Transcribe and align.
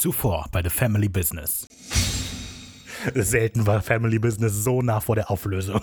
Zuvor 0.00 0.48
bei 0.50 0.62
The 0.62 0.70
Family 0.70 1.10
Business. 1.10 1.68
Selten 3.14 3.66
war 3.66 3.82
Family 3.82 4.18
Business 4.18 4.64
so 4.64 4.80
nah 4.80 4.98
vor 4.98 5.14
der 5.14 5.30
Auflösung. 5.30 5.82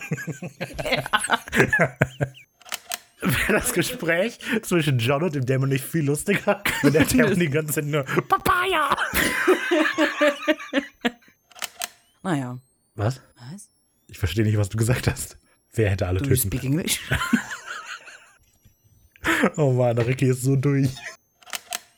Wäre 3.22 3.54
das 3.54 3.74
Gespräch 3.74 4.40
zwischen 4.64 4.98
John 4.98 5.22
und 5.22 5.36
dem 5.36 5.46
Dämon 5.46 5.70
nicht 5.70 5.86
viel 5.86 6.06
lustiger, 6.06 6.64
wenn 6.82 6.94
der 6.94 7.06
Dämon 7.06 7.38
die 7.38 7.48
ganze 7.48 7.74
Zeit 7.74 7.86
nur 7.86 8.06
Papaya! 8.06 8.98
Naja. 12.24 12.58
Was? 12.96 13.22
Was? 13.52 13.70
Ich 14.08 14.18
verstehe 14.18 14.46
nicht, 14.46 14.58
was 14.58 14.70
du 14.70 14.78
gesagt 14.78 15.08
hast. 15.08 15.38
Wer 15.74 15.92
hätte 15.92 16.08
alle 16.08 16.18
Do 16.20 16.26
you 16.26 16.36
töten 16.36 16.48
speak 16.48 16.64
English? 16.64 17.02
Oh 19.58 19.74
Mann, 19.74 19.96
der 19.96 20.08
Ricky 20.08 20.26
ist 20.26 20.42
so 20.42 20.56
durch. 20.56 20.90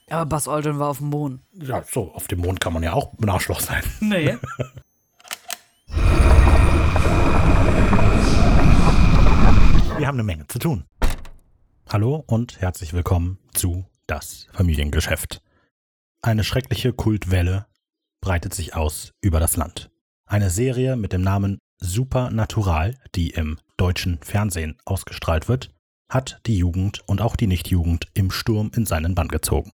Aber 0.10 0.26
Buzz 0.26 0.48
Aldrin 0.48 0.80
war 0.80 0.89
auf 0.89 0.98
dem 0.98 1.10
Mond. 1.10 1.41
Ja, 1.54 1.84
so, 1.84 2.12
auf 2.14 2.28
dem 2.28 2.39
Mond 2.39 2.59
kann 2.59 2.73
man 2.73 2.82
ja 2.82 2.94
auch 2.94 3.14
ein 3.20 3.30
Arschloch 3.30 3.59
sein. 3.59 3.84
Nee. 4.02 4.38
Wir 9.98 10.08
haben 10.08 10.16
eine 10.16 10.23
Menge 10.23 10.48
zu 10.48 10.59
tun. 10.59 10.86
Hallo 11.90 12.23
und 12.26 12.62
herzlich 12.62 12.94
willkommen 12.94 13.38
zu 13.53 13.86
Das 14.08 14.48
Familiengeschäft. 14.53 15.41
Eine 16.22 16.44
schreckliche 16.44 16.94
Kultwelle 16.94 17.67
breitet 18.22 18.53
sich 18.53 18.76
aus 18.76 19.12
über 19.22 19.39
das 19.39 19.58
Land. 19.58 19.91
Eine 20.26 20.50
Serie 20.50 20.95
mit 20.95 21.14
dem 21.14 21.22
Namen 21.22 21.59
Supernatural, 21.80 22.95
die 23.16 23.31
im 23.31 23.59
deutschen 23.78 24.20
Fernsehen 24.22 24.78
ausgestrahlt 24.86 25.48
wird, 25.48 25.72
hat 26.09 26.39
die 26.45 26.58
Jugend 26.58 27.02
und 27.08 27.22
auch 27.22 27.36
die 27.36 27.48
Nichtjugend 27.48 28.08
im 28.14 28.31
Sturm 28.31 28.72
in 28.76 28.86
seinen 28.86 29.16
Bann 29.16 29.28
gezogen. 29.28 29.72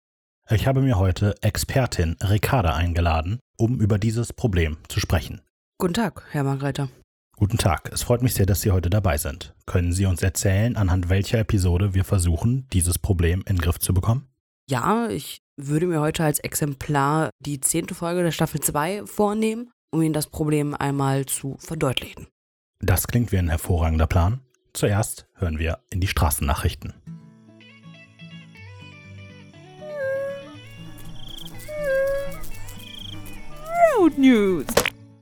Ich 0.52 0.66
habe 0.66 0.80
mir 0.80 0.98
heute 0.98 1.36
Expertin 1.42 2.16
Ricarda 2.20 2.74
eingeladen, 2.74 3.38
um 3.56 3.80
über 3.80 3.98
dieses 3.98 4.32
Problem 4.32 4.78
zu 4.88 4.98
sprechen. 4.98 5.42
Guten 5.78 5.95
Tag, 5.95 6.24
Herr 6.32 6.42
Margreiter. 6.42 6.88
Guten 7.37 7.57
Tag, 7.57 7.88
es 7.92 8.02
freut 8.02 8.20
mich 8.20 8.34
sehr, 8.34 8.46
dass 8.46 8.60
Sie 8.60 8.73
heute 8.73 8.90
dabei 8.90 9.16
sind. 9.16 9.54
Können 9.66 9.92
Sie 9.92 10.07
uns 10.07 10.24
erzählen, 10.24 10.76
anhand 10.76 11.09
welcher 11.09 11.38
Episode 11.38 11.95
wir 11.95 12.02
versuchen, 12.02 12.66
dieses 12.73 12.98
Problem 12.98 13.45
in 13.46 13.57
den 13.57 13.62
Griff 13.62 13.79
zu 13.79 13.95
bekommen? 13.95 14.26
Ja, 14.68 15.09
ich 15.09 15.40
würde 15.57 15.87
mir 15.87 16.01
heute 16.01 16.24
als 16.24 16.40
Exemplar 16.40 17.30
die 17.38 17.60
zehnte 17.60 17.95
Folge 17.95 18.24
der 18.24 18.32
Staffel 18.32 18.60
2 18.60 19.07
vornehmen, 19.07 19.70
um 19.92 20.02
Ihnen 20.02 20.14
das 20.14 20.26
Problem 20.26 20.74
einmal 20.74 21.26
zu 21.26 21.59
verdeutlichen. 21.60 22.26
Das 22.80 23.07
klingt 23.07 23.30
wie 23.30 23.38
ein 23.38 23.51
hervorragender 23.51 24.09
Plan. 24.09 24.40
Zuerst 24.73 25.26
hören 25.35 25.60
wir 25.60 25.79
in 25.90 26.01
die 26.01 26.09
Straßennachrichten. 26.09 26.95
Road 34.01 34.16
News. 34.16 34.65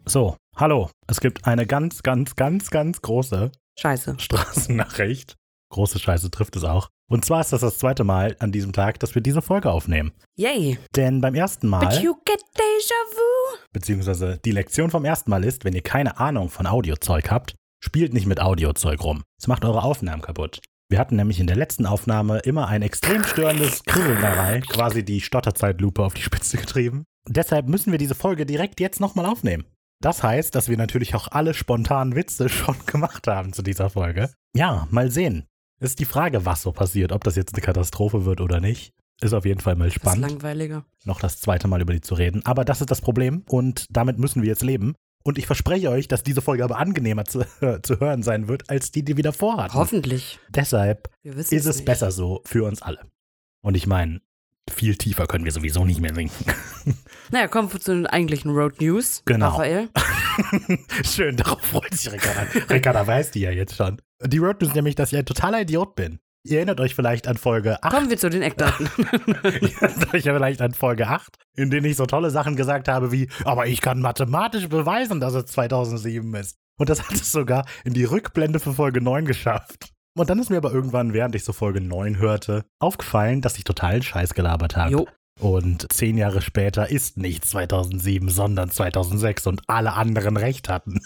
So, 0.04 0.36
hallo. 0.54 0.88
Es 1.08 1.20
gibt 1.20 1.46
eine 1.48 1.66
ganz, 1.66 2.04
ganz, 2.04 2.36
ganz, 2.36 2.70
ganz 2.70 3.02
große 3.02 3.50
Scheiße. 3.76 4.14
Straßennachricht. 4.18 5.34
Große 5.72 5.98
Scheiße 5.98 6.30
trifft 6.30 6.54
es 6.54 6.62
auch. 6.62 6.88
Und 7.10 7.24
zwar 7.24 7.40
ist 7.40 7.52
das 7.52 7.62
das 7.62 7.78
zweite 7.78 8.04
Mal 8.04 8.36
an 8.38 8.52
diesem 8.52 8.72
Tag, 8.72 9.00
dass 9.00 9.16
wir 9.16 9.22
diese 9.22 9.42
Folge 9.42 9.72
aufnehmen. 9.72 10.12
Yay. 10.36 10.78
Denn 10.94 11.20
beim 11.20 11.34
ersten 11.34 11.68
But 11.68 11.80
Mal, 11.82 12.02
you 12.04 12.14
get 12.24 12.40
déjà 12.54 12.94
vu. 13.16 13.58
beziehungsweise 13.72 14.38
die 14.44 14.52
Lektion 14.52 14.90
vom 14.92 15.04
ersten 15.04 15.30
Mal 15.32 15.42
ist, 15.42 15.64
wenn 15.64 15.74
ihr 15.74 15.82
keine 15.82 16.20
Ahnung 16.20 16.48
von 16.48 16.68
Audiozeug 16.68 17.32
habt, 17.32 17.56
spielt 17.82 18.12
nicht 18.14 18.26
mit 18.26 18.40
Audiozeug 18.40 19.02
rum. 19.02 19.24
Es 19.40 19.48
macht 19.48 19.64
eure 19.64 19.82
Aufnahmen 19.82 20.22
kaputt. 20.22 20.60
Wir 20.88 21.00
hatten 21.00 21.16
nämlich 21.16 21.40
in 21.40 21.48
der 21.48 21.56
letzten 21.56 21.84
Aufnahme 21.84 22.38
immer 22.38 22.68
ein 22.68 22.82
extrem 22.82 23.24
störendes 23.24 23.82
Kribbeln 23.82 24.22
dabei, 24.22 24.60
quasi 24.60 25.04
die 25.04 25.20
Stotterzeitlupe 25.20 26.02
auf 26.02 26.14
die 26.14 26.22
Spitze 26.22 26.56
getrieben. 26.58 27.04
Deshalb 27.28 27.68
müssen 27.68 27.92
wir 27.92 27.98
diese 27.98 28.14
Folge 28.14 28.46
direkt 28.46 28.80
jetzt 28.80 29.00
nochmal 29.00 29.26
aufnehmen. 29.26 29.64
Das 30.00 30.22
heißt, 30.22 30.54
dass 30.54 30.68
wir 30.68 30.76
natürlich 30.76 31.14
auch 31.14 31.28
alle 31.28 31.54
spontanen 31.54 32.14
Witze 32.14 32.48
schon 32.48 32.76
gemacht 32.86 33.26
haben 33.26 33.52
zu 33.52 33.62
dieser 33.62 33.90
Folge. 33.90 34.30
Ja, 34.54 34.86
mal 34.90 35.10
sehen. 35.10 35.46
Ist 35.80 36.00
die 36.00 36.04
Frage, 36.04 36.44
was 36.44 36.62
so 36.62 36.72
passiert, 36.72 37.12
ob 37.12 37.22
das 37.24 37.36
jetzt 37.36 37.54
eine 37.54 37.62
Katastrophe 37.62 38.24
wird 38.24 38.40
oder 38.40 38.60
nicht. 38.60 38.92
Ist 39.20 39.32
auf 39.32 39.44
jeden 39.44 39.60
Fall 39.60 39.74
mal 39.74 39.86
Das 39.86 39.96
ist 39.96 40.00
spannend 40.02 40.30
langweiliger. 40.30 40.84
noch 41.04 41.20
das 41.20 41.40
zweite 41.40 41.66
Mal 41.68 41.80
über 41.80 41.92
die 41.92 42.00
zu 42.00 42.14
reden. 42.14 42.44
Aber 42.46 42.64
das 42.64 42.80
ist 42.80 42.90
das 42.90 43.00
Problem 43.00 43.42
und 43.48 43.86
damit 43.90 44.18
müssen 44.18 44.42
wir 44.42 44.48
jetzt 44.48 44.62
leben. 44.62 44.94
Und 45.24 45.38
ich 45.38 45.46
verspreche 45.46 45.90
euch, 45.90 46.06
dass 46.06 46.22
diese 46.22 46.40
Folge 46.40 46.62
aber 46.64 46.78
angenehmer 46.78 47.24
zu, 47.24 47.40
zu 47.82 48.00
hören 48.00 48.22
sein 48.22 48.46
wird, 48.48 48.70
als 48.70 48.92
die, 48.92 49.04
die 49.04 49.16
wir 49.16 49.24
davor 49.24 49.56
hatten. 49.56 49.74
Hoffentlich. 49.74 50.38
Deshalb 50.48 51.10
ist 51.24 51.52
es 51.52 51.66
nicht. 51.66 51.84
besser 51.84 52.12
so 52.12 52.40
für 52.44 52.64
uns 52.64 52.80
alle. 52.80 53.00
Und 53.60 53.76
ich 53.76 53.86
meine, 53.88 54.20
viel 54.70 54.96
tiefer 54.96 55.26
können 55.26 55.44
wir 55.44 55.52
sowieso 55.52 55.84
nicht 55.84 56.00
mehr 56.00 56.14
sinken. 56.14 56.44
Naja, 57.30 57.46
kommen 57.46 57.70
wir 57.70 57.78
zu 57.78 57.92
den 57.92 58.06
eigentlichen 58.06 58.50
Road 58.52 58.80
News. 58.80 59.22
Genau. 59.26 59.48
Raphael. 59.50 59.90
Schön, 61.04 61.36
darauf 61.36 61.60
freut 61.60 61.92
sich 61.92 62.10
Ricarda. 62.10 62.46
Ricarda 62.70 63.06
weiß 63.06 63.32
die 63.32 63.40
ja 63.40 63.50
jetzt 63.50 63.76
schon. 63.76 64.00
Die 64.24 64.38
Road 64.38 64.62
News 64.62 64.74
nämlich, 64.74 64.94
dass 64.94 65.12
ich 65.12 65.18
ein 65.18 65.26
totaler 65.26 65.60
Idiot 65.60 65.94
bin. 65.94 66.20
Ihr 66.44 66.58
erinnert 66.58 66.80
euch 66.80 66.94
vielleicht 66.94 67.28
an 67.28 67.36
Folge 67.36 67.82
8. 67.82 67.92
Kommen 67.92 68.08
wir 68.08 68.16
zu 68.16 68.30
den 68.30 68.40
Eckdaten. 68.40 68.88
Ihr 69.44 69.82
erinnert 69.82 70.14
euch 70.14 70.24
ja 70.24 70.32
vielleicht 70.32 70.62
an 70.62 70.72
Folge 70.72 71.08
8, 71.08 71.36
in 71.56 71.70
denen 71.70 71.84
ich 71.84 71.96
so 71.96 72.06
tolle 72.06 72.30
Sachen 72.30 72.56
gesagt 72.56 72.88
habe 72.88 73.12
wie, 73.12 73.28
aber 73.44 73.66
ich 73.66 73.82
kann 73.82 74.00
mathematisch 74.00 74.68
beweisen, 74.68 75.20
dass 75.20 75.34
es 75.34 75.46
2007 75.46 76.32
ist. 76.34 76.56
Und 76.78 76.88
das 76.88 77.02
hat 77.02 77.14
es 77.14 77.30
sogar 77.30 77.66
in 77.84 77.92
die 77.92 78.04
Rückblende 78.04 78.60
für 78.60 78.72
Folge 78.72 79.02
9 79.02 79.26
geschafft. 79.26 79.92
Und 80.18 80.30
dann 80.30 80.40
ist 80.40 80.50
mir 80.50 80.56
aber 80.56 80.72
irgendwann, 80.72 81.12
während 81.12 81.36
ich 81.36 81.44
so 81.44 81.52
Folge 81.52 81.80
9 81.80 82.18
hörte, 82.18 82.64
aufgefallen, 82.80 83.40
dass 83.40 83.56
ich 83.56 83.62
totalen 83.62 84.02
Scheiß 84.02 84.34
gelabert 84.34 84.76
habe. 84.76 85.06
Und 85.40 85.92
zehn 85.92 86.18
Jahre 86.18 86.42
später 86.42 86.90
ist 86.90 87.16
nicht 87.16 87.44
2007, 87.44 88.28
sondern 88.28 88.68
2006 88.68 89.46
und 89.46 89.62
alle 89.68 89.92
anderen 89.92 90.36
recht 90.36 90.68
hatten. 90.68 91.00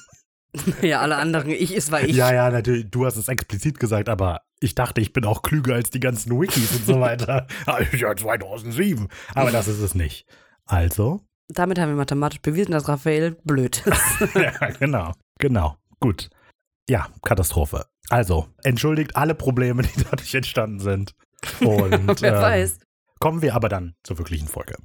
Ja, 0.82 1.00
alle 1.00 1.16
anderen. 1.16 1.48
Ich 1.48 1.72
ist, 1.72 1.90
war 1.92 2.02
ich. 2.02 2.14
Ja, 2.14 2.30
ja, 2.30 2.50
natürlich, 2.50 2.90
du 2.90 3.06
hast 3.06 3.16
es 3.16 3.28
explizit 3.28 3.80
gesagt, 3.80 4.10
aber 4.10 4.42
ich 4.60 4.74
dachte, 4.74 5.00
ich 5.00 5.14
bin 5.14 5.24
auch 5.24 5.40
klüger 5.40 5.76
als 5.76 5.88
die 5.88 5.98
ganzen 5.98 6.38
Wikis 6.38 6.72
und 6.72 6.84
so 6.84 7.00
weiter. 7.00 7.46
ja, 7.98 8.14
2007. 8.14 9.08
Aber 9.34 9.50
das 9.50 9.66
ist 9.66 9.80
es 9.80 9.94
nicht. 9.94 10.26
Also, 10.66 11.22
Damit 11.48 11.78
haben 11.78 11.88
wir 11.88 11.96
mathematisch 11.96 12.42
bewiesen, 12.42 12.72
dass 12.72 12.86
Raphael 12.86 13.30
blöd 13.44 13.82
ist. 13.86 14.34
ja, 14.34 14.52
genau, 14.78 15.14
genau, 15.38 15.78
gut. 16.00 16.28
Ja, 16.86 17.08
Katastrophe. 17.22 17.86
Also, 18.08 18.48
entschuldigt 18.62 19.16
alle 19.16 19.34
Probleme, 19.34 19.82
die 19.96 20.04
dadurch 20.04 20.34
entstanden 20.34 20.80
sind. 20.80 21.14
Und 21.60 22.20
Wer 22.22 22.34
ähm, 22.34 22.42
weiß. 22.42 22.78
Kommen 23.18 23.42
wir 23.42 23.54
aber 23.54 23.68
dann 23.68 23.94
zur 24.02 24.18
wirklichen 24.18 24.48
Folge. 24.48 24.76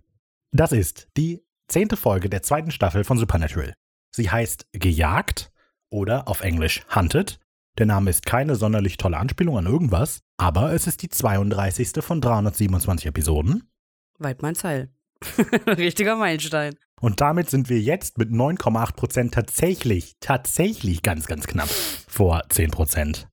Das 0.52 0.72
ist 0.72 1.08
die 1.18 1.44
zehnte 1.68 1.98
Folge 1.98 2.30
der 2.30 2.44
zweiten 2.44 2.72
Staffel 2.72 3.04
von 3.04 3.18
Supernatural. 3.18 3.74
Sie 4.12 4.30
heißt 4.30 4.68
Gejagt 4.72 5.52
oder 5.90 6.28
auf 6.28 6.42
Englisch 6.42 6.86
Hunted. 6.94 7.40
Der 7.78 7.86
Name 7.86 8.10
ist 8.10 8.26
keine 8.26 8.56
sonderlich 8.56 8.98
tolle 8.98 9.18
Anspielung 9.18 9.58
an 9.58 9.68
irgendwas, 9.68 10.22
aber 10.38 10.74
es 10.74 10.88
ist 10.88 11.04
die 11.04 11.10
32. 11.10 12.04
von 12.04 12.22
327 12.22 13.08
Episoden. 13.08 13.70
Weit 14.18 14.42
mein 14.42 14.56
Zeil. 14.56 14.90
Richtiger 15.68 16.16
Meilenstein. 16.16 16.76
Und 17.00 17.22
damit 17.22 17.50
sind 17.50 17.70
wir 17.70 17.80
jetzt 17.80 18.18
mit 18.18 18.32
9,8% 18.32 19.32
tatsächlich, 19.32 20.16
tatsächlich 20.20 21.04
ganz, 21.04 21.28
ganz 21.28 21.46
knapp 21.46 21.70
vor 21.70 22.42
10%. 22.48 23.26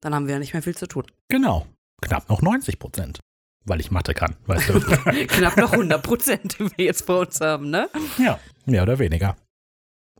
Dann 0.00 0.14
haben 0.14 0.26
wir 0.26 0.34
ja 0.34 0.38
nicht 0.38 0.52
mehr 0.52 0.62
viel 0.62 0.76
zu 0.76 0.86
tun. 0.86 1.04
Genau, 1.28 1.66
knapp 2.02 2.28
noch 2.28 2.42
90%. 2.42 3.18
Weil 3.66 3.80
ich 3.80 3.90
Mathe 3.90 4.12
kann, 4.12 4.36
weißt 4.46 4.68
du. 4.68 4.80
Knapp 5.26 5.56
noch 5.56 5.72
100 5.72 6.02
Prozent, 6.02 6.58
die 6.58 6.64
wir 6.76 6.84
jetzt 6.84 7.06
vor 7.06 7.20
uns 7.20 7.40
haben, 7.40 7.70
ne? 7.70 7.88
Ja, 8.18 8.38
mehr 8.66 8.82
oder 8.82 8.98
weniger. 8.98 9.36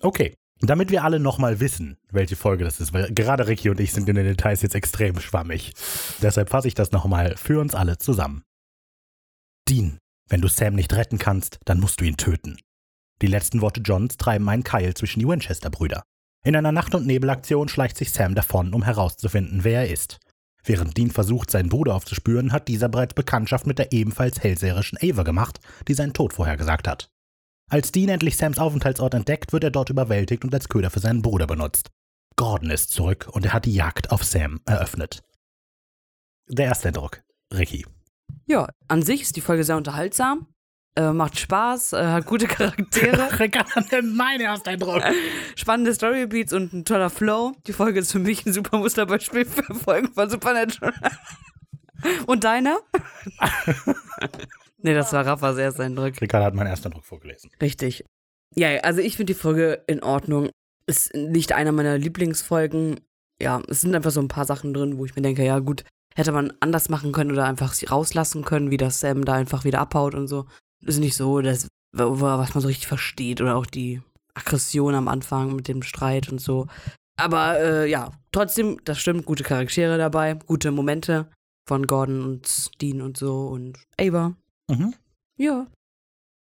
Okay, 0.01 0.33
damit 0.61 0.91
wir 0.91 1.05
alle 1.05 1.21
nochmal 1.21 1.61
wissen, 1.61 1.99
welche 2.11 2.37
Folge 2.37 2.65
das 2.65 2.81
ist, 2.81 2.95
weil 2.95 3.13
gerade 3.13 3.47
Ricky 3.47 3.69
und 3.69 3.81
ich 3.81 3.93
sind 3.93 4.09
in 4.09 4.17
den 4.17 4.25
Details 4.25 4.63
jetzt 4.63 4.75
extrem 4.75 5.21
schwammig. 5.21 5.75
Deshalb 6.23 6.49
fasse 6.49 6.69
ich 6.69 6.75
das 6.75 6.93
nochmal 6.93 7.37
für 7.37 7.61
uns 7.61 7.75
alle 7.75 7.99
zusammen. 7.99 8.43
Dean, 9.69 9.99
wenn 10.29 10.41
du 10.41 10.49
Sam 10.49 10.75
nicht 10.75 10.95
retten 10.95 11.19
kannst, 11.19 11.59
dann 11.67 11.81
musst 11.81 12.01
du 12.01 12.05
ihn 12.05 12.17
töten. 12.17 12.57
Die 13.23 13.27
letzten 13.27 13.61
Worte 13.61 13.81
Johns 13.81 14.17
treiben 14.17 14.49
einen 14.49 14.65
Keil 14.65 14.95
zwischen 14.95 15.21
die 15.21 15.29
Winchester-Brüder. 15.29 16.03
In 16.45 16.57
einer 16.57 16.73
Nacht- 16.73 16.95
und 16.95 17.07
Nebelaktion 17.07 17.69
schleicht 17.69 17.97
sich 17.97 18.13
Sam 18.13 18.35
davon, 18.35 18.75
um 18.75 18.83
herauszufinden, 18.83 19.65
wer 19.65 19.81
er 19.81 19.91
ist. 19.91 20.19
Während 20.63 20.97
Dean 20.97 21.11
versucht, 21.11 21.51
seinen 21.51 21.69
Bruder 21.69 21.95
aufzuspüren, 21.95 22.53
hat 22.53 22.69
dieser 22.69 22.89
bereits 22.89 23.15
Bekanntschaft 23.15 23.67
mit 23.67 23.79
der 23.79 23.93
ebenfalls 23.93 24.43
hellseherischen 24.43 24.99
Ava 25.01 25.23
gemacht, 25.23 25.61
die 25.89 25.95
seinen 25.95 26.15
Tod 26.15 26.33
vorhergesagt 26.33 26.89
hat. 26.89 27.11
Als 27.71 27.93
Dean 27.93 28.09
endlich 28.09 28.37
Sams 28.37 28.59
Aufenthaltsort 28.59 29.15
entdeckt, 29.15 29.53
wird 29.53 29.65
er 29.65 29.71
dort 29.71 29.91
überwältigt 29.91 30.45
und 30.45 30.55
als 30.55 30.69
Köder 30.69 30.91
für 30.91 31.01
seinen 31.01 31.23
Bruder 31.23 31.47
benutzt. 31.47 31.91
Gordon 32.37 32.71
ist 32.71 32.91
zurück 32.91 33.29
und 33.31 33.45
er 33.45 33.53
hat 33.53 33.65
die 33.65 33.75
Jagd 33.75 34.11
auf 34.11 34.25
Sam 34.25 34.61
eröffnet. 34.67 35.23
Der 36.49 36.67
erste 36.67 36.89
Eindruck. 36.89 37.23
Ricky. 37.53 37.87
Ja, 38.47 38.69
an 38.89 39.03
sich 39.03 39.23
ist 39.23 39.37
die 39.37 39.41
Folge 39.41 39.65
sehr 39.65 39.77
unterhaltsam. 39.77 40.49
Äh, 40.97 41.13
macht 41.13 41.39
Spaß, 41.39 41.95
äh, 41.95 42.07
hat 42.07 42.27
gute 42.27 42.47
Charaktere, 42.47 43.41
Ricardo, 43.41 44.03
mein 44.03 44.41
erster 44.41 44.71
Eindruck. 44.71 45.03
spannende 45.57 45.93
Storybeats 45.93 46.53
und 46.53 46.73
ein 46.73 46.85
toller 46.85 47.11
Flow. 47.11 47.53
Die 47.67 47.73
Folge 47.73 47.99
ist 47.99 48.13
für 48.13 48.21
mich 48.21 48.47
ein 48.47 48.53
super 48.53 48.79
Musterbeispiel 48.79 49.45
für 49.45 49.75
Folgen 49.75 50.13
von 50.13 50.31
Supernatural. 50.31 50.95
Und 52.27 52.45
deiner? 52.45 52.79
Nee, 54.85 54.93
das 54.93 55.15
war 55.15 55.25
Raffas 55.25 55.57
erster 55.57 55.85
Eindruck. 55.85 56.21
Ricardo 56.21 56.45
hat 56.45 56.55
meinen 56.55 56.67
ersten 56.67 56.89
Eindruck 56.89 57.07
vorgelesen. 57.07 57.51
Richtig. 57.63 58.05
Ja, 58.55 58.69
also 58.81 59.01
ich 59.01 59.17
finde 59.17 59.33
die 59.33 59.39
Folge 59.39 59.83
in 59.87 60.03
Ordnung. 60.03 60.51
Ist 60.87 61.15
nicht 61.15 61.53
einer 61.53 61.73
meiner 61.73 61.97
Lieblingsfolgen. 61.97 63.01
Ja, 63.41 63.63
es 63.69 63.81
sind 63.81 63.95
einfach 63.95 64.11
so 64.11 64.21
ein 64.21 64.29
paar 64.29 64.45
Sachen 64.45 64.75
drin, 64.75 64.99
wo 64.99 65.07
ich 65.07 65.17
mir 65.17 65.23
denke, 65.23 65.43
ja 65.43 65.59
gut, 65.61 65.85
hätte 66.15 66.33
man 66.33 66.53
anders 66.61 66.91
machen 66.91 67.13
können 67.13 67.33
oder 67.33 67.47
einfach 67.47 67.73
sie 67.73 67.87
rauslassen 67.87 68.45
können, 68.45 68.71
wie 68.71 68.77
das 68.77 69.01
Sam 69.01 69.25
da 69.25 69.33
einfach 69.33 69.65
wieder 69.65 69.81
abhaut 69.81 70.15
und 70.15 70.29
so. 70.29 70.45
Ist 70.85 70.99
nicht 70.99 71.17
so, 71.17 71.41
dass, 71.41 71.69
was 71.93 72.55
man 72.55 72.63
so 72.63 72.69
richtig 72.69 72.87
versteht 72.87 73.41
oder 73.41 73.57
auch 73.57 73.67
die 73.67 74.03
Aggression 74.35 74.95
am 74.95 75.09
Anfang 75.09 75.55
mit 75.55 75.69
dem 75.69 75.83
Streit 75.83 76.29
und 76.31 76.41
so. 76.41 76.67
Aber 77.17 77.61
äh, 77.61 77.91
ja, 77.91 78.13
trotzdem, 78.33 78.81
das 78.85 78.99
stimmt, 78.99 79.25
gute 79.25 79.45
Charaktere 79.45 79.99
dabei, 79.99 80.35
gute 80.35 80.73
Momente 80.73 81.31
von 81.67 81.87
Gordon 81.87 82.25
und 82.25 82.71
Dean 82.81 83.01
und 83.01 83.17
so 83.17 83.47
und 83.47 83.79
Ava. 83.99 84.35
Mhm. 84.69 84.95
Ja. 85.39 85.67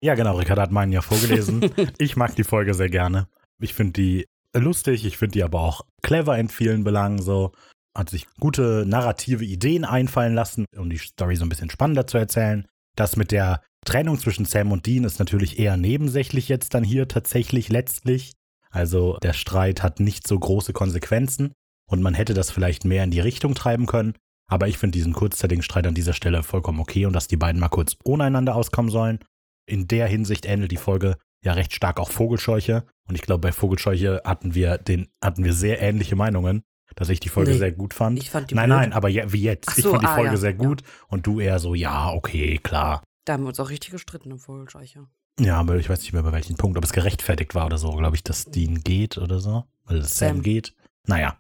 Ja, 0.02 0.16
genau, 0.16 0.38
Ricardo 0.38 0.62
hat 0.62 0.72
meinen 0.72 0.92
ja 0.92 1.02
vorgelesen. 1.02 1.70
ich 1.98 2.16
mag 2.16 2.36
die 2.36 2.44
Folge 2.44 2.74
sehr 2.74 2.90
gerne. 2.90 3.28
Ich 3.60 3.74
finde 3.74 3.94
die 3.94 4.26
lustig, 4.54 5.06
ich 5.06 5.18
finde 5.18 5.34
die 5.34 5.44
aber 5.44 5.62
auch 5.62 5.82
clever 6.02 6.38
in 6.38 6.50
vielen 6.50 6.84
Belangen 6.84 7.22
so. 7.22 7.52
Hat 7.96 8.10
sich 8.10 8.28
gute 8.40 8.86
narrative 8.86 9.46
Ideen 9.46 9.86
einfallen 9.86 10.34
lassen, 10.34 10.66
um 10.76 10.90
die 10.90 10.98
Story 10.98 11.38
so 11.38 11.46
ein 11.46 11.50
bisschen 11.50 11.70
spannender 11.70 12.08
zu 12.08 12.18
erzählen. 12.18 12.68
Das 12.96 13.16
mit 13.16 13.32
der 13.32 13.62
Trennung 13.86 14.18
zwischen 14.18 14.46
Sam 14.46 14.72
und 14.72 14.86
Dean 14.86 15.04
ist 15.04 15.20
natürlich 15.20 15.60
eher 15.60 15.78
nebensächlich 15.78 16.50
jetzt 16.50 16.74
dann 16.74 16.84
hier 16.84 17.08
tatsächlich 17.08 17.70
letztlich. 17.70 18.34
Also 18.72 19.18
der 19.22 19.34
Streit 19.34 19.84
hat 19.84 20.00
nicht 20.00 20.28
so 20.28 20.38
große 20.38 20.74
Konsequenzen 20.74 21.54
und 21.90 22.02
man 22.02 22.14
hätte 22.14 22.34
das 22.34 22.52
vielleicht 22.52 22.84
mehr 22.84 23.04
in 23.04 23.12
die 23.12 23.20
Richtung 23.20 23.56
treiben 23.56 23.86
können. 23.86 24.16
Aber 24.48 24.68
ich 24.68 24.78
finde 24.78 24.98
diesen 24.98 25.14
kurzzeitigen 25.14 25.64
Streit 25.64 25.88
an 25.88 25.96
dieser 25.96 26.14
Stelle 26.14 26.44
vollkommen 26.44 26.80
okay 26.80 27.06
und 27.06 27.14
dass 27.14 27.28
die 27.28 27.38
beiden 27.38 27.60
mal 27.60 27.70
kurz 27.70 27.96
ohne 28.04 28.26
einander 28.26 28.56
auskommen 28.56 28.92
sollen. 28.92 29.20
In 29.68 29.88
der 29.88 30.08
Hinsicht 30.08 30.46
ähnelt 30.46 30.72
die 30.72 30.78
Folge 30.78 31.18
ja 31.44 31.54
recht 31.54 31.74
stark 31.74 32.00
auch 32.00 32.12
Vogelscheuche. 32.12 32.86
Und 33.08 33.16
ich 33.16 33.22
glaube, 33.22 33.42
bei 33.42 33.52
Vogelscheuche 33.52 34.22
hatten 34.24 34.54
wir 34.54 34.78
den, 34.78 35.08
hatten 35.24 35.44
wir 35.44 35.54
sehr 35.54 35.82
ähnliche 35.82 36.16
Meinungen, 36.16 36.64
dass 36.96 37.10
ich 37.10 37.20
die 37.20 37.30
Folge 37.30 37.52
Nee, 37.52 37.58
sehr 37.58 37.72
gut 37.72 37.94
fand. 37.94 38.18
Ich 38.18 38.30
fand 38.30 38.50
die 38.50 38.56
nein, 38.56 38.70
blöd. 38.70 38.80
nein, 38.80 38.94
aber 38.94 39.10
ja, 39.10 39.32
wie 39.32 39.42
jetzt. 39.42 39.70
Ach 39.70 39.78
ich 39.78 39.84
so, 39.84 39.92
fand 39.92 40.04
die 40.04 40.08
ah, 40.08 40.16
Folge 40.16 40.32
ja, 40.32 40.38
sehr 40.38 40.54
gut 40.54 40.82
und 41.08 41.28
du 41.28 41.40
eher 41.40 41.60
so, 41.60 41.76
ja, 41.76 42.12
okay, 42.12 42.58
klar. 42.58 43.04
Da 43.26 43.34
haben 43.34 43.44
wir 43.44 43.50
uns 43.50 43.60
auch 43.60 43.70
richtig 43.70 43.92
gestritten 43.92 44.32
im 44.32 44.40
Vogelscheuche. 44.40 45.08
Ja, 45.40 45.58
aber 45.60 45.76
ich 45.76 45.90
weiß 45.90 46.00
nicht 46.00 46.14
mehr 46.14 46.24
bei 46.24 46.32
welchem 46.32 46.56
Punkt, 46.56 46.78
ob 46.78 46.84
es 46.84 46.94
gerechtfertigt 46.94 47.56
war 47.56 47.66
oder 47.66 47.78
so, 47.78 47.92
glaube 47.92 48.16
ich, 48.16 48.24
dass 48.24 48.46
Dean 48.46 48.82
geht 48.82 49.18
oder 49.18 49.40
so. 49.40 49.66
Weil 49.84 49.98
es 49.98 50.18
Sam 50.18 50.36
Sam. 50.36 50.42
geht. 50.42 50.74
Naja. 51.08 51.38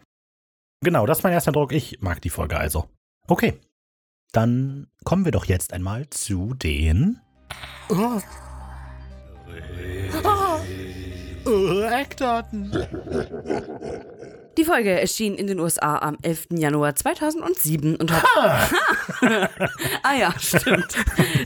Genau, 0.81 1.05
das 1.05 1.19
ist 1.19 1.23
mein 1.23 1.33
erster 1.33 1.49
Eindruck. 1.49 1.71
Ich 1.71 2.01
mag 2.01 2.21
die 2.21 2.29
Folge 2.29 2.57
also. 2.57 2.89
Okay. 3.27 3.59
Dann 4.33 4.87
kommen 5.05 5.23
wir 5.23 5.31
doch 5.31 5.45
jetzt 5.45 5.71
einmal 5.71 6.09
zu 6.09 6.53
den 6.53 7.21
Eckdaten. 11.91 12.71
Die 14.57 14.63
Folge 14.63 14.99
erschien 14.99 15.35
in 15.35 15.47
den 15.47 15.59
USA 15.59 15.97
am 15.97 16.17
11. 16.21 16.47
Januar 16.51 16.95
2007 16.95 17.97
und 17.97 18.11
hat. 18.11 18.23
ah 20.03 20.15
ja, 20.17 20.33
stimmt. 20.39 20.95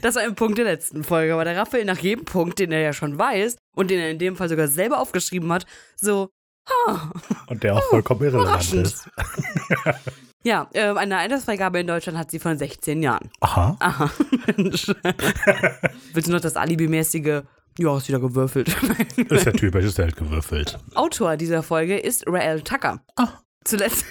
Das 0.01 0.15
war 0.15 0.23
ein 0.23 0.35
Punkt 0.35 0.57
der 0.57 0.65
letzten 0.65 1.03
Folge, 1.03 1.33
aber 1.33 1.43
der 1.43 1.57
Raphael 1.57 1.85
nach 1.85 1.97
jedem 1.97 2.25
Punkt, 2.25 2.59
den 2.59 2.71
er 2.71 2.81
ja 2.81 2.93
schon 2.93 3.17
weiß 3.17 3.57
und 3.75 3.89
den 3.89 3.99
er 3.99 4.11
in 4.11 4.19
dem 4.19 4.35
Fall 4.35 4.49
sogar 4.49 4.67
selber 4.67 4.99
aufgeschrieben 4.99 5.51
hat, 5.51 5.65
so. 5.95 6.29
Ha. 6.69 7.11
Und 7.47 7.63
der 7.63 7.75
auch 7.75 7.83
vollkommen 7.89 8.21
irrelevant 8.21 8.73
überraschend. 8.73 8.85
ist. 8.85 9.09
Ja, 10.43 10.69
äh, 10.71 10.93
eine 10.95 11.17
Altersfreigabe 11.17 11.81
in 11.81 11.87
Deutschland 11.87 12.17
hat 12.17 12.31
sie 12.31 12.39
von 12.39 12.57
16 12.57 13.03
Jahren. 13.03 13.29
Aha. 13.41 13.75
Aha. 13.79 14.09
Mensch. 14.55 14.87
Willst 16.13 16.29
du 16.29 16.31
noch 16.31 16.39
das 16.39 16.55
Alibi-mäßige? 16.55 17.41
Ja, 17.79 17.97
ist 17.97 18.09
wieder 18.09 18.19
gewürfelt. 18.19 18.67
Ist 19.29 19.45
ja 19.45 19.53
typisch, 19.53 19.85
ist 19.85 19.97
halt 19.99 20.17
gewürfelt. 20.17 20.77
Autor 20.95 21.37
dieser 21.37 21.63
Folge 21.63 21.97
ist 21.97 22.25
Rael 22.27 22.61
Tucker. 22.61 23.01
Ah. 23.15 23.39
Zuletzt, 23.63 24.03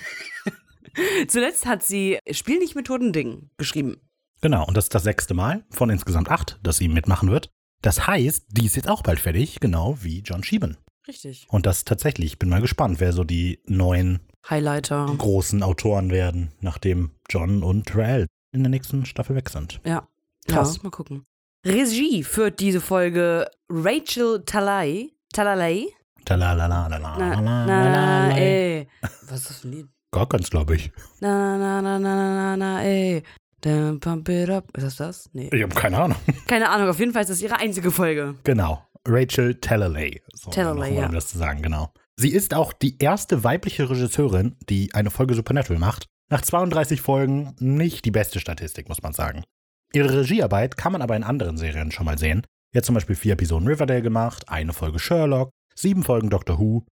zuletzt 1.29 1.67
hat 1.67 1.82
sie 1.82 2.19
Spiel 2.31 2.59
nicht 2.59 2.75
mit 2.75 2.87
toten 2.87 3.12
Dingen 3.12 3.50
geschrieben. 3.59 3.99
Genau, 4.41 4.65
und 4.67 4.75
das 4.75 4.87
ist 4.87 4.94
das 4.94 5.03
sechste 5.03 5.35
Mal 5.35 5.65
von 5.70 5.91
insgesamt 5.91 6.31
acht, 6.31 6.59
dass 6.62 6.79
sie 6.79 6.88
mitmachen 6.88 7.31
wird. 7.31 7.50
Das 7.82 8.06
heißt, 8.06 8.47
die 8.53 8.65
ist 8.65 8.76
jetzt 8.76 8.88
auch 8.88 9.03
bald 9.03 9.20
fertig, 9.20 9.61
genau 9.61 9.99
wie 10.00 10.21
John 10.21 10.43
Schieben. 10.43 10.79
Richtig. 11.06 11.47
Und 11.50 11.67
das 11.67 11.85
tatsächlich, 11.85 12.32
ich 12.32 12.38
bin 12.38 12.49
mal 12.49 12.62
gespannt, 12.62 13.00
wer 13.00 13.12
so 13.12 13.23
die 13.25 13.61
neuen 13.67 14.21
Highlighter. 14.49 15.14
großen 15.19 15.62
Autoren 15.62 16.11
werden, 16.11 16.53
nachdem 16.61 17.11
John 17.29 17.62
und 17.62 17.94
Rael 17.94 18.26
in 18.53 18.62
der 18.62 18.71
nächsten 18.71 19.05
Staffel 19.05 19.37
weg 19.37 19.50
sind. 19.50 19.81
Ja. 19.85 20.09
Krass. 20.47 20.76
Ja, 20.76 20.82
mal 20.85 20.91
gucken. 20.91 21.26
Regie 21.67 22.23
führt 22.23 22.61
diese 22.61 22.81
Folge 22.81 23.51
Rachel 23.69 24.45
Talay. 24.45 25.13
Talalay? 25.33 25.89
Na, 26.29 28.37
ey. 28.37 28.87
Was 29.29 29.41
ist 29.41 29.51
das 29.51 29.59
für 29.59 29.69
ein 29.69 29.73
Lied? 29.73 29.89
Gar 30.13 30.27
ganz, 30.27 30.51
glaube 30.51 30.77
ich. 30.77 30.93
Na, 31.21 31.59
na, 31.59 31.83
na, 31.83 31.99
na, 31.99 32.15
na, 32.15 32.35
na, 32.35 32.57
na, 32.57 32.83
ey. 32.83 33.23
Dann 33.61 33.99
pump 33.99 34.29
it 34.29 34.51
up. 34.51 34.65
Ist 34.77 34.85
das 34.85 34.97
das? 34.97 35.31
Nee. 35.33 35.51
Ich 35.53 35.63
habe 35.63 35.75
keine 35.75 35.99
Ahnung. 35.99 36.19
Keine 36.47 36.71
Ahnung, 36.71 36.89
auf 36.89 37.01
jeden 37.01 37.13
Fall 37.13 37.23
ist 37.23 37.31
das 37.31 37.43
ihre 37.43 37.59
einzige 37.59 37.91
Folge. 37.91 38.37
Genau. 38.45 38.85
Rachel 39.07 39.57
Talalay. 39.57 40.23
So, 40.35 40.51
Talalay, 40.51 40.93
mal, 40.93 40.99
um 40.99 41.03
ja. 41.03 41.09
das 41.09 41.29
zu 41.29 41.39
sagen, 41.39 41.63
genau. 41.63 41.93
Sie 42.17 42.31
ist 42.31 42.55
auch 42.55 42.73
die 42.73 42.99
erste 42.99 43.43
weibliche 43.43 43.91
Regisseurin, 43.91 44.57
die 44.69 44.95
eine 44.95 45.11
Folge 45.11 45.35
Supernatural 45.35 45.81
macht. 45.81 46.07
Nach 46.31 46.43
32 46.43 47.01
Folgen 47.01 47.55
nicht 47.59 48.05
die 48.05 48.11
beste 48.11 48.39
Statistik, 48.39 48.89
muss 48.89 49.03
man 49.03 49.13
sagen. 49.13 49.45
Ihre 49.93 50.20
Regiearbeit 50.20 50.76
kann 50.76 50.93
man 50.93 51.02
aber 51.02 51.17
in 51.17 51.25
anderen 51.25 51.56
Serien 51.56 51.90
schon 51.93 52.06
mal 52.06 52.19
sehen. 52.19 52.43
Sie 52.73 52.79
hat 52.79 52.85
zum 52.85 52.94
Beispiel 52.94 53.17
vier 53.17 53.32
Episoden 53.32 53.67
Riverdale 53.67 54.02
gemacht, 54.02 54.49
eine 54.49 54.73
Folge 54.73 54.99
Sherlock, 54.99 55.50
sieben 55.75 56.02
Folgen 56.05 56.29
Doctor 56.31 56.58
Who. 56.58 56.85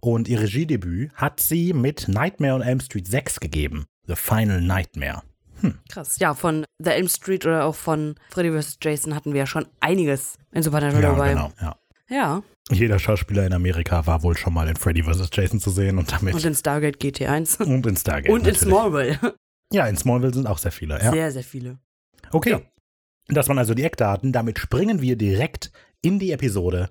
Und 0.00 0.28
ihr 0.28 0.40
Regiedebüt 0.40 1.12
hat 1.14 1.40
sie 1.40 1.72
mit 1.72 2.08
Nightmare 2.08 2.54
on 2.54 2.62
Elm 2.62 2.80
Street 2.80 3.06
6 3.06 3.40
gegeben. 3.40 3.86
The 4.06 4.16
Final 4.16 4.60
Nightmare. 4.60 5.22
Krass. 5.88 6.18
Ja, 6.18 6.34
von 6.34 6.64
The 6.82 6.90
Elm 6.90 7.08
Street 7.08 7.46
oder 7.46 7.64
auch 7.64 7.76
von 7.76 8.16
Freddy 8.30 8.50
vs. 8.50 8.78
Jason 8.82 9.14
hatten 9.14 9.32
wir 9.32 9.40
ja 9.40 9.46
schon 9.46 9.66
einiges 9.80 10.36
in 10.50 10.62
Supernatural 10.64 11.02
Ja, 11.04 11.10
dabei. 11.12 11.28
genau. 11.30 11.52
Ja. 11.60 11.76
Ja. 12.10 12.42
Jeder 12.70 12.98
Schauspieler 12.98 13.46
in 13.46 13.52
Amerika 13.54 14.04
war 14.06 14.22
wohl 14.24 14.36
schon 14.36 14.52
mal 14.54 14.68
in 14.68 14.76
Freddy 14.76 15.04
vs. 15.04 15.30
Jason 15.32 15.60
zu 15.60 15.70
sehen 15.70 15.98
und 15.98 16.10
damit. 16.12 16.34
Und 16.34 16.44
in 16.44 16.54
Stargate 16.54 16.98
GT1. 17.00 17.62
und 17.62 17.86
in 17.86 17.96
Stargate. 17.96 18.30
Und 18.32 18.40
in 18.46 18.52
natürlich. 18.54 18.60
Smallville. 18.60 19.34
Ja, 19.72 19.86
in 19.86 19.96
Smallville 19.96 20.34
sind 20.34 20.46
auch 20.48 20.58
sehr 20.58 20.72
viele. 20.72 21.00
Ja. 21.00 21.12
Sehr, 21.12 21.30
sehr 21.32 21.44
viele. 21.44 21.78
Okay. 22.32 22.50
Ja. 22.50 22.60
Das 23.28 23.48
waren 23.48 23.58
also 23.58 23.74
die 23.74 23.84
Eckdaten. 23.84 24.32
Damit 24.32 24.58
springen 24.58 25.00
wir 25.00 25.16
direkt 25.16 25.70
in 26.00 26.18
die 26.18 26.32
Episode 26.32 26.88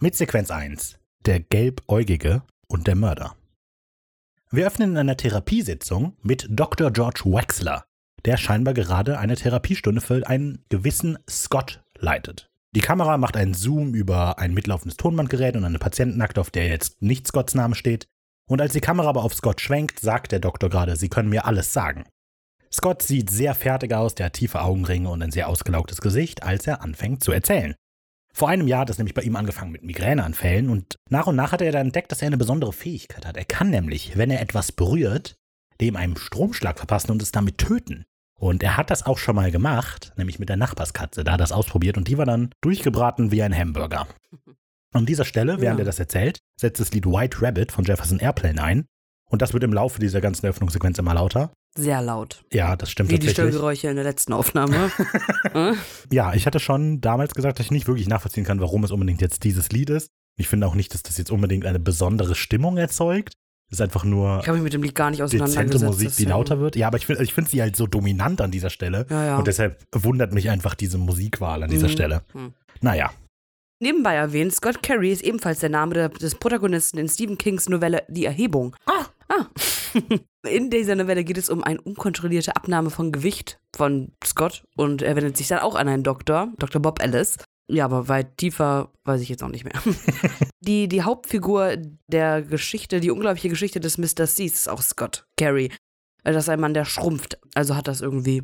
mit 0.00 0.16
Sequenz 0.16 0.50
1. 0.50 0.98
Der 1.24 1.40
Gelbäugige 1.40 2.42
und 2.66 2.86
der 2.86 2.96
Mörder. 2.96 3.36
Wir 4.50 4.66
öffnen 4.66 4.90
in 4.90 4.96
einer 4.96 5.16
Therapiesitzung 5.16 6.16
mit 6.22 6.48
Dr. 6.50 6.90
George 6.90 7.22
Wexler, 7.24 7.84
der 8.24 8.36
scheinbar 8.36 8.74
gerade 8.74 9.18
eine 9.18 9.36
Therapiestunde 9.36 10.00
für 10.00 10.26
einen 10.26 10.64
gewissen 10.68 11.18
Scott 11.28 11.84
leitet. 11.96 12.50
Die 12.74 12.80
Kamera 12.80 13.16
macht 13.16 13.36
einen 13.36 13.54
Zoom 13.54 13.94
über 13.94 14.38
ein 14.38 14.54
mitlaufendes 14.54 14.96
Tonbandgerät 14.96 15.56
und 15.56 15.64
eine 15.64 15.78
Patientenakte, 15.78 16.40
auf 16.40 16.50
der 16.50 16.66
jetzt 16.66 17.00
nicht 17.00 17.28
Scotts 17.28 17.54
Name 17.54 17.76
steht. 17.76 18.08
Und 18.48 18.60
als 18.60 18.72
die 18.72 18.80
Kamera 18.80 19.08
aber 19.08 19.22
auf 19.22 19.34
Scott 19.34 19.60
schwenkt, 19.60 20.00
sagt 20.00 20.32
der 20.32 20.40
Doktor 20.40 20.68
gerade, 20.68 20.96
Sie 20.96 21.08
können 21.08 21.28
mir 21.28 21.44
alles 21.44 21.72
sagen. 21.72 22.04
Scott 22.72 23.02
sieht 23.02 23.30
sehr 23.30 23.54
fertig 23.54 23.92
aus, 23.92 24.14
der 24.14 24.26
hat 24.26 24.34
tiefe 24.34 24.62
Augenringe 24.62 25.08
und 25.08 25.22
ein 25.22 25.32
sehr 25.32 25.48
ausgelaugtes 25.48 26.00
Gesicht, 26.00 26.42
als 26.44 26.66
er 26.66 26.82
anfängt 26.82 27.22
zu 27.24 27.32
erzählen. 27.32 27.74
Vor 28.32 28.48
einem 28.48 28.68
Jahr 28.68 28.82
hat 28.82 28.90
es 28.90 28.98
nämlich 28.98 29.14
bei 29.14 29.22
ihm 29.22 29.34
angefangen 29.34 29.72
mit 29.72 29.82
Migräneanfällen 29.82 30.70
und 30.70 30.96
nach 31.08 31.26
und 31.26 31.34
nach 31.34 31.50
hat 31.50 31.62
er 31.62 31.72
dann 31.72 31.88
entdeckt, 31.88 32.12
dass 32.12 32.22
er 32.22 32.28
eine 32.28 32.38
besondere 32.38 32.72
Fähigkeit 32.72 33.26
hat. 33.26 33.36
Er 33.36 33.44
kann 33.44 33.70
nämlich, 33.70 34.16
wenn 34.16 34.30
er 34.30 34.40
etwas 34.40 34.70
berührt, 34.70 35.34
dem 35.80 35.96
einen 35.96 36.16
Stromschlag 36.16 36.78
verpassen 36.78 37.10
und 37.10 37.22
es 37.22 37.32
damit 37.32 37.58
töten. 37.58 38.04
Und 38.38 38.62
er 38.62 38.76
hat 38.76 38.90
das 38.90 39.04
auch 39.04 39.18
schon 39.18 39.34
mal 39.34 39.50
gemacht, 39.50 40.12
nämlich 40.16 40.38
mit 40.38 40.48
der 40.48 40.56
Nachbarskatze. 40.56 41.24
Da 41.24 41.32
hat 41.32 41.40
er 41.40 41.44
das 41.44 41.52
ausprobiert 41.52 41.98
und 41.98 42.06
die 42.06 42.18
war 42.18 42.24
dann 42.24 42.50
durchgebraten 42.62 43.32
wie 43.32 43.42
ein 43.42 43.56
Hamburger. 43.56 44.06
An 44.94 45.06
dieser 45.06 45.24
Stelle, 45.24 45.60
während 45.60 45.78
Ja. 45.78 45.82
er 45.82 45.86
das 45.86 45.98
erzählt, 45.98 46.38
setzt 46.58 46.80
das 46.80 46.92
Lied 46.92 47.06
White 47.06 47.42
Rabbit 47.42 47.72
von 47.72 47.84
Jefferson 47.84 48.20
Airplane 48.20 48.62
ein. 48.62 48.86
Und 49.28 49.42
das 49.42 49.52
wird 49.52 49.64
im 49.64 49.72
Laufe 49.72 50.00
dieser 50.00 50.20
ganzen 50.20 50.46
Öffnungssequenz 50.46 50.98
immer 50.98 51.14
lauter. 51.14 51.52
Sehr 51.76 52.02
laut. 52.02 52.42
Ja, 52.52 52.74
das 52.76 52.90
stimmt 52.90 53.10
Wie 53.10 53.18
die 53.18 53.26
tatsächlich. 53.28 53.52
Störgeräusche 53.54 53.88
in 53.88 53.94
der 53.96 54.04
letzten 54.04 54.32
Aufnahme. 54.32 54.90
Äh? 55.54 55.74
Ja, 56.12 56.34
ich 56.34 56.46
hatte 56.46 56.58
schon 56.60 57.00
damals 57.00 57.34
gesagt, 57.34 57.58
dass 57.58 57.66
ich 57.66 57.70
nicht 57.70 57.86
wirklich 57.86 58.08
nachvollziehen 58.08 58.44
kann, 58.44 58.60
warum 58.60 58.82
es 58.84 58.90
unbedingt 58.90 59.20
jetzt 59.20 59.44
dieses 59.44 59.70
Lied 59.70 59.90
ist. 59.90 60.10
Ich 60.36 60.48
finde 60.48 60.66
auch 60.66 60.74
nicht, 60.74 60.92
dass 60.94 61.02
das 61.02 61.16
jetzt 61.18 61.30
unbedingt 61.30 61.64
eine 61.66 61.78
besondere 61.78 62.34
Stimmung 62.34 62.76
erzeugt. 62.76 63.34
Es 63.70 63.78
ist 63.78 63.82
einfach 63.82 64.02
nur 64.02 64.40
ich 64.40 64.48
habe 64.48 64.58
mich 64.58 64.64
mit 64.64 64.72
dem 64.72 64.82
Lied 64.82 64.96
gar 64.96 65.10
nicht 65.10 65.20
dezente 65.22 65.44
auseinandergesetzt. 65.44 65.92
Musik, 65.92 66.16
die 66.16 66.24
lauter 66.24 66.58
wird. 66.58 66.74
Ja, 66.74 66.88
aber 66.88 66.96
ich 66.98 67.06
finde 67.06 67.22
ich 67.22 67.32
find 67.32 67.48
sie 67.48 67.62
halt 67.62 67.76
so 67.76 67.86
dominant 67.86 68.40
an 68.40 68.50
dieser 68.50 68.70
Stelle. 68.70 69.06
Ja, 69.08 69.24
ja. 69.26 69.38
Und 69.38 69.46
deshalb 69.46 69.84
wundert 69.92 70.32
mich 70.32 70.50
einfach 70.50 70.74
diese 70.74 70.98
Musikwahl 70.98 71.62
an 71.62 71.70
dieser 71.70 71.86
Mhm. 71.86 71.92
Stelle. 71.92 72.22
Hm. 72.32 72.52
Naja, 72.80 73.10
Nebenbei 73.82 74.14
erwähnt, 74.14 74.52
Scott 74.54 74.82
Carey 74.82 75.10
ist 75.10 75.22
ebenfalls 75.22 75.60
der 75.60 75.70
Name 75.70 76.10
des 76.10 76.34
Protagonisten 76.34 76.98
in 76.98 77.08
Stephen 77.08 77.38
Kings 77.38 77.66
Novelle 77.68 78.02
Die 78.08 78.26
Erhebung. 78.26 78.76
Ah. 78.84 79.06
Ah. 79.30 79.46
In 80.48 80.70
dieser 80.70 80.96
Novelle 80.96 81.22
geht 81.24 81.38
es 81.38 81.48
um 81.48 81.62
eine 81.62 81.80
unkontrollierte 81.80 82.56
Abnahme 82.56 82.90
von 82.90 83.12
Gewicht 83.12 83.60
von 83.74 84.12
Scott 84.24 84.64
und 84.76 85.02
er 85.02 85.14
wendet 85.14 85.36
sich 85.36 85.48
dann 85.48 85.60
auch 85.60 85.76
an 85.76 85.88
einen 85.88 86.02
Doktor, 86.02 86.52
Dr. 86.58 86.82
Bob 86.82 87.02
Ellis. 87.02 87.36
Ja, 87.70 87.84
aber 87.84 88.08
weit 88.08 88.36
tiefer 88.38 88.90
weiß 89.04 89.20
ich 89.20 89.28
jetzt 89.28 89.44
auch 89.44 89.48
nicht 89.48 89.64
mehr. 89.64 89.80
die, 90.60 90.88
die 90.88 91.02
Hauptfigur 91.02 91.76
der 92.08 92.42
Geschichte, 92.42 92.98
die 92.98 93.12
unglaubliche 93.12 93.48
Geschichte 93.48 93.78
des 93.78 93.98
Mr. 93.98 94.26
Cease 94.26 94.54
ist 94.54 94.68
auch 94.68 94.82
Scott, 94.82 95.24
Gary. 95.36 95.70
Das 96.24 96.44
ist 96.44 96.48
ein 96.48 96.60
Mann, 96.60 96.74
der 96.74 96.84
schrumpft. 96.84 97.38
Also 97.54 97.76
hat 97.76 97.86
das 97.86 98.00
irgendwie. 98.00 98.42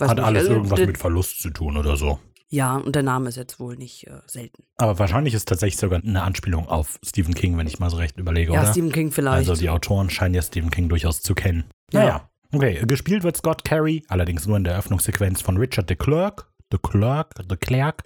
Hat 0.00 0.16
nicht, 0.16 0.24
alles 0.24 0.42
also, 0.44 0.52
irgendwas 0.54 0.78
mit 0.78 0.98
Verlust 0.98 1.42
zu 1.42 1.50
tun 1.50 1.76
oder 1.76 1.96
so. 1.96 2.20
Ja, 2.50 2.76
und 2.76 2.94
der 2.94 3.02
Name 3.02 3.28
ist 3.28 3.36
jetzt 3.36 3.60
wohl 3.60 3.76
nicht 3.76 4.06
äh, 4.06 4.20
selten. 4.26 4.64
Aber 4.78 4.98
wahrscheinlich 4.98 5.34
ist 5.34 5.48
tatsächlich 5.48 5.78
sogar 5.78 6.02
eine 6.02 6.22
Anspielung 6.22 6.66
auf 6.68 6.98
Stephen 7.04 7.34
King, 7.34 7.58
wenn 7.58 7.66
ich 7.66 7.78
mal 7.78 7.90
so 7.90 7.98
recht 7.98 8.18
überlege, 8.18 8.52
Ja, 8.54 8.62
oder? 8.62 8.70
Stephen 8.70 8.90
King 8.90 9.10
vielleicht. 9.10 9.36
Also 9.36 9.54
die 9.54 9.68
Autoren 9.68 10.08
scheinen 10.08 10.34
ja 10.34 10.42
Stephen 10.42 10.70
King 10.70 10.88
durchaus 10.88 11.20
zu 11.20 11.34
kennen. 11.34 11.64
Ja. 11.92 12.00
Naja. 12.00 12.30
Okay, 12.50 12.82
gespielt 12.86 13.24
wird 13.24 13.36
Scott 13.36 13.64
Carey, 13.64 14.02
allerdings 14.08 14.46
nur 14.46 14.56
in 14.56 14.64
der 14.64 14.72
Eröffnungssequenz 14.72 15.42
von 15.42 15.58
Richard 15.58 15.90
de 15.90 15.96
Klerk. 15.96 16.50
De 16.72 16.80
Klerk, 16.82 17.34
de 17.46 17.58
Klerk. 17.58 18.04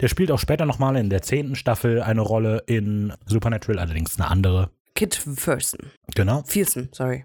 Der 0.00 0.08
spielt 0.08 0.30
auch 0.32 0.38
später 0.40 0.66
nochmal 0.66 0.96
in 0.96 1.08
der 1.08 1.22
zehnten 1.22 1.54
Staffel 1.54 2.02
eine 2.02 2.20
Rolle 2.20 2.62
in 2.66 3.12
Supernatural, 3.26 3.78
allerdings 3.78 4.18
eine 4.18 4.28
andere. 4.28 4.70
Kit 4.94 5.14
Ferson. 5.14 5.90
Genau. 6.14 6.42
Fierson, 6.46 6.88
sorry. 6.92 7.24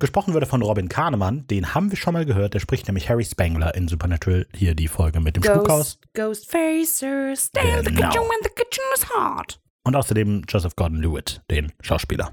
Gesprochen 0.00 0.32
wurde 0.32 0.46
von 0.46 0.62
Robin 0.62 0.88
Kahnemann, 0.88 1.46
den 1.48 1.74
haben 1.74 1.90
wir 1.90 1.98
schon 1.98 2.12
mal 2.14 2.24
gehört. 2.24 2.54
Der 2.54 2.60
spricht 2.60 2.86
nämlich 2.86 3.08
Harry 3.08 3.24
Spangler 3.24 3.74
in 3.74 3.88
Supernatural. 3.88 4.46
Hier 4.54 4.76
die 4.76 4.86
Folge 4.86 5.18
mit 5.18 5.34
dem 5.34 5.42
Spukhaus. 5.42 5.98
Ghost, 6.14 6.14
Ghost 6.14 6.50
Facers, 6.50 7.46
stay 7.46 7.78
in 7.78 7.84
the 7.84 7.90
Genau. 7.92 8.08
kitchen 8.08 8.22
when 8.22 8.38
the 8.44 8.50
kitchen 8.54 8.84
is 8.94 9.08
hot. 9.10 9.60
Und 9.82 9.96
außerdem 9.96 10.44
Joseph 10.48 10.76
Gordon-Lewitt, 10.76 11.42
den 11.50 11.72
Schauspieler. 11.80 12.32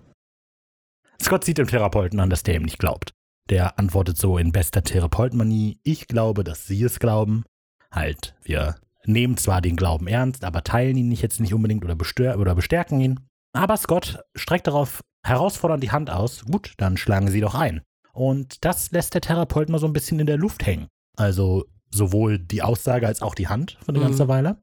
Scott 1.20 1.44
sieht 1.44 1.58
dem 1.58 1.68
Therapeuten 1.68 2.20
an, 2.20 2.30
dass 2.30 2.44
der 2.44 2.56
ihm 2.56 2.64
nicht 2.64 2.78
glaubt. 2.78 3.16
Der 3.50 3.80
antwortet 3.80 4.18
so 4.18 4.38
in 4.38 4.52
bester 4.52 4.84
Therapeutenmanie, 4.84 5.80
ich 5.84 6.08
glaube, 6.08 6.44
dass 6.44 6.68
Sie 6.68 6.84
es 6.84 7.00
glauben. 7.00 7.46
Halt, 7.92 8.36
wir 8.44 8.76
nehmen 9.06 9.38
zwar 9.38 9.62
den 9.62 9.76
Glauben 9.76 10.08
ernst, 10.08 10.44
aber 10.44 10.64
teilen 10.64 10.98
ihn 10.98 11.08
nicht 11.08 11.22
jetzt 11.24 11.40
nicht 11.40 11.54
unbedingt 11.54 11.84
oder, 11.84 11.96
bestör 11.96 12.38
oder 12.40 12.54
bestärken 12.54 13.00
ihn. 13.02 13.20
Aber 13.56 13.78
Scott 13.78 14.20
streckt 14.36 14.68
darauf 14.68 15.02
herausfordernd 15.24 15.84
die 15.84 15.92
Hand 15.92 16.10
aus. 16.10 16.46
Gut, 16.46 16.74
dann 16.78 16.98
schlagen 16.98 17.30
Sie 17.30 17.42
doch 17.42 17.56
ein. 17.56 17.82
Und 18.14 18.64
das 18.64 18.92
lässt 18.92 19.14
der 19.14 19.22
Therapeut 19.22 19.70
mal 19.70 19.80
so 19.80 19.88
ein 19.88 19.94
bisschen 19.94 20.20
in 20.20 20.28
der 20.28 20.38
Luft 20.38 20.66
hängen. 20.66 20.88
Also 21.18 21.66
sowohl 21.92 22.40
die 22.40 22.62
Aussage 22.62 23.08
als 23.08 23.22
auch 23.22 23.36
die 23.36 23.48
Hand 23.48 23.78
für 23.84 23.90
eine 23.90 24.00
Mhm. 24.00 24.04
ganze 24.04 24.28
Weile. 24.28 24.62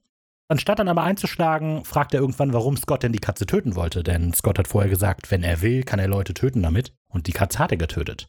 Anstatt 0.48 0.78
dann 0.78 0.88
aber 0.88 1.02
einzuschlagen, 1.02 1.84
fragt 1.84 2.12
er 2.12 2.20
irgendwann, 2.20 2.52
warum 2.52 2.76
Scott 2.76 3.02
denn 3.02 3.12
die 3.12 3.18
Katze 3.20 3.46
töten 3.46 3.74
wollte. 3.74 4.02
Denn 4.02 4.34
Scott 4.34 4.58
hat 4.58 4.68
vorher 4.68 4.90
gesagt, 4.90 5.30
wenn 5.30 5.42
er 5.42 5.62
will, 5.62 5.82
kann 5.82 5.98
er 5.98 6.08
Leute 6.08 6.34
töten 6.34 6.62
damit. 6.62 6.92
Und 7.08 7.26
die 7.26 7.32
Katze 7.32 7.58
hat 7.58 7.70
er 7.70 7.78
getötet. 7.78 8.26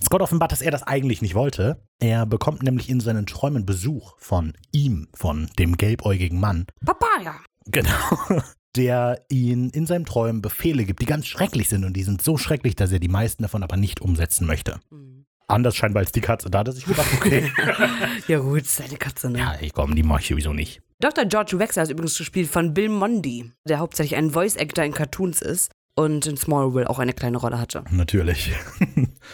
Scott 0.00 0.22
offenbart, 0.22 0.52
dass 0.52 0.60
er 0.62 0.70
das 0.70 0.84
eigentlich 0.84 1.20
nicht 1.22 1.34
wollte. 1.34 1.82
Er 2.00 2.26
bekommt 2.26 2.62
nämlich 2.62 2.88
in 2.88 3.00
seinen 3.00 3.26
Träumen 3.26 3.66
Besuch 3.66 4.14
von 4.18 4.52
ihm, 4.70 5.08
von 5.14 5.50
dem 5.58 5.76
gelbäugigen 5.76 6.38
Mann. 6.38 6.66
Papaya. 6.84 7.34
Genau. 7.70 8.42
Der 8.76 9.24
ihn 9.28 9.70
in 9.70 9.86
seinen 9.86 10.04
Träumen 10.04 10.42
Befehle 10.42 10.84
gibt, 10.84 11.00
die 11.00 11.06
ganz 11.06 11.26
schrecklich 11.26 11.68
sind. 11.68 11.84
Und 11.84 11.94
die 11.94 12.02
sind 12.02 12.22
so 12.22 12.36
schrecklich, 12.36 12.76
dass 12.76 12.92
er 12.92 12.98
die 12.98 13.08
meisten 13.08 13.42
davon 13.42 13.62
aber 13.62 13.76
nicht 13.76 14.00
umsetzen 14.00 14.46
möchte. 14.46 14.80
Hm. 14.90 15.24
Anders 15.46 15.76
scheinbar 15.76 16.02
als 16.02 16.12
die 16.12 16.20
Katze. 16.20 16.50
Da 16.50 16.58
hat 16.58 16.68
er 16.68 16.72
sich 16.72 16.84
gedacht, 16.84 17.08
okay. 17.14 17.50
Ja 18.28 18.38
gut, 18.38 18.62
ist 18.62 18.80
eine 18.82 18.98
Katze, 18.98 19.30
ne? 19.30 19.38
ja, 19.38 19.54
ich 19.60 19.72
komm, 19.72 19.96
die 19.96 20.02
mach 20.02 20.20
ich 20.20 20.28
sowieso 20.28 20.52
nicht. 20.52 20.82
Dr. 21.00 21.24
George 21.24 21.58
Wexler 21.58 21.84
ist 21.84 21.90
übrigens 21.90 22.18
gespielt 22.18 22.50
von 22.50 22.74
Bill 22.74 22.90
Mondi, 22.90 23.52
der 23.64 23.78
hauptsächlich 23.78 24.18
ein 24.18 24.30
Voice-Actor 24.30 24.84
in 24.84 24.92
Cartoons 24.92 25.40
ist 25.40 25.70
und 25.94 26.26
in 26.26 26.36
Smallville 26.36 26.90
auch 26.90 26.98
eine 26.98 27.14
kleine 27.14 27.38
Rolle 27.38 27.58
hatte. 27.58 27.84
Natürlich. 27.90 28.52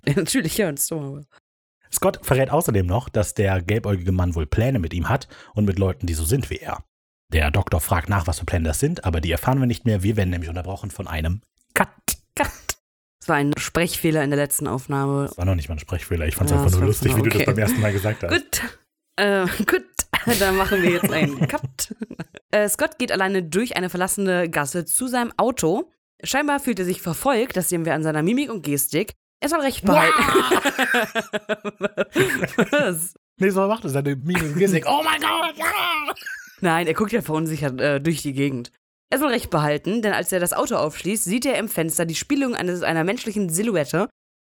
Ja, 0.07 0.15
natürlich, 0.15 0.57
ja, 0.57 0.69
in 0.69 0.77
Smallville. 0.77 1.27
Scott 1.93 2.21
verrät 2.23 2.51
außerdem 2.51 2.87
noch, 2.87 3.09
dass 3.09 3.35
der 3.35 3.63
gelbäugige 3.63 4.13
Mann 4.13 4.35
wohl 4.35 4.47
Pläne 4.47 4.79
mit 4.79 4.95
ihm 4.95 5.09
hat 5.09 5.29
und 5.55 5.65
mit 5.65 5.79
Leuten, 5.79 6.07
die 6.07 6.15
so 6.15 6.25
sind 6.25 6.51
wie 6.51 6.57
er. 6.57 6.85
Der 7.35 7.51
Doktor 7.51 7.81
fragt 7.81 8.09
nach, 8.09 8.29
was 8.29 8.39
für 8.39 8.45
Pläne 8.45 8.69
das 8.69 8.79
sind, 8.79 9.05
aber 9.05 9.21
die 9.21 9.33
erfahren 9.33 9.59
wir 9.59 9.67
nicht 9.67 9.85
mehr. 9.85 10.05
Wir 10.05 10.17
werden 10.17 10.31
nämlich 10.31 10.49
unterbrochen 10.49 10.93
von 10.93 11.09
einem 11.09 11.41
Cut. 11.75 11.89
Cut. 12.37 12.49
Es 13.21 13.29
war 13.29 13.35
ein 13.35 13.53
Sprechfehler 13.59 14.23
in 14.23 14.31
der 14.31 14.39
letzten 14.39 14.69
Aufnahme. 14.69 15.27
Das 15.27 15.37
war 15.37 15.45
noch 15.45 15.57
nicht 15.57 15.69
mal 15.69 15.75
ein 15.75 15.81
Sprechfehler. 15.81 16.29
Ich 16.29 16.37
fand 16.37 16.49
es 16.49 16.53
Ja, 16.53 16.59
einfach 16.59 16.71
das 16.71 16.79
nur 16.79 16.87
lustig, 16.87 17.17
wie 17.17 17.23
du 17.23 17.31
das 17.31 17.35
okay. 17.35 17.47
beim 17.47 17.59
ersten 17.59 17.81
Mal 17.81 17.93
gesagt 17.93 18.23
hast. 18.23 18.31
Gut. 18.31 18.63
Äh, 19.17 19.47
gut, 19.67 19.85
dann 20.39 20.57
machen 20.57 20.81
wir 20.81 20.91
jetzt 20.91 21.11
einen 21.11 21.49
Cut. 21.49 21.93
Äh, 22.53 22.69
Scott 22.69 22.99
geht 22.99 23.11
alleine 23.11 23.43
durch 23.43 23.77
eine 23.77 23.91
verlassene 23.91 24.49
Gasse 24.49 24.85
zu 24.85 25.09
seinem 25.09 25.33
Auto. 25.37 25.91
Scheinbar 26.23 26.61
fühlt 26.61 26.79
er 26.79 26.85
sich 26.85 27.03
verfolgt, 27.03 27.57
das 27.57 27.69
sehen 27.69 27.85
wir 27.85 27.95
an 27.95 28.05
seiner 28.05 28.23
Mimik 28.23 28.49
und 28.49 28.63
Gestik. 28.63 29.13
Er 29.41 29.49
soll 29.49 29.61
recht 29.61 29.85
behalten. 29.85 30.23
Was? 32.71 33.15
Nee, 33.39 33.51
so 33.51 33.67
macht 33.67 33.83
er 33.83 33.91
seine 33.91 34.15
Miene 34.15 34.45
und 34.45 34.57
Gestik. 34.57 34.85
Oh 34.87 35.03
mein 35.03 35.21
Gott, 35.21 35.57
ja! 35.57 36.15
Nein, 36.61 36.87
er 36.87 36.95
guckt 36.95 37.13
ja 37.13 37.23
verunsichert 37.23 37.81
äh, 37.81 38.01
durch 38.01 38.23
die 38.23 38.33
Gegend. 38.33 38.71
Er 39.11 39.19
soll 39.19 39.29
recht 39.29 39.51
behalten, 39.51 40.03
denn 40.03 40.13
als 40.13 40.33
er 40.33 40.41
das 40.41 40.53
Auto 40.53 40.77
aufschließt, 40.77 41.25
sieht 41.25 41.47
er 41.47 41.59
im 41.59 41.69
Fenster 41.69 42.05
die 42.07 42.15
Spiegelung 42.15 42.55
eines, 42.55 42.83
einer 42.83 43.05
menschlichen 43.05 43.49
Silhouette. 43.49 44.09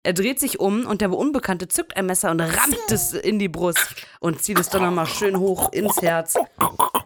Er 0.03 0.13
dreht 0.13 0.39
sich 0.39 0.59
um 0.59 0.85
und 0.85 1.01
der 1.01 1.11
Unbekannte 1.11 1.67
zückt 1.67 1.97
ein 1.97 2.05
Messer 2.05 2.31
und 2.31 2.41
rammt 2.41 2.91
es 2.91 3.13
in 3.13 3.37
die 3.37 3.49
Brust 3.49 3.95
und 4.21 4.41
zieht 4.41 4.59
es 4.59 4.69
dann 4.69 4.81
nochmal 4.81 5.07
schön 5.07 5.37
hoch 5.37 5.71
ins 5.73 6.01
Herz, 6.01 6.35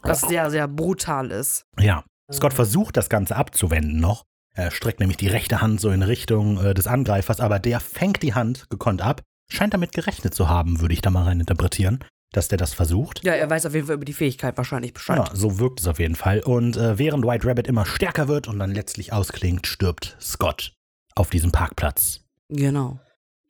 was 0.04 0.22
sehr, 0.22 0.50
sehr 0.52 0.68
brutal 0.68 1.32
ist. 1.32 1.66
Ja, 1.80 2.04
Scott 2.32 2.54
versucht 2.54 2.96
das 2.98 3.10
Ganze 3.10 3.36
abzuwenden 3.36 4.00
noch. 4.00 4.24
Er 4.56 4.70
streckt 4.70 5.00
nämlich 5.00 5.18
die 5.18 5.28
rechte 5.28 5.62
Hand 5.62 5.82
so 5.82 5.90
in 5.90 6.04
Richtung 6.04 6.64
äh, 6.64 6.74
des 6.76 6.86
Angreifers, 6.86 7.40
aber 7.40 7.58
der 7.58 7.80
fängt 7.80 8.22
die 8.22 8.36
Hand 8.36 8.70
gekonnt 8.70 9.02
ab. 9.02 9.22
Scheint 9.50 9.74
damit 9.74 9.94
gerechnet 9.94 10.36
zu 10.36 10.48
haben, 10.48 10.80
würde 10.80 10.94
ich 10.94 11.02
da 11.02 11.10
mal 11.10 11.24
rein 11.24 11.40
interpretieren, 11.40 12.04
dass 12.34 12.50
der 12.50 12.58
das 12.58 12.74
versucht. 12.74 13.24
Ja, 13.24 13.34
er 13.34 13.50
weiß 13.50 13.66
auf 13.66 13.74
jeden 13.74 13.88
Fall 13.88 13.96
über 13.96 14.06
die 14.06 14.14
Fähigkeit 14.14 14.58
wahrscheinlich 14.58 14.94
Bescheid. 14.94 15.18
Ja, 15.18 15.34
so 15.34 15.60
wirkt 15.60 15.80
es 15.80 15.88
auf 15.88 16.00
jeden 16.00 16.16
Fall. 16.16 16.42
Und 16.42 16.76
äh, 16.76 16.98
während 16.98 17.26
White 17.26 17.48
Rabbit 17.48 17.68
immer 17.68 17.86
stärker 17.86 18.28
wird 18.28 18.48
und 18.48 18.60
dann 18.60 18.72
letztlich 18.72 19.14
ausklingt, 19.14 19.66
stirbt 19.68 20.18
Scott 20.20 20.74
auf 21.16 21.30
diesem 21.30 21.52
Parkplatz. 21.52 22.22
Genau. 22.50 23.00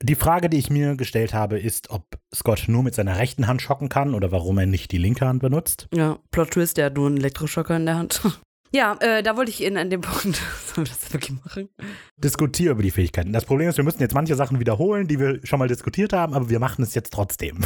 Die 0.01 0.15
Frage, 0.15 0.49
die 0.49 0.57
ich 0.57 0.69
mir 0.69 0.97
gestellt 0.97 1.33
habe, 1.33 1.57
ist, 1.57 1.89
ob 1.89 2.05
Scott 2.35 2.65
nur 2.67 2.83
mit 2.83 2.93
seiner 2.93 3.17
rechten 3.17 3.47
Hand 3.47 3.61
schocken 3.61 3.87
kann 3.87 4.13
oder 4.13 4.33
warum 4.33 4.57
er 4.57 4.65
nicht 4.65 4.91
die 4.91 4.97
linke 4.97 5.25
Hand 5.25 5.41
benutzt. 5.41 5.87
Ja, 5.93 6.19
Plot 6.31 6.51
Twist, 6.51 6.75
der 6.75 6.87
hat 6.87 6.95
nur 6.95 7.07
einen 7.07 7.17
Elektroschocker 7.17 7.75
in 7.75 7.85
der 7.85 7.95
Hand. 7.95 8.21
Ja, 8.75 8.97
äh, 9.01 9.21
da 9.21 9.37
wollte 9.37 9.51
ich 9.51 9.61
in 9.61 9.77
an 9.77 9.91
dem 9.91 10.01
Punkt, 10.01 10.41
sollen 10.65 10.87
wir 10.87 10.91
das 10.91 11.13
wirklich 11.13 11.37
machen? 11.45 11.69
Diskutiere 12.17 12.71
über 12.71 12.81
die 12.81 12.89
Fähigkeiten. 12.89 13.31
Das 13.31 13.45
Problem 13.45 13.69
ist, 13.69 13.77
wir 13.77 13.83
müssen 13.83 14.01
jetzt 14.01 14.15
manche 14.15 14.33
Sachen 14.35 14.59
wiederholen, 14.59 15.07
die 15.07 15.19
wir 15.19 15.39
schon 15.45 15.59
mal 15.59 15.67
diskutiert 15.67 16.11
haben, 16.11 16.33
aber 16.33 16.49
wir 16.49 16.59
machen 16.59 16.81
es 16.81 16.95
jetzt 16.95 17.13
trotzdem. 17.13 17.59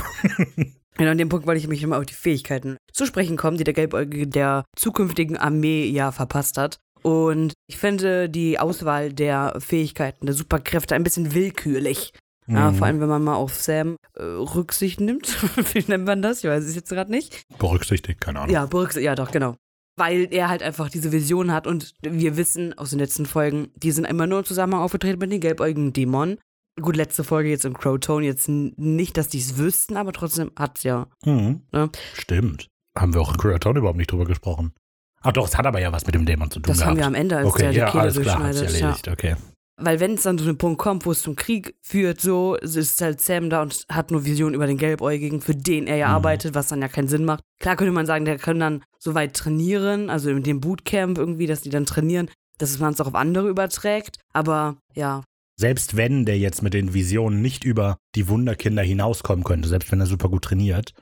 Genau, 0.98 1.12
an 1.12 1.18
dem 1.18 1.30
Punkt 1.30 1.46
wollte 1.48 1.60
ich 1.60 1.68
mich 1.68 1.84
immer 1.84 1.98
auf 1.98 2.06
die 2.06 2.14
Fähigkeiten 2.14 2.78
zu 2.92 3.06
sprechen 3.06 3.38
kommen, 3.38 3.58
die 3.58 3.64
der 3.64 3.74
Gelbäugige 3.74 4.28
der 4.28 4.66
zukünftigen 4.76 5.38
Armee 5.38 5.86
ja 5.88 6.12
verpasst 6.12 6.58
hat. 6.58 6.78
Und 7.04 7.54
ich 7.68 7.78
finde 7.78 8.30
die 8.30 8.60
Auswahl 8.60 9.14
der 9.14 9.56
Fähigkeiten, 9.60 10.26
der 10.26 10.36
Superkräfte 10.36 10.96
ein 10.96 11.04
bisschen 11.04 11.34
willkürlich. 11.34 12.12
Ja, 12.50 12.72
Mhm. 12.72 12.76
vor 12.76 12.88
allem, 12.88 13.02
wenn 13.02 13.10
man 13.10 13.24
mal 13.24 13.36
auf 13.36 13.54
Sam 13.54 13.98
äh, 14.16 14.24
Rücksicht 14.24 15.00
nimmt. 15.02 15.28
Wie 15.74 15.84
nennt 15.88 16.06
man 16.06 16.22
das? 16.22 16.44
Ich 16.44 16.50
weiß 16.50 16.64
es 16.64 16.76
jetzt 16.76 16.90
gerade 16.90 17.12
nicht. 17.12 17.44
Berücksichtigt, 17.60 18.22
keine 18.22 18.40
Ahnung. 18.40 18.54
Ja, 18.54 18.66
berücksichtigt, 18.66 19.06
ja 19.06 19.16
doch, 19.16 19.32
genau. 19.32 19.56
Weil 20.00 20.28
er 20.32 20.48
halt 20.48 20.64
einfach 20.64 20.90
diese 20.90 21.12
Vision 21.12 21.52
hat 21.52 21.68
und 21.68 21.94
wir 22.02 22.38
wissen 22.38 22.78
aus 22.78 22.92
den 22.92 23.00
letzten 23.00 23.26
Folgen, 23.26 23.70
die 23.76 23.92
sind 23.92 24.06
immer 24.06 24.28
nur 24.28 24.40
im 24.40 24.46
Zusammenhang 24.46 24.82
aufgetreten 24.82 25.20
mit 25.20 25.32
den 25.32 25.42
gelbäugigen 25.42 25.92
Dämonen. 25.92 26.38
Gut, 26.80 26.96
letzte 26.96 27.24
Folge 27.24 27.50
jetzt 27.50 27.66
im 27.66 27.76
Crowtone, 27.78 28.26
jetzt 28.26 28.48
nicht, 28.50 29.18
dass 29.18 29.28
die 29.30 29.40
es 29.40 29.58
wüssten, 29.58 29.98
aber 29.98 30.14
trotzdem 30.14 30.52
hat's 30.56 30.84
ja. 30.84 31.08
Mhm. 31.26 31.62
Ja. 31.74 31.90
Stimmt. 32.14 32.68
Haben 32.98 33.14
wir 33.14 33.22
auch 33.22 33.32
in 33.32 33.38
Creaton 33.38 33.76
überhaupt 33.78 33.98
nicht 33.98 34.12
drüber 34.12 34.26
gesprochen. 34.26 34.74
Ach 35.22 35.32
doch, 35.32 35.48
es 35.48 35.58
hat 35.58 35.66
aber 35.66 35.80
ja 35.80 35.92
was 35.92 36.06
mit 36.06 36.14
dem 36.16 36.26
Dämon 36.26 36.52
zu 36.52 36.60
tun 36.60 36.70
Das 36.72 36.78
gehabt. 36.78 36.92
haben 36.92 36.98
wir 36.98 37.06
am 37.08 37.16
Ende, 37.16 37.38
als 37.38 37.48
okay, 37.48 37.64
der 37.64 37.72
die 37.72 37.78
ja, 37.80 37.90
Kehle 37.90 38.02
alles 38.04 38.20
klar, 38.22 38.44
hat's 38.44 38.60
durchschneidet. 38.60 38.80
Ja. 38.80 38.86
erledigt, 38.88 39.08
okay. 39.08 39.36
Weil 39.80 40.00
wenn 40.00 40.14
es 40.16 40.24
dann 40.24 40.38
zu 40.40 40.44
einem 40.46 40.58
Punkt 40.58 40.80
kommt, 40.80 41.06
wo 41.06 41.12
es 41.12 41.22
zum 41.22 41.36
Krieg 41.36 41.76
führt, 41.84 42.20
so 42.22 42.56
ist 42.56 43.00
halt 43.02 43.22
Sam 43.22 43.50
da 43.52 43.62
und 43.62 43.84
hat 43.92 44.10
nur 44.10 44.26
Visionen 44.26 44.56
über 44.56 44.66
den 44.66 44.78
Gelbäugigen, 44.78 45.42
für 45.42 45.54
den 45.54 45.86
er 45.86 45.98
ja 45.98 46.08
Mhm. 46.08 46.14
arbeitet, 46.16 46.56
was 46.56 46.68
dann 46.70 46.82
ja 46.82 46.88
keinen 46.88 47.08
Sinn 47.08 47.26
macht. 47.26 47.42
Klar 47.60 47.76
könnte 47.76 47.92
man 47.92 48.06
sagen, 48.08 48.26
der 48.26 48.38
kann 48.40 48.60
dann 48.60 48.84
so 49.00 49.14
weit 49.14 49.36
trainieren, 49.36 50.10
also 50.10 50.30
in 50.32 50.42
dem 50.44 50.62
Bootcamp 50.62 51.18
irgendwie, 51.20 51.46
dass 51.46 51.62
die 51.62 51.70
dann 51.70 51.86
trainieren, 51.86 52.30
dass 52.58 52.78
man 52.80 52.94
es 52.94 53.02
auch 53.02 53.08
auf 53.08 53.16
andere 53.16 53.50
überträgt. 53.50 54.18
Aber 54.34 54.78
ja, 54.96 55.24
Selbst 55.60 55.98
wenn 55.98 56.26
der 56.26 56.38
jetzt 56.38 56.62
mit 56.62 56.74
den 56.74 56.94
Visionen 56.94 57.42
nicht 57.42 57.64
über 57.64 57.98
die 58.16 58.28
Wunderkinder 58.28 58.84
hinauskommen 58.84 59.44
könnte, 59.44 59.68
selbst 59.68 59.92
wenn 59.92 60.00
er 60.00 60.06
super 60.06 60.30
gut 60.30 60.44
trainiert, 60.44 60.94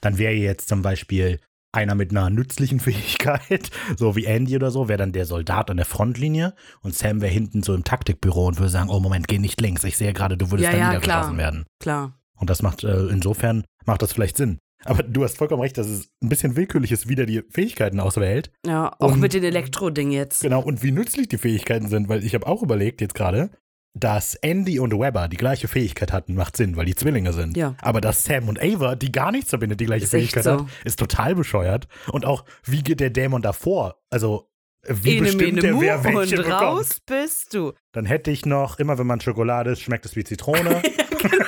dann 0.00 0.18
wäre 0.18 0.34
jetzt 0.34 0.68
zum 0.68 0.82
Beispiel 0.82 1.40
einer 1.74 1.94
mit 1.94 2.10
einer 2.10 2.30
nützlichen 2.30 2.80
Fähigkeit, 2.80 3.70
so 3.96 4.14
wie 4.14 4.26
Andy 4.26 4.54
oder 4.56 4.70
so, 4.70 4.88
wäre 4.88 4.98
dann 4.98 5.12
der 5.12 5.26
Soldat 5.26 5.70
an 5.70 5.78
der 5.78 5.86
Frontlinie 5.86 6.54
und 6.82 6.94
Sam 6.94 7.20
wäre 7.20 7.32
hinten 7.32 7.62
so 7.62 7.74
im 7.74 7.82
Taktikbüro 7.82 8.46
und 8.46 8.58
würde 8.58 8.68
sagen, 8.70 8.90
oh 8.90 9.00
Moment, 9.00 9.26
geh 9.26 9.38
nicht 9.38 9.60
links, 9.60 9.82
ich 9.84 9.96
sehe 9.96 10.12
gerade, 10.12 10.36
du 10.36 10.50
würdest 10.50 10.66
Ja, 10.66 10.70
dann 10.72 10.80
ja, 10.80 10.86
niedergeschossen 10.90 11.34
klar. 11.34 11.38
werden. 11.38 11.64
klar. 11.80 12.18
Und 12.36 12.50
das 12.50 12.62
macht, 12.62 12.84
äh, 12.84 13.06
insofern 13.06 13.64
macht 13.86 14.02
das 14.02 14.12
vielleicht 14.12 14.36
Sinn. 14.36 14.58
Aber 14.84 15.04
du 15.04 15.22
hast 15.22 15.38
vollkommen 15.38 15.62
recht, 15.62 15.78
dass 15.78 15.86
es 15.86 16.08
ein 16.20 16.28
bisschen 16.28 16.56
willkürlich 16.56 16.90
ist, 16.90 17.08
wie 17.08 17.14
der 17.14 17.24
die 17.26 17.42
Fähigkeiten 17.50 18.00
auswählt. 18.00 18.50
Ja, 18.66 18.92
auch 18.98 19.12
Und- 19.12 19.20
mit 19.20 19.32
den 19.32 19.44
Elektro-Ding 19.44 20.10
jetzt. 20.10 20.42
Genau, 20.42 20.60
und 20.60 20.82
wie 20.82 20.90
nützlich 20.90 21.28
die 21.28 21.38
Fähigkeiten 21.38 21.88
sind, 21.88 22.08
weil 22.08 22.24
ich 22.24 22.34
habe 22.34 22.48
auch 22.48 22.62
überlegt 22.64 23.00
jetzt 23.00 23.14
gerade, 23.14 23.50
dass 23.94 24.34
Andy 24.36 24.78
und 24.78 24.98
Webber 24.98 25.28
die 25.28 25.36
gleiche 25.36 25.68
Fähigkeit 25.68 26.12
hatten, 26.12 26.34
macht 26.34 26.56
Sinn, 26.56 26.76
weil 26.76 26.86
die 26.86 26.94
Zwillinge 26.94 27.32
sind. 27.32 27.56
Ja. 27.56 27.74
Aber 27.82 28.00
dass 28.00 28.24
Sam 28.24 28.48
und 28.48 28.60
Ava, 28.60 28.96
die 28.96 29.12
gar 29.12 29.32
nichts 29.32 29.50
verbindet, 29.50 29.80
die 29.80 29.86
gleiche 29.86 30.04
Ist 30.04 30.10
Fähigkeit 30.10 30.44
so. 30.44 30.52
hat, 30.52 30.66
ist 30.84 30.98
total 30.98 31.34
bescheuert. 31.34 31.88
Und 32.10 32.24
auch, 32.24 32.44
wie 32.64 32.82
geht 32.82 33.00
der 33.00 33.10
Dämon 33.10 33.42
davor? 33.42 34.00
Also, 34.10 34.48
wie 34.88 35.16
Ene, 35.18 35.26
bestimmt 35.26 35.54
mene, 35.54 35.60
der, 35.60 35.80
wer 35.80 36.04
welche 36.04 36.36
und 36.38 36.44
bekommt? 36.44 36.62
raus 36.62 37.00
bist 37.06 37.54
du. 37.54 37.72
Dann 37.92 38.04
hätte 38.04 38.30
ich 38.30 38.46
noch, 38.46 38.78
immer 38.78 38.98
wenn 38.98 39.06
man 39.06 39.20
Schokolade 39.20 39.70
ist, 39.70 39.80
schmeckt 39.80 40.06
es 40.06 40.16
wie 40.16 40.24
Zitrone. 40.24 40.82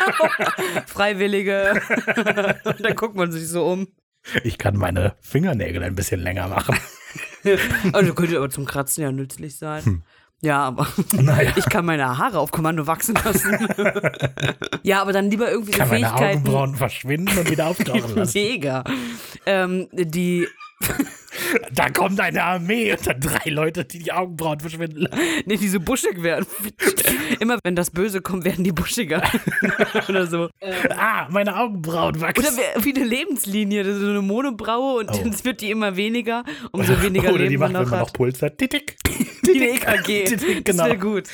Freiwillige. 0.86 1.80
und 2.64 2.84
dann 2.84 2.94
guckt 2.94 3.16
man 3.16 3.32
sich 3.32 3.48
so 3.48 3.66
um. 3.66 3.88
ich 4.44 4.58
kann 4.58 4.76
meine 4.76 5.16
Fingernägel 5.20 5.82
ein 5.82 5.96
bisschen 5.96 6.20
länger 6.20 6.48
machen. 6.48 6.76
Also 7.92 8.14
könnte 8.14 8.38
aber 8.38 8.48
zum 8.48 8.64
Kratzen 8.64 9.02
ja 9.02 9.12
nützlich 9.12 9.58
sein. 9.58 10.02
Ja, 10.44 10.62
aber. 10.64 10.86
Naja. 11.12 11.52
ich 11.56 11.64
kann 11.70 11.86
meine 11.86 12.18
Haare 12.18 12.38
auf 12.38 12.50
Kommando 12.50 12.86
wachsen 12.86 13.14
lassen. 13.24 13.66
ja, 14.82 15.00
aber 15.00 15.12
dann 15.14 15.30
lieber 15.30 15.50
irgendwie 15.50 15.72
so 15.72 15.78
Kann 15.78 15.88
meine 15.88 16.06
Fähigkeiten. 16.06 16.38
Augenbrauen 16.40 16.74
verschwinden 16.76 17.38
und 17.38 17.50
wieder 17.50 17.66
auftauchen 17.68 18.14
lassen. 18.14 18.38
Mega. 18.38 18.84
Ähm, 19.46 19.88
die, 19.92 20.46
Da 21.72 21.88
kommt 21.88 22.20
eine 22.20 22.42
Armee 22.44 22.92
und 22.92 23.06
dann 23.06 23.20
drei 23.20 23.48
Leute, 23.50 23.84
die 23.86 24.00
die 24.00 24.12
Augenbrauen 24.12 24.60
verschwinden 24.60 25.02
lassen. 25.02 25.18
nee, 25.46 25.56
die 25.56 25.68
so 25.68 25.80
buschig 25.80 26.22
werden. 26.22 26.46
Immer 27.40 27.58
wenn 27.64 27.74
das 27.74 27.90
Böse 27.90 28.20
kommt, 28.20 28.44
werden 28.44 28.64
die 28.64 28.72
buschiger. 28.72 29.22
Oder 30.08 30.26
so. 30.26 30.50
Ah, 30.96 31.26
meine 31.30 31.56
Augenbrauen 31.56 32.20
wachsen. 32.20 32.44
Oder 32.46 32.84
wie 32.84 32.94
eine 32.94 33.04
Lebenslinie, 33.04 33.82
das 33.82 33.94
ist 33.96 34.02
so 34.02 34.08
eine 34.10 34.20
Monobraue 34.22 34.98
und 35.00 35.10
Oh. 35.10 35.16
dann 35.16 35.44
wird 35.44 35.60
die 35.62 35.70
immer 35.70 35.96
weniger, 35.96 36.44
umso 36.72 37.00
weniger 37.02 37.28
Oder 37.30 37.38
Leben 37.38 37.50
die 37.50 37.56
macht, 37.56 37.72
man 37.72 37.82
wenn 37.84 37.90
man 37.90 37.98
noch 38.00 38.12
Puls 38.12 38.42
hat. 38.42 38.60
Wie 39.46 39.62
eine 39.62 39.70
EKG. 39.98 40.24
Titik, 40.24 40.64
Das 40.64 40.76
genau. 40.76 40.86
wäre 40.86 40.98
gut. 40.98 41.28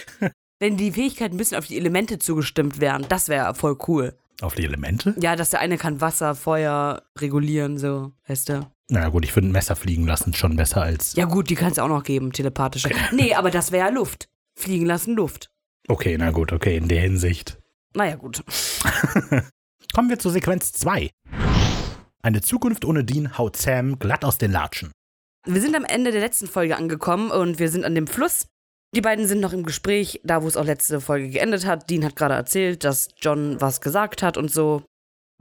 Wenn 0.59 0.76
die 0.76 0.93
Fähigkeiten 0.93 1.35
ein 1.35 1.38
bisschen 1.38 1.59
auf 1.59 1.67
die 1.67 1.76
Elemente 1.76 2.19
zugestimmt 2.19 2.81
wären, 2.81 3.07
das 3.09 3.29
wäre 3.29 3.55
voll 3.55 3.76
cool. 3.88 4.14
Auf 4.43 4.55
die 4.55 4.64
Elemente? 4.64 5.14
Ja, 5.21 5.37
dass 5.37 5.50
der 5.50 5.61
eine 5.61 5.76
kann 5.79 6.00
Wasser, 6.00 6.35
Feuer 6.35 7.02
regulieren, 7.19 7.79
so, 7.79 8.12
weißt 8.26 8.49
du. 8.50 8.71
Na 8.88 9.09
gut, 9.09 9.25
ich 9.25 9.33
finde 9.33 9.50
ein 9.50 9.52
Messer 9.52 9.76
fliegen 9.76 10.07
lassen 10.07 10.35
schon 10.35 10.57
besser 10.57 10.83
als. 10.83 11.14
Ja 11.14 11.26
gut, 11.26 11.49
die 11.50 11.55
kann 11.55 11.73
es 11.73 11.79
auch 11.79 11.88
noch 11.88 12.02
geben, 12.02 12.33
telepathische. 12.33 12.90
Nee, 13.12 13.35
aber 13.35 13.50
das 13.50 13.71
wäre 13.73 13.88
ja 13.88 13.93
Luft. 13.93 14.29
Fliegen 14.59 14.87
lassen 14.87 15.14
Luft. 15.14 15.50
Okay, 15.88 16.17
na 16.19 16.31
gut, 16.31 16.52
okay, 16.52 16.76
in 16.76 16.88
der 16.88 17.00
Hinsicht. 17.00 17.59
Naja, 17.95 18.17
gut. 18.17 18.43
Kommen 19.95 20.09
wir 20.09 20.19
zur 20.19 20.31
Sequenz 20.33 20.73
2. 20.73 21.11
Eine 22.23 22.40
Zukunft 22.43 22.85
ohne 22.85 23.05
Dean 23.05 23.38
haut 23.38 23.57
Sam 23.57 23.99
glatt 23.99 24.25
aus 24.25 24.38
den 24.38 24.52
Latschen. 24.52 24.93
Wir 25.47 25.61
sind 25.62 25.75
am 25.75 25.85
Ende 25.85 26.12
der 26.12 26.20
letzten 26.20 26.47
Folge 26.47 26.76
angekommen 26.76 27.30
und 27.30 27.59
wir 27.59 27.70
sind 27.70 27.85
an 27.85 27.94
dem 27.94 28.06
Fluss. 28.06 28.47
Die 28.94 29.00
beiden 29.00 29.26
sind 29.26 29.40
noch 29.40 29.52
im 29.52 29.64
Gespräch, 29.64 30.20
da 30.23 30.42
wo 30.42 30.49
es 30.49 30.56
auch 30.56 30.64
letzte 30.64 31.00
Folge 31.00 31.30
geendet 31.30 31.64
hat. 31.64 31.88
Dean 31.88 32.04
hat 32.04 32.16
gerade 32.16 32.35
erzählt, 32.35 32.85
dass 32.85 33.09
John 33.20 33.61
was 33.61 33.80
gesagt 33.80 34.23
hat 34.23 34.37
und 34.37 34.50
so. 34.50 34.82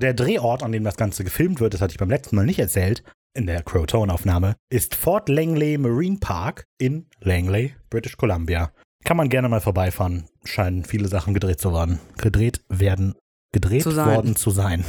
Der 0.02 0.14
Drehort, 0.14 0.64
an 0.64 0.72
dem 0.72 0.86
das 0.86 0.96
Ganze 0.96 1.24
gefilmt 1.24 1.60
wird, 1.60 1.74
das 1.74 1.82
hatte 1.82 1.92
ich 1.92 1.98
beim 1.98 2.10
letzten 2.10 2.38
Mal 2.38 2.46
nicht 2.46 2.60
erzählt, 2.60 3.04
in 3.36 3.46
der 3.46 3.62
Crow-Tone-Aufnahme, 3.64 4.56
ist 4.72 4.96
Fort 4.96 5.28
Langley 5.28 5.78
Marine 5.78 6.18
Park 6.20 6.64
in 6.80 7.08
Langley, 7.20 7.76
British 7.90 8.16
Columbia. 8.16 8.72
Kann 9.04 9.18
man 9.18 9.30
gerne 9.30 9.50
mal 9.50 9.62
vorbeifahren. 9.62 10.30
Scheinen 10.46 10.86
viele 10.86 11.08
Sachen 11.10 11.34
gedreht 11.34 11.60
zu 11.60 11.74
werden. 11.74 12.00
Gedreht 12.18 12.62
werden, 12.70 13.16
gedreht 13.52 13.84
Zu 13.84 13.96
worden 13.96 14.36
zu 14.36 14.52
sein. 14.52 14.86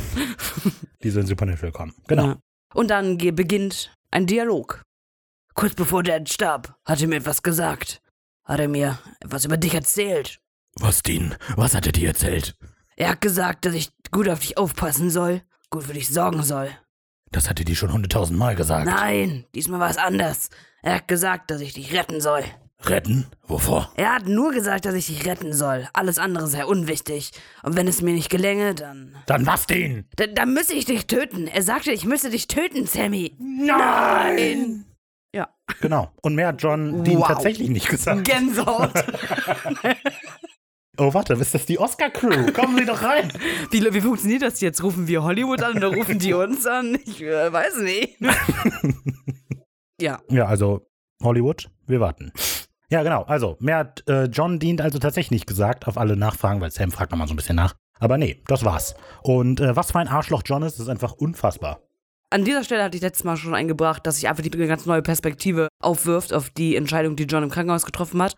Die 1.02 1.10
sind 1.10 1.26
super 1.26 1.46
nett 1.46 1.62
willkommen. 1.62 1.94
Genau. 2.06 2.26
Ja. 2.26 2.38
Und 2.74 2.90
dann 2.90 3.18
beginnt 3.18 3.92
ein 4.12 4.26
Dialog. 4.26 4.82
Kurz 5.60 5.74
bevor 5.74 6.02
Dad 6.02 6.26
starb, 6.26 6.74
hat 6.86 7.02
er 7.02 7.06
mir 7.06 7.16
etwas 7.16 7.42
gesagt. 7.42 8.00
Hat 8.46 8.60
er 8.60 8.68
mir 8.68 8.98
etwas 9.20 9.44
über 9.44 9.58
dich 9.58 9.74
erzählt. 9.74 10.40
Was, 10.76 11.02
Dean? 11.02 11.34
Was 11.54 11.74
hat 11.74 11.84
er 11.84 11.92
dir 11.92 12.08
erzählt? 12.08 12.56
Er 12.96 13.10
hat 13.10 13.20
gesagt, 13.20 13.66
dass 13.66 13.74
ich 13.74 13.90
gut 14.10 14.26
auf 14.30 14.40
dich 14.40 14.56
aufpassen 14.56 15.10
soll, 15.10 15.42
gut 15.68 15.84
für 15.84 15.92
dich 15.92 16.08
sorgen 16.08 16.42
soll. 16.42 16.70
Das 17.30 17.50
hat 17.50 17.58
er 17.58 17.66
dir 17.66 17.76
schon 17.76 17.92
hunderttausendmal 17.92 18.56
gesagt. 18.56 18.86
Nein, 18.86 19.44
diesmal 19.54 19.80
war 19.80 19.90
es 19.90 19.98
anders. 19.98 20.48
Er 20.80 20.94
hat 20.94 21.08
gesagt, 21.08 21.50
dass 21.50 21.60
ich 21.60 21.74
dich 21.74 21.92
retten 21.92 22.22
soll. 22.22 22.42
Retten? 22.84 23.26
Wovor? 23.46 23.92
Er 23.96 24.14
hat 24.14 24.26
nur 24.26 24.52
gesagt, 24.52 24.86
dass 24.86 24.94
ich 24.94 25.08
dich 25.08 25.26
retten 25.26 25.52
soll. 25.52 25.86
Alles 25.92 26.16
andere 26.18 26.46
sei 26.46 26.64
unwichtig. 26.64 27.32
Und 27.62 27.76
wenn 27.76 27.86
es 27.86 28.00
mir 28.00 28.14
nicht 28.14 28.30
gelänge, 28.30 28.74
dann. 28.74 29.14
Dann 29.26 29.44
was, 29.44 29.66
Dean? 29.66 30.06
Dann, 30.16 30.34
dann 30.34 30.54
müsse 30.54 30.72
ich 30.72 30.86
dich 30.86 31.06
töten. 31.06 31.48
Er 31.48 31.62
sagte, 31.62 31.92
ich 31.92 32.06
müsse 32.06 32.30
dich 32.30 32.46
töten, 32.46 32.86
Sammy. 32.86 33.36
Nein! 33.38 34.86
Ja. 35.34 35.48
Genau. 35.80 36.10
Und 36.22 36.34
mehr 36.34 36.48
hat 36.48 36.62
John 36.62 37.04
Dean 37.04 37.18
Wow. 37.20 37.28
tatsächlich 37.28 37.68
nicht 37.68 37.88
gesagt. 37.88 38.24
Gänsehaut. 38.24 38.92
Oh, 40.98 41.14
warte, 41.14 41.32
ist 41.32 41.54
das 41.54 41.64
die 41.64 41.78
Oscar-Crew? 41.78 42.52
Kommen 42.52 42.76
Sie 42.76 42.84
doch 42.84 43.02
rein. 43.02 43.32
Wie, 43.70 43.82
wie 43.94 44.00
funktioniert 44.02 44.42
das 44.42 44.60
jetzt? 44.60 44.82
Rufen 44.82 45.08
wir 45.08 45.22
Hollywood 45.22 45.62
an 45.62 45.78
oder 45.78 45.94
rufen 45.94 46.18
die 46.18 46.34
uns 46.34 46.66
an? 46.66 46.98
Ich 47.06 47.22
äh, 47.22 47.50
weiß 47.50 47.78
nicht. 47.78 48.18
ja. 50.00 50.20
Ja, 50.28 50.44
also 50.44 50.86
Hollywood, 51.22 51.70
wir 51.86 52.00
warten. 52.00 52.32
Ja, 52.90 53.02
genau. 53.02 53.22
Also, 53.22 53.56
mehr 53.60 53.78
hat 53.78 54.06
äh, 54.08 54.24
John 54.24 54.58
dient 54.58 54.82
also 54.82 54.98
tatsächlich 54.98 55.30
nicht 55.30 55.46
gesagt 55.46 55.86
auf 55.88 55.96
alle 55.96 56.16
Nachfragen, 56.16 56.60
weil 56.60 56.70
Sam 56.70 56.90
fragt 56.90 57.12
nochmal 57.12 57.28
so 57.28 57.32
ein 57.32 57.36
bisschen 57.36 57.56
nach. 57.56 57.74
Aber 57.98 58.18
nee, 58.18 58.42
das 58.46 58.64
war's. 58.66 58.94
Und 59.22 59.60
äh, 59.60 59.74
was 59.74 59.92
für 59.92 60.00
ein 60.00 60.08
Arschloch 60.08 60.42
John 60.44 60.62
ist, 60.62 60.80
ist 60.80 60.88
einfach 60.90 61.12
unfassbar. 61.12 61.80
An 62.32 62.44
dieser 62.44 62.62
Stelle 62.62 62.84
hatte 62.84 62.96
ich 62.96 63.02
letztes 63.02 63.24
Mal 63.24 63.36
schon 63.36 63.54
eingebracht, 63.54 64.06
dass 64.06 64.16
sich 64.16 64.28
einfach 64.28 64.42
die 64.42 64.50
ganz 64.50 64.86
neue 64.86 65.02
Perspektive 65.02 65.68
aufwirft 65.82 66.32
auf 66.32 66.50
die 66.50 66.76
Entscheidung, 66.76 67.16
die 67.16 67.24
John 67.24 67.42
im 67.42 67.50
Krankenhaus 67.50 67.84
getroffen 67.84 68.22
hat. 68.22 68.36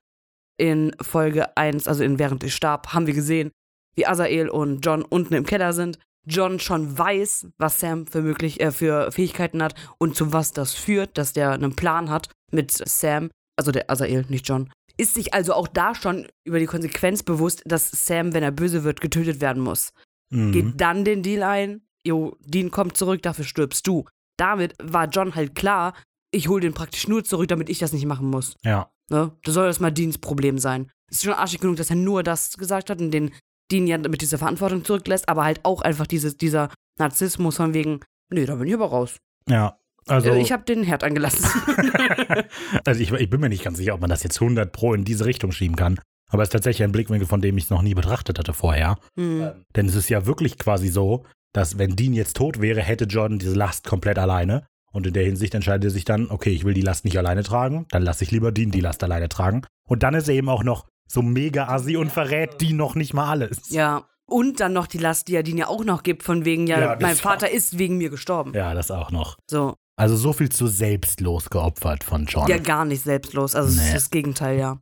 In 0.59 0.95
Folge 1.01 1.57
1, 1.57 1.89
also 1.89 2.03
in 2.03 2.19
während 2.19 2.43
ich 2.45 2.55
starb, 2.55 2.95
haben 2.95 3.07
wir 3.07 3.15
gesehen, 3.15 3.51
wie 3.95 4.07
Azael 4.07 4.49
und 4.49 4.81
John 4.81 5.03
unten 5.03 5.35
im 5.35 5.45
Keller 5.45 5.73
sind. 5.73 5.99
John 6.27 6.61
schon 6.61 6.97
weiß, 6.97 7.49
was 7.59 7.81
Sam 7.81 8.07
für 8.07 8.23
möglich 8.23 8.61
äh, 8.61 8.71
für 8.71 9.11
Fähigkeiten 9.11 9.63
hat 9.63 9.75
und 9.99 10.17
zu 10.17 10.33
was 10.33 10.53
das 10.53 10.73
führt, 10.73 11.19
dass 11.19 11.33
der 11.33 11.51
einen 11.51 11.75
Plan 11.75 12.11
hat 12.11 12.31
mit 12.53 12.71
Sam, 12.71 13.31
also 13.57 13.73
der 13.73 13.91
Azael, 13.91 14.25
nicht 14.29 14.49
John. 14.49 14.71
Ist 14.97 15.15
sich 15.15 15.35
also 15.35 15.53
auch 15.55 15.67
da 15.67 15.95
schon 15.95 16.29
über 16.45 16.61
die 16.61 16.67
Konsequenz 16.67 17.23
bewusst, 17.23 17.63
dass 17.67 17.91
Sam, 17.91 18.35
wenn 18.35 18.43
er 18.43 18.53
böse 18.53 18.85
wird, 18.85 19.01
getötet 19.01 19.41
werden 19.41 19.63
muss 19.63 19.93
Mhm. 20.33 20.53
geht 20.53 20.81
dann 20.81 21.05
den 21.05 21.23
Deal 21.23 21.43
ein. 21.43 21.83
Jo, 22.07 22.37
Dean 22.41 22.71
kommt 22.71 22.97
zurück, 22.97 23.23
dafür 23.23 23.45
stirbst 23.45 23.87
du. 23.87 24.05
Damit 24.37 24.75
war 24.83 25.09
John 25.09 25.35
halt 25.35 25.55
klar, 25.55 25.95
ich 26.33 26.49
hole 26.49 26.61
den 26.61 26.75
praktisch 26.75 27.07
nur 27.09 27.23
zurück, 27.25 27.49
damit 27.49 27.69
ich 27.69 27.79
das 27.79 27.93
nicht 27.93 28.07
machen 28.07 28.29
muss. 28.29 28.57
Ja. 28.65 28.91
Ne? 29.11 29.33
Das 29.45 29.55
soll 29.55 29.67
das 29.67 29.81
mal 29.81 29.93
Deans 29.93 30.19
Problem 30.19 30.59
sein. 30.59 30.91
Es 31.11 31.19
ist 31.19 31.25
schon 31.25 31.35
arschig 31.35 31.61
genug, 31.61 31.77
dass 31.77 31.91
er 31.91 31.97
nur 31.97 32.23
das 32.23 32.57
gesagt 32.57 32.91
hat 32.91 33.01
und 33.01 33.11
den 33.11 33.33
Dean 33.71 33.87
ja 33.87 33.99
mit 33.99 34.23
dieser 34.23 34.39
Verantwortung 34.39 34.85
zurücklässt, 34.85 35.29
aber 35.29 35.45
halt 35.45 35.61
auch 35.65 35.83
einfach 35.83 36.07
dieses, 36.07 36.37
dieser 36.37 36.71
Narzissmus 36.99 37.57
von 37.57 37.75
wegen, 37.75 38.01
nee, 38.31 38.47
da 38.47 38.55
bin 38.57 38.69
ich 38.69 38.75
aber 38.75 38.87
raus. 38.87 39.19
Ja. 39.49 39.79
Also, 40.07 40.31
Äh, 40.31 40.41
ich 40.41 40.51
habe 40.51 40.65
den 40.65 40.83
Herd 40.83 41.05
angelassen. 41.05 41.45
also 42.85 43.01
ich, 43.01 43.13
ich 43.13 43.31
bin 43.31 43.41
mir 43.41 43.49
nicht 43.49 43.63
ganz 43.63 43.79
sicher, 43.79 43.95
ob 43.95 44.01
man 44.01 44.11
das 44.11 44.23
jetzt 44.25 44.41
100 44.41 44.73
Pro 44.73 44.95
in 44.95 45.05
diese 45.05 45.27
Richtung 45.27 45.53
schieben 45.53 45.77
kann. 45.77 46.01
Aber 46.29 46.43
es 46.43 46.49
ist 46.49 46.53
tatsächlich 46.53 46.83
ein 46.83 46.93
Blickwinkel, 46.93 47.29
von 47.29 47.41
dem 47.41 47.57
ich 47.59 47.65
es 47.65 47.71
noch 47.71 47.83
nie 47.83 47.95
betrachtet 47.95 48.39
hatte 48.39 48.55
vorher. 48.55 48.97
hm. 49.17 49.53
Denn 49.77 49.87
es 49.87 49.95
ist 49.95 50.09
ja 50.09 50.27
wirklich 50.27 50.59
quasi 50.59 50.89
so, 50.89 51.25
dass 51.53 51.79
wenn 51.79 51.97
Dean 51.97 52.13
jetzt 52.13 52.37
tot 52.37 52.61
wäre, 52.61 52.81
hätte 52.81 53.05
Jordan 53.05 53.39
diese 53.39 53.55
Last 53.55 53.87
komplett 53.87 54.19
alleine. 54.19 54.65
Und 54.93 55.07
in 55.07 55.15
der 55.15 55.25
Hinsicht 55.25 55.55
entscheidet 55.55 55.85
er 55.85 55.91
sich 55.91 56.05
dann, 56.05 56.31
okay, 56.31 56.51
ich 56.51 56.65
will 56.65 56.75
die 56.75 56.83
Last 56.83 57.05
nicht 57.07 57.17
alleine 57.17 57.43
tragen, 57.43 57.87
dann 57.91 58.03
lasse 58.03 58.25
ich 58.25 58.31
lieber 58.31 58.53
Dean 58.53 58.71
die 58.71 58.81
Last 58.81 59.03
alleine 59.03 59.29
tragen. 59.31 59.63
Und 59.89 60.03
dann 60.03 60.15
ist 60.15 60.29
er 60.29 60.35
eben 60.35 60.51
auch 60.51 60.65
noch 60.65 60.87
so 61.09 61.23
mega 61.23 61.69
assi 61.69 61.97
und 61.97 62.11
verrät 62.13 62.61
Dean 62.61 62.77
noch 62.77 62.95
nicht 62.95 63.15
mal 63.15 63.29
alles. 63.31 63.71
Ja. 63.71 64.05
Und 64.27 64.61
dann 64.61 64.73
noch 64.73 64.87
die 64.87 64.99
Last, 64.99 65.29
die 65.29 65.35
er 65.35 65.43
Dean 65.43 65.57
ja 65.59 65.67
auch 65.69 65.85
noch 65.85 66.03
gibt, 66.03 66.23
von 66.23 66.45
wegen, 66.45 66.67
ja, 66.67 66.79
Ja, 66.81 66.95
das 66.97 67.03
mein 67.03 67.17
auch. 67.17 67.21
Vater 67.21 67.51
ist 67.51 67.79
wegen 67.79 67.99
mir 67.99 68.11
gestorben. 68.11 68.53
Ja, 68.55 68.73
das 68.75 68.91
auch 68.91 69.11
noch. 69.11 69.37
So. 69.51 69.75
Also 69.97 70.17
so 70.17 70.33
viel 70.33 70.49
zu 70.51 70.67
selbstlos 70.69 71.51
geopfert 71.51 72.03
von 72.05 72.27
John. 72.27 72.49
Ja, 72.49 72.59
gar 72.59 72.85
nicht 72.85 73.03
selbstlos. 73.03 73.55
Also, 73.55 73.69
es 73.71 73.77
Nee. 73.77 73.87
ist 73.89 73.95
das 73.95 74.11
Gegenteil, 74.11 74.59
ja. 74.59 74.79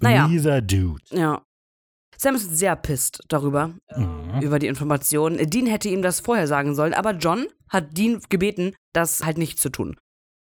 Naja. 0.00 0.26
Dieser 0.28 0.60
Dude. 0.62 1.02
Ja. 1.10 1.42
Sam 2.18 2.34
ist 2.34 2.56
sehr 2.56 2.76
pisst 2.76 3.22
darüber, 3.28 3.74
Mhm. 3.96 4.40
über 4.42 4.58
die 4.58 4.66
Information. 4.66 5.36
Dean 5.38 5.66
hätte 5.66 5.88
ihm 5.88 6.02
das 6.02 6.20
vorher 6.20 6.46
sagen 6.46 6.74
sollen, 6.74 6.94
aber 6.94 7.12
John 7.12 7.46
hat 7.68 7.96
Dean 7.96 8.20
gebeten, 8.28 8.74
das 8.92 9.24
halt 9.24 9.38
nicht 9.38 9.58
zu 9.58 9.68
tun. 9.70 9.96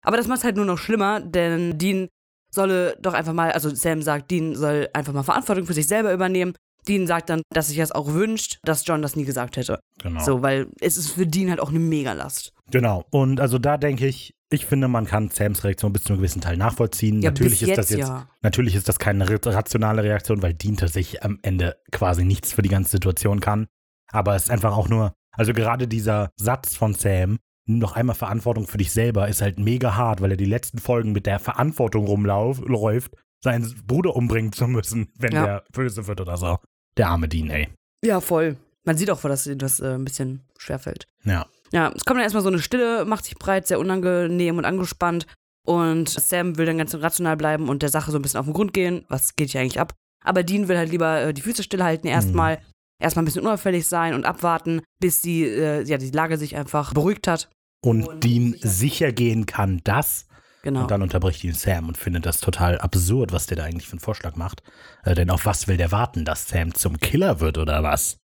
Aber 0.05 0.17
das 0.17 0.27
macht 0.27 0.39
es 0.39 0.45
halt 0.45 0.57
nur 0.57 0.65
noch 0.65 0.79
schlimmer, 0.79 1.21
denn 1.21 1.79
Dean 1.79 2.09
solle 2.55 2.97
doch 3.01 3.15
einfach 3.15 3.33
mal, 3.33 3.53
also 3.53 3.75
Sam 3.75 4.03
sagt, 4.03 4.31
Dean 4.31 4.55
soll 4.57 4.89
einfach 4.93 5.13
mal 5.13 5.23
Verantwortung 5.23 5.67
für 5.67 5.73
sich 5.75 5.87
selber 5.87 6.13
übernehmen. 6.13 6.55
Dean 6.89 7.07
sagt 7.07 7.31
dann, 7.31 7.43
dass 7.51 7.69
sich 7.69 7.77
das 7.77 7.93
auch 7.93 8.13
wünscht, 8.13 8.59
dass 8.65 8.87
John 8.87 9.03
das 9.03 9.15
nie 9.17 9.25
gesagt 9.25 9.57
hätte. 9.57 9.81
Genau. 10.03 10.23
So, 10.25 10.43
weil 10.43 10.67
es 10.81 10.97
ist 10.97 11.11
für 11.13 11.27
Dean 11.27 11.49
halt 11.51 11.61
auch 11.61 11.71
eine 11.71 11.79
Megalast. 11.79 12.53
Genau. 12.71 13.05
Und 13.11 13.41
also 13.41 13.59
da 13.59 13.77
denke 13.77 14.07
ich, 14.07 14.35
ich 14.51 14.67
finde, 14.67 14.89
man 14.89 15.07
kann 15.07 15.31
Sams 15.31 15.65
Reaktion 15.65 15.93
bis 15.93 16.03
zu 16.05 16.13
einem 16.13 16.19
gewissen 16.19 16.41
Teil 16.43 16.57
nachvollziehen. 16.57 17.23
Ja, 17.23 17.31
natürlich 17.31 17.63
ist 17.63 17.71
das 17.79 17.91
jetzt 17.91 17.99
jetzt, 18.01 18.09
ja. 18.09 18.29
natürlich 18.43 18.75
ist 18.75 18.89
das 18.89 18.99
keine 18.99 19.29
ra- 19.29 19.39
rationale 19.51 20.03
Reaktion, 20.03 20.43
weil 20.43 20.55
Dean 20.55 20.77
tatsächlich 20.77 21.23
am 21.23 21.39
Ende 21.43 21.77
quasi 21.91 22.25
nichts 22.25 22.53
für 22.53 22.63
die 22.63 22.69
ganze 22.69 22.91
Situation 22.91 23.41
kann. 23.41 23.67
Aber 24.11 24.35
es 24.37 24.45
ist 24.45 24.51
einfach 24.51 24.77
auch 24.77 24.89
nur, 24.89 25.15
also 25.33 25.53
gerade 25.55 25.89
dieser 25.89 26.31
Satz 26.37 26.77
von 26.77 26.95
Sam, 26.95 27.39
noch 27.67 27.93
einmal 27.93 28.17
Verantwortung 28.17 28.67
für 28.67 28.77
dich 28.79 28.91
selber, 28.93 29.29
ist 29.29 29.41
halt 29.41 29.59
mega 29.59 29.95
hart, 29.97 30.21
weil 30.21 30.33
er 30.33 30.37
die 30.37 30.45
letzten 30.45 30.79
Folgen 30.79 31.13
mit 31.13 31.27
der 31.27 31.39
Verantwortung 31.39 32.07
rumläuft 32.07 33.13
seinen 33.45 33.75
Bruder 33.87 34.15
umbringen 34.15 34.53
zu 34.53 34.69
müssen, 34.69 35.13
wenn 35.19 35.33
Ja. 35.33 35.45
der 35.45 35.65
böse 35.73 36.07
wird 36.07 36.21
oder 36.21 36.37
so. 36.37 36.59
Der 36.97 37.09
arme 37.09 37.29
Dean, 37.29 37.51
ey. 37.51 37.69
Ja, 38.05 38.21
voll. 38.21 38.57
Man 38.85 38.97
sieht 38.97 39.11
auch, 39.11 39.21
dass 39.21 39.47
ihm 39.47 39.59
das 39.59 39.81
äh, 39.81 39.95
ein 39.95 40.05
bisschen 40.05 40.41
schwerfällt. 40.59 41.07
Ja. 41.25 41.47
Ja, 41.73 41.89
es 41.95 42.05
kommt 42.05 42.19
dann 42.19 42.25
erstmal 42.25 42.43
so 42.43 42.49
eine 42.51 42.59
Stille, 42.59 43.05
macht 43.05 43.25
sich 43.25 43.37
breit, 43.37 43.67
sehr 43.67 43.79
unangenehm 43.81 44.59
und 44.59 44.65
angespannt. 44.65 45.27
Und 45.65 46.09
Sam 46.09 46.59
will 46.59 46.67
dann 46.67 46.79
ganz 46.79 46.95
rational 46.95 47.37
bleiben 47.37 47.69
und 47.69 47.83
der 47.83 47.89
Sache 47.89 48.11
so 48.11 48.19
ein 48.19 48.23
bisschen 48.23 48.41
auf 48.41 48.47
den 48.47 48.53
Grund 48.55 48.73
gehen. 48.75 49.05
Was 49.09 49.37
geht 49.37 49.51
hier 49.51 49.61
eigentlich 49.61 49.79
ab? 49.81 49.95
Aber 50.25 50.43
Dean 50.43 50.69
will 50.69 50.77
halt 50.77 50.91
lieber 50.91 51.23
äh, 51.23 51.33
die 51.35 51.43
Füße 51.43 51.63
stillhalten 51.63 52.09
erstmal. 52.11 52.61
Erstmal 53.01 53.23
ein 53.23 53.27
bisschen 53.27 53.43
unauffällig 53.43 53.87
sein 53.87 54.15
und 54.15 54.25
abwarten, 54.27 54.83
bis 55.01 55.21
die, 55.23 55.45
äh, 55.45 55.83
ja, 55.85 55.99
die 55.99 56.11
Lage 56.11 56.37
sich 56.37 56.57
einfach 56.57 56.93
beruhigt 56.93 57.27
hat. 57.27 57.49
Und 57.85 58.07
Und 58.07 58.23
Dean 58.25 58.55
sicher- 58.61 59.13
gehen 59.13 59.47
kann, 59.47 59.81
das. 59.85 60.27
Genau. 60.63 60.83
Und 60.83 60.91
dann 60.91 61.03
unterbricht 61.03 61.43
ihn 61.45 61.55
Sam 61.55 61.89
und 61.89 61.99
findet 61.99 62.25
das 62.25 62.41
total 62.41 62.79
absurd, 62.79 63.33
was 63.33 63.47
der 63.47 63.57
da 63.57 63.65
eigentlich 63.65 63.87
für 63.89 63.93
einen 63.95 64.01
Vorschlag 64.01 64.37
macht. 64.37 64.63
Äh, 65.05 65.15
denn 65.17 65.31
auf 65.31 65.45
was 65.45 65.67
will 65.69 65.77
der 65.77 65.91
warten, 65.93 66.25
dass 66.25 66.49
Sam 66.49 66.73
zum 66.75 66.99
Killer 67.01 67.41
wird 67.41 67.59
oder 67.59 67.83
was? 67.83 68.19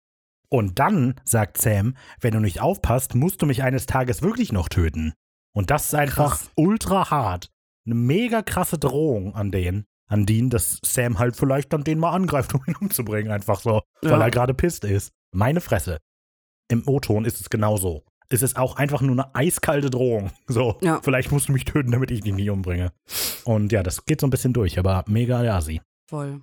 Und 0.49 0.79
dann 0.79 1.15
sagt 1.25 1.59
Sam, 1.61 1.97
wenn 2.21 2.33
du 2.35 2.41
nicht 2.41 2.61
aufpasst, 2.61 3.15
musst 3.15 3.41
du 3.43 3.47
mich 3.47 3.63
eines 3.63 3.87
Tages 3.87 4.23
wirklich 4.23 4.53
noch 4.53 4.69
töten. 4.69 5.15
Und 5.53 5.71
das 5.71 5.87
ist 5.87 5.95
einfach 5.95 6.39
Krass. 6.39 6.51
ultra 6.57 7.11
hart. 7.11 7.51
Eine 7.87 7.95
mega 7.95 8.43
krasse 8.43 8.79
Drohung 8.79 9.35
an 9.35 9.51
den, 9.51 9.87
an 10.09 10.27
Dean, 10.27 10.51
dass 10.51 10.79
Sam 10.85 11.19
halt 11.19 11.37
vielleicht 11.37 11.73
dann 11.73 11.85
den 11.85 11.99
mal 11.99 12.11
angreift, 12.13 12.55
um 12.55 12.63
ihn 12.67 12.77
umzubringen, 12.77 13.33
einfach 13.33 13.61
so, 13.61 13.81
weil 14.03 14.11
Ja. 14.13 14.21
er 14.21 14.31
gerade 14.31 14.55
pisst 14.55 14.85
ist. 14.85 15.11
Meine 15.33 15.61
Fresse. 15.63 15.99
Im 16.69 16.87
O-Ton 16.87 17.25
ist 17.25 17.41
es 17.41 17.49
genauso. 17.49 18.05
Es 18.29 18.43
ist 18.43 18.57
auch 18.57 18.77
einfach 18.77 19.01
nur 19.03 19.13
eine 19.13 19.35
eiskalte 19.35 19.91
Drohung. 19.91 20.31
So, 20.49 20.79
Ja. 20.83 21.01
vielleicht 21.03 21.31
musst 21.33 21.49
du 21.49 21.53
mich 21.53 21.65
töten, 21.65 21.91
damit 21.93 22.11
ich 22.11 22.21
dich 22.23 22.35
nicht 22.35 22.51
umbringe. 22.51 22.93
Und 23.45 23.73
ja, 23.73 23.83
das 23.83 24.05
geht 24.05 24.21
so 24.21 24.27
ein 24.27 24.31
bisschen 24.31 24.53
durch, 24.53 24.79
aber 24.79 25.05
mega 25.09 25.43
Yasi. 25.43 25.81
Voll. 26.09 26.41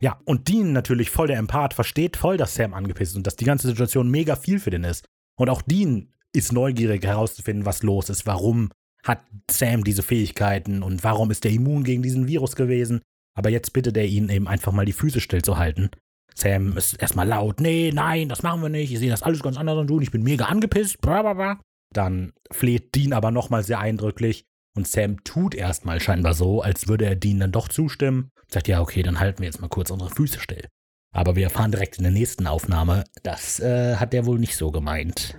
Ja, 0.00 0.18
und 0.24 0.48
Dean 0.48 0.72
natürlich 0.72 1.10
voll 1.10 1.26
der 1.26 1.36
Empath, 1.38 1.74
versteht 1.74 2.16
voll, 2.16 2.36
dass 2.38 2.54
Sam 2.54 2.72
angepisst 2.74 3.12
ist 3.12 3.16
und 3.18 3.26
dass 3.26 3.36
die 3.36 3.44
ganze 3.44 3.66
Situation 3.68 4.10
mega 4.10 4.34
viel 4.36 4.58
für 4.58 4.70
den 4.70 4.84
ist. 4.84 5.04
Und 5.38 5.50
auch 5.50 5.60
Dean 5.62 6.12
ist 6.32 6.52
neugierig 6.52 7.04
herauszufinden, 7.04 7.66
was 7.66 7.82
los 7.82 8.08
ist, 8.08 8.26
warum 8.26 8.70
hat 9.04 9.20
Sam 9.50 9.84
diese 9.84 10.02
Fähigkeiten 10.02 10.82
und 10.82 11.04
warum 11.04 11.30
ist 11.30 11.44
er 11.44 11.50
immun 11.50 11.84
gegen 11.84 12.02
diesen 12.02 12.28
Virus 12.28 12.56
gewesen. 12.56 13.00
Aber 13.34 13.50
jetzt 13.50 13.72
bittet 13.72 13.96
er 13.96 14.06
ihn 14.06 14.28
eben 14.28 14.48
einfach 14.48 14.72
mal 14.72 14.84
die 14.86 14.92
Füße 14.92 15.20
stillzuhalten. 15.20 15.90
Sam 16.34 16.76
ist 16.76 16.94
erstmal 16.94 17.28
laut, 17.28 17.60
nee, 17.60 17.90
nein, 17.94 18.28
das 18.28 18.42
machen 18.42 18.62
wir 18.62 18.68
nicht, 18.68 18.92
ich 18.92 18.98
sehe 18.98 19.10
das 19.10 19.22
alles 19.22 19.42
ganz 19.42 19.56
anders 19.56 19.78
und 19.78 19.86
du 19.88 19.96
und 19.96 20.02
ich 20.02 20.10
bin 20.10 20.22
mega 20.22 20.46
angepisst. 20.46 21.00
Bla, 21.00 21.22
bla, 21.22 21.34
bla. 21.34 21.60
Dann 21.92 22.32
fleht 22.50 22.94
Dean 22.94 23.12
aber 23.12 23.30
nochmal 23.30 23.64
sehr 23.64 23.80
eindrücklich 23.80 24.44
und 24.76 24.86
Sam 24.86 25.22
tut 25.24 25.54
erstmal 25.54 26.00
scheinbar 26.00 26.34
so, 26.34 26.62
als 26.62 26.88
würde 26.88 27.06
er 27.06 27.16
Dean 27.16 27.40
dann 27.40 27.52
doch 27.52 27.68
zustimmen. 27.68 28.30
Sagt, 28.48 28.68
ja, 28.68 28.80
okay, 28.80 29.02
dann 29.02 29.20
halten 29.20 29.40
wir 29.40 29.46
jetzt 29.46 29.60
mal 29.60 29.68
kurz 29.68 29.90
unsere 29.90 30.10
Füße 30.10 30.40
still. 30.40 30.66
Aber 31.12 31.34
wir 31.34 31.44
erfahren 31.44 31.72
direkt 31.72 31.98
in 31.98 32.04
der 32.04 32.12
nächsten 32.12 32.46
Aufnahme, 32.46 33.04
das 33.22 33.58
äh, 33.60 33.96
hat 33.96 34.12
der 34.12 34.26
wohl 34.26 34.38
nicht 34.38 34.56
so 34.56 34.70
gemeint. 34.70 35.36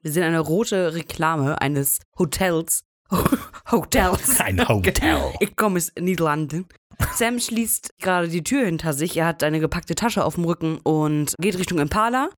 Wir 0.00 0.12
sehen 0.12 0.22
eine 0.22 0.40
rote 0.40 0.94
Reklame 0.94 1.60
eines 1.60 2.00
Hotels. 2.18 2.84
Hotels. 3.70 4.40
Ein 4.40 4.66
Hotel. 4.66 5.32
Ich 5.40 5.56
komme 5.56 5.76
aus 5.76 5.92
Niederlanden. 5.98 6.66
Sam 7.14 7.38
schließt 7.38 7.90
gerade 8.00 8.28
die 8.28 8.42
Tür 8.42 8.64
hinter 8.66 8.92
sich. 8.92 9.16
Er 9.16 9.26
hat 9.26 9.42
eine 9.42 9.60
gepackte 9.60 9.94
Tasche 9.94 10.24
auf 10.24 10.34
dem 10.34 10.44
Rücken 10.44 10.78
und 10.78 11.34
geht 11.40 11.58
Richtung 11.58 11.78
Impala. 11.78 12.30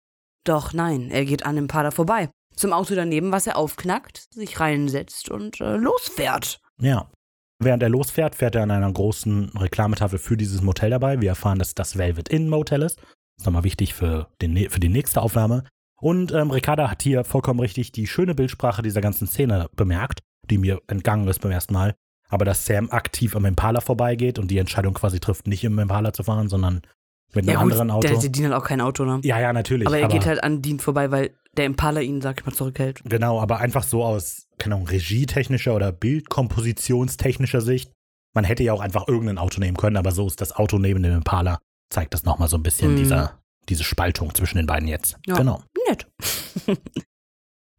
Doch 0.45 0.73
nein, 0.73 1.11
er 1.11 1.25
geht 1.25 1.45
an 1.45 1.57
Impala 1.57 1.91
vorbei. 1.91 2.31
Zum 2.55 2.73
Auto 2.73 2.95
daneben, 2.95 3.33
was 3.33 3.47
er 3.47 3.57
aufknackt, 3.57 4.33
sich 4.33 4.61
reinsetzt 4.61 5.31
und 5.31 5.61
äh, 5.61 5.77
losfährt. 5.77 6.61
Ja. 6.81 7.11
Während 7.59 7.83
er 7.83 7.89
losfährt, 7.89 8.35
fährt 8.35 8.55
er 8.55 8.63
an 8.63 8.71
einer 8.71 8.93
großen 8.93 9.51
Reklametafel 9.57 10.19
für 10.19 10.37
dieses 10.37 10.61
Motel 10.61 10.91
dabei. 10.91 11.21
Wir 11.21 11.31
erfahren, 11.31 11.59
dass 11.59 11.75
das 11.75 11.97
Velvet 11.97 12.29
Inn 12.29 12.49
Motel 12.49 12.83
ist. 12.83 12.99
Das 12.99 13.43
ist 13.43 13.47
nochmal 13.47 13.65
wichtig 13.65 13.95
für, 13.95 14.29
den, 14.43 14.71
für 14.71 14.81
die 14.81 14.91
nächste 14.91 15.23
Aufnahme. 15.23 15.65
Und 16.01 16.33
ähm, 16.33 16.51
Ricarda 16.51 16.91
hat 16.91 17.03
hier 17.03 17.25
vollkommen 17.25 17.61
richtig 17.61 17.93
die 17.93 18.07
schöne 18.07 18.35
Bildsprache 18.35 18.83
dieser 18.83 19.01
ganzen 19.01 19.27
Szene 19.27 19.69
bemerkt, 19.75 20.21
die 20.51 20.59
mir 20.59 20.81
entgangen 20.87 21.29
ist 21.29 21.41
beim 21.41 21.53
ersten 21.53 21.73
Mal. 21.73 21.95
Aber 22.29 22.45
dass 22.45 22.67
Sam 22.67 22.91
aktiv 22.91 23.37
am 23.37 23.45
Impala 23.45 23.81
vorbeigeht 23.81 24.39
und 24.39 24.51
die 24.51 24.59
Entscheidung 24.59 24.95
quasi 24.95 25.21
trifft, 25.21 25.47
nicht 25.47 25.63
im 25.65 25.79
Impala 25.79 26.13
zu 26.13 26.23
fahren, 26.25 26.49
sondern 26.49 26.83
mit 27.35 27.49
einem 27.49 27.59
anderen 27.59 27.91
Auto. 27.91 28.09
der, 28.09 28.19
der 28.19 28.31
Dean 28.31 28.47
hat 28.53 28.61
auch 28.63 28.67
kein 28.67 28.81
Auto, 28.81 29.05
ne? 29.05 29.21
ja, 29.25 29.39
ja, 29.41 29.53
natürlich. 29.53 29.87
aber 29.87 29.99
er 29.99 30.09
geht 30.09 30.27
halt 30.27 30.43
an 30.43 30.63
Dean 30.63 30.79
vorbei, 30.81 31.11
weil 31.11 31.35
der 31.57 31.67
Impala 31.67 32.01
ihn, 32.01 32.21
sag 32.21 32.39
ich 32.41 32.47
mal, 32.47 32.53
zurückhält. 32.53 33.03
Genau, 33.05 33.41
aber 33.41 33.59
einfach 33.59 33.83
so 33.83 34.05
aus, 34.05 34.47
keine 34.59 34.75
Ahnung, 34.77 34.89
regietechnischer 34.89 35.75
oder 35.75 35.93
bildkompositionstechnischer 35.93 37.61
Sicht. 37.61 37.93
Man 38.35 38.45
hätte 38.45 38.63
ja 38.63 38.73
auch 38.73 38.81
einfach 38.81 39.09
irgendein 39.09 39.39
Auto 39.39 39.61
nehmen 39.61 39.77
können, 39.77 39.97
aber 39.97 40.13
so 40.13 40.27
ist 40.27 40.41
das 40.41 40.53
Auto 40.55 40.79
neben 40.79 41.03
dem 41.03 41.15
Impala. 41.15 41.59
Zeigt 41.91 42.13
das 42.15 42.25
nochmal 42.25 42.49
so 42.49 42.57
ein 42.57 42.63
bisschen, 42.63 42.93
Mhm. 42.93 42.97
dieser, 42.97 43.41
diese 43.69 43.85
Spaltung 43.85 44.35
zwischen 44.35 44.57
den 44.59 44.67
beiden 44.67 44.89
jetzt. 44.89 45.17
Ja. 45.27 45.37
Genau. 45.37 45.63
Nett. 45.89 46.07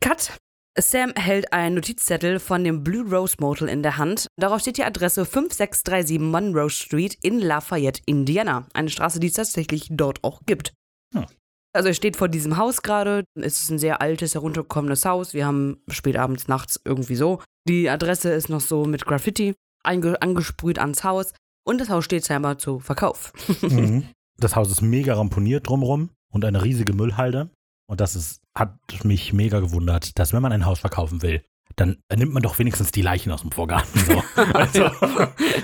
Cut. 0.02 0.38
Sam 0.80 1.12
hält 1.16 1.54
einen 1.54 1.76
Notizzettel 1.76 2.40
von 2.40 2.64
dem 2.64 2.84
Blue 2.84 3.10
Rose 3.10 3.38
Motel 3.40 3.68
in 3.68 3.82
der 3.82 3.98
Hand. 3.98 4.28
Darauf 4.40 4.62
steht 4.62 4.78
die 4.78 4.84
Adresse 4.84 5.26
5637 5.26 6.20
Monroe 6.20 6.70
Street 6.70 7.18
in 7.24 7.40
Lafayette, 7.40 8.02
Indiana. 8.06 8.68
Eine 8.74 8.90
Straße, 8.90 9.20
die 9.20 9.28
es 9.28 9.34
tatsächlich 9.34 9.88
dort 9.90 10.24
auch 10.24 10.42
gibt. 10.46 10.74
Hm. 11.16 11.26
Also 11.74 11.90
er 11.90 11.96
steht 11.96 12.16
vor 12.16 12.28
diesem 12.28 12.58
Haus 12.58 12.84
gerade. 12.84 13.24
Es 13.36 13.64
ist 13.64 13.72
ein 13.72 13.80
sehr 13.80 14.02
altes, 14.02 14.36
heruntergekommenes 14.36 15.04
Haus. 15.06 15.34
Wir 15.34 15.48
haben 15.48 15.82
spät 15.90 16.16
abends, 16.16 16.48
nachts 16.48 16.80
irgendwie 16.86 17.16
so. 17.16 17.42
Die 17.68 17.90
Adresse 17.90 18.32
ist 18.32 18.50
noch 18.50 18.62
so 18.62 18.86
mit 18.86 19.06
Graffiti 19.06 19.56
angesprüht 19.84 20.80
ans 20.80 21.04
Haus. 21.04 21.34
Und 21.66 21.82
das 21.82 21.90
Haus 21.90 22.06
steht 22.06 22.26
scheinbar 22.26 22.58
zu 22.60 22.80
Verkauf. 22.80 23.34
Mhm. 23.62 24.10
Das 24.40 24.56
Haus 24.56 24.70
ist 24.70 24.84
mega 24.84 25.16
ramponiert 25.16 25.68
drumrum 25.68 26.12
und 26.32 26.46
eine 26.46 26.64
riesige 26.64 26.94
Müllhalde. 26.94 27.50
Und 27.88 28.02
das 28.02 28.16
ist, 28.16 28.42
hat 28.56 28.78
mich 29.04 29.34
mega 29.34 29.60
gewundert, 29.60 30.20
dass 30.20 30.34
wenn 30.34 30.42
man 30.42 30.52
ein 30.52 30.66
Haus 30.66 30.80
verkaufen 30.80 31.22
will, 31.22 31.44
dann 31.76 31.98
nimmt 32.14 32.34
man 32.34 32.44
doch 32.44 32.60
wenigstens 32.60 32.92
die 32.92 33.02
Leichen 33.02 33.32
aus 33.32 33.42
dem 33.42 33.52
Vorgarten. 33.52 34.00
So. 34.00 34.24
Also, 34.54 34.90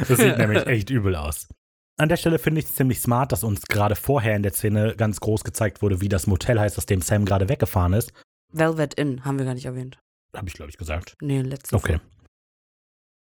das 0.08 0.20
sieht 0.20 0.38
nämlich 0.38 0.66
echt 0.68 0.90
übel 0.90 1.16
aus. 1.16 1.48
An 1.98 2.10
der 2.10 2.18
Stelle 2.18 2.40
finde 2.40 2.60
ich 2.60 2.66
es 2.66 2.76
ziemlich 2.76 3.00
smart, 3.02 3.32
dass 3.32 3.44
uns 3.44 3.64
gerade 3.64 3.96
vorher 3.96 4.36
in 4.36 4.44
der 4.44 4.54
Szene 4.54 4.96
ganz 4.96 5.20
groß 5.20 5.44
gezeigt 5.44 5.82
wurde, 5.82 6.02
wie 6.02 6.10
das 6.10 6.28
Motel 6.28 6.60
heißt, 6.60 6.78
aus 6.78 6.86
dem 6.86 7.02
Sam 7.02 7.26
gerade 7.26 7.50
weggefahren 7.50 7.94
ist. 7.94 8.14
Velvet 8.52 8.96
Inn 8.96 9.26
haben 9.26 9.38
wir 9.38 9.46
gar 9.46 9.54
nicht 9.54 9.66
erwähnt. 9.66 10.00
Habe 10.36 10.48
ich, 10.48 10.54
glaube 10.54 10.70
ich, 10.70 10.78
gesagt. 10.78 11.16
Nee, 11.22 11.42
letzte 11.42 11.76
Okay. 11.76 12.00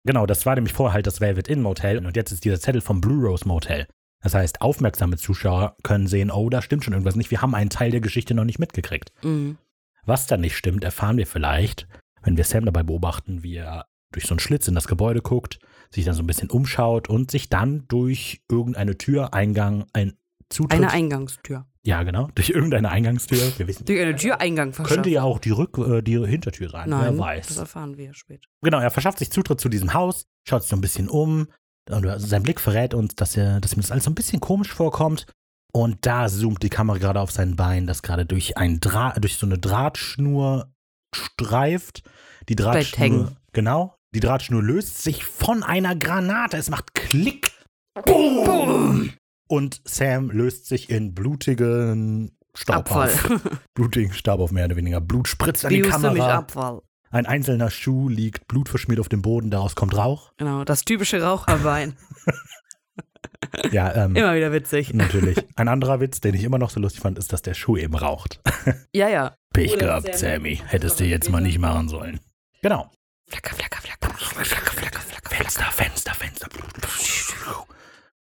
Genau, 0.05 0.25
das 0.25 0.45
war 0.45 0.55
nämlich 0.55 0.73
vorher 0.73 0.95
halt 0.95 1.07
das 1.07 1.21
Velvet 1.21 1.47
Inn 1.47 1.61
Motel 1.61 2.03
und 2.05 2.15
jetzt 2.15 2.31
ist 2.31 2.43
dieser 2.45 2.59
Zettel 2.59 2.81
vom 2.81 2.99
Blue 2.99 3.25
Rose 3.25 3.47
Motel. 3.47 3.87
Das 4.23 4.33
heißt, 4.33 4.61
aufmerksame 4.61 5.17
Zuschauer 5.17 5.75
können 5.83 6.07
sehen, 6.07 6.31
oh, 6.31 6.49
da 6.49 6.61
stimmt 6.61 6.83
schon 6.85 6.93
irgendwas 6.93 7.15
nicht. 7.17 7.29
Wir 7.29 7.41
haben 7.41 7.53
einen 7.53 7.69
Teil 7.69 7.91
der 7.91 7.99
Geschichte 8.01 8.33
noch 8.33 8.45
nicht 8.45 8.57
mitgekriegt. 8.57 9.11
Mhm. 9.21 9.57
Was 10.05 10.27
dann 10.27 10.41
nicht 10.41 10.55
stimmt, 10.57 10.83
erfahren 10.83 11.17
wir 11.17 11.27
vielleicht, 11.27 11.87
wenn 12.23 12.37
wir 12.37 12.43
Sam 12.45 12.65
dabei 12.65 12.83
beobachten, 12.83 13.43
wie 13.43 13.55
er 13.55 13.85
durch 14.11 14.25
so 14.25 14.31
einen 14.33 14.39
Schlitz 14.39 14.67
in 14.67 14.75
das 14.75 14.87
Gebäude 14.87 15.21
guckt, 15.21 15.59
sich 15.91 16.05
dann 16.05 16.13
so 16.13 16.23
ein 16.23 16.27
bisschen 16.27 16.49
umschaut 16.49 17.09
und 17.09 17.31
sich 17.31 17.49
dann 17.49 17.85
durch 17.87 18.41
irgendeine 18.49 18.97
Tür, 18.97 19.33
Eingang, 19.33 19.85
ein 19.93 20.13
Zutritt. 20.49 20.79
Eine 20.79 20.91
Eingangstür. 20.91 21.65
ja, 21.83 22.03
genau, 22.03 22.29
durch 22.35 22.49
irgendeine 22.51 22.89
Eingangstür. 22.89 23.39
Wir 23.57 23.67
wissen, 23.67 23.85
Durch 23.85 23.99
eine 23.99 24.15
Türeingang 24.15 24.71
verschafft. 24.71 24.93
könnte 24.93 25.09
ja 25.09 25.23
auch 25.23 25.39
die, 25.39 25.49
Rück, 25.51 25.77
äh, 25.79 26.01
die 26.01 26.17
Hintertür 26.25 26.69
sein. 26.69 26.89
Nein, 26.89 27.15
wer 27.15 27.17
weiß. 27.17 27.47
das 27.47 27.57
erfahren 27.57 27.97
wir 27.97 28.13
später. 28.13 28.47
Genau, 28.61 28.79
er 28.79 28.91
verschafft 28.91 29.17
sich 29.19 29.31
Zutritt 29.31 29.59
zu 29.59 29.67
diesem 29.67 29.93
Haus, 29.93 30.27
schaut 30.47 30.61
sich 30.61 30.69
so 30.69 30.75
ein 30.77 30.81
bisschen 30.81 31.09
um. 31.09 31.47
Und 31.89 32.07
also 32.07 32.25
sein 32.25 32.43
Blick 32.43 32.59
verrät 32.59 32.93
uns, 32.93 33.15
dass, 33.15 33.35
er, 33.35 33.59
dass 33.59 33.73
ihm 33.73 33.81
das 33.81 33.91
alles 33.91 34.05
so 34.05 34.11
ein 34.11 34.15
bisschen 34.15 34.39
komisch 34.39 34.73
vorkommt. 34.73 35.25
Und 35.73 36.05
da 36.05 36.27
zoomt 36.27 36.61
die 36.61 36.69
Kamera 36.69 36.97
gerade 36.97 37.19
auf 37.19 37.31
sein 37.31 37.55
Bein, 37.55 37.87
das 37.87 38.03
gerade 38.03 38.25
durch, 38.25 38.57
ein 38.57 38.79
Dra 38.79 39.13
durch 39.13 39.37
so 39.37 39.45
eine 39.45 39.57
Drahtschnur 39.57 40.71
streift. 41.15 42.03
Die 42.47 42.55
Drahtschnur. 42.55 43.35
Genau. 43.53 43.95
Die 44.13 44.19
Drahtschnur 44.19 44.61
löst 44.61 45.01
sich 45.01 45.25
von 45.25 45.63
einer 45.63 45.95
Granate. 45.95 46.57
Es 46.57 46.69
macht 46.69 46.93
Klick. 46.93 47.51
Boom. 48.05 49.13
Und 49.47 49.81
Sam 49.85 50.29
löst 50.29 50.67
sich 50.67 50.89
in 50.89 51.13
blutigen 51.15 52.37
Staub 52.55 52.77
Abfall. 52.77 53.09
auf. 53.09 53.41
Blutigen 53.73 54.13
Staub 54.13 54.39
auf 54.39 54.51
mehr 54.51 54.65
oder 54.65 54.75
weniger. 54.75 55.01
Blut 55.01 55.27
spritzt 55.27 55.65
an 55.65 55.73
die 55.73 55.81
Kamera. 55.81 56.37
Abfall. 56.37 56.81
Ein 57.13 57.27
einzelner 57.27 57.69
Schuh 57.69 58.09
liegt 58.09 58.47
blutverschmiert 58.47 58.99
auf 58.99 59.07
dem 59.07 59.21
Boden, 59.21 59.51
daraus 59.51 59.75
kommt 59.75 59.95
Rauch. 59.95 60.31
Genau, 60.37 60.63
das 60.63 60.83
typische 60.83 61.21
Raucherbein. 61.21 61.95
Ja, 63.71 63.93
ähm, 63.93 64.15
Immer 64.15 64.35
wieder 64.35 64.51
witzig. 64.51 64.93
natürlich. 64.93 65.37
Ein 65.55 65.67
anderer 65.67 65.99
Witz, 65.99 66.21
den 66.21 66.33
ich 66.33 66.43
immer 66.43 66.57
noch 66.57 66.71
so 66.71 66.79
lustig 66.79 67.01
fand, 67.01 67.19
ist, 67.19 67.33
dass 67.33 67.43
der 67.43 67.53
Schuh 67.53 67.77
eben 67.77 67.93
raucht. 67.95 68.39
Ja, 68.93 69.09
ja. 69.09 69.35
Pech 69.53 69.77
gehabt, 69.77 70.15
Sammy. 70.15 70.55
Sammy. 70.55 70.61
Hättest 70.65 70.99
du 70.99 71.03
jetzt 71.03 71.29
mal 71.29 71.41
nicht 71.41 71.59
machen 71.59 71.87
sollen. 71.87 72.19
Genau. 72.63 72.89
Flacker, 73.29 73.53
flacker, 73.55 73.81
flacker, 73.81 74.15
flacker, 74.15 74.45
flacker, 74.71 75.01
flacker. 75.01 75.29
Fenster, 75.29 75.65
Fenster, 75.65 76.13
Fenster. 76.15 76.47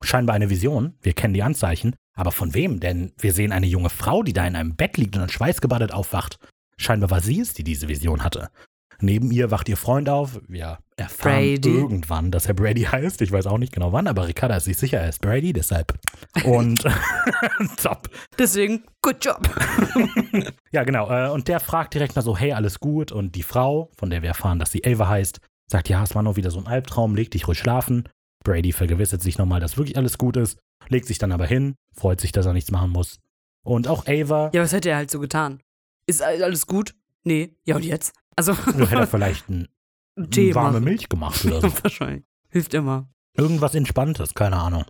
Scheinbar 0.01 0.35
eine 0.35 0.49
Vision. 0.49 0.95
Wir 1.01 1.13
kennen 1.13 1.33
die 1.33 1.43
Anzeichen. 1.43 1.95
Aber 2.15 2.31
von 2.31 2.53
wem? 2.55 2.79
Denn 2.79 3.11
wir 3.17 3.33
sehen 3.33 3.51
eine 3.51 3.67
junge 3.67 3.89
Frau, 3.89 4.23
die 4.23 4.33
da 4.33 4.47
in 4.47 4.55
einem 4.55 4.75
Bett 4.75 4.97
liegt 4.97 5.15
und 5.15 5.21
dann 5.21 5.29
schweißgebadet 5.29 5.93
aufwacht. 5.93 6.39
Scheinbar 6.77 7.11
war 7.11 7.21
sie 7.21 7.41
es, 7.41 7.53
die 7.53 7.63
diese 7.63 7.87
Vision 7.87 8.23
hatte. 8.23 8.49
Neben 9.01 9.31
ihr 9.31 9.51
wacht 9.51 9.67
ihr 9.69 9.77
Freund 9.77 10.09
auf. 10.09 10.39
Wir 10.47 10.77
erfahren 10.95 11.33
Brady. 11.55 11.69
irgendwann, 11.69 12.31
dass 12.31 12.45
er 12.45 12.53
Brady 12.53 12.83
heißt. 12.83 13.21
Ich 13.21 13.31
weiß 13.31 13.47
auch 13.47 13.57
nicht 13.57 13.73
genau 13.73 13.91
wann, 13.91 14.07
aber 14.07 14.27
Ricarda 14.27 14.55
ist 14.57 14.65
sich 14.65 14.77
sicher, 14.77 14.99
er 14.99 15.09
ist 15.09 15.21
Brady, 15.21 15.53
deshalb. 15.53 15.93
Und 16.45 16.83
top. 17.81 18.09
Deswegen, 18.37 18.83
good 19.01 19.23
job. 19.23 19.41
Ja, 20.71 20.83
genau. 20.85 21.09
äh, 21.11 21.29
Und 21.29 21.47
der 21.49 21.59
fragt 21.59 21.93
direkt 21.93 22.15
mal 22.15 22.21
so, 22.21 22.37
hey, 22.37 22.53
alles 22.53 22.79
gut? 22.79 23.11
Und 23.11 23.35
die 23.35 23.43
Frau, 23.43 23.89
von 23.97 24.09
der 24.09 24.21
wir 24.21 24.29
erfahren, 24.29 24.57
dass 24.59 24.71
sie 24.71 24.81
Ava 24.85 25.09
heißt, 25.09 25.39
sagt, 25.69 25.89
ja, 25.89 26.01
es 26.03 26.15
war 26.15 26.23
nur 26.23 26.37
wieder 26.37 26.49
so 26.51 26.59
ein 26.59 26.67
Albtraum, 26.67 27.13
leg 27.15 27.29
dich 27.31 27.47
ruhig 27.47 27.57
schlafen. 27.59 28.07
Brady 28.45 28.71
vergewissert 28.71 29.21
sich 29.21 29.37
nochmal, 29.37 29.59
dass 29.59 29.77
wirklich 29.77 29.97
alles 29.97 30.17
gut 30.17 30.37
ist, 30.37 30.57
legt 30.87 31.07
sich 31.07 31.17
dann 31.17 31.31
aber 31.33 31.45
hin, 31.45 31.75
freut 31.93 32.21
sich, 32.21 32.31
dass 32.31 32.45
er 32.45 32.53
nichts 32.53 32.71
machen 32.71 32.91
muss. 32.91 33.19
Und 33.63 33.87
auch 33.89 34.07
Ava, 34.07 34.49
Ja, 34.53 34.61
was 34.61 34.71
hätte 34.71 34.89
er 34.89 34.95
halt 34.97 35.11
so 35.11 35.19
getan? 35.19 35.59
Ist 36.07 36.21
all- 36.21 36.41
alles 36.43 36.65
gut? 36.65 36.95
Nee. 37.23 37.55
Ja, 37.65 37.75
und 37.75 37.83
jetzt? 37.85 38.13
Also, 38.35 38.53
ja, 38.53 38.87
hätte 38.87 38.95
er 38.95 39.07
vielleicht 39.07 39.49
ein, 39.49 39.67
Tee 40.29 40.53
warme 40.55 40.73
machen. 40.73 40.83
Milch 40.83 41.09
gemacht 41.09 41.45
oder 41.45 41.61
so. 41.61 41.71
Wahrscheinlich. 41.83 42.25
Hilft 42.49 42.73
immer. 42.73 43.09
Irgendwas 43.37 43.75
Entspanntes, 43.75 44.33
keine 44.33 44.57
Ahnung. 44.57 44.85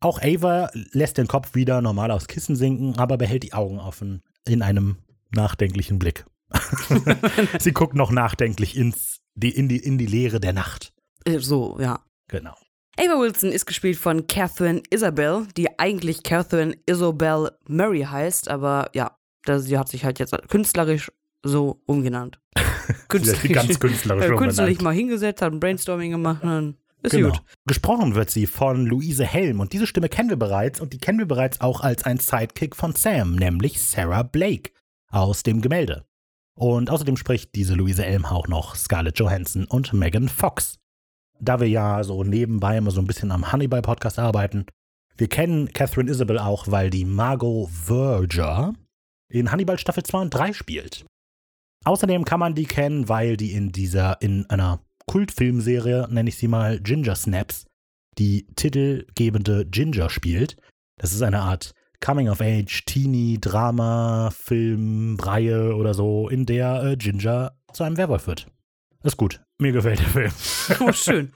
Auch 0.00 0.20
Ava 0.22 0.70
lässt 0.92 1.18
den 1.18 1.26
Kopf 1.26 1.54
wieder 1.54 1.82
normal 1.82 2.10
aufs 2.10 2.26
Kissen 2.26 2.56
sinken, 2.56 2.98
aber 2.98 3.18
behält 3.18 3.42
die 3.42 3.52
Augen 3.52 3.78
offen 3.78 4.22
in 4.46 4.62
einem 4.62 4.96
nachdenklichen 5.34 5.98
Blick. 5.98 6.24
Sie 7.58 7.72
guckt 7.72 7.94
noch 7.94 8.10
nachdenklich 8.10 8.76
ins, 8.76 9.20
die, 9.34 9.50
in, 9.50 9.68
die, 9.68 9.78
in 9.78 9.98
die 9.98 10.06
Leere 10.06 10.40
der 10.40 10.52
Nacht. 10.52 10.92
Äh, 11.24 11.38
So, 11.38 11.78
ja. 11.80 12.00
Genau. 12.28 12.54
Ava 12.98 13.20
Wilson 13.20 13.52
ist 13.52 13.66
gespielt 13.66 13.98
von 13.98 14.26
Catherine 14.26 14.82
Isabel, 14.90 15.46
die 15.56 15.78
eigentlich 15.78 16.22
Catherine 16.22 16.76
Isabel 16.86 17.50
Murray 17.68 18.02
heißt, 18.02 18.48
aber 18.48 18.90
ja, 18.94 19.18
das, 19.44 19.64
sie 19.64 19.78
hat 19.78 19.88
sich 19.88 20.04
halt 20.04 20.18
jetzt 20.18 20.34
künstlerisch 20.48 21.12
so 21.42 21.82
umgenannt. 21.86 22.40
Hat 22.88 23.08
ganz 23.08 23.78
künstlerisch 23.80 24.26
künstlich 24.38 24.80
mal 24.80 24.94
hingesetzt, 24.94 25.42
hat 25.42 25.52
ein 25.52 25.60
Brainstorming 25.60 26.10
gemacht 26.12 26.42
und 26.42 26.48
dann 26.48 26.76
ist 27.02 27.12
Genau. 27.12 27.30
gut. 27.30 27.42
Gesprochen 27.66 28.14
wird 28.14 28.30
sie 28.30 28.46
von 28.46 28.86
Luise 28.86 29.24
Helm 29.24 29.60
und 29.60 29.72
diese 29.72 29.86
Stimme 29.86 30.08
kennen 30.08 30.28
wir 30.28 30.36
bereits 30.36 30.80
und 30.80 30.92
die 30.92 30.98
kennen 30.98 31.18
wir 31.18 31.26
bereits 31.26 31.60
auch 31.60 31.80
als 31.80 32.04
ein 32.04 32.18
Sidekick 32.18 32.74
von 32.76 32.94
Sam, 32.94 33.36
nämlich 33.36 33.80
Sarah 33.80 34.22
Blake 34.22 34.70
aus 35.10 35.42
dem 35.42 35.60
Gemälde. 35.60 36.04
Und 36.54 36.90
außerdem 36.90 37.16
spricht 37.16 37.54
diese 37.54 37.74
Luise 37.74 38.02
Helm 38.02 38.24
auch 38.24 38.48
noch 38.48 38.74
Scarlett 38.76 39.18
Johansson 39.18 39.66
und 39.66 39.92
Megan 39.92 40.28
Fox. 40.28 40.78
Da 41.38 41.60
wir 41.60 41.68
ja 41.68 42.02
so 42.02 42.24
nebenbei 42.24 42.78
immer 42.78 42.90
so 42.90 43.00
ein 43.00 43.06
bisschen 43.06 43.30
am 43.30 43.52
Hannibal-Podcast 43.52 44.18
arbeiten, 44.18 44.64
wir 45.18 45.28
kennen 45.28 45.72
Catherine 45.72 46.10
Isabel 46.10 46.38
auch, 46.38 46.66
weil 46.68 46.90
die 46.90 47.04
Margot 47.04 47.68
Verger 47.70 48.72
in 49.28 49.50
Hannibal 49.50 49.78
Staffel 49.78 50.02
2 50.02 50.18
und 50.22 50.30
3 50.30 50.52
spielt. 50.52 51.04
Außerdem 51.86 52.24
kann 52.24 52.40
man 52.40 52.56
die 52.56 52.64
kennen, 52.64 53.08
weil 53.08 53.36
die 53.36 53.52
in 53.52 53.70
dieser, 53.70 54.20
in 54.20 54.44
einer 54.50 54.84
Kultfilmserie, 55.06 56.08
nenne 56.10 56.28
ich 56.28 56.36
sie 56.36 56.48
mal, 56.48 56.80
Ginger 56.80 57.14
Snaps, 57.14 57.66
die 58.18 58.48
titelgebende 58.56 59.64
Ginger 59.66 60.10
spielt. 60.10 60.56
Das 60.98 61.12
ist 61.12 61.22
eine 61.22 61.42
Art 61.42 61.72
Coming-of-Age, 62.00 62.84
Teenie, 62.86 63.38
Drama, 63.40 64.30
Film, 64.32 65.16
Reihe 65.20 65.76
oder 65.76 65.94
so, 65.94 66.28
in 66.28 66.44
der 66.44 66.82
äh, 66.82 66.96
Ginger 66.96 67.56
zu 67.72 67.84
einem 67.84 67.96
Werwolf 67.96 68.26
wird. 68.26 68.48
Ist 69.04 69.16
gut. 69.16 69.40
Mir 69.60 69.70
gefällt 69.70 70.00
der 70.00 70.08
Film. 70.08 70.32
Oh, 70.80 70.92
schön. 70.92 71.32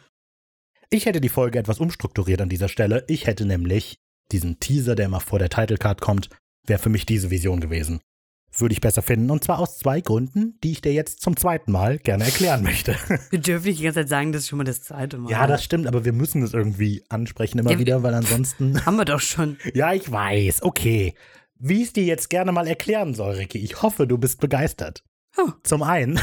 Ich 0.90 1.06
hätte 1.06 1.20
die 1.20 1.28
Folge 1.28 1.60
etwas 1.60 1.78
umstrukturiert 1.78 2.40
an 2.40 2.48
dieser 2.48 2.68
Stelle. 2.68 3.04
Ich 3.06 3.28
hätte 3.28 3.46
nämlich 3.46 4.00
diesen 4.32 4.58
Teaser, 4.58 4.96
der 4.96 5.06
immer 5.06 5.20
vor 5.20 5.38
der 5.38 5.48
Titlecard 5.48 6.00
kommt, 6.00 6.28
wäre 6.66 6.80
für 6.80 6.88
mich 6.88 7.06
diese 7.06 7.30
Vision 7.30 7.60
gewesen. 7.60 8.00
Würde 8.56 8.72
ich 8.72 8.80
besser 8.80 9.02
finden. 9.02 9.30
Und 9.30 9.44
zwar 9.44 9.58
aus 9.58 9.78
zwei 9.78 10.00
Gründen, 10.00 10.58
die 10.62 10.72
ich 10.72 10.80
dir 10.80 10.92
jetzt 10.92 11.20
zum 11.20 11.36
zweiten 11.36 11.70
Mal 11.72 11.98
gerne 11.98 12.24
erklären 12.24 12.62
möchte. 12.62 12.96
Wir 13.30 13.38
dürfen 13.38 13.66
nicht 13.66 13.80
die 13.80 13.84
ganze 13.84 14.00
Zeit 14.00 14.08
sagen, 14.08 14.32
das 14.32 14.42
ist 14.42 14.48
schon 14.48 14.58
mal 14.58 14.64
das 14.64 14.82
zweite 14.82 15.18
Mal. 15.18 15.30
Ja, 15.30 15.46
das 15.46 15.62
stimmt, 15.62 15.86
aber 15.86 16.04
wir 16.04 16.12
müssen 16.12 16.42
es 16.42 16.52
irgendwie 16.52 17.04
ansprechen 17.08 17.58
immer 17.58 17.72
Ja, 17.72 17.78
wieder, 17.78 18.02
weil 18.02 18.14
ansonsten. 18.14 18.84
haben 18.86 18.96
wir 18.96 19.04
doch 19.04 19.20
schon. 19.20 19.56
ja, 19.74 19.92
ich 19.92 20.10
weiß. 20.10 20.62
Okay. 20.62 21.14
Wie 21.58 21.82
ich 21.82 21.88
es 21.88 21.92
dir 21.92 22.04
jetzt 22.04 22.30
gerne 22.30 22.52
mal 22.52 22.66
erklären 22.66 23.14
soll, 23.14 23.34
Ricky. 23.34 23.58
Ich 23.58 23.82
hoffe, 23.82 24.06
du 24.06 24.18
bist 24.18 24.40
begeistert. 24.40 25.04
Oh. 25.36 25.50
Zum 25.62 25.82
einen, 25.82 26.18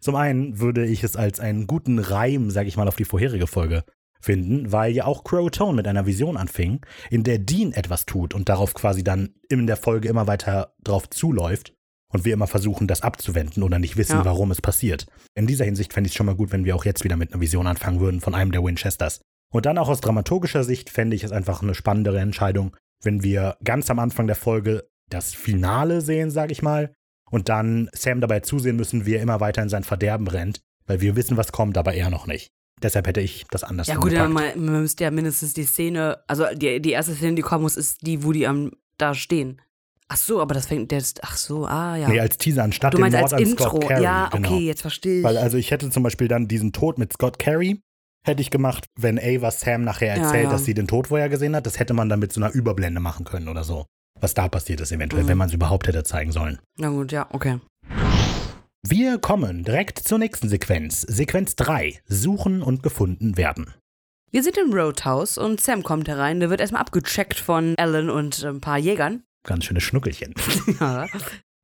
zum 0.00 0.16
einen 0.16 0.58
würde 0.58 0.84
ich 0.84 1.02
es 1.02 1.16
als 1.16 1.40
einen 1.40 1.66
guten 1.66 1.98
Reim, 1.98 2.50
sag 2.50 2.66
ich 2.66 2.76
mal, 2.76 2.88
auf 2.88 2.96
die 2.96 3.04
vorherige 3.04 3.46
Folge 3.46 3.84
finden, 4.22 4.72
weil 4.72 4.92
ja 4.92 5.04
auch 5.04 5.24
Crow 5.24 5.50
Tone 5.50 5.74
mit 5.76 5.86
einer 5.86 6.06
Vision 6.06 6.36
anfing, 6.36 6.80
in 7.10 7.24
der 7.24 7.38
Dean 7.38 7.72
etwas 7.72 8.06
tut 8.06 8.34
und 8.34 8.48
darauf 8.48 8.72
quasi 8.74 9.04
dann 9.04 9.34
in 9.48 9.66
der 9.66 9.76
Folge 9.76 10.08
immer 10.08 10.26
weiter 10.26 10.74
drauf 10.82 11.10
zuläuft 11.10 11.74
und 12.08 12.24
wir 12.24 12.32
immer 12.32 12.46
versuchen, 12.46 12.86
das 12.86 13.02
abzuwenden 13.02 13.62
oder 13.62 13.78
nicht 13.78 13.96
wissen, 13.96 14.18
Ja. 14.18 14.24
warum 14.24 14.50
es 14.50 14.60
passiert. 14.62 15.06
In 15.34 15.46
dieser 15.46 15.64
Hinsicht 15.64 15.92
fände 15.92 16.06
ich 16.06 16.12
es 16.12 16.16
schon 16.16 16.26
mal 16.26 16.36
gut, 16.36 16.52
wenn 16.52 16.64
wir 16.64 16.76
auch 16.76 16.84
jetzt 16.84 17.04
wieder 17.04 17.16
mit 17.16 17.32
einer 17.32 17.40
Vision 17.40 17.66
anfangen 17.66 18.00
würden 18.00 18.20
von 18.20 18.34
einem 18.34 18.52
der 18.52 18.62
Winchesters. 18.62 19.20
Und 19.52 19.66
dann 19.66 19.76
auch 19.78 19.88
aus 19.88 20.00
dramaturgischer 20.00 20.64
Sicht 20.64 20.88
fände 20.88 21.16
ich 21.16 21.24
es 21.24 21.32
einfach 21.32 21.62
eine 21.62 21.74
spannendere 21.74 22.20
Entscheidung, 22.20 22.76
wenn 23.02 23.22
wir 23.22 23.56
ganz 23.64 23.90
am 23.90 23.98
Anfang 23.98 24.26
der 24.26 24.36
Folge 24.36 24.88
das 25.10 25.34
Finale 25.34 26.00
sehen, 26.00 26.30
sage 26.30 26.52
ich 26.52 26.62
mal, 26.62 26.94
und 27.30 27.48
dann 27.48 27.90
Sam 27.92 28.20
dabei 28.20 28.40
zusehen 28.40 28.76
müssen, 28.76 29.04
wie 29.04 29.14
er 29.14 29.22
immer 29.22 29.40
weiter 29.40 29.62
in 29.62 29.68
sein 29.68 29.84
Verderben 29.84 30.28
rennt, 30.28 30.60
weil 30.86 31.00
wir 31.00 31.16
wissen, 31.16 31.36
was 31.36 31.52
kommt, 31.52 31.76
aber 31.76 31.94
er 31.94 32.08
noch 32.10 32.26
nicht. 32.26 32.50
Deshalb 32.82 33.06
hätte 33.06 33.20
ich 33.20 33.44
das 33.50 33.64
anders 33.64 33.86
Ja, 33.86 33.96
gut, 33.96 34.12
ja, 34.12 34.24
angepackt. 34.24 34.56
man, 34.56 34.64
man 34.72 34.80
müsste 34.82 35.04
ja 35.04 35.10
mindestens 35.10 35.54
die 35.54 35.64
Szene, 35.64 36.18
also 36.26 36.44
die, 36.54 36.80
die 36.80 36.90
erste 36.90 37.14
Szene, 37.14 37.34
die 37.36 37.42
kommen 37.42 37.62
muss, 37.62 37.76
ist 37.76 38.06
die, 38.06 38.24
wo 38.24 38.32
die 38.32 38.46
am, 38.46 38.72
da 38.98 39.14
stehen. 39.14 39.60
Ach 40.08 40.16
so, 40.16 40.42
aber 40.42 40.52
das 40.54 40.66
fängt 40.66 40.92
jetzt, 40.92 41.24
ach 41.24 41.36
so, 41.36 41.64
ah, 41.66 41.96
ja. 41.96 42.08
Nee, 42.08 42.20
als 42.20 42.36
Teaser 42.36 42.64
anstatt 42.64 42.92
du 42.94 42.98
Mord 42.98 43.14
als 43.14 43.32
an 43.32 43.40
Intro. 43.42 43.68
Scott 43.68 43.88
Carey. 43.88 44.02
ja, 44.02 44.28
genau. 44.30 44.48
okay, 44.48 44.58
jetzt 44.66 44.82
verstehe 44.82 45.18
ich. 45.18 45.24
Weil 45.24 45.38
also 45.38 45.56
ich 45.56 45.70
hätte 45.70 45.88
zum 45.90 46.02
Beispiel 46.02 46.28
dann 46.28 46.48
diesen 46.48 46.72
Tod 46.72 46.98
mit 46.98 47.12
Scott 47.14 47.38
Carey 47.38 47.80
hätte 48.24 48.40
ich 48.42 48.50
gemacht, 48.50 48.84
wenn 48.98 49.18
Ava 49.18 49.50
Sam 49.50 49.82
nachher 49.82 50.16
Ja, 50.16 50.22
erzählt, 50.24 50.44
ja. 50.44 50.50
dass 50.50 50.64
sie 50.64 50.74
den 50.74 50.86
Tod 50.86 51.08
vorher 51.08 51.28
gesehen 51.28 51.56
hat. 51.56 51.66
Das 51.66 51.78
hätte 51.78 51.94
man 51.94 52.08
dann 52.08 52.20
mit 52.20 52.32
so 52.32 52.40
einer 52.40 52.52
Überblende 52.52 53.00
machen 53.00 53.24
können 53.24 53.48
oder 53.48 53.64
so. 53.64 53.86
Was 54.20 54.34
da 54.34 54.46
passiert 54.48 54.80
ist 54.80 54.92
eventuell, 54.92 55.24
Mhm. 55.24 55.28
wenn 55.28 55.38
man 55.38 55.48
es 55.48 55.54
überhaupt 55.54 55.88
hätte 55.88 56.04
zeigen 56.04 56.30
sollen. 56.30 56.58
Na 56.78 56.90
gut, 56.90 57.10
ja, 57.10 57.26
okay. 57.32 57.58
Wir 58.84 59.18
kommen 59.18 59.62
direkt 59.62 60.00
zur 60.00 60.18
nächsten 60.18 60.48
Sequenz. 60.48 61.02
Sequenz 61.02 61.54
3. 61.54 62.00
Suchen 62.08 62.62
und 62.62 62.82
gefunden 62.82 63.36
werden. 63.36 63.72
Wir 64.32 64.42
sind 64.42 64.58
im 64.58 64.72
Roadhouse 64.72 65.38
und 65.38 65.60
Sam 65.60 65.84
kommt 65.84 66.08
herein. 66.08 66.40
Der 66.40 66.50
wird 66.50 66.60
erstmal 66.60 66.80
abgecheckt 66.80 67.38
von 67.38 67.76
Alan 67.78 68.10
und 68.10 68.42
ein 68.42 68.60
paar 68.60 68.78
Jägern. 68.78 69.22
Ganz 69.46 69.66
schöne 69.66 69.80
Schnuckelchen. 69.80 70.34
Ja. 70.80 71.06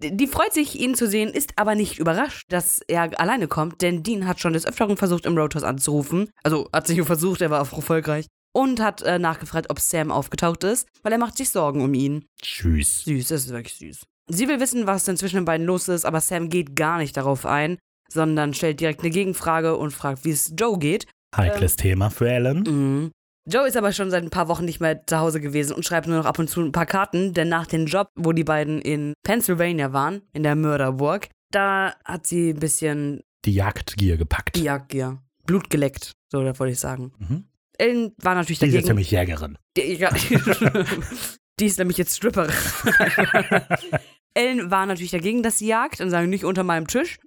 Die 0.00 0.28
freut 0.28 0.54
sich, 0.54 0.78
ihn 0.78 0.94
zu 0.94 1.08
sehen, 1.08 1.30
ist 1.30 1.54
aber 1.56 1.74
nicht 1.74 1.98
überrascht, 1.98 2.44
dass 2.50 2.80
er 2.86 3.18
alleine 3.18 3.48
kommt, 3.48 3.82
denn 3.82 4.04
Dean 4.04 4.28
hat 4.28 4.38
schon 4.38 4.52
des 4.52 4.64
Öfteren 4.64 4.96
versucht, 4.96 5.26
im 5.26 5.36
Roadhouse 5.36 5.64
anzurufen. 5.64 6.30
Also 6.44 6.68
hat 6.72 6.86
sich 6.86 6.98
nur 6.98 7.06
versucht, 7.06 7.40
er 7.40 7.50
war 7.50 7.60
auch 7.60 7.72
erfolgreich. 7.72 8.26
Und 8.54 8.78
hat 8.80 9.02
äh, 9.02 9.18
nachgefragt, 9.18 9.70
ob 9.70 9.80
Sam 9.80 10.12
aufgetaucht 10.12 10.62
ist, 10.62 10.86
weil 11.02 11.10
er 11.10 11.18
macht 11.18 11.36
sich 11.36 11.50
Sorgen 11.50 11.80
um 11.82 11.94
ihn. 11.94 12.26
Tschüss. 12.40 13.02
Süß, 13.02 13.26
das 13.26 13.46
ist 13.46 13.50
wirklich 13.50 13.74
süß. 13.74 14.06
Sie 14.28 14.46
will 14.48 14.60
wissen, 14.60 14.86
was 14.86 15.04
denn 15.04 15.16
zwischen 15.16 15.36
den 15.36 15.44
beiden 15.44 15.66
los 15.66 15.88
ist, 15.88 16.04
aber 16.04 16.20
Sam 16.20 16.48
geht 16.48 16.76
gar 16.76 16.98
nicht 16.98 17.16
darauf 17.16 17.46
ein, 17.46 17.78
sondern 18.10 18.54
stellt 18.54 18.80
direkt 18.80 19.00
eine 19.00 19.10
Gegenfrage 19.10 19.76
und 19.76 19.90
fragt, 19.92 20.24
wie 20.24 20.30
es 20.30 20.52
Joe 20.56 20.78
geht. 20.78 21.06
Heikles 21.36 21.76
Thema 21.76 22.10
für 22.10 22.30
Alan. 22.30 22.60
Mhm. 22.60 23.10
Joe 23.50 23.66
ist 23.66 23.76
aber 23.78 23.92
schon 23.92 24.10
seit 24.10 24.22
ein 24.22 24.30
paar 24.30 24.48
Wochen 24.48 24.66
nicht 24.66 24.80
mehr 24.80 25.06
zu 25.06 25.18
Hause 25.18 25.40
gewesen 25.40 25.72
und 25.74 25.84
schreibt 25.84 26.06
nur 26.06 26.18
noch 26.18 26.26
ab 26.26 26.38
und 26.38 26.50
zu 26.50 26.60
ein 26.60 26.72
paar 26.72 26.84
Karten, 26.84 27.32
denn 27.32 27.48
nach 27.48 27.66
dem 27.66 27.86
Job, 27.86 28.08
wo 28.14 28.32
die 28.32 28.44
beiden 28.44 28.82
in 28.82 29.14
Pennsylvania 29.22 29.92
waren, 29.94 30.20
in 30.34 30.42
der 30.42 30.54
Mörderburg, 30.54 31.28
da 31.50 31.94
hat 32.04 32.26
sie 32.26 32.50
ein 32.50 32.58
bisschen 32.60 33.22
Die 33.46 33.54
Jagdgier 33.54 34.18
gepackt. 34.18 34.56
die 34.56 34.64
Jagdgier, 34.64 35.22
Blut 35.46 35.70
geleckt, 35.70 36.12
so 36.30 36.42
da 36.44 36.58
wollte 36.58 36.72
ich 36.72 36.80
sagen. 36.80 37.12
Mhm. 37.18 37.44
Ellen 37.78 38.12
war 38.20 38.34
natürlich 38.34 38.58
Die 38.58 38.66
ist 38.66 38.74
jetzt 38.74 38.88
dagegen. 38.88 38.88
nämlich 38.88 39.10
Jägerin. 39.12 39.56
Die, 39.78 39.94
ja, 39.94 40.10
die 41.60 41.66
ist 41.66 41.78
nämlich 41.78 41.96
jetzt 41.96 42.16
Stripperin. 42.16 42.52
Ellen 44.38 44.70
war 44.70 44.86
natürlich 44.86 45.10
dagegen, 45.10 45.42
dass 45.42 45.58
sie 45.58 45.66
jagt 45.66 46.00
und 46.00 46.10
sagen, 46.10 46.30
nicht 46.30 46.44
unter 46.44 46.62
meinem 46.62 46.86
Tisch. 46.86 47.18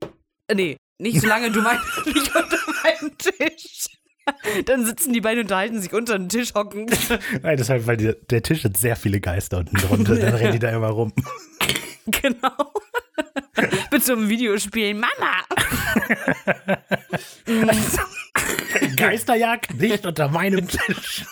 Äh, 0.47 0.55
Nee, 0.55 0.77
nicht 0.97 1.19
solange 1.19 1.51
du 1.51 1.61
meinst, 1.61 1.83
nicht 2.05 2.35
unter 2.35 2.57
meinem 2.83 3.17
Tisch. 3.17 3.87
Dann 4.65 4.85
sitzen 4.85 5.13
die 5.13 5.19
beiden 5.19 5.39
und 5.39 5.45
unterhalten 5.45 5.81
sich 5.81 5.93
unter 5.93 6.17
den 6.17 6.29
Tisch 6.29 6.53
hocken. 6.53 6.85
Nein, 7.41 7.57
das 7.57 7.61
ist 7.61 7.69
halt, 7.69 7.87
weil 7.87 7.97
die, 7.97 8.13
der 8.29 8.43
Tisch 8.43 8.63
hat 8.63 8.77
sehr 8.77 8.95
viele 8.95 9.19
Geister 9.19 9.57
unten 9.57 9.75
drunter. 9.75 10.15
Dann 10.15 10.35
rennen 10.35 10.53
die 10.53 10.59
da 10.59 10.69
immer 10.69 10.89
rum. 10.89 11.11
genau. 12.05 12.71
Mit 13.91 14.05
so 14.05 14.13
einem 14.13 14.29
Videospiel. 14.29 14.93
Mama! 14.93 15.43
Geisterjagd 18.95 19.73
nicht 19.73 20.05
unter 20.05 20.29
meinem 20.29 20.67
Tisch. 20.67 21.25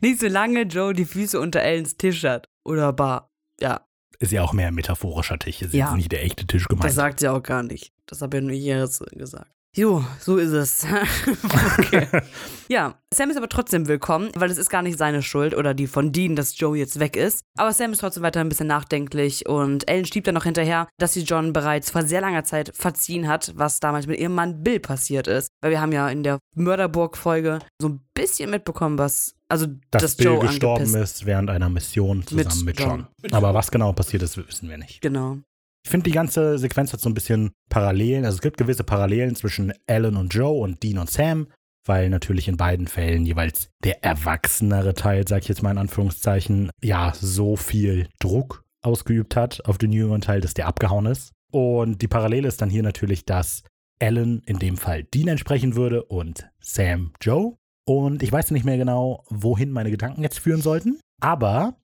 Nicht 0.00 0.20
solange 0.20 0.62
Joe 0.62 0.92
die 0.92 1.04
Füße 1.04 1.40
unter 1.40 1.62
Ellens 1.62 1.96
Tisch 1.96 2.22
hat. 2.24 2.48
Oder 2.64 2.92
Bar. 2.92 3.30
Ja, 3.60 3.85
Ist 4.18 4.32
ja 4.32 4.42
auch 4.42 4.52
mehr 4.52 4.68
ein 4.68 4.74
metaphorischer 4.74 5.38
Tisch. 5.38 5.62
Ist 5.62 5.74
Ja. 5.74 5.86
jetzt 5.88 5.96
nicht 5.96 6.12
der 6.12 6.24
echte 6.24 6.46
Tisch 6.46 6.64
das 6.64 6.68
gemeint. 6.68 6.92
sagt 6.92 7.20
sie 7.20 7.28
auch 7.28 7.42
gar 7.42 7.62
nicht. 7.62 7.92
Das 8.06 8.22
habe 8.22 8.36
ja 8.38 8.40
nur 8.42 8.52
ich 8.52 8.64
jetzt 8.64 9.04
gesagt. 9.12 9.50
Jo, 9.76 10.02
so 10.20 10.38
ist 10.38 10.52
es. 10.52 10.86
okay. 11.78 12.08
Ja, 12.68 12.98
Sam 13.14 13.30
ist 13.30 13.36
aber 13.36 13.48
trotzdem 13.48 13.86
willkommen, 13.86 14.30
weil 14.34 14.50
es 14.50 14.58
ist 14.58 14.70
gar 14.70 14.82
nicht 14.82 14.98
seine 14.98 15.22
Schuld 15.22 15.54
oder 15.54 15.72
die 15.72 15.86
von 15.86 16.10
Dean, 16.10 16.34
dass 16.34 16.58
Joe 16.58 16.76
jetzt 16.76 16.98
weg 16.98 17.14
ist. 17.14 17.44
Aber 17.56 17.72
Sam 17.72 17.92
ist 17.92 18.00
trotzdem 18.00 18.24
weiter 18.24 18.40
ein 18.40 18.48
bisschen 18.48 18.66
nachdenklich 18.66 19.48
und 19.48 19.88
Ellen 19.88 20.04
schiebt 20.04 20.26
dann 20.26 20.34
noch 20.34 20.42
hinterher, 20.42 20.88
dass 20.98 21.12
sie 21.12 21.22
John 21.22 21.52
bereits 21.52 21.90
vor 21.90 22.02
sehr 22.02 22.22
langer 22.22 22.42
Zeit 22.42 22.72
verziehen 22.74 23.28
hat, 23.28 23.52
was 23.54 23.78
damals 23.78 24.08
mit 24.08 24.18
ihrem 24.18 24.34
Mann 24.34 24.64
Bill 24.64 24.80
passiert 24.80 25.28
ist. 25.28 25.48
Weil 25.60 25.70
wir 25.70 25.80
haben 25.80 25.92
ja 25.92 26.08
in 26.08 26.24
der 26.24 26.40
Mörderburg-Folge 26.56 27.60
so 27.80 27.90
ein 27.90 28.00
bisschen 28.14 28.50
mitbekommen, 28.50 28.98
was 28.98 29.36
also 29.48 29.66
Dass 29.92 30.02
dass 30.02 30.16
Bill 30.16 30.26
Joe 30.26 30.40
gestorben 30.40 30.94
ist 30.96 31.24
während 31.24 31.50
einer 31.50 31.68
Mission 31.68 32.26
zusammen 32.26 32.64
mit, 32.64 32.64
Mit 32.64 32.80
John. 32.80 33.06
John. 33.22 33.32
Aber 33.32 33.54
was 33.54 33.70
genau 33.70 33.92
passiert 33.92 34.24
ist, 34.24 34.36
wissen 34.38 34.68
wir 34.68 34.78
nicht. 34.78 35.00
Genau. 35.02 35.38
Ich 35.86 35.90
finde, 35.90 36.10
die 36.10 36.14
ganze 36.14 36.58
Sequenz 36.58 36.92
hat 36.92 37.00
so 37.00 37.08
ein 37.08 37.14
bisschen 37.14 37.52
Parallelen. 37.68 38.24
Also 38.24 38.38
es 38.38 38.42
gibt 38.42 38.56
gewisse 38.56 38.82
Parallelen 38.82 39.36
zwischen 39.36 39.72
Alan 39.86 40.16
und 40.16 40.34
Joe 40.34 40.58
und 40.60 40.82
Dean 40.82 40.98
und 40.98 41.08
Sam, 41.08 41.46
weil 41.84 42.10
natürlich 42.10 42.48
in 42.48 42.56
beiden 42.56 42.88
Fällen 42.88 43.24
jeweils 43.24 43.70
der 43.84 44.02
erwachsenere 44.02 44.94
Teil, 44.94 45.28
sag 45.28 45.42
ich 45.42 45.48
jetzt 45.48 45.62
mal 45.62 45.70
in 45.70 45.78
Anführungszeichen, 45.78 46.70
ja, 46.82 47.12
so 47.14 47.54
viel 47.54 48.08
Druck 48.18 48.64
ausgeübt 48.82 49.36
hat 49.36 49.64
auf 49.64 49.78
den 49.78 49.92
jüngeren 49.92 50.22
Teil, 50.22 50.40
dass 50.40 50.54
der 50.54 50.66
abgehauen 50.66 51.06
ist. 51.06 51.30
Und 51.52 52.02
die 52.02 52.08
Parallele 52.08 52.48
ist 52.48 52.60
dann 52.60 52.68
hier 52.68 52.82
natürlich, 52.82 53.24
dass 53.24 53.62
Alan 54.02 54.42
in 54.44 54.58
dem 54.58 54.78
Fall 54.78 55.04
Dean 55.04 55.28
entsprechen 55.28 55.76
würde 55.76 56.02
und 56.02 56.48
Sam 56.58 57.12
Joe. 57.20 57.54
Und 57.84 58.24
ich 58.24 58.32
weiß 58.32 58.50
nicht 58.50 58.64
mehr 58.64 58.76
genau, 58.76 59.22
wohin 59.30 59.70
meine 59.70 59.92
Gedanken 59.92 60.24
jetzt 60.24 60.40
führen 60.40 60.62
sollten, 60.62 60.98
aber 61.20 61.76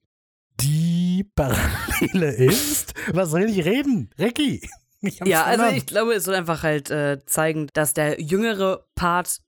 die 0.59 1.29
Parallele 1.35 2.31
ist, 2.37 2.93
was 3.11 3.31
soll 3.31 3.43
ich 3.43 3.65
reden? 3.65 4.09
Ricky. 4.19 4.61
Ich 5.01 5.19
Ja, 5.25 5.43
also 5.43 5.65
ich 5.65 5.85
glaube, 5.85 6.13
es 6.13 6.23
soll 6.23 6.35
einfach 6.35 6.63
halt 6.63 6.89
äh, 6.89 7.19
zeigen, 7.25 7.67
dass 7.73 7.93
der 7.93 8.21
jüngere 8.21 8.85
Part 8.95 9.41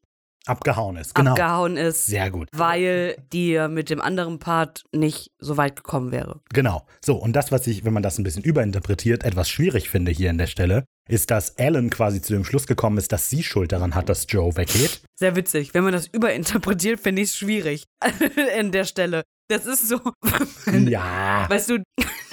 abgehauen 0.45 0.97
ist. 0.97 1.15
Genau. 1.15 1.31
abgehauen 1.31 1.77
ist, 1.77 2.05
Sehr 2.05 2.29
gut. 2.29 2.49
weil 2.53 3.17
die 3.33 3.57
mit 3.69 3.89
dem 3.89 4.01
anderen 4.01 4.39
Part 4.39 4.83
nicht 4.91 5.31
so 5.39 5.57
weit 5.57 5.75
gekommen 5.75 6.11
wäre. 6.11 6.41
Genau. 6.53 6.85
So, 7.03 7.15
und 7.15 7.33
das, 7.33 7.51
was 7.51 7.67
ich, 7.67 7.83
wenn 7.83 7.93
man 7.93 8.03
das 8.03 8.17
ein 8.17 8.23
bisschen 8.23 8.43
überinterpretiert, 8.43 9.23
etwas 9.23 9.49
schwierig 9.49 9.89
finde 9.89 10.11
hier 10.11 10.29
in 10.29 10.37
der 10.37 10.47
Stelle, 10.47 10.85
ist, 11.07 11.31
dass 11.31 11.57
Alan 11.57 11.89
quasi 11.89 12.21
zu 12.21 12.33
dem 12.33 12.45
Schluss 12.45 12.67
gekommen 12.67 12.97
ist, 12.97 13.11
dass 13.11 13.29
sie 13.29 13.43
Schuld 13.43 13.71
daran 13.71 13.95
hat, 13.95 14.09
dass 14.09 14.25
Joe 14.29 14.55
weggeht. 14.55 15.01
Sehr 15.15 15.35
witzig. 15.35 15.73
Wenn 15.73 15.83
man 15.83 15.93
das 15.93 16.07
überinterpretiert, 16.07 16.99
finde 16.99 17.21
ich 17.21 17.29
es 17.29 17.37
schwierig. 17.37 17.85
In 18.59 18.71
der 18.71 18.85
Stelle. 18.85 19.23
Das 19.47 19.65
ist 19.67 19.87
so. 19.89 19.99
ja. 20.87 21.45
Weißt 21.49 21.69
du, 21.69 21.83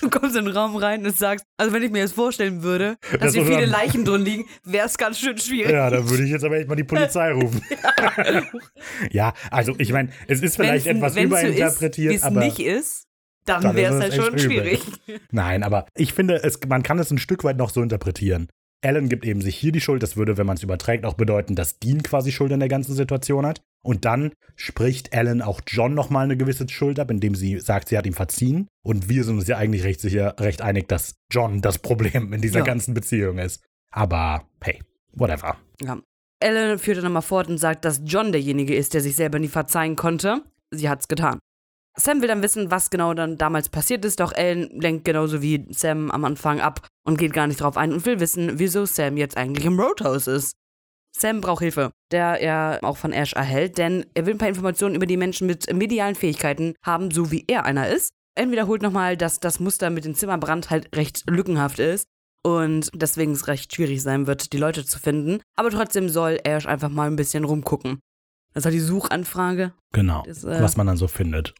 du 0.00 0.08
kommst 0.10 0.34
in 0.36 0.46
den 0.46 0.56
Raum 0.56 0.76
rein 0.76 1.04
und 1.04 1.14
sagst, 1.16 1.44
also 1.58 1.72
wenn 1.74 1.82
ich 1.82 1.90
mir 1.90 2.02
das 2.02 2.12
vorstellen 2.12 2.62
würde, 2.62 2.96
dass 3.12 3.20
Das 3.20 3.34
hier 3.34 3.44
viele 3.44 3.66
Leichen 3.66 4.04
drin 4.04 4.22
liegen, 4.24 4.44
wäre 4.64 4.86
es 4.86 4.96
ganz 4.96 5.18
schön 5.18 5.36
schwierig. 5.36 5.72
Ja, 5.72 5.90
da 5.90 6.08
würde 6.08 6.24
ich 6.24 6.30
jetzt 6.30 6.44
aber 6.44 6.56
echt 6.58 6.68
mal 6.68 6.74
die 6.76 6.84
Polizei 6.84 7.30
rufen. 7.32 7.62
ja, 9.10 9.32
also 9.50 9.74
ich 9.78 9.92
meine, 9.92 10.10
es 10.28 10.40
ist 10.40 10.56
vielleicht 10.56 10.86
Wenn's- 10.86 10.96
etwas 10.98 11.14
wenn's 11.14 11.26
überinterpretiert, 11.26 12.12
so 12.12 12.16
ist, 12.16 12.24
aber. 12.24 12.40
es 12.40 12.58
nicht 12.58 12.66
ist, 12.66 13.04
dann, 13.44 13.62
Dann 13.62 13.76
wäre 13.76 13.94
es 13.94 14.00
halt 14.00 14.14
schon 14.14 14.28
übel. 14.28 14.38
schwierig. 14.40 14.82
Nein, 15.32 15.62
aber 15.64 15.86
ich 15.96 16.14
finde, 16.14 16.42
es, 16.42 16.58
man 16.68 16.82
kann 16.82 16.98
es 16.98 17.10
ein 17.10 17.18
Stück 17.18 17.44
weit 17.44 17.56
noch 17.56 17.70
so 17.70 17.82
interpretieren. 17.82 18.48
Alan 18.84 19.08
gibt 19.08 19.24
eben 19.24 19.40
sich 19.40 19.56
hier 19.56 19.72
die 19.72 19.80
Schuld. 19.80 20.02
Das 20.02 20.16
würde, 20.16 20.36
wenn 20.36 20.46
man 20.46 20.56
es 20.56 20.62
überträgt, 20.62 21.04
auch 21.04 21.14
bedeuten, 21.14 21.54
dass 21.54 21.78
Dean 21.78 22.02
quasi 22.02 22.32
Schuld 22.32 22.52
an 22.52 22.60
der 22.60 22.68
ganzen 22.68 22.94
Situation 22.94 23.46
hat. 23.46 23.62
Und 23.84 24.04
dann 24.04 24.32
spricht 24.56 25.12
Alan 25.14 25.42
auch 25.42 25.60
John 25.66 25.94
nochmal 25.94 26.24
eine 26.24 26.36
gewisse 26.36 26.68
Schuld 26.68 26.98
ab, 27.00 27.10
indem 27.10 27.34
sie 27.34 27.58
sagt, 27.60 27.88
sie 27.88 27.98
hat 27.98 28.06
ihm 28.06 28.12
verziehen. 28.12 28.68
Und 28.84 29.08
wir 29.08 29.24
sind 29.24 29.38
uns 29.38 29.48
ja 29.48 29.56
eigentlich 29.56 29.84
recht 29.84 30.00
sicher, 30.00 30.34
recht 30.38 30.62
einig, 30.62 30.88
dass 30.88 31.16
John 31.30 31.62
das 31.62 31.78
Problem 31.78 32.32
in 32.32 32.40
dieser 32.40 32.60
Ja. 32.60 32.64
ganzen 32.64 32.94
Beziehung 32.94 33.38
ist. 33.38 33.62
Aber 33.92 34.46
hey, 34.62 34.80
whatever. 35.12 35.56
Ja. 35.80 36.00
Ellen 36.40 36.78
führt 36.78 36.96
dann 36.98 37.04
nochmal 37.04 37.22
fort 37.22 37.48
und 37.48 37.58
sagt, 37.58 37.84
dass 37.84 38.00
John 38.04 38.32
derjenige 38.32 38.74
ist, 38.74 38.94
der 38.94 39.00
sich 39.00 39.14
selber 39.14 39.38
nie 39.38 39.48
verzeihen 39.48 39.94
konnte. 39.94 40.42
Sie 40.72 40.88
hat's 40.88 41.06
getan. 41.06 41.38
Sam 41.96 42.20
will 42.22 42.28
dann 42.28 42.42
wissen, 42.42 42.70
was 42.70 42.90
genau 42.90 43.12
dann 43.12 43.36
damals 43.36 43.68
passiert 43.68 44.04
ist, 44.04 44.20
doch 44.20 44.32
Ellen 44.32 44.68
lenkt 44.80 45.04
genauso 45.04 45.42
wie 45.42 45.66
Sam 45.70 46.10
am 46.10 46.24
Anfang 46.24 46.60
ab 46.60 46.86
und 47.04 47.18
geht 47.18 47.32
gar 47.34 47.46
nicht 47.46 47.60
drauf 47.60 47.76
ein 47.76 47.92
und 47.92 48.06
will 48.06 48.18
wissen, 48.18 48.58
wieso 48.58 48.86
Sam 48.86 49.16
jetzt 49.16 49.36
eigentlich 49.36 49.66
im 49.66 49.78
Roadhouse 49.78 50.26
ist. 50.26 50.54
Sam 51.14 51.42
braucht 51.42 51.62
Hilfe, 51.62 51.90
der 52.10 52.40
er 52.40 52.78
auch 52.82 52.96
von 52.96 53.12
Ash 53.12 53.34
erhält, 53.34 53.76
denn 53.76 54.06
er 54.14 54.24
will 54.24 54.34
ein 54.34 54.38
paar 54.38 54.48
Informationen 54.48 54.94
über 54.94 55.04
die 55.04 55.18
Menschen 55.18 55.46
mit 55.46 55.70
medialen 55.72 56.14
Fähigkeiten 56.14 56.74
haben, 56.82 57.10
so 57.10 57.30
wie 57.30 57.44
er 57.46 57.66
einer 57.66 57.88
ist. 57.88 58.12
Ellen 58.34 58.50
wiederholt 58.50 58.80
nochmal, 58.80 59.18
dass 59.18 59.40
das 59.40 59.60
Muster 59.60 59.90
mit 59.90 60.06
dem 60.06 60.14
Zimmerbrand 60.14 60.70
halt 60.70 60.96
recht 60.96 61.24
lückenhaft 61.28 61.78
ist 61.78 62.06
und 62.42 62.90
deswegen 62.94 63.32
es 63.32 63.46
recht 63.46 63.74
schwierig 63.74 64.02
sein 64.02 64.26
wird, 64.26 64.54
die 64.54 64.58
Leute 64.58 64.86
zu 64.86 64.98
finden. 64.98 65.42
Aber 65.54 65.68
trotzdem 65.68 66.08
soll 66.08 66.38
Ash 66.44 66.64
einfach 66.66 66.88
mal 66.88 67.08
ein 67.08 67.16
bisschen 67.16 67.44
rumgucken. 67.44 68.00
Das 68.54 68.62
ist 68.62 68.64
halt 68.64 68.74
die 68.74 68.80
Suchanfrage. 68.80 69.74
Genau, 69.92 70.22
Das, 70.26 70.44
äh, 70.44 70.62
was 70.62 70.78
man 70.78 70.86
dann 70.86 70.96
so 70.96 71.08
findet. 71.08 71.54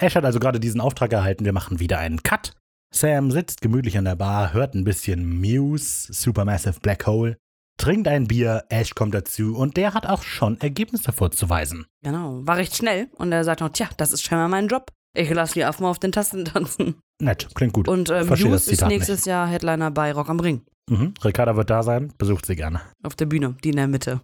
Ash 0.00 0.14
hat 0.14 0.24
also 0.24 0.40
gerade 0.40 0.60
diesen 0.60 0.80
Auftrag 0.80 1.12
erhalten, 1.12 1.44
wir 1.44 1.52
machen 1.52 1.78
wieder 1.78 1.98
einen 1.98 2.22
Cut. 2.22 2.54
Sam 2.92 3.30
sitzt 3.30 3.60
gemütlich 3.60 3.98
an 3.98 4.06
der 4.06 4.16
Bar, 4.16 4.54
hört 4.54 4.74
ein 4.74 4.84
bisschen 4.84 5.40
Muse, 5.40 6.12
Supermassive 6.12 6.80
Black 6.80 7.06
Hole, 7.06 7.36
trinkt 7.76 8.08
ein 8.08 8.26
Bier, 8.26 8.64
Ash 8.70 8.94
kommt 8.94 9.14
dazu 9.14 9.54
und 9.54 9.76
der 9.76 9.92
hat 9.92 10.06
auch 10.06 10.22
schon 10.22 10.58
Ergebnisse 10.60 11.12
vorzuweisen. 11.12 11.86
Genau, 12.02 12.40
war 12.46 12.56
recht 12.56 12.74
schnell 12.74 13.08
und 13.16 13.30
er 13.30 13.44
sagt 13.44 13.60
noch, 13.60 13.68
tja, 13.68 13.88
das 13.98 14.12
ist 14.12 14.22
scheinbar 14.22 14.48
mein 14.48 14.68
Job. 14.68 14.90
Ich 15.14 15.28
lasse 15.28 15.54
die 15.54 15.64
Affen 15.64 15.84
auf 15.84 15.98
den 15.98 16.12
Tasten 16.12 16.44
tanzen. 16.46 16.94
Nett, 17.20 17.48
klingt 17.54 17.74
gut. 17.74 17.86
Und 17.86 18.08
ähm, 18.10 18.30
Hughes 18.30 18.68
ist 18.68 18.86
nächstes 18.86 19.26
Jahr 19.26 19.46
Headliner 19.48 19.90
bei 19.90 20.12
Rock 20.12 20.30
am 20.30 20.40
Ring. 20.40 20.62
Mhm. 20.90 21.14
Ricarda 21.24 21.56
wird 21.56 21.70
da 21.70 21.82
sein, 21.82 22.12
besucht 22.18 22.44
sie 22.46 22.56
gerne. 22.56 22.80
Auf 23.02 23.14
der 23.14 23.26
Bühne, 23.26 23.54
die 23.64 23.70
in 23.70 23.76
der 23.76 23.86
Mitte. 23.88 24.20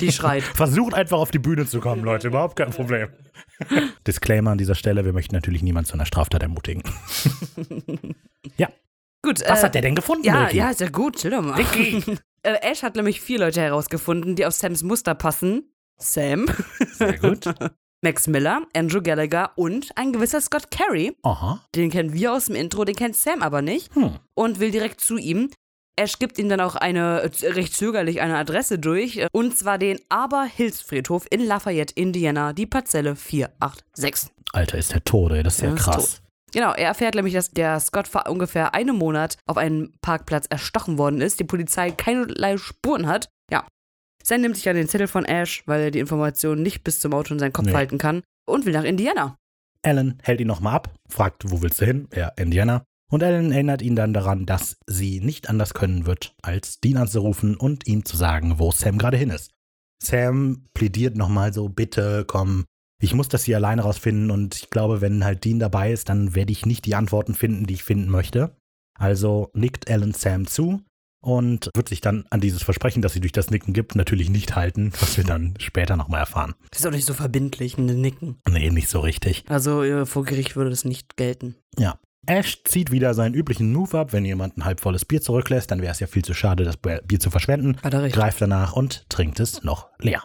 Die 0.00 0.12
schreit. 0.12 0.42
Versucht 0.54 0.94
einfach 0.94 1.18
auf 1.18 1.30
die 1.30 1.38
Bühne 1.38 1.66
zu 1.66 1.80
kommen, 1.80 2.04
Leute, 2.04 2.28
überhaupt 2.28 2.56
kein 2.56 2.70
Problem. 2.70 3.08
Disclaimer 4.06 4.52
an 4.52 4.58
dieser 4.58 4.74
Stelle, 4.76 5.04
wir 5.04 5.12
möchten 5.12 5.34
natürlich 5.34 5.62
niemanden 5.62 5.88
zu 5.88 5.94
einer 5.94 6.06
Straftat 6.06 6.42
ermutigen. 6.42 6.82
Gut, 9.22 9.40
Was 9.48 9.60
äh, 9.60 9.64
hat 9.64 9.74
der 9.74 9.82
denn 9.82 9.96
gefunden, 9.96 10.24
Ja, 10.24 10.44
Ricky? 10.44 10.58
ja, 10.58 10.70
ist 10.70 10.80
ja 10.80 10.88
gut, 10.88 11.16
chill 11.16 11.32
doch 11.32 11.42
mal. 11.42 11.58
äh, 11.60 12.16
Ash 12.62 12.84
hat 12.84 12.94
nämlich 12.94 13.20
vier 13.20 13.40
Leute 13.40 13.60
herausgefunden, 13.60 14.36
die 14.36 14.46
auf 14.46 14.52
Sams 14.54 14.84
Muster 14.84 15.16
passen. 15.16 15.64
Sam, 15.98 16.46
Sehr 16.92 17.18
gut. 17.18 17.52
Max 18.02 18.28
Miller, 18.28 18.62
Andrew 18.72 19.00
Gallagher 19.02 19.50
und 19.56 19.88
ein 19.96 20.12
gewisser 20.12 20.40
Scott 20.40 20.70
Carey. 20.70 21.16
Aha. 21.24 21.60
Den 21.74 21.90
kennen 21.90 22.12
wir 22.12 22.34
aus 22.34 22.44
dem 22.46 22.54
Intro, 22.54 22.84
den 22.84 22.94
kennt 22.94 23.16
Sam 23.16 23.42
aber 23.42 23.62
nicht. 23.62 23.92
Hm. 23.96 24.16
und 24.34 24.60
will 24.60 24.70
direkt 24.70 25.00
zu 25.00 25.16
ihm. 25.16 25.50
Ash 25.98 26.18
gibt 26.18 26.38
ihm 26.38 26.48
dann 26.48 26.60
auch 26.60 26.76
eine, 26.76 27.22
äh, 27.22 27.46
recht 27.48 27.74
zögerlich, 27.74 28.20
eine 28.20 28.36
Adresse 28.36 28.78
durch. 28.78 29.16
äh, 29.16 29.28
Und 29.32 29.56
zwar 29.56 29.78
den 29.78 29.98
Aber-Hilfsfriedhof 30.08 31.26
in 31.30 31.40
Lafayette, 31.44 31.94
Indiana, 31.94 32.52
die 32.52 32.66
Parzelle 32.66 33.16
486. 33.16 34.30
Alter, 34.52 34.78
ist 34.78 34.92
der 34.92 35.02
tot, 35.04 35.32
ey. 35.32 35.42
Das 35.42 35.54
ist 35.56 35.62
ja, 35.62 35.68
Ja, 35.68 35.74
ist 35.74 35.82
krass. 35.82 36.22
Genau, 36.52 36.72
er 36.72 36.88
erfährt 36.88 37.14
nämlich, 37.14 37.34
dass 37.34 37.50
der 37.50 37.80
Scott 37.80 38.08
vor 38.08 38.28
ungefähr 38.28 38.72
einem 38.74 38.96
Monat 38.96 39.36
auf 39.46 39.56
einem 39.56 39.92
Parkplatz 40.00 40.46
erstochen 40.48 40.96
worden 40.96 41.20
ist, 41.20 41.40
die 41.40 41.44
Polizei 41.44 41.90
keinerlei 41.90 42.56
Spuren 42.56 43.06
hat. 43.06 43.28
Ja. 43.50 43.66
Sam 44.22 44.40
nimmt 44.40 44.54
sich 44.56 44.64
dann 44.64 44.76
den 44.76 44.88
Zettel 44.88 45.08
von 45.08 45.24
Ash, 45.24 45.62
weil 45.66 45.80
er 45.82 45.90
die 45.90 45.98
Informationen 45.98 46.62
nicht 46.62 46.84
bis 46.84 47.00
zum 47.00 47.12
Auto 47.14 47.34
in 47.34 47.40
seinen 47.40 47.52
Kopf 47.52 47.66
Nee. 47.66 47.74
halten 47.74 47.98
kann 47.98 48.22
und 48.46 48.64
will 48.64 48.72
nach 48.72 48.84
Indiana. 48.84 49.36
Alan 49.82 50.18
hält 50.22 50.40
ihn 50.40 50.46
nochmal 50.46 50.74
ab, 50.76 50.94
fragt, 51.08 51.50
wo 51.50 51.62
willst 51.62 51.80
du 51.80 51.84
hin? 51.84 52.08
Ja, 52.14 52.28
Indiana. 52.36 52.84
Und 53.10 53.22
Alan 53.22 53.52
erinnert 53.52 53.82
ihn 53.82 53.94
dann 53.94 54.12
daran, 54.12 54.46
dass 54.46 54.78
sie 54.86 55.20
nicht 55.20 55.48
anders 55.48 55.74
können 55.74 56.06
wird, 56.06 56.34
als 56.42 56.80
Dean 56.80 56.96
anzurufen 56.96 57.56
und 57.56 57.86
ihm 57.86 58.04
zu 58.04 58.16
sagen, 58.16 58.58
wo 58.58 58.72
Sam 58.72 58.98
gerade 58.98 59.16
hin 59.16 59.30
ist. 59.30 59.52
Sam 60.02 60.66
plädiert 60.74 61.16
nochmal 61.16 61.52
so, 61.52 61.68
bitte 61.68 62.24
komm, 62.26 62.64
ich 63.00 63.14
muss 63.14 63.28
das 63.28 63.44
hier 63.44 63.56
alleine 63.56 63.82
rausfinden 63.82 64.30
und 64.30 64.56
ich 64.56 64.70
glaube, 64.70 65.00
wenn 65.00 65.24
halt 65.24 65.44
Dean 65.44 65.58
dabei 65.58 65.92
ist, 65.92 66.08
dann 66.08 66.34
werde 66.34 66.52
ich 66.52 66.66
nicht 66.66 66.84
die 66.84 66.94
Antworten 66.94 67.34
finden, 67.34 67.66
die 67.66 67.74
ich 67.74 67.84
finden 67.84 68.10
möchte. 68.10 68.56
Also 68.98 69.50
nickt 69.54 69.90
Alan 69.90 70.12
Sam 70.12 70.46
zu 70.46 70.82
und 71.20 71.70
wird 71.74 71.88
sich 71.88 72.00
dann 72.00 72.24
an 72.30 72.40
dieses 72.40 72.62
Versprechen, 72.62 73.02
das 73.02 73.12
sie 73.12 73.20
durch 73.20 73.32
das 73.32 73.50
Nicken 73.50 73.74
gibt, 73.74 73.94
natürlich 73.94 74.30
nicht 74.30 74.56
halten, 74.56 74.92
was 75.00 75.16
wir 75.16 75.24
dann 75.24 75.54
später 75.58 75.96
nochmal 75.96 76.20
erfahren. 76.20 76.54
Das 76.70 76.80
ist 76.80 76.86
auch 76.86 76.92
nicht 76.92 77.04
so 77.04 77.14
verbindlich, 77.14 77.76
ein 77.76 77.86
Nicken. 78.00 78.38
Nee, 78.48 78.70
nicht 78.70 78.88
so 78.88 79.00
richtig. 79.00 79.44
Also 79.48 79.82
äh, 79.82 80.06
vor 80.06 80.24
Gericht 80.24 80.56
würde 80.56 80.70
das 80.70 80.84
nicht 80.84 81.16
gelten. 81.16 81.56
Ja. 81.78 81.98
Ash 82.26 82.62
zieht 82.64 82.90
wieder 82.90 83.14
seinen 83.14 83.34
üblichen 83.34 83.72
Move 83.72 83.98
ab. 83.98 84.12
Wenn 84.12 84.24
jemand 84.24 84.56
ein 84.56 84.64
halbvolles 84.64 85.04
Bier 85.04 85.20
zurücklässt, 85.20 85.70
dann 85.70 85.82
wäre 85.82 85.92
es 85.92 86.00
ja 86.00 86.06
viel 86.06 86.24
zu 86.24 86.34
schade, 86.34 86.64
das 86.64 86.76
Bier 86.76 87.20
zu 87.20 87.30
verschwenden. 87.30 87.76
Er. 87.82 88.08
Greift 88.08 88.40
danach 88.40 88.72
und 88.72 89.08
trinkt 89.08 89.40
es 89.40 89.62
noch 89.62 89.88
leer. 89.98 90.22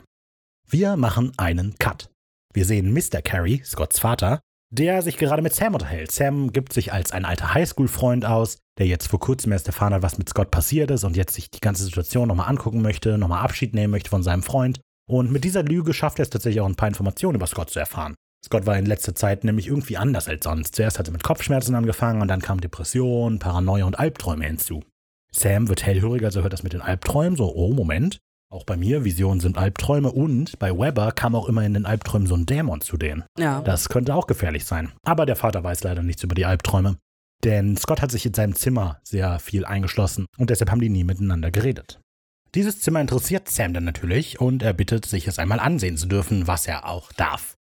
Wir 0.68 0.96
machen 0.98 1.34
einen 1.38 1.76
Cut. 1.80 2.10
Wir 2.54 2.66
sehen 2.66 2.94
Mr. 2.94 3.22
Carey, 3.22 3.62
Scotts 3.64 4.00
Vater, 4.00 4.40
der 4.72 5.02
sich 5.02 5.18
gerade 5.18 5.42
mit 5.42 5.54
Sam 5.54 5.74
unterhält. 5.74 6.12
Sam 6.12 6.52
gibt 6.52 6.74
sich 6.74 6.94
als 6.94 7.12
ein 7.12 7.26
alter 7.26 7.54
Highschool-Freund 7.54 8.26
aus, 8.26 8.58
der 8.78 8.88
jetzt 8.88 9.08
vor 9.08 9.20
kurzem 9.20 9.52
erst 9.52 9.68
erfahren 9.68 9.94
hat, 9.94 10.02
was 10.02 10.18
mit 10.18 10.30
Scott 10.30 10.50
passiert 10.50 10.92
ist 10.92 11.04
und 11.04 11.18
jetzt 11.18 11.36
sich 11.36 11.52
die 11.52 11.60
ganze 11.60 11.84
Situation 11.84 12.28
nochmal 12.28 12.50
angucken 12.50 12.82
möchte, 12.82 13.18
nochmal 13.18 13.44
Abschied 13.44 13.74
nehmen 13.74 13.92
möchte 13.92 14.10
von 14.10 14.24
seinem 14.24 14.44
Freund. 14.44 14.80
Und 15.10 15.32
mit 15.32 15.44
dieser 15.44 15.64
Lüge 15.64 15.94
schafft 15.94 16.20
er 16.20 16.24
es 16.24 16.30
tatsächlich 16.30 16.62
auch 16.62 16.70
ein 16.70 16.76
paar 16.76 16.88
Informationen 16.88 17.36
über 17.36 17.48
Scott 17.48 17.70
zu 17.70 17.80
erfahren. 17.80 18.16
Scott 18.44 18.66
war 18.66 18.78
in 18.78 18.86
letzter 18.86 19.16
Zeit 19.16 19.44
nämlich 19.44 19.68
irgendwie 19.68 19.98
anders 19.98 20.28
als 20.28 20.44
sonst. 20.44 20.76
Zuerst 20.76 21.00
hat 21.00 21.08
er 21.08 21.14
mit 21.14 21.24
Kopfschmerzen 21.24 21.76
angefangen 21.76 22.22
und 22.22 22.28
dann 22.28 22.42
kamen 22.42 22.62
Depressionen, 22.62 23.40
Paranoia 23.40 23.86
und 23.86 24.00
Albträume 24.00 24.46
hinzu. 24.46 24.84
Sam 25.32 25.70
wird 25.70 25.86
hellhörig, 25.86 26.24
also 26.24 26.42
hört 26.42 26.54
das 26.54 26.64
mit 26.64 26.74
den 26.74 26.82
Albträumen, 26.82 27.38
so, 27.38 27.54
oh, 27.54 27.74
Moment. 27.74 28.20
Auch 28.52 28.66
bei 28.66 28.76
mir, 28.76 29.06
Visionen 29.06 29.40
sind 29.40 29.58
Albträume 29.58 30.12
und 30.12 30.60
bei 30.60 30.72
Weber 30.78 31.14
kam 31.14 31.36
auch 31.36 31.48
immer 31.48 31.64
in 31.64 31.74
den 31.74 31.86
Albträumen 31.86 32.28
so 32.28 32.36
ein 32.36 32.46
Dämon 32.46 32.82
zu 32.82 32.98
denen. 32.98 33.24
Ja. 33.40 33.62
Das 33.62 33.88
könnte 33.88 34.14
auch 34.14 34.28
gefährlich 34.28 34.66
sein. 34.66 34.92
Aber 35.06 35.26
der 35.26 35.38
Vater 35.38 35.64
weiß 35.64 35.84
leider 35.84 36.04
nichts 36.04 36.24
über 36.24 36.36
die 36.36 36.46
Albträume. 36.46 36.98
Denn 37.46 37.78
Scott 37.78 38.02
hat 38.02 38.12
sich 38.12 38.26
in 38.26 38.34
seinem 38.34 38.56
Zimmer 38.56 39.00
sehr 39.04 39.40
viel 39.40 39.66
eingeschlossen 39.66 40.26
und 40.38 40.50
deshalb 40.50 40.70
haben 40.70 40.82
die 40.82 40.90
nie 40.90 41.06
miteinander 41.06 41.50
geredet. 41.50 42.02
Dieses 42.54 42.82
Zimmer 42.82 43.00
interessiert 43.00 43.50
Sam 43.50 43.74
dann 43.74 43.86
natürlich 43.86 44.42
und 44.42 44.62
er 44.64 44.74
bittet, 44.74 45.06
sich 45.06 45.28
es 45.28 45.40
einmal 45.40 45.62
ansehen 45.62 45.96
zu 45.96 46.08
dürfen, 46.08 46.48
was 46.48 46.68
er 46.68 46.86
auch 46.86 47.14
darf. 47.14 47.56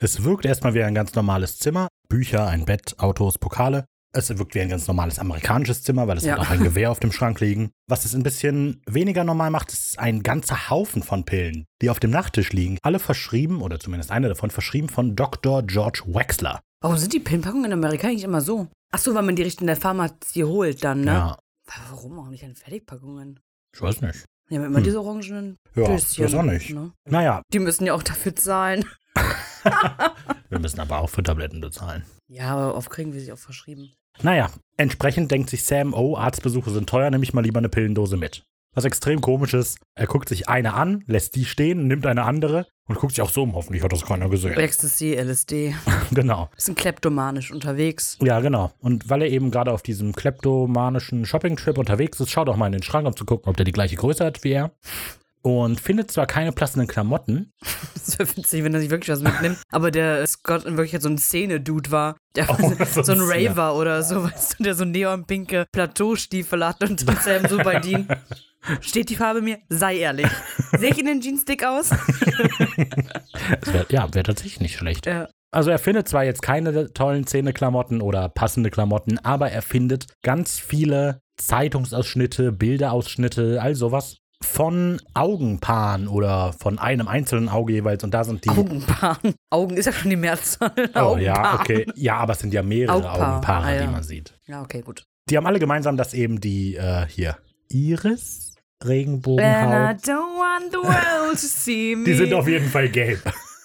Es 0.00 0.24
wirkt 0.24 0.44
erstmal 0.44 0.74
wie 0.74 0.82
ein 0.82 0.94
ganz 0.94 1.14
normales 1.14 1.58
Zimmer. 1.58 1.88
Bücher, 2.08 2.46
ein 2.46 2.64
Bett, 2.64 2.96
Autos, 2.98 3.38
Pokale. 3.38 3.84
Es 4.16 4.28
wirkt 4.36 4.54
wie 4.54 4.60
ein 4.60 4.68
ganz 4.68 4.86
normales 4.86 5.18
amerikanisches 5.18 5.82
Zimmer, 5.82 6.06
weil 6.06 6.18
es 6.18 6.24
Ja. 6.24 6.34
hat 6.34 6.40
auch 6.46 6.50
ein 6.50 6.62
Gewehr 6.62 6.90
auf 6.90 7.00
dem 7.00 7.10
Schrank 7.10 7.40
liegen. 7.40 7.70
Was 7.88 8.04
es 8.04 8.14
ein 8.14 8.22
bisschen 8.22 8.80
weniger 8.86 9.24
normal 9.24 9.50
macht, 9.50 9.72
ist 9.72 9.98
ein 9.98 10.22
ganzer 10.22 10.70
Haufen 10.70 11.02
von 11.02 11.24
Pillen, 11.24 11.64
die 11.82 11.90
auf 11.90 11.98
dem 11.98 12.10
Nachttisch 12.10 12.52
liegen. 12.52 12.78
Alle 12.82 13.00
verschrieben, 13.00 13.60
oder 13.60 13.80
zumindest 13.80 14.10
eine 14.12 14.28
davon 14.28 14.50
verschrieben 14.50 14.88
von 14.88 15.16
Dr. 15.16 15.62
George 15.64 16.02
Wexler. 16.06 16.60
Warum 16.80 16.96
sind 16.98 17.12
die 17.12 17.18
Pillenpackungen 17.20 17.66
in 17.66 17.72
Amerika 17.72 18.06
eigentlich 18.06 18.24
immer 18.24 18.40
so? 18.40 18.68
Ach 18.92 18.98
so, 18.98 19.14
weil 19.14 19.22
man 19.22 19.34
die 19.34 19.42
richtig 19.42 19.62
in 19.62 19.66
der 19.68 19.76
Pharmazie 19.76 20.44
holt 20.44 20.84
dann, 20.84 21.00
ne? 21.00 21.12
Ja, 21.12 21.38
Warum 21.90 22.18
auch 22.18 22.28
nicht 22.28 22.42
in 22.42 22.54
Fertigpackungen? 22.54 23.40
ich 23.74 23.80
weiß 23.80 24.02
nicht. 24.02 24.26
Die 24.50 24.56
haben 24.56 24.64
immer 24.66 24.76
Hm. 24.76 24.84
diese 24.84 25.00
orangenen 25.00 25.56
Ja, 25.74 25.86
Döschen. 25.86 26.24
weiß 26.24 26.34
auch 26.34 26.42
nicht. 26.42 26.70
Ne? 26.70 26.92
Naja, 27.08 27.42
Die 27.52 27.58
müssen 27.58 27.86
ja 27.86 27.94
auch 27.94 28.02
dafür 28.02 28.36
zahlen. 28.36 28.84
wir 30.48 30.58
müssen 30.58 30.80
aber 30.80 30.98
auch 31.00 31.10
für 31.10 31.22
Tabletten 31.22 31.60
bezahlen. 31.60 32.04
Ja, 32.28 32.54
aber 32.54 32.76
oft 32.76 32.90
kriegen 32.90 33.12
wir 33.12 33.20
sie 33.20 33.32
auch 33.32 33.38
verschrieben. 33.38 33.92
Naja, 34.22 34.50
entsprechend 34.76 35.30
denkt 35.30 35.50
sich 35.50 35.64
Sam, 35.64 35.92
oh, 35.92 36.16
Arztbesuche 36.16 36.70
sind 36.70 36.88
teuer, 36.88 37.10
nehme 37.10 37.24
ich 37.24 37.34
mal 37.34 37.42
lieber 37.42 37.58
eine 37.58 37.68
Pillendose 37.68 38.16
mit. 38.16 38.44
Was 38.74 38.84
extrem 38.84 39.20
komisch 39.20 39.54
ist, 39.54 39.78
er 39.94 40.08
guckt 40.08 40.28
sich 40.28 40.48
eine 40.48 40.74
an, 40.74 41.04
lässt 41.06 41.36
die 41.36 41.44
stehen, 41.44 41.86
nimmt 41.86 42.06
eine 42.06 42.24
andere 42.24 42.66
und 42.88 42.98
guckt 42.98 43.14
sich 43.14 43.22
auch 43.22 43.30
so 43.30 43.44
um. 43.44 43.54
Hoffentlich 43.54 43.84
hat 43.84 43.92
das 43.92 44.04
keiner 44.04 44.28
gesehen. 44.28 44.54
Ecstasy, 44.54 45.14
LSD. 45.14 45.74
genau. 46.10 46.50
Bisschen 46.56 46.74
kleptomanisch 46.74 47.52
unterwegs. 47.52 48.18
Ja, 48.20 48.40
genau. 48.40 48.72
Und 48.80 49.08
weil 49.08 49.22
er 49.22 49.28
eben 49.28 49.52
gerade 49.52 49.70
auf 49.70 49.82
diesem 49.82 50.12
kleptomanischen 50.12 51.24
Shopping-Trip 51.24 51.78
unterwegs 51.78 52.18
ist, 52.18 52.30
schaut 52.30 52.48
auch 52.48 52.56
mal 52.56 52.66
in 52.66 52.72
den 52.72 52.82
Schrank, 52.82 53.06
um 53.06 53.16
zu 53.16 53.24
gucken, 53.24 53.48
ob 53.48 53.56
der 53.56 53.64
die 53.64 53.72
gleiche 53.72 53.94
Größe 53.94 54.24
hat 54.24 54.42
wie 54.42 54.52
er. 54.52 54.72
Und 55.44 55.78
findet 55.78 56.10
zwar 56.10 56.26
keine 56.26 56.52
passenden 56.52 56.88
Klamotten, 56.88 57.52
Das 57.94 58.18
wäre 58.18 58.36
witzig, 58.36 58.64
wenn 58.64 58.74
er 58.74 58.80
sich 58.80 58.90
wirklich 58.90 59.10
was 59.10 59.20
mitnimmt. 59.20 59.58
Aber 59.70 59.90
der 59.90 60.26
Scott 60.26 60.64
in 60.64 60.76
Wirklichkeit 60.76 61.02
so 61.02 61.08
ein 61.08 61.18
Szene-Dude 61.18 61.90
war. 61.90 62.16
Der 62.34 62.48
Oh, 62.50 62.74
so, 62.86 63.02
so 63.02 63.12
ein. 63.12 63.20
Raver 63.20 63.76
oder 63.76 64.02
so, 64.02 64.24
weißt 64.24 64.58
du, 64.58 64.64
der 64.64 64.74
so 64.74 64.84
neonpinke 64.84 65.66
Plateaustiefel 65.72 66.64
hat 66.64 66.82
und 66.82 67.00
Sam 67.00 67.46
so 67.48 67.58
bei 67.58 67.80
ihm. 67.80 68.08
Steht 68.80 69.10
die 69.10 69.16
Farbe 69.16 69.42
mir? 69.42 69.58
Sei 69.68 69.98
ehrlich. 69.98 70.28
Sehe 70.78 70.90
ich 70.90 70.98
in 70.98 71.06
den 71.06 71.20
Jeans 71.20 71.44
dick 71.44 71.64
aus? 71.64 71.90
wär, 71.90 73.86
ja, 73.90 74.12
wäre 74.14 74.24
tatsächlich 74.24 74.60
nicht 74.60 74.76
schlecht. 74.76 75.06
Ja. 75.06 75.28
Also 75.50 75.70
er 75.70 75.78
findet 75.78 76.08
zwar 76.08 76.24
jetzt 76.24 76.40
keine 76.40 76.92
tollen 76.94 77.26
Zähneklamotten 77.26 78.00
oder 78.00 78.28
passende 78.28 78.70
Klamotten, 78.70 79.18
aber 79.18 79.50
er 79.50 79.62
findet 79.62 80.06
ganz 80.22 80.58
viele 80.58 81.20
Zeitungsausschnitte, 81.36 82.52
Bilderausschnitte, 82.52 83.60
all 83.60 83.74
sowas 83.74 84.16
von 84.42 85.00
Augenpaaren 85.14 86.06
oder 86.08 86.52
von 86.52 86.78
einem 86.78 87.08
einzelnen 87.08 87.48
Auge 87.48 87.72
jeweils. 87.72 88.04
Und 88.04 88.12
da 88.12 88.24
sind 88.24 88.44
die. 88.44 88.50
Augenpaaren. 88.50 89.34
Augen 89.50 89.76
ist 89.76 89.86
ja 89.86 89.92
schon 89.92 90.10
die 90.10 90.16
Mehrzahl. 90.16 90.72
Oh 90.94 91.16
ja, 91.18 91.54
okay. 91.60 91.86
Ja, 91.94 92.16
aber 92.18 92.32
es 92.34 92.40
sind 92.40 92.52
ja 92.52 92.62
mehrere 92.62 92.94
Augpaar. 92.96 93.30
Augenpaare, 93.32 93.66
Ah, 93.66 93.74
ja. 93.74 93.80
die 93.86 93.92
man 93.92 94.02
sieht. 94.02 94.34
Ja, 94.46 94.62
okay, 94.62 94.82
gut. 94.82 95.04
Die 95.30 95.36
haben 95.36 95.46
alle 95.46 95.58
gemeinsam, 95.58 95.96
dass 95.96 96.12
eben 96.12 96.40
die 96.40 96.74
äh, 96.76 97.06
hier 97.08 97.38
Iris, 97.70 98.54
Regenbogenhaut. 98.84 99.96
don't 100.04 100.36
want 100.36 100.70
the 100.72 100.78
world 100.78 101.32
to 101.32 101.46
see 101.46 101.96
me. 101.96 102.04
Die 102.04 102.14
sind 102.14 102.32
auf 102.34 102.46
jeden 102.46 102.68
Fall 102.68 102.88
gelb. 102.90 103.24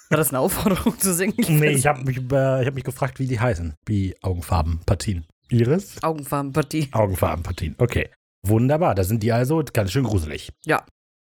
War 0.09 0.17
das 0.17 0.29
eine 0.29 0.39
Aufforderung 0.39 0.97
zu 0.97 1.13
singen? 1.13 1.35
nee, 1.49 1.71
ich 1.71 1.85
habe 1.85 2.03
mich, 2.03 2.17
äh, 2.31 2.61
ich 2.61 2.67
hab 2.67 2.73
mich 2.73 2.83
gefragt, 2.83 3.19
wie 3.19 3.27
die 3.27 3.39
heißen. 3.39 3.75
Wie 3.85 4.15
Augenfarbenpartien. 4.21 5.25
Iris, 5.49 6.01
Augenfarbenpartie. 6.01 6.89
Augenfarbenpartien. 6.93 7.75
Okay. 7.77 8.09
Wunderbar, 8.45 8.95
da 8.95 9.03
sind 9.03 9.23
die 9.23 9.31
also 9.31 9.63
ganz 9.73 9.91
schön 9.91 10.03
gruselig. 10.03 10.51
Ja. 10.65 10.85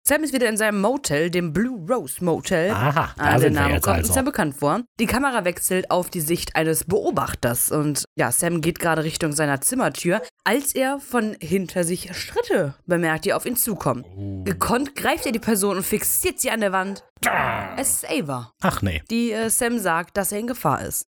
Sam 0.07 0.23
ist 0.23 0.33
wieder 0.33 0.47
in 0.47 0.55
seinem 0.57 0.81
Motel, 0.81 1.31
dem 1.31 1.51
Blue 1.51 1.83
Rose 1.91 2.23
Motel. 2.23 2.69
Aha, 2.69 3.15
da 3.17 3.23
Ah, 3.23 3.39
der 3.39 3.49
Name 3.49 3.79
kommt 3.81 3.97
uns 3.97 4.09
also. 4.09 4.19
ja 4.19 4.21
bekannt 4.21 4.55
vor. 4.55 4.81
Die 4.99 5.07
Kamera 5.07 5.45
wechselt 5.45 5.89
auf 5.89 6.11
die 6.11 6.21
Sicht 6.21 6.55
eines 6.55 6.83
Beobachters 6.83 7.71
und 7.71 8.05
ja, 8.15 8.31
Sam 8.31 8.61
geht 8.61 8.77
gerade 8.77 9.03
Richtung 9.03 9.31
seiner 9.33 9.61
Zimmertür, 9.61 10.21
als 10.43 10.75
er 10.75 10.99
von 10.99 11.35
hinter 11.41 11.83
sich 11.83 12.15
Schritte 12.15 12.75
bemerkt, 12.85 13.25
die 13.25 13.33
auf 13.33 13.47
ihn 13.47 13.55
zukommen. 13.55 14.05
Oh. 14.15 14.43
Gekonnt 14.43 14.93
greift 14.95 15.25
er 15.25 15.31
die 15.31 15.39
Person 15.39 15.77
und 15.77 15.83
fixiert 15.83 16.39
sie 16.39 16.51
an 16.51 16.59
der 16.59 16.71
Wand. 16.71 17.03
Es 17.75 18.03
ist 18.03 18.07
Ava, 18.07 18.51
Ach 18.61 18.83
nee. 18.83 19.01
die 19.09 19.31
äh, 19.31 19.49
Sam 19.49 19.79
sagt, 19.79 20.17
dass 20.17 20.31
er 20.31 20.37
in 20.37 20.45
Gefahr 20.45 20.83
ist. 20.85 21.07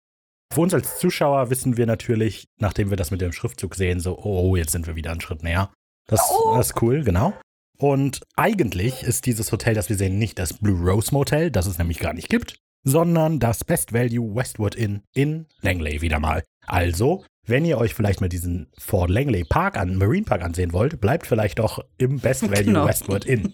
Für 0.51 0.61
uns 0.61 0.73
als 0.73 0.97
Zuschauer 0.97 1.51
wissen 1.51 1.77
wir 1.77 1.85
natürlich, 1.85 2.47
nachdem 2.57 2.89
wir 2.89 2.97
das 2.97 3.11
mit 3.11 3.21
dem 3.21 3.33
Schriftzug 3.33 3.75
sehen, 3.75 3.99
so, 3.99 4.17
oh, 4.17 4.55
jetzt 4.55 4.71
sind 4.71 4.87
wir 4.87 4.95
wieder 4.95 5.11
einen 5.11 5.21
Schritt 5.21 5.43
näher. 5.43 5.69
Das, 6.07 6.21
Oh. 6.31 6.55
das 6.57 6.67
ist 6.71 6.81
cool, 6.81 7.03
genau. 7.03 7.33
Und 7.77 8.21
eigentlich 8.35 9.03
ist 9.03 9.25
dieses 9.25 9.51
Hotel, 9.51 9.75
das 9.75 9.89
wir 9.89 9.95
sehen, 9.97 10.17
nicht 10.17 10.39
das 10.39 10.53
Blue 10.53 10.89
Rose 10.89 11.13
Motel, 11.13 11.51
das 11.51 11.67
es 11.67 11.77
nämlich 11.77 11.99
gar 11.99 12.13
nicht 12.13 12.29
gibt, 12.29 12.57
sondern 12.83 13.39
das 13.39 13.63
Best 13.63 13.93
Value 13.93 14.33
Westwood 14.35 14.73
Inn 14.75 15.03
in 15.13 15.45
Langley 15.61 16.01
wieder 16.01 16.19
mal. 16.19 16.43
Also, 16.65 17.23
wenn 17.45 17.65
ihr 17.65 17.77
euch 17.77 17.93
vielleicht 17.93 18.19
mal 18.19 18.29
diesen 18.29 18.67
Fort 18.77 19.09
Langley 19.09 19.43
Park 19.43 19.77
an, 19.77 19.95
Marine 19.95 20.25
Park 20.25 20.41
ansehen 20.41 20.73
wollt, 20.73 20.99
bleibt 20.99 21.27
vielleicht 21.27 21.59
doch 21.59 21.83
im 21.97 22.19
Best 22.19 22.41
Value 22.49 22.63
Genau. 22.65 22.85
Westwood 22.87 23.25
Inn. 23.25 23.53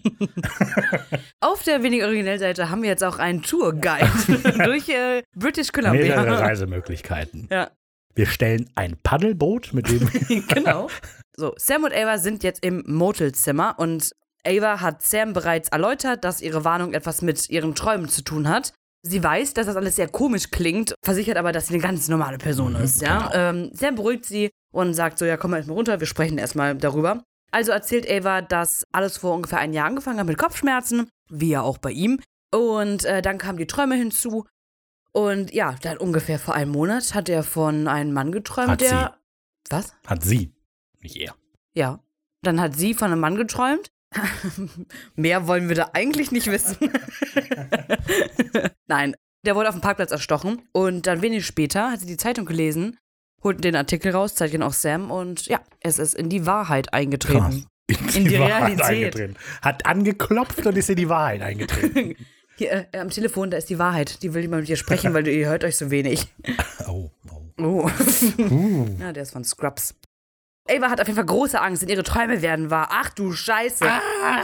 Auf 1.40 1.62
der 1.64 1.82
wenig 1.82 2.02
originell 2.02 2.38
Seite 2.38 2.70
haben 2.70 2.82
wir 2.82 2.88
jetzt 2.88 3.04
auch 3.04 3.18
einen 3.18 3.42
Tourguide 3.42 4.10
durch 4.64 4.88
äh, 4.88 5.22
British 5.36 5.70
Mehrere 5.72 6.14
Columbia. 6.14 6.38
Reisemöglichkeiten. 6.38 7.48
Ja. 7.50 7.70
Wir 8.14 8.26
stellen 8.26 8.70
ein 8.74 8.96
Paddelboot, 9.02 9.72
mit 9.72 9.88
dem 9.88 10.08
genau. 10.48 10.88
So, 11.36 11.54
Sam 11.56 11.84
und 11.84 11.92
Ava 11.92 12.18
sind 12.18 12.44
jetzt 12.44 12.64
im 12.64 12.84
Motelzimmer 12.86 13.74
und 13.78 14.12
Ava 14.46 14.80
hat 14.80 15.02
Sam 15.02 15.32
bereits 15.32 15.68
erläutert, 15.70 16.22
dass 16.22 16.40
ihre 16.40 16.64
Warnung 16.64 16.92
etwas 16.92 17.22
mit 17.22 17.50
ihren 17.50 17.74
Träumen 17.74 18.08
zu 18.08 18.22
tun 18.22 18.48
hat. 18.48 18.72
Sie 19.02 19.22
weiß, 19.22 19.54
dass 19.54 19.66
das 19.66 19.76
alles 19.76 19.96
sehr 19.96 20.08
komisch 20.08 20.50
klingt, 20.50 20.94
versichert 21.04 21.36
aber, 21.36 21.52
dass 21.52 21.66
sie 21.66 21.74
eine 21.74 21.82
ganz 21.82 22.08
normale 22.08 22.38
Person 22.38 22.74
ist, 22.76 23.02
ja. 23.02 23.28
genau. 23.28 23.34
Ähm, 23.34 23.70
Sam 23.74 23.96
beruhigt 23.96 24.24
sie 24.24 24.50
und 24.72 24.94
sagt 24.94 25.18
so, 25.18 25.24
ja, 25.24 25.36
komm 25.36 25.50
mal 25.50 25.58
erstmal 25.58 25.76
runter, 25.76 26.00
wir 26.00 26.06
sprechen 26.06 26.38
erstmal 26.38 26.74
darüber. 26.74 27.22
Also 27.50 27.72
erzählt 27.72 28.10
Ava, 28.10 28.40
dass 28.42 28.84
alles 28.92 29.18
vor 29.18 29.34
ungefähr 29.34 29.58
ein 29.58 29.72
Jahr 29.72 29.86
angefangen 29.86 30.18
hat 30.18 30.26
mit 30.26 30.38
Kopfschmerzen, 30.38 31.08
wie 31.30 31.50
ja 31.50 31.62
auch 31.62 31.78
bei 31.78 31.90
ihm. 31.90 32.20
Und 32.54 33.04
äh, 33.04 33.20
dann 33.22 33.38
kamen 33.38 33.58
die 33.58 33.66
Träume 33.66 33.96
hinzu. 33.96 34.44
Und 35.16 35.54
ja, 35.54 35.76
dann 35.82 35.96
ungefähr 35.98 36.40
vor 36.40 36.54
einem 36.54 36.72
Monat 36.72 37.14
hat 37.14 37.28
er 37.28 37.44
von 37.44 37.86
einem 37.86 38.12
Mann 38.12 38.32
geträumt, 38.32 38.70
Hat 38.70 38.80
der. 38.80 39.16
Was? 39.70 39.94
hat 40.06 40.24
sie, 40.24 40.52
nicht 41.00 41.16
er. 41.16 41.34
Ja. 41.74 42.00
Dann 42.42 42.60
hat 42.60 42.74
sie 42.74 42.94
von 42.94 43.12
einem 43.12 43.20
Mann 43.20 43.36
geträumt. 43.36 43.90
Mehr 45.14 45.46
wollen 45.46 45.68
wir 45.68 45.76
da 45.76 45.90
eigentlich 45.92 46.32
nicht 46.32 46.48
wissen. 46.48 46.76
Nein, 48.86 49.14
der 49.46 49.54
wurde 49.54 49.68
auf 49.68 49.74
dem 49.74 49.80
Parkplatz 49.80 50.10
erstochen 50.10 50.62
und 50.72 51.06
dann 51.06 51.22
wenig 51.22 51.46
später 51.46 51.90
hat 51.92 52.00
sie 52.00 52.06
die 52.06 52.16
Zeitung 52.16 52.44
gelesen, 52.44 52.98
holt 53.42 53.62
den 53.62 53.76
Artikel 53.76 54.12
raus, 54.12 54.34
zeigt 54.34 54.54
ihn 54.54 54.62
auch 54.62 54.72
Sam 54.72 55.10
und 55.10 55.46
ja, 55.46 55.60
es 55.80 55.98
ist 55.98 56.14
in 56.14 56.28
die 56.28 56.44
Wahrheit 56.44 56.92
eingetreten. 56.92 57.66
Krass. 57.88 58.16
In 58.16 58.24
die 58.24 58.38
Wahrheit 58.38 58.80
Realität. 58.80 58.86
eingetreten. 59.14 59.36
Hat 59.62 59.86
angeklopft 59.86 60.66
und 60.66 60.76
ist 60.76 60.90
in 60.90 60.96
die 60.96 61.08
Wahrheit 61.08 61.42
eingetreten. 61.42 62.16
Hier 62.56 62.86
äh, 62.92 62.98
am 62.98 63.10
Telefon, 63.10 63.50
da 63.50 63.56
ist 63.56 63.70
die 63.70 63.78
Wahrheit. 63.78 64.22
Die 64.22 64.34
will 64.34 64.42
jemand 64.42 64.62
mit 64.62 64.68
dir 64.68 64.76
sprechen, 64.76 65.14
weil 65.14 65.22
du, 65.22 65.30
ihr 65.32 65.48
hört 65.48 65.64
euch 65.64 65.76
so 65.76 65.90
wenig. 65.90 66.26
oh, 66.86 67.10
oh. 67.30 67.44
Oh. 67.58 67.90
Uh. 68.38 68.86
Ja, 69.00 69.12
der 69.12 69.22
ist 69.22 69.32
von 69.32 69.44
Scrubs. 69.44 69.94
Ava 70.68 70.90
hat 70.90 71.00
auf 71.00 71.06
jeden 71.06 71.16
Fall 71.16 71.26
große 71.26 71.60
Angst, 71.60 71.82
in 71.82 71.90
ihre 71.90 72.02
Träume 72.02 72.40
werden 72.40 72.70
wahr. 72.70 72.88
Ach 72.90 73.10
du 73.10 73.32
Scheiße. 73.32 73.84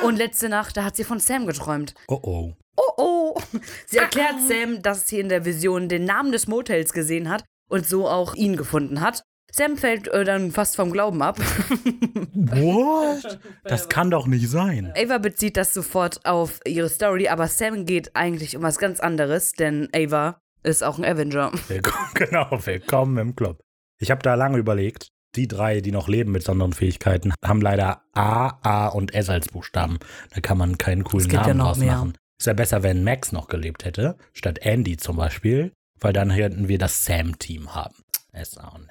Und 0.04 0.16
letzte 0.16 0.48
Nacht, 0.50 0.76
da 0.76 0.84
hat 0.84 0.96
sie 0.96 1.04
von 1.04 1.18
Sam 1.18 1.46
geträumt. 1.46 1.94
Oh, 2.08 2.20
oh. 2.22 2.52
Oh 2.76 2.92
oh. 2.96 3.40
Sie 3.86 3.98
erklärt 3.98 4.36
Sam, 4.46 4.82
dass 4.82 5.08
sie 5.08 5.18
in 5.18 5.28
der 5.28 5.44
Vision 5.44 5.88
den 5.88 6.04
Namen 6.04 6.32
des 6.32 6.46
Motels 6.46 6.92
gesehen 6.92 7.28
hat 7.28 7.44
und 7.70 7.86
so 7.86 8.08
auch 8.08 8.34
ihn 8.34 8.56
gefunden 8.56 9.00
hat. 9.00 9.22
Sam 9.52 9.76
fällt 9.76 10.08
äh, 10.08 10.24
dann 10.24 10.52
fast 10.52 10.76
vom 10.76 10.92
Glauben 10.92 11.22
ab. 11.22 11.38
What? 12.34 13.38
Das 13.64 13.88
kann 13.88 14.10
doch 14.10 14.26
nicht 14.26 14.48
sein. 14.48 14.92
Ava 14.96 15.18
bezieht 15.18 15.56
das 15.56 15.74
sofort 15.74 16.24
auf 16.24 16.60
ihre 16.66 16.88
Story, 16.88 17.28
aber 17.28 17.48
Sam 17.48 17.84
geht 17.84 18.14
eigentlich 18.14 18.56
um 18.56 18.62
was 18.62 18.78
ganz 18.78 19.00
anderes, 19.00 19.52
denn 19.52 19.88
Ava 19.94 20.40
ist 20.62 20.82
auch 20.84 20.98
ein 20.98 21.04
Avenger. 21.04 21.52
Willkommen, 21.68 22.10
genau, 22.14 22.48
willkommen 22.64 23.18
im 23.18 23.36
Club. 23.36 23.60
Ich 23.98 24.10
habe 24.10 24.22
da 24.22 24.34
lange 24.34 24.58
überlegt. 24.58 25.08
Die 25.36 25.46
drei, 25.46 25.80
die 25.80 25.92
noch 25.92 26.08
leben 26.08 26.32
mit 26.32 26.42
besonderen 26.42 26.72
Fähigkeiten, 26.72 27.32
haben 27.44 27.60
leider 27.60 28.02
A, 28.14 28.48
A 28.62 28.88
und 28.88 29.14
S 29.14 29.30
als 29.30 29.46
Buchstaben. 29.48 29.98
Da 30.34 30.40
kann 30.40 30.58
man 30.58 30.76
keinen 30.76 31.04
coolen 31.04 31.30
ja 31.30 31.42
Namen 31.42 31.58
noch 31.58 31.66
draus 31.66 31.78
mehr. 31.78 31.92
machen. 31.92 32.14
Ist 32.36 32.46
ja 32.46 32.52
besser, 32.52 32.82
wenn 32.82 33.04
Max 33.04 33.30
noch 33.30 33.46
gelebt 33.46 33.84
hätte, 33.84 34.16
statt 34.32 34.58
Andy 34.62 34.96
zum 34.96 35.16
Beispiel, 35.16 35.72
weil 36.00 36.12
dann 36.12 36.30
hätten 36.30 36.66
wir 36.66 36.78
das 36.78 37.04
Sam-Team 37.04 37.76
haben. 37.76 37.94
S, 38.32 38.58
A 38.58 38.68
und. 38.70 38.88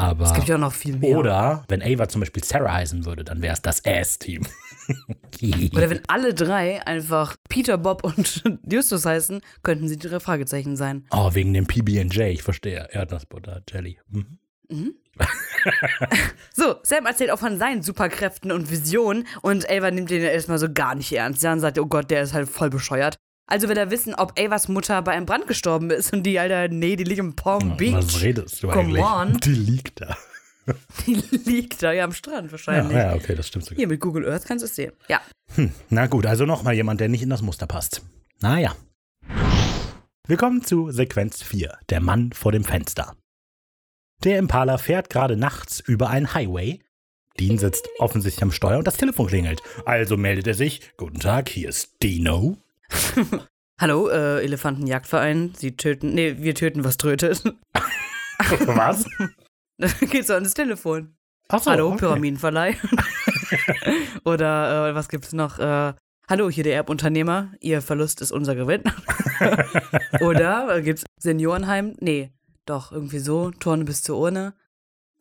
Aber 0.00 0.24
Es 0.24 0.32
gibt 0.34 0.48
ja 0.48 0.56
noch 0.58 0.72
viel 0.72 0.96
mehr. 0.96 1.18
oder 1.18 1.64
wenn 1.68 1.82
Ava 1.82 2.08
zum 2.08 2.20
Beispiel 2.20 2.42
Sarah 2.42 2.72
heißen 2.72 3.04
würde, 3.04 3.22
dann 3.24 3.42
wäre 3.42 3.52
es 3.52 3.62
das 3.62 3.84
Ass-Team. 3.84 4.46
Oder 5.72 5.88
wenn 5.88 6.00
alle 6.08 6.34
drei 6.34 6.84
einfach 6.84 7.36
Peter, 7.48 7.78
Bob 7.78 8.02
und 8.02 8.42
Justus 8.70 9.04
heißen, 9.06 9.40
könnten 9.62 9.86
sie 9.88 9.96
drei 9.96 10.18
Fragezeichen 10.18 10.76
sein. 10.76 11.06
oh, 11.12 11.30
wegen 11.32 11.52
dem 11.54 11.66
PB&J, 11.66 12.16
ich 12.32 12.42
verstehe. 12.42 12.88
Erdnussbutter, 12.90 13.62
Jelly. 13.70 13.98
Mhm. 14.08 14.38
So, 16.54 16.76
Sam 16.82 17.06
erzählt 17.06 17.30
auch 17.30 17.38
von 17.38 17.58
seinen 17.58 17.82
Superkräften 17.82 18.50
und 18.52 18.70
Visionen 18.70 19.26
und 19.42 19.68
Ava 19.70 19.90
nimmt 19.90 20.10
den 20.10 20.22
erstmal 20.22 20.58
so 20.58 20.72
gar 20.72 20.94
nicht 20.94 21.12
ernst. 21.12 21.42
Ja, 21.42 21.52
und 21.52 21.60
sagt, 21.60 21.78
oh 21.78 21.86
Gott, 21.86 22.10
der 22.10 22.22
ist 22.22 22.32
halt 22.32 22.48
voll 22.48 22.70
bescheuert. 22.70 23.16
Also 23.50 23.68
will 23.68 23.76
er 23.76 23.90
wissen, 23.90 24.14
ob 24.14 24.38
Avas 24.38 24.68
Mutter 24.68 25.02
bei 25.02 25.12
einem 25.12 25.26
Brand 25.26 25.46
gestorben 25.46 25.90
ist 25.90 26.12
und 26.12 26.22
die, 26.22 26.38
Alter, 26.38 26.68
nee, 26.68 26.94
die 26.96 27.04
liegt 27.04 27.18
im 27.18 27.34
Palm 27.34 27.76
Beach. 27.76 27.92
Was 27.94 28.22
redest 28.22 28.62
du 28.62 28.68
Come 28.68 28.80
eigentlich? 28.80 29.04
on. 29.04 29.40
Die 29.40 29.54
liegt 29.54 30.00
da. 30.00 30.16
Die 31.06 31.14
liegt 31.14 31.82
da 31.82 31.90
ja 31.90 32.04
am 32.04 32.12
Strand 32.12 32.46
Ja, 32.46 32.52
wahrscheinlich. 32.52 32.96
ja, 32.96 33.14
okay, 33.14 33.34
das 33.34 33.48
stimmt 33.48 33.64
sogar. 33.64 33.76
Hier 33.78 33.88
mit 33.88 33.98
Google 33.98 34.28
Earth 34.30 34.44
kannst 34.44 34.62
du 34.62 34.66
es 34.66 34.76
sehen. 34.76 34.92
Ja. 35.08 35.20
Na 35.88 36.06
gut, 36.06 36.26
also 36.26 36.46
nochmal 36.46 36.74
jemand, 36.74 37.00
der 37.00 37.08
nicht 37.08 37.22
in 37.22 37.30
das 37.30 37.42
Muster 37.42 37.66
passt. 37.66 38.02
Naja. 38.40 38.76
Wir 40.28 40.36
kommen 40.36 40.62
zu 40.62 40.92
Sequenz 40.92 41.42
4, 41.42 41.76
der 41.88 42.00
Mann 42.00 42.32
vor 42.32 42.52
dem 42.52 42.62
Fenster. 42.62 43.16
Der 44.22 44.38
Impala 44.38 44.78
fährt 44.78 45.10
gerade 45.10 45.36
nachts 45.36 45.80
über 45.80 46.08
einen 46.10 46.34
Highway. 46.34 46.78
Dean 47.40 47.58
sitzt 47.58 47.88
offensichtlich 47.98 48.42
am 48.42 48.52
Steuer 48.52 48.78
und 48.78 48.86
das 48.86 48.96
Telefon 48.98 49.26
klingelt. 49.26 49.62
Also 49.86 50.16
meldet 50.16 50.46
er 50.46 50.54
sich. 50.54 50.82
Guten 50.98 51.18
Tag, 51.18 51.48
hier 51.48 51.70
ist 51.70 51.94
Dino. 52.02 52.58
Hallo, 53.80 54.08
äh, 54.08 54.42
Elefantenjagdverein. 54.44 55.54
Sie 55.56 55.76
töten. 55.76 56.14
Nee, 56.14 56.36
wir 56.38 56.54
töten, 56.54 56.84
was 56.84 56.96
trötet. 56.96 57.42
Was? 58.66 59.04
Geht's 60.00 60.28
so 60.28 60.34
ans 60.34 60.54
Telefon. 60.54 61.14
Achso, 61.48 61.70
Hallo, 61.70 61.88
okay. 61.88 61.98
Pyramidenverleih. 61.98 62.74
Oder 64.24 64.88
äh, 64.88 64.94
was 64.94 65.08
gibt's 65.08 65.32
noch? 65.32 65.58
Äh, 65.58 65.92
Hallo, 66.28 66.48
hier 66.48 66.64
der 66.64 66.74
Erbunternehmer. 66.74 67.52
Ihr 67.60 67.82
Verlust 67.82 68.20
ist 68.22 68.32
unser 68.32 68.54
Gewinn. 68.54 68.82
Oder 70.20 70.76
äh, 70.76 70.82
gibt's 70.82 71.04
Seniorenheim? 71.18 71.96
Nee, 72.00 72.32
doch, 72.66 72.92
irgendwie 72.92 73.18
so. 73.18 73.50
Turne 73.50 73.84
bis 73.84 74.02
zur 74.02 74.18
Urne. 74.18 74.54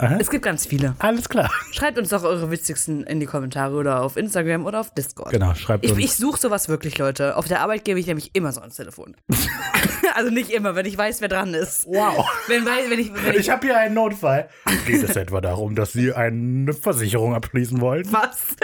Aha. 0.02 0.16
Es 0.18 0.30
gibt 0.30 0.46
ganz 0.46 0.66
viele. 0.66 0.96
Alles 1.00 1.28
klar. 1.28 1.52
Schreibt 1.72 1.98
uns 1.98 2.08
doch 2.10 2.24
eure 2.24 2.50
witzigsten 2.52 3.04
in 3.04 3.20
die 3.20 3.26
Kommentare 3.26 3.76
oder 3.76 4.02
auf 4.02 4.16
Instagram 4.16 4.66
oder 4.66 4.80
auf 4.80 4.94
Discord. 4.94 5.30
Genau, 5.32 5.54
schreibt 5.56 5.84
Ich, 5.84 5.92
uns. 5.92 6.00
ich 6.00 6.14
suche 6.14 6.40
sowas 6.40 6.70
wirklich, 6.70 6.98
Leute. 6.98 7.36
Auf 7.36 7.50
der 7.50 7.60
Arbeit 7.60 7.84
gebe 7.84 8.00
ich 8.00 8.08
nämlich 8.08 8.30
immer 8.34 8.54
so 8.54 8.62
ans 8.62 8.78
Telefon. 8.78 9.18
also 10.16 10.30
nicht 10.32 10.52
immer, 10.52 10.76
wenn 10.76 10.86
ich 10.86 10.98
weiß, 10.98 11.20
wer 11.20 11.28
dran 11.28 11.54
ist. 11.54 11.86
wow. 11.86 12.26
Wenn, 12.48 12.66
wenn 12.66 12.98
ich, 12.98 13.14
wenn 13.14 13.34
ich 13.34 13.40
Ich 13.42 13.50
habe 13.50 13.68
hier 13.68 13.78
einen 13.78 13.94
Notfall. 13.96 14.48
Geht 14.86 15.04
es 15.04 15.18
etwa 15.18 15.42
darum, 15.42 15.76
dass 15.76 15.92
Sie 15.92 16.14
eine 16.14 16.72
Versicherung 16.72 17.36
abschließen 17.36 17.82
wollen? 17.82 18.08
Was? 18.10 18.56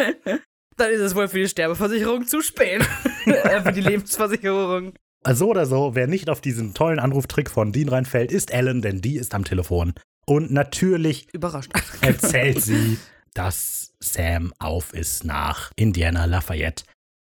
Dann 0.78 0.90
ist 0.92 1.02
es 1.02 1.16
wohl 1.16 1.28
für 1.28 1.40
die 1.40 1.50
Sterbeversicherung 1.50 2.26
zu 2.26 2.42
spät. 2.42 2.82
Äh, 3.26 3.62
für 3.64 3.72
die 3.72 3.82
Lebensversicherung. 3.82 4.94
So 5.28 5.50
oder 5.50 5.66
so, 5.66 5.96
wer 5.96 6.06
nicht 6.06 6.30
auf 6.30 6.42
diesen 6.42 6.76
tollen 6.76 7.00
Anruftrick 7.00 7.50
von 7.50 7.72
Dean 7.72 7.90
reinfällt, 7.90 8.32
ist 8.32 8.54
Ellen, 8.54 8.84
denn 8.84 9.02
die 9.02 9.16
ist 9.16 9.34
am 9.34 9.44
Telefon. 9.44 9.96
Und 10.26 10.51
natürlich 10.51 11.34
Überrascht. 11.34 11.71
erzählt 12.01 12.61
sie, 12.61 12.97
dass 13.34 13.93
Sam 13.99 14.53
auf 14.59 14.93
ist 14.93 15.23
nach 15.23 15.71
Indiana 15.76 16.26
Lafayette. 16.26 16.86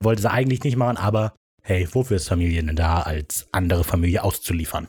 Wollte 0.03 0.22
sie 0.22 0.30
eigentlich 0.30 0.62
nicht 0.62 0.76
machen, 0.76 0.97
aber 0.97 1.34
hey, 1.62 1.89
wofür 1.93 2.16
ist 2.16 2.28
Familie 2.28 2.62
denn 2.62 2.76
da, 2.76 3.03
als 3.03 3.49
andere 3.53 3.82
Familie 3.82 4.22
auszuliefern? 4.22 4.89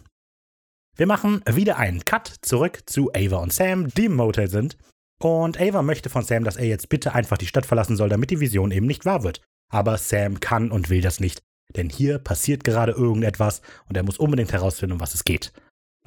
Wir 0.95 1.07
machen 1.07 1.43
wieder 1.49 1.77
einen 1.77 2.05
Cut 2.05 2.27
zurück 2.41 2.81
zu 2.85 3.11
Ava 3.13 3.37
und 3.37 3.53
Sam, 3.53 3.87
die 3.89 4.05
im 4.05 4.15
Motel 4.15 4.49
sind. 4.49 4.77
Und 5.19 5.59
Ava 5.59 5.81
möchte 5.81 6.09
von 6.09 6.23
Sam, 6.23 6.43
dass 6.43 6.57
er 6.57 6.65
jetzt 6.65 6.89
bitte 6.89 7.13
einfach 7.13 7.37
die 7.37 7.47
Stadt 7.47 7.65
verlassen 7.65 7.95
soll, 7.95 8.09
damit 8.09 8.29
die 8.29 8.39
Vision 8.39 8.71
eben 8.71 8.85
nicht 8.85 9.05
wahr 9.05 9.23
wird. 9.23 9.41
Aber 9.71 9.97
Sam 9.97 10.39
kann 10.39 10.71
und 10.71 10.89
will 10.89 11.01
das 11.01 11.19
nicht, 11.19 11.41
denn 11.75 11.89
hier 11.89 12.19
passiert 12.19 12.63
gerade 12.63 12.93
irgendetwas 12.93 13.61
und 13.89 13.97
er 13.97 14.03
muss 14.03 14.17
unbedingt 14.17 14.53
herausfinden, 14.53 14.93
um 14.93 14.99
was 14.99 15.13
es 15.13 15.23
geht. 15.23 15.51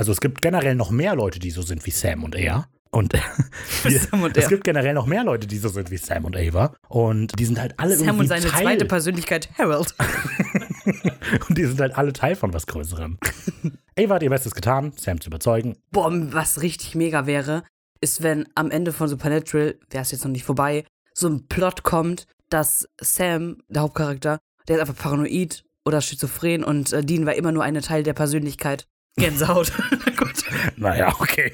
Also 0.00 0.12
es 0.12 0.22
gibt 0.22 0.40
generell 0.40 0.76
noch 0.76 0.90
mehr 0.90 1.14
Leute, 1.14 1.38
die 1.38 1.50
so 1.50 1.60
sind 1.60 1.84
wie 1.84 1.90
Sam 1.90 2.24
und 2.24 2.34
er. 2.34 2.66
Und 2.90 3.12
Sam 3.82 4.22
und 4.22 4.34
es 4.34 4.44
er. 4.44 4.48
gibt 4.48 4.64
generell 4.64 4.94
noch 4.94 5.04
mehr 5.04 5.24
Leute, 5.24 5.46
die 5.46 5.58
so 5.58 5.68
sind 5.68 5.90
wie 5.90 5.98
Sam 5.98 6.24
und 6.24 6.38
Ava. 6.38 6.74
Und 6.88 7.38
die 7.38 7.44
sind 7.44 7.60
halt 7.60 7.78
alle 7.78 7.94
Sam 7.96 8.06
irgendwie 8.06 8.20
und 8.22 8.28
seine 8.28 8.46
Teil. 8.46 8.62
zweite 8.62 8.86
Persönlichkeit, 8.86 9.50
Harold. 9.58 9.94
und 11.50 11.58
die 11.58 11.66
sind 11.66 11.78
halt 11.82 11.98
alle 11.98 12.14
Teil 12.14 12.34
von 12.34 12.54
was 12.54 12.66
Größerem. 12.66 13.18
Ava 13.98 14.14
hat 14.14 14.22
ihr 14.22 14.30
Bestes 14.30 14.54
getan, 14.54 14.94
Sam 14.96 15.20
zu 15.20 15.28
überzeugen. 15.28 15.76
Boah, 15.90 16.10
was 16.32 16.62
richtig 16.62 16.94
mega 16.94 17.26
wäre, 17.26 17.64
ist, 18.00 18.22
wenn 18.22 18.48
am 18.54 18.70
Ende 18.70 18.94
von 18.94 19.06
Supernatural, 19.06 19.78
wäre 19.90 20.02
es 20.02 20.12
jetzt 20.12 20.24
noch 20.24 20.32
nicht 20.32 20.44
vorbei, 20.44 20.86
so 21.12 21.28
ein 21.28 21.46
Plot 21.46 21.82
kommt, 21.82 22.26
dass 22.48 22.88
Sam, 23.02 23.58
der 23.68 23.82
Hauptcharakter, 23.82 24.38
der 24.66 24.76
ist 24.76 24.80
einfach 24.80 24.96
paranoid 24.96 25.62
oder 25.84 26.00
schizophren 26.00 26.64
und 26.64 26.90
äh, 26.94 27.04
Dean 27.04 27.26
war 27.26 27.34
immer 27.34 27.52
nur 27.52 27.64
eine 27.64 27.82
Teil 27.82 28.02
der 28.02 28.14
Persönlichkeit. 28.14 28.86
Gänsehaut. 29.16 29.72
Gut. 30.16 30.44
Naja, 30.76 31.14
okay. 31.18 31.52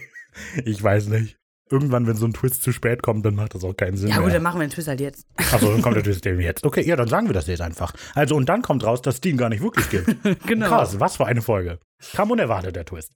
Ich 0.65 0.83
weiß 0.83 1.09
nicht. 1.09 1.37
Irgendwann, 1.69 2.07
wenn 2.07 2.15
so 2.15 2.27
ein 2.27 2.33
Twist 2.33 2.63
zu 2.63 2.71
spät 2.71 3.03
kommt, 3.03 3.27
dann 3.27 3.35
macht 3.35 3.55
das 3.55 3.65
auch 3.65 3.75
keinen 3.77 3.97
Sinn 3.97 4.09
Ja 4.09 4.17
gut, 4.17 4.27
mehr. 4.27 4.35
dann 4.35 4.43
machen 4.45 4.61
wir 4.61 4.67
den 4.69 4.71
Twist 4.73 4.87
halt 4.87 5.01
jetzt. 5.01 5.27
Achso, 5.37 5.73
dann 5.73 5.83
kommt 5.83 5.97
der 5.97 6.03
Twist 6.05 6.25
eben 6.25 6.41
jetzt. 6.41 6.65
Okay, 6.65 6.83
ja, 6.83 6.95
dann 6.95 7.09
sagen 7.09 7.27
wir 7.27 7.35
das 7.35 7.49
jetzt 7.49 7.61
einfach. 7.61 7.93
Also, 8.15 8.37
und 8.37 8.49
dann 8.49 8.63
kommt 8.63 8.85
raus, 8.85 9.03
dass 9.03 9.21
Dean 9.21 9.37
gar 9.37 9.49
nicht 9.49 9.63
wirklich 9.63 9.91
gibt. 9.91 10.17
genau. 10.47 10.69
Krass, 10.69 11.01
was 11.01 11.17
für 11.17 11.27
eine 11.27 11.43
Folge. 11.43 11.81
Kam 12.13 12.31
unerwartet, 12.31 12.77
der 12.77 12.85
Twist. 12.85 13.15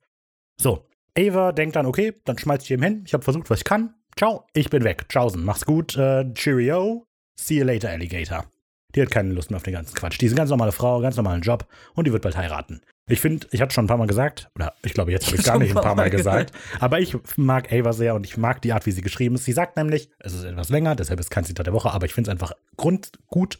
So, 0.60 0.88
Ava 1.16 1.52
denkt 1.52 1.76
dann, 1.76 1.86
okay, 1.86 2.12
dann 2.24 2.38
schmeiß 2.38 2.64
ich 2.64 2.70
ihm 2.72 2.82
hin. 2.82 3.04
Ich 3.06 3.14
habe 3.14 3.22
versucht, 3.22 3.48
was 3.50 3.58
ich 3.60 3.64
kann. 3.64 3.94
Ciao, 4.16 4.44
ich 4.52 4.68
bin 4.68 4.82
weg. 4.82 5.08
Tschaußen, 5.08 5.44
mach's 5.44 5.64
gut. 5.64 5.96
Äh, 5.96 6.32
cheerio. 6.34 7.04
See 7.38 7.58
you 7.58 7.64
later, 7.64 7.90
Alligator. 7.90 8.46
Die 8.94 9.02
hat 9.02 9.10
keine 9.10 9.32
Lust 9.32 9.50
mehr 9.50 9.56
auf 9.56 9.62
den 9.62 9.74
ganzen 9.74 9.94
Quatsch. 9.94 10.20
Die 10.20 10.26
ist 10.26 10.32
eine 10.32 10.38
ganz 10.38 10.50
normale 10.50 10.72
Frau, 10.72 11.00
ganz 11.00 11.16
normalen 11.16 11.42
Job 11.42 11.66
und 11.94 12.06
die 12.06 12.12
wird 12.12 12.22
bald 12.22 12.36
heiraten. 12.36 12.80
Ich 13.08 13.20
finde, 13.20 13.46
ich 13.50 13.60
hatte 13.60 13.74
schon 13.74 13.84
ein 13.84 13.88
paar 13.88 13.96
Mal 13.96 14.06
gesagt, 14.06 14.48
oder 14.54 14.72
ich 14.82 14.94
glaube, 14.94 15.10
jetzt 15.10 15.26
habe 15.26 15.36
ich 15.36 15.42
gar 15.44 15.58
nicht 15.58 15.76
ein 15.76 15.82
paar 15.82 15.94
Mal 15.94 16.10
gesagt. 16.10 16.52
gesagt, 16.52 16.82
aber 16.82 17.00
ich 17.00 17.16
mag 17.36 17.72
Ava 17.72 17.92
sehr 17.92 18.14
und 18.14 18.24
ich 18.24 18.36
mag 18.36 18.62
die 18.62 18.72
Art, 18.72 18.86
wie 18.86 18.92
sie 18.92 19.02
geschrieben 19.02 19.34
ist. 19.34 19.44
Sie 19.44 19.52
sagt 19.52 19.76
nämlich, 19.76 20.10
es 20.18 20.32
ist 20.32 20.44
etwas 20.44 20.68
länger, 20.68 20.94
deshalb 20.94 21.18
ist 21.18 21.30
kein 21.30 21.44
Zitat 21.44 21.66
der 21.66 21.74
Woche, 21.74 21.90
aber 21.90 22.06
ich 22.06 22.14
finde 22.14 22.30
es 22.30 22.32
einfach 22.32 22.52
grundgut. 22.76 23.58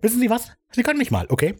Wissen 0.00 0.20
Sie 0.20 0.30
was? 0.30 0.52
Sie 0.72 0.82
können 0.82 0.98
mich 0.98 1.10
mal, 1.10 1.26
okay? 1.28 1.56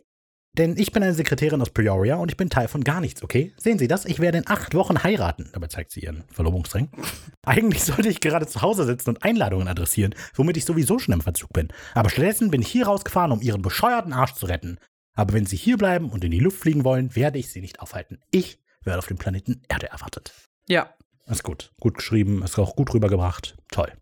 Denn 0.56 0.76
ich 0.76 0.92
bin 0.92 1.02
eine 1.02 1.14
Sekretärin 1.14 1.60
aus 1.62 1.70
Peoria 1.70 2.16
und 2.16 2.30
ich 2.30 2.36
bin 2.36 2.50
Teil 2.50 2.68
von 2.68 2.82
gar 2.82 3.00
nichts, 3.00 3.22
okay? 3.22 3.52
Sehen 3.58 3.78
Sie 3.78 3.86
das? 3.86 4.04
Ich 4.06 4.18
werde 4.18 4.38
in 4.38 4.48
acht 4.48 4.74
Wochen 4.74 5.02
heiraten. 5.02 5.50
Dabei 5.52 5.68
zeigt 5.68 5.92
sie 5.92 6.00
ihren 6.00 6.24
Verlobungsring. 6.32 6.88
Eigentlich 7.46 7.84
sollte 7.84 8.08
ich 8.08 8.20
gerade 8.20 8.46
zu 8.46 8.62
Hause 8.62 8.84
sitzen 8.84 9.10
und 9.10 9.22
Einladungen 9.22 9.68
adressieren, 9.68 10.14
womit 10.34 10.56
ich 10.56 10.64
sowieso 10.64 10.98
schon 10.98 11.14
im 11.14 11.20
Verzug 11.20 11.52
bin. 11.52 11.68
Aber 11.94 12.10
stattdessen 12.10 12.50
bin 12.50 12.62
ich 12.62 12.68
hier 12.68 12.86
rausgefahren, 12.86 13.32
um 13.32 13.40
Ihren 13.40 13.62
bescheuerten 13.62 14.12
Arsch 14.12 14.34
zu 14.34 14.46
retten. 14.46 14.78
Aber 15.14 15.32
wenn 15.32 15.46
Sie 15.46 15.56
hier 15.56 15.76
bleiben 15.76 16.10
und 16.10 16.24
in 16.24 16.30
die 16.30 16.40
Luft 16.40 16.60
fliegen 16.60 16.84
wollen, 16.84 17.14
werde 17.14 17.38
ich 17.38 17.50
Sie 17.50 17.60
nicht 17.60 17.80
aufhalten. 17.80 18.18
Ich 18.30 18.58
werde 18.82 18.98
auf 18.98 19.06
dem 19.06 19.18
Planeten 19.18 19.62
Erde 19.68 19.88
erwartet. 19.88 20.32
Ja. 20.68 20.94
Ist 21.26 21.44
gut. 21.44 21.72
Gut 21.78 21.96
geschrieben, 21.96 22.42
ist 22.42 22.58
auch 22.58 22.74
gut 22.74 22.92
rübergebracht. 22.94 23.56
Toll. 23.70 23.92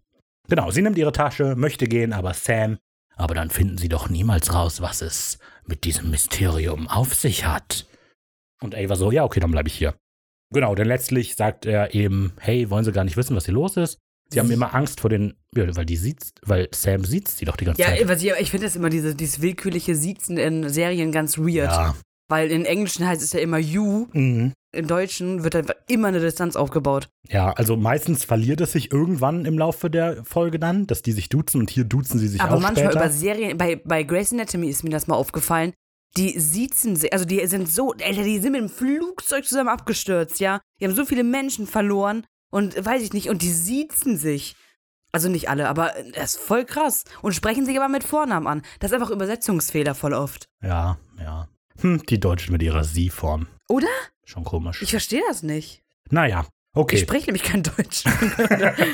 Genau, 0.48 0.70
sie 0.70 0.82
nimmt 0.82 0.96
ihre 0.96 1.12
Tasche, 1.12 1.56
möchte 1.56 1.88
gehen, 1.88 2.12
aber 2.12 2.34
Sam. 2.34 2.78
Aber 3.16 3.34
dann 3.34 3.50
finden 3.50 3.78
sie 3.78 3.88
doch 3.88 4.08
niemals 4.08 4.52
raus, 4.52 4.80
was 4.80 5.00
es 5.02 5.38
mit 5.66 5.84
diesem 5.84 6.10
Mysterium 6.10 6.88
auf 6.88 7.14
sich 7.14 7.44
hat. 7.46 7.86
Und 8.62 8.74
Ava 8.74 8.96
so, 8.96 9.10
ja, 9.12 9.24
okay, 9.24 9.40
dann 9.40 9.50
bleibe 9.50 9.68
ich 9.68 9.74
hier. 9.76 9.94
Genau, 10.52 10.74
denn 10.74 10.86
letztlich 10.86 11.34
sagt 11.34 11.66
er 11.66 11.94
eben, 11.94 12.32
hey, 12.38 12.70
wollen 12.70 12.84
Sie 12.84 12.92
gar 12.92 13.04
nicht 13.04 13.16
wissen, 13.16 13.36
was 13.36 13.44
hier 13.46 13.54
los 13.54 13.76
ist? 13.76 13.98
Sie 14.28 14.40
haben 14.40 14.50
immer 14.50 14.74
Angst 14.74 15.00
vor 15.00 15.10
den, 15.10 15.34
ja, 15.54 15.74
weil 15.76 15.86
die 15.86 15.96
sieht, 15.96 16.32
weil 16.42 16.68
Sam 16.74 17.04
sieht 17.04 17.28
sie 17.28 17.44
doch 17.44 17.56
die 17.56 17.64
ganze 17.64 17.80
Ja, 17.82 17.88
Zeit. 17.88 18.08
was 18.08 18.22
ich, 18.22 18.32
ich 18.40 18.50
finde 18.50 18.66
das 18.66 18.74
immer 18.74 18.90
diese, 18.90 19.14
dieses 19.14 19.40
willkürliche 19.40 19.94
Siezen 19.94 20.36
in 20.36 20.68
Serien 20.68 21.12
ganz 21.12 21.38
weird. 21.38 21.70
Ja. 21.70 21.94
Weil 22.28 22.50
in 22.50 22.64
Englischen 22.64 23.06
heißt 23.06 23.22
es 23.22 23.32
ja 23.32 23.40
immer 23.40 23.58
you, 23.58 24.08
Mhm. 24.12 24.52
Im 24.76 24.86
Deutschen 24.86 25.42
wird 25.44 25.56
einfach 25.56 25.74
immer 25.88 26.08
eine 26.08 26.20
Distanz 26.20 26.56
aufgebaut. 26.56 27.08
Ja, 27.28 27.52
also 27.52 27.76
meistens 27.76 28.24
verliert 28.24 28.60
es 28.60 28.72
sich 28.72 28.92
irgendwann 28.92 29.44
im 29.44 29.58
Laufe 29.58 29.90
der 29.90 30.24
Folge 30.24 30.58
dann, 30.58 30.86
dass 30.86 31.02
die 31.02 31.12
sich 31.12 31.28
duzen 31.28 31.60
und 31.60 31.70
hier 31.70 31.84
duzen 31.84 32.18
sie 32.18 32.28
sich 32.28 32.40
Aber 32.40 32.56
auch 32.56 32.60
manchmal 32.60 32.92
später. 32.92 33.04
über 33.04 33.10
Serien, 33.10 33.58
bei, 33.58 33.76
bei 33.76 34.02
Grey's 34.02 34.32
Anatomy 34.32 34.68
ist 34.68 34.84
mir 34.84 34.90
das 34.90 35.06
mal 35.06 35.16
aufgefallen, 35.16 35.72
die 36.16 36.38
siezen 36.38 36.96
sich, 36.96 37.12
also 37.12 37.24
die 37.24 37.44
sind 37.46 37.68
so, 37.68 37.92
Alter, 37.92 38.22
die 38.22 38.38
sind 38.38 38.52
mit 38.52 38.60
dem 38.62 38.68
Flugzeug 38.68 39.44
zusammen 39.44 39.68
abgestürzt, 39.68 40.40
ja. 40.40 40.60
Die 40.80 40.86
haben 40.86 40.94
so 40.94 41.04
viele 41.04 41.24
Menschen 41.24 41.66
verloren 41.66 42.26
und 42.50 42.82
weiß 42.82 43.02
ich 43.02 43.12
nicht, 43.12 43.28
und 43.28 43.42
die 43.42 43.52
siezen 43.52 44.16
sich. 44.16 44.56
Also 45.12 45.28
nicht 45.30 45.48
alle, 45.48 45.68
aber 45.68 45.92
das 46.14 46.34
ist 46.36 46.40
voll 46.40 46.64
krass. 46.64 47.04
Und 47.22 47.32
sprechen 47.34 47.64
sich 47.64 47.76
aber 47.76 47.88
mit 47.88 48.04
Vornamen 48.04 48.46
an. 48.46 48.62
Das 48.80 48.90
ist 48.90 48.94
einfach 48.94 49.10
Übersetzungsfehler 49.10 49.94
voll 49.94 50.12
oft. 50.12 50.48
Ja, 50.62 50.98
ja. 51.18 51.48
Hm, 51.80 52.02
die 52.08 52.20
Deutschen 52.20 52.52
mit 52.52 52.62
ihrer 52.62 52.84
Sie-Form. 52.84 53.46
Oder? 53.68 53.86
Schon 54.26 54.44
komisch. 54.44 54.82
Ich 54.82 54.90
verstehe 54.90 55.22
das 55.28 55.42
nicht. 55.42 55.82
naja, 56.10 56.42
Ich 56.42 56.50
okay. 56.74 56.98
spreche 56.98 57.26
nämlich 57.26 57.44
kein 57.44 57.62
Deutsch. 57.62 58.04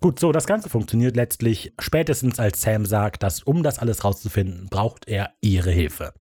Gut, 0.00 0.18
so, 0.18 0.32
das 0.32 0.46
Ganze 0.46 0.68
funktioniert 0.68 1.14
letztlich 1.14 1.72
spätestens, 1.78 2.40
als 2.40 2.60
Sam 2.60 2.86
sagt, 2.86 3.22
dass 3.22 3.42
um 3.42 3.62
das 3.62 3.78
alles 3.78 4.02
rauszufinden, 4.04 4.68
braucht 4.68 5.06
er 5.06 5.34
ihre 5.40 5.70
Hilfe. 5.70 6.12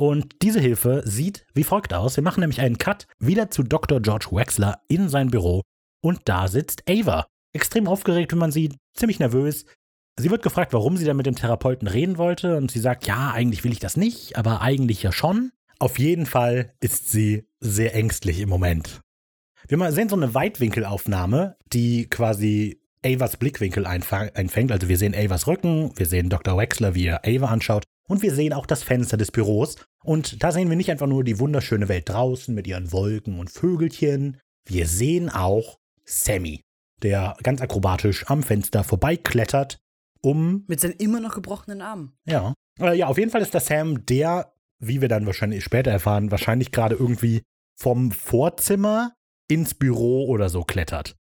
Und 0.00 0.36
diese 0.42 0.60
Hilfe 0.60 1.02
sieht 1.04 1.44
wie 1.54 1.64
folgt 1.64 1.92
aus. 1.92 2.16
Wir 2.16 2.22
machen 2.22 2.40
nämlich 2.40 2.60
einen 2.60 2.78
Cut 2.78 3.06
wieder 3.18 3.50
zu 3.50 3.64
Dr. 3.64 4.00
George 4.00 4.28
Wexler 4.30 4.80
in 4.86 5.08
sein 5.08 5.30
Büro. 5.30 5.62
Und 6.00 6.20
da 6.26 6.46
sitzt 6.46 6.84
Ava. 6.88 7.26
Extrem 7.52 7.88
aufgeregt, 7.88 8.30
wenn 8.30 8.38
man 8.38 8.52
sie, 8.52 8.72
ziemlich 8.96 9.18
nervös. 9.18 9.64
Sie 10.20 10.30
wird 10.30 10.42
gefragt, 10.42 10.72
warum 10.72 10.96
sie 10.96 11.04
dann 11.04 11.16
mit 11.16 11.26
dem 11.26 11.34
Therapeuten 11.34 11.88
reden 11.88 12.18
wollte. 12.18 12.56
Und 12.56 12.70
sie 12.70 12.78
sagt, 12.78 13.08
ja, 13.08 13.32
eigentlich 13.32 13.64
will 13.64 13.72
ich 13.72 13.80
das 13.80 13.96
nicht, 13.96 14.36
aber 14.36 14.60
eigentlich 14.60 15.02
ja 15.02 15.10
schon. 15.10 15.50
Auf 15.78 15.98
jeden 15.98 16.26
Fall 16.26 16.74
ist 16.80 17.10
sie 17.10 17.46
sehr 17.60 17.94
ängstlich 17.94 18.40
im 18.40 18.48
Moment. 18.48 19.00
Wir 19.68 19.92
sehen 19.92 20.08
so 20.08 20.16
eine 20.16 20.34
Weitwinkelaufnahme, 20.34 21.56
die 21.72 22.08
quasi 22.08 22.80
Avas 23.04 23.36
Blickwinkel 23.36 23.86
einfängt. 23.86 24.72
Also 24.72 24.88
wir 24.88 24.98
sehen 24.98 25.14
Avas 25.14 25.46
Rücken, 25.46 25.92
wir 25.96 26.06
sehen 26.06 26.30
Dr. 26.30 26.56
Wexler, 26.56 26.94
wie 26.94 27.06
er 27.06 27.24
Ava 27.24 27.46
anschaut 27.46 27.84
und 28.08 28.22
wir 28.22 28.34
sehen 28.34 28.52
auch 28.52 28.66
das 28.66 28.82
Fenster 28.82 29.16
des 29.16 29.30
Büros. 29.30 29.76
Und 30.02 30.42
da 30.42 30.50
sehen 30.50 30.68
wir 30.68 30.76
nicht 30.76 30.90
einfach 30.90 31.06
nur 31.06 31.22
die 31.22 31.38
wunderschöne 31.38 31.88
Welt 31.88 32.08
draußen 32.08 32.54
mit 32.54 32.66
ihren 32.66 32.90
Wolken 32.90 33.38
und 33.38 33.50
Vögelchen. 33.50 34.38
Wir 34.66 34.86
sehen 34.86 35.28
auch 35.28 35.78
Sammy, 36.04 36.62
der 37.02 37.36
ganz 37.42 37.60
akrobatisch 37.60 38.28
am 38.28 38.42
Fenster 38.42 38.82
vorbeiklettert, 38.82 39.78
um. 40.22 40.64
Mit 40.66 40.80
seinen 40.80 40.94
immer 40.94 41.20
noch 41.20 41.34
gebrochenen 41.34 41.82
Armen. 41.82 42.12
Ja. 42.26 42.54
Äh, 42.80 42.96
ja, 42.96 43.06
auf 43.06 43.18
jeden 43.18 43.30
Fall 43.30 43.42
ist 43.42 43.54
das 43.54 43.66
Sam, 43.66 44.04
der, 44.06 44.52
wie 44.78 45.00
wir 45.00 45.08
dann 45.08 45.26
wahrscheinlich 45.26 45.64
später 45.64 45.90
erfahren, 45.90 46.30
wahrscheinlich 46.30 46.72
gerade 46.72 46.94
irgendwie 46.94 47.42
vom 47.78 48.10
Vorzimmer 48.10 49.14
ins 49.48 49.74
Büro 49.74 50.26
oder 50.26 50.48
so 50.48 50.62
klettert. 50.62 51.16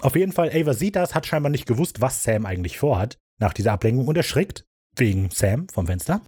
Auf 0.00 0.16
jeden 0.16 0.32
Fall, 0.32 0.50
Ava 0.52 0.74
sieht 0.74 0.96
das, 0.96 1.14
hat 1.14 1.26
scheinbar 1.26 1.50
nicht 1.50 1.66
gewusst, 1.66 2.00
was 2.00 2.24
Sam 2.24 2.46
eigentlich 2.46 2.78
vorhat 2.78 3.18
nach 3.38 3.52
dieser 3.52 3.72
Ablenkung 3.72 4.08
und 4.08 4.16
erschrickt 4.16 4.64
wegen 4.96 5.30
Sam 5.30 5.68
vom 5.68 5.86
Fenster. 5.86 6.22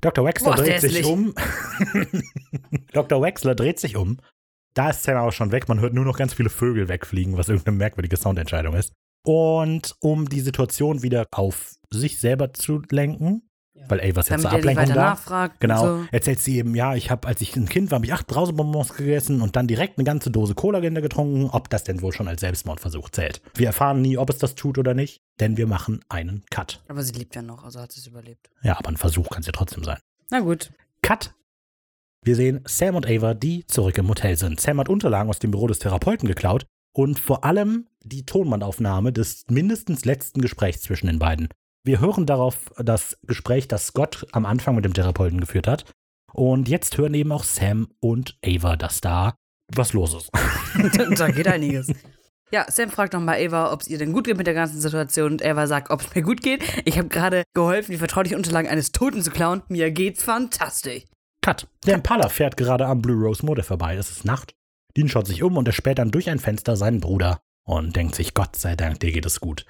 Dr. 0.00 0.24
Wexler 0.24 0.54
Boah, 0.54 0.62
dreht 0.62 0.80
sich 0.80 1.04
um. 1.04 1.34
Dr. 2.92 3.22
Wexler 3.22 3.54
dreht 3.54 3.78
sich 3.78 3.96
um. 3.96 4.18
Da 4.74 4.90
ist 4.90 5.02
Sam 5.02 5.16
aber 5.16 5.32
schon 5.32 5.52
weg. 5.52 5.68
Man 5.68 5.80
hört 5.80 5.94
nur 5.94 6.04
noch 6.04 6.16
ganz 6.16 6.34
viele 6.34 6.48
Vögel 6.50 6.88
wegfliegen, 6.88 7.36
was 7.36 7.48
irgendeine 7.48 7.76
merkwürdige 7.76 8.16
Soundentscheidung 8.16 8.74
ist. 8.74 8.92
Und 9.26 9.94
um 10.00 10.28
die 10.28 10.40
Situation 10.40 11.02
wieder 11.02 11.26
auf 11.32 11.74
sich 11.90 12.18
selber 12.18 12.54
zu 12.54 12.82
lenken, 12.90 13.49
weil 13.90 14.00
Ava 14.00 14.20
ist 14.20 14.30
ja 14.30 14.38
zur 14.38 14.52
Ablenkung 14.52 14.92
da. 14.92 15.50
Genau. 15.58 15.84
So. 15.84 16.04
Erzählt 16.12 16.40
sie 16.40 16.58
eben, 16.58 16.74
ja, 16.74 16.94
ich 16.94 17.10
habe, 17.10 17.26
als 17.26 17.40
ich 17.40 17.54
ein 17.56 17.68
Kind 17.68 17.90
war, 17.90 17.96
habe 17.96 18.06
ich 18.06 18.12
acht 18.12 18.26
Brausebonbons 18.26 18.94
gegessen 18.94 19.40
und 19.40 19.56
dann 19.56 19.66
direkt 19.66 19.98
eine 19.98 20.04
ganze 20.04 20.30
Dose 20.30 20.54
Cola 20.54 20.80
getrunken, 20.80 21.50
ob 21.50 21.68
das 21.70 21.84
denn 21.84 22.02
wohl 22.02 22.12
schon 22.12 22.28
als 22.28 22.40
Selbstmordversuch 22.40 23.10
zählt. 23.10 23.40
Wir 23.54 23.68
erfahren 23.68 24.00
nie, 24.00 24.16
ob 24.18 24.30
es 24.30 24.38
das 24.38 24.54
tut 24.54 24.78
oder 24.78 24.94
nicht, 24.94 25.20
denn 25.40 25.56
wir 25.56 25.66
machen 25.66 26.00
einen 26.08 26.44
Cut. 26.50 26.82
Aber 26.88 27.02
sie 27.02 27.12
lebt 27.12 27.34
ja 27.34 27.42
noch, 27.42 27.64
also 27.64 27.80
hat 27.80 27.92
sie 27.92 28.00
es 28.00 28.06
überlebt. 28.06 28.50
Ja, 28.62 28.78
aber 28.78 28.88
ein 28.88 28.96
Versuch 28.96 29.28
kann 29.28 29.40
es 29.40 29.46
ja 29.46 29.52
trotzdem 29.52 29.84
sein. 29.84 29.98
Na 30.30 30.40
gut. 30.40 30.70
Cut. 31.02 31.34
Wir 32.22 32.36
sehen 32.36 32.60
Sam 32.66 32.96
und 32.96 33.06
Ava, 33.06 33.34
die 33.34 33.66
zurück 33.66 33.96
im 33.96 34.08
Hotel 34.08 34.36
sind. 34.36 34.60
Sam 34.60 34.78
hat 34.78 34.88
Unterlagen 34.88 35.30
aus 35.30 35.38
dem 35.38 35.50
Büro 35.50 35.66
des 35.66 35.78
Therapeuten 35.78 36.28
geklaut 36.28 36.66
und 36.92 37.18
vor 37.18 37.44
allem 37.44 37.86
die 38.02 38.26
Tonbandaufnahme 38.26 39.12
des 39.12 39.44
mindestens 39.48 40.04
letzten 40.04 40.40
Gesprächs 40.40 40.82
zwischen 40.82 41.06
den 41.06 41.18
beiden. 41.18 41.48
Wir 41.82 42.00
hören 42.00 42.26
darauf 42.26 42.70
das 42.76 43.16
Gespräch, 43.22 43.66
das 43.66 43.86
Scott 43.86 44.26
am 44.32 44.44
Anfang 44.44 44.74
mit 44.74 44.84
dem 44.84 44.92
Therapeuten 44.92 45.40
geführt 45.40 45.66
hat. 45.66 45.84
Und 46.32 46.68
jetzt 46.68 46.98
hören 46.98 47.14
eben 47.14 47.32
auch 47.32 47.44
Sam 47.44 47.88
und 48.00 48.38
Ava, 48.44 48.76
dass 48.76 49.00
da 49.00 49.34
was 49.74 49.92
los 49.92 50.14
ist. 50.14 50.30
da 51.18 51.30
geht 51.30 51.48
einiges. 51.48 51.92
Ja, 52.52 52.66
Sam 52.68 52.90
fragt 52.90 53.12
nochmal 53.12 53.44
Ava, 53.44 53.72
ob 53.72 53.80
es 53.80 53.88
ihr 53.88 53.98
denn 53.98 54.12
gut 54.12 54.24
geht 54.24 54.36
mit 54.36 54.46
der 54.46 54.54
ganzen 54.54 54.80
Situation. 54.80 55.32
Und 55.32 55.44
Ava 55.44 55.66
sagt, 55.66 55.90
ob 55.90 56.00
es 56.00 56.14
mir 56.14 56.22
gut 56.22 56.42
geht. 56.42 56.62
Ich 56.84 56.98
habe 56.98 57.08
gerade 57.08 57.44
geholfen, 57.54 57.92
die 57.92 57.98
vertraulichen 57.98 58.36
Unterlagen 58.36 58.68
eines 58.68 58.92
Toten 58.92 59.22
zu 59.22 59.30
klauen. 59.30 59.62
Mir 59.68 59.90
geht's 59.90 60.22
fantastisch. 60.22 61.04
Cut. 61.42 61.66
Der 61.86 61.94
Impala 61.94 62.28
fährt 62.28 62.56
gerade 62.56 62.86
am 62.86 63.00
Blue 63.00 63.24
Rose 63.24 63.46
Motor 63.46 63.64
vorbei. 63.64 63.96
Es 63.96 64.10
ist 64.10 64.24
Nacht. 64.24 64.54
Dean 64.96 65.08
schaut 65.08 65.26
sich 65.26 65.42
um 65.42 65.56
und 65.56 65.68
erspäht 65.68 65.98
dann 65.98 66.10
durch 66.10 66.28
ein 66.28 66.40
Fenster 66.40 66.76
seinen 66.76 67.00
Bruder 67.00 67.40
und 67.64 67.94
denkt 67.94 68.16
sich, 68.16 68.34
Gott 68.34 68.56
sei 68.56 68.74
Dank, 68.74 69.00
dir 69.00 69.12
geht 69.12 69.26
es 69.26 69.40
gut. 69.40 69.64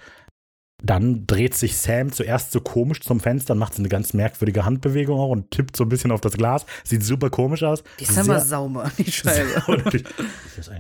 Dann 0.83 1.27
dreht 1.27 1.55
sich 1.55 1.77
Sam 1.77 2.13
zuerst 2.13 2.53
so 2.53 2.61
komisch 2.61 3.01
zum 3.01 3.21
Fenster 3.21 3.53
und 3.53 3.59
macht 3.59 3.75
so 3.75 3.83
eine 3.83 3.89
ganz 3.89 4.15
merkwürdige 4.15 4.65
Handbewegung 4.65 5.19
auch 5.19 5.31
und 5.31 5.51
tippt 5.51 5.77
so 5.77 5.85
ein 5.85 5.89
bisschen 5.89 6.11
auf 6.11 6.21
das 6.21 6.35
Glas. 6.35 6.67
Sieht 6.85 7.05
super 7.05 7.31
komisch 7.31 7.63
aus. 7.63 7.83
Die 7.99 8.05
ist 8.05 8.17
immer 8.17 8.41
sauber, 8.41 8.91
die 8.97 9.11
Scheibe. 9.13 9.63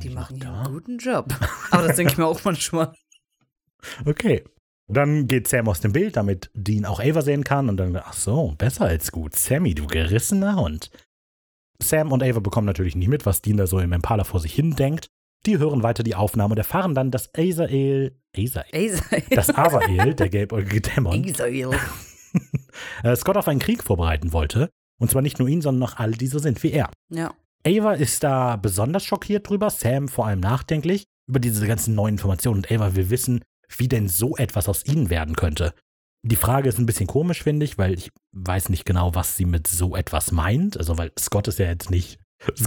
die 0.03 0.11
machen 0.11 0.37
hier 0.37 0.53
einen 0.53 0.73
guten 0.73 0.99
Job. 0.99 1.27
Aber 1.71 1.87
das 1.87 1.97
denke 1.97 2.13
ich 2.13 2.19
mir 2.19 2.27
auch 2.27 2.43
manchmal. 2.45 2.93
Okay. 4.05 4.45
Dann 4.89 5.29
geht 5.29 5.47
Sam 5.47 5.69
aus 5.69 5.81
dem 5.81 5.93
Bild, 5.93 6.17
damit 6.17 6.51
Dean 6.53 6.85
auch 6.85 7.01
Ava 7.01 7.23
sehen 7.23 7.45
kann. 7.45 7.69
Und 7.69 7.77
dann, 7.77 7.97
ach 7.97 8.13
so, 8.13 8.55
besser 8.59 8.87
als 8.87 9.13
gut. 9.13 9.37
Sammy, 9.37 9.75
du 9.75 9.87
gerissener 9.87 10.57
Hund. 10.57 10.91
Sam 11.81 12.11
und 12.11 12.23
Ava 12.23 12.41
bekommen 12.41 12.67
natürlich 12.67 12.97
nicht 12.97 13.09
mit, 13.09 13.25
was 13.25 13.41
Dean 13.41 13.57
da 13.57 13.67
so 13.67 13.79
im 13.79 13.93
Impala 13.93 14.25
vor 14.25 14.41
sich 14.41 14.53
hin 14.53 14.75
denkt. 14.75 15.09
Die 15.47 15.59
hören 15.59 15.83
weiter 15.83 16.03
die 16.03 16.15
Aufnahme 16.15 16.53
und 16.53 16.59
erfahren 16.59 16.95
dann, 16.95 17.11
dass 17.11 17.31
Azael, 17.35 18.17
Azael, 18.37 18.95
Azael. 18.95 19.23
das 19.31 19.55
Azael, 19.55 20.15
der 20.15 20.29
gelbäugige 20.29 20.81
Dämon, 20.81 21.29
Azael. 21.29 21.71
Äh, 23.03 23.17
Scott 23.17 23.37
auf 23.37 23.49
einen 23.49 23.59
Krieg 23.59 23.83
vorbereiten 23.83 24.33
wollte. 24.33 24.71
Und 25.01 25.11
zwar 25.11 25.21
nicht 25.21 25.41
nur 25.41 25.49
ihn, 25.49 25.63
sondern 25.63 25.89
auch 25.89 25.97
all 25.97 26.13
die 26.13 26.29
so 26.29 26.39
sind 26.39 26.63
wie 26.63 26.71
er. 26.71 26.89
Ja. 27.11 27.35
Ava 27.67 27.95
ist 27.95 28.23
da 28.23 28.55
besonders 28.57 29.05
schockiert 29.05 29.49
drüber, 29.49 29.69
Sam 29.71 30.07
vor 30.07 30.27
allem 30.27 30.39
nachdenklich 30.39 31.05
über 31.29 31.41
diese 31.41 31.67
ganzen 31.67 31.97
neuen 31.97 32.15
Informationen. 32.15 32.59
Und 32.59 32.71
Ava 32.71 32.95
will 32.95 33.11
wissen, 33.11 33.43
wie 33.77 33.89
denn 33.89 34.09
so 34.09 34.37
etwas 34.37 34.69
aus 34.69 34.85
ihnen 34.87 35.11
werden 35.11 35.35
könnte. 35.35 35.75
Die 36.23 36.37
Frage 36.37 36.69
ist 36.69 36.79
ein 36.79 36.87
bisschen 36.87 37.07
komisch, 37.07 37.43
finde 37.43 37.65
ich, 37.65 37.79
weil 37.79 37.95
ich 37.95 38.11
weiß 38.33 38.69
nicht 38.69 38.85
genau, 38.85 39.15
was 39.15 39.37
sie 39.37 39.47
mit 39.47 39.67
so 39.67 39.97
etwas 39.97 40.33
meint. 40.33 40.77
Also, 40.77 40.99
weil 40.99 41.13
Scott 41.19 41.49
ist 41.49 41.59
ja 41.59 41.67
jetzt 41.67 41.91
nicht 41.91 42.19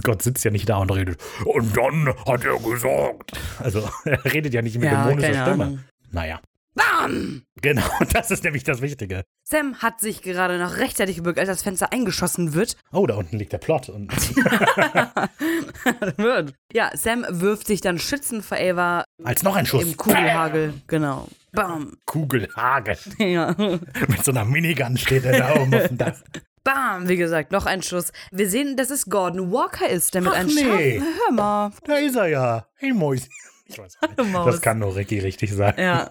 Gott 0.02 0.22
sitzt 0.22 0.44
ja 0.44 0.50
nicht 0.50 0.68
da 0.68 0.78
und 0.78 0.90
redet. 0.90 1.20
Und 1.44 1.76
dann 1.76 2.08
hat 2.26 2.44
er 2.44 2.58
gesagt. 2.58 3.32
Also, 3.58 3.88
er 4.04 4.24
redet 4.24 4.54
ja 4.54 4.62
nicht 4.62 4.78
mit 4.78 4.90
ja, 4.90 5.04
dämonischer 5.04 5.42
Stimme. 5.42 5.64
Ahnung. 5.64 5.80
Naja. 6.10 6.40
Bam! 6.74 7.42
Genau, 7.62 7.84
das 8.12 8.30
ist 8.30 8.42
nämlich 8.42 8.64
das 8.64 8.82
Wichtige. 8.82 9.24
Sam 9.44 9.76
hat 9.76 10.00
sich 10.00 10.22
gerade 10.22 10.58
noch 10.58 10.78
rechtzeitig 10.78 11.16
gebückt, 11.16 11.38
als 11.38 11.48
das 11.48 11.62
Fenster 11.62 11.92
eingeschossen 11.92 12.54
wird. 12.54 12.76
Oh, 12.92 13.06
da 13.06 13.14
unten 13.14 13.38
liegt 13.38 13.52
der 13.52 13.58
Plot. 13.58 13.90
Und 13.90 14.12
ja, 16.72 16.90
Sam 16.94 17.24
wirft 17.28 17.68
sich 17.68 17.80
dann 17.80 17.98
schützend 17.98 18.44
vor 18.44 18.58
Ava. 18.58 19.04
Als 19.22 19.44
noch 19.44 19.54
ein 19.54 19.66
Schuss. 19.66 19.84
Im 19.84 19.96
Kugelhagel, 19.96 20.74
genau. 20.88 21.28
Bam. 21.52 21.96
Kugelhagel. 22.06 22.96
Ja. 23.18 23.54
Mit 23.56 24.24
so 24.24 24.32
einer 24.32 24.44
Minigun 24.44 24.96
steht 24.96 25.24
er 25.24 25.38
da 25.38 25.60
oben 25.60 25.74
auf 25.74 25.88
dem 25.88 25.98
Dach. 25.98 26.16
Bam, 26.64 27.08
wie 27.08 27.16
gesagt, 27.16 27.52
noch 27.52 27.66
ein 27.66 27.82
Schuss. 27.82 28.10
Wir 28.30 28.48
sehen, 28.48 28.76
dass 28.76 28.88
es 28.90 29.04
Gordon 29.06 29.52
Walker 29.52 29.88
ist, 29.88 30.14
der 30.14 30.22
mit 30.22 30.32
Ach 30.32 30.36
einem 30.36 30.54
nee. 30.54 30.98
Hör 30.98 31.32
mal. 31.32 31.72
Da 31.84 31.96
ist 31.96 32.16
er 32.16 32.26
ja. 32.26 32.66
Hey, 32.76 32.92
Mäuschen. 32.92 33.28
Ich 33.66 33.78
weiß 33.78 33.98
nicht. 34.00 34.34
Das 34.34 34.60
kann 34.60 34.78
nur 34.78 34.96
Ricky 34.96 35.18
richtig 35.18 35.52
sagen. 35.52 35.80
Ja. 35.80 36.10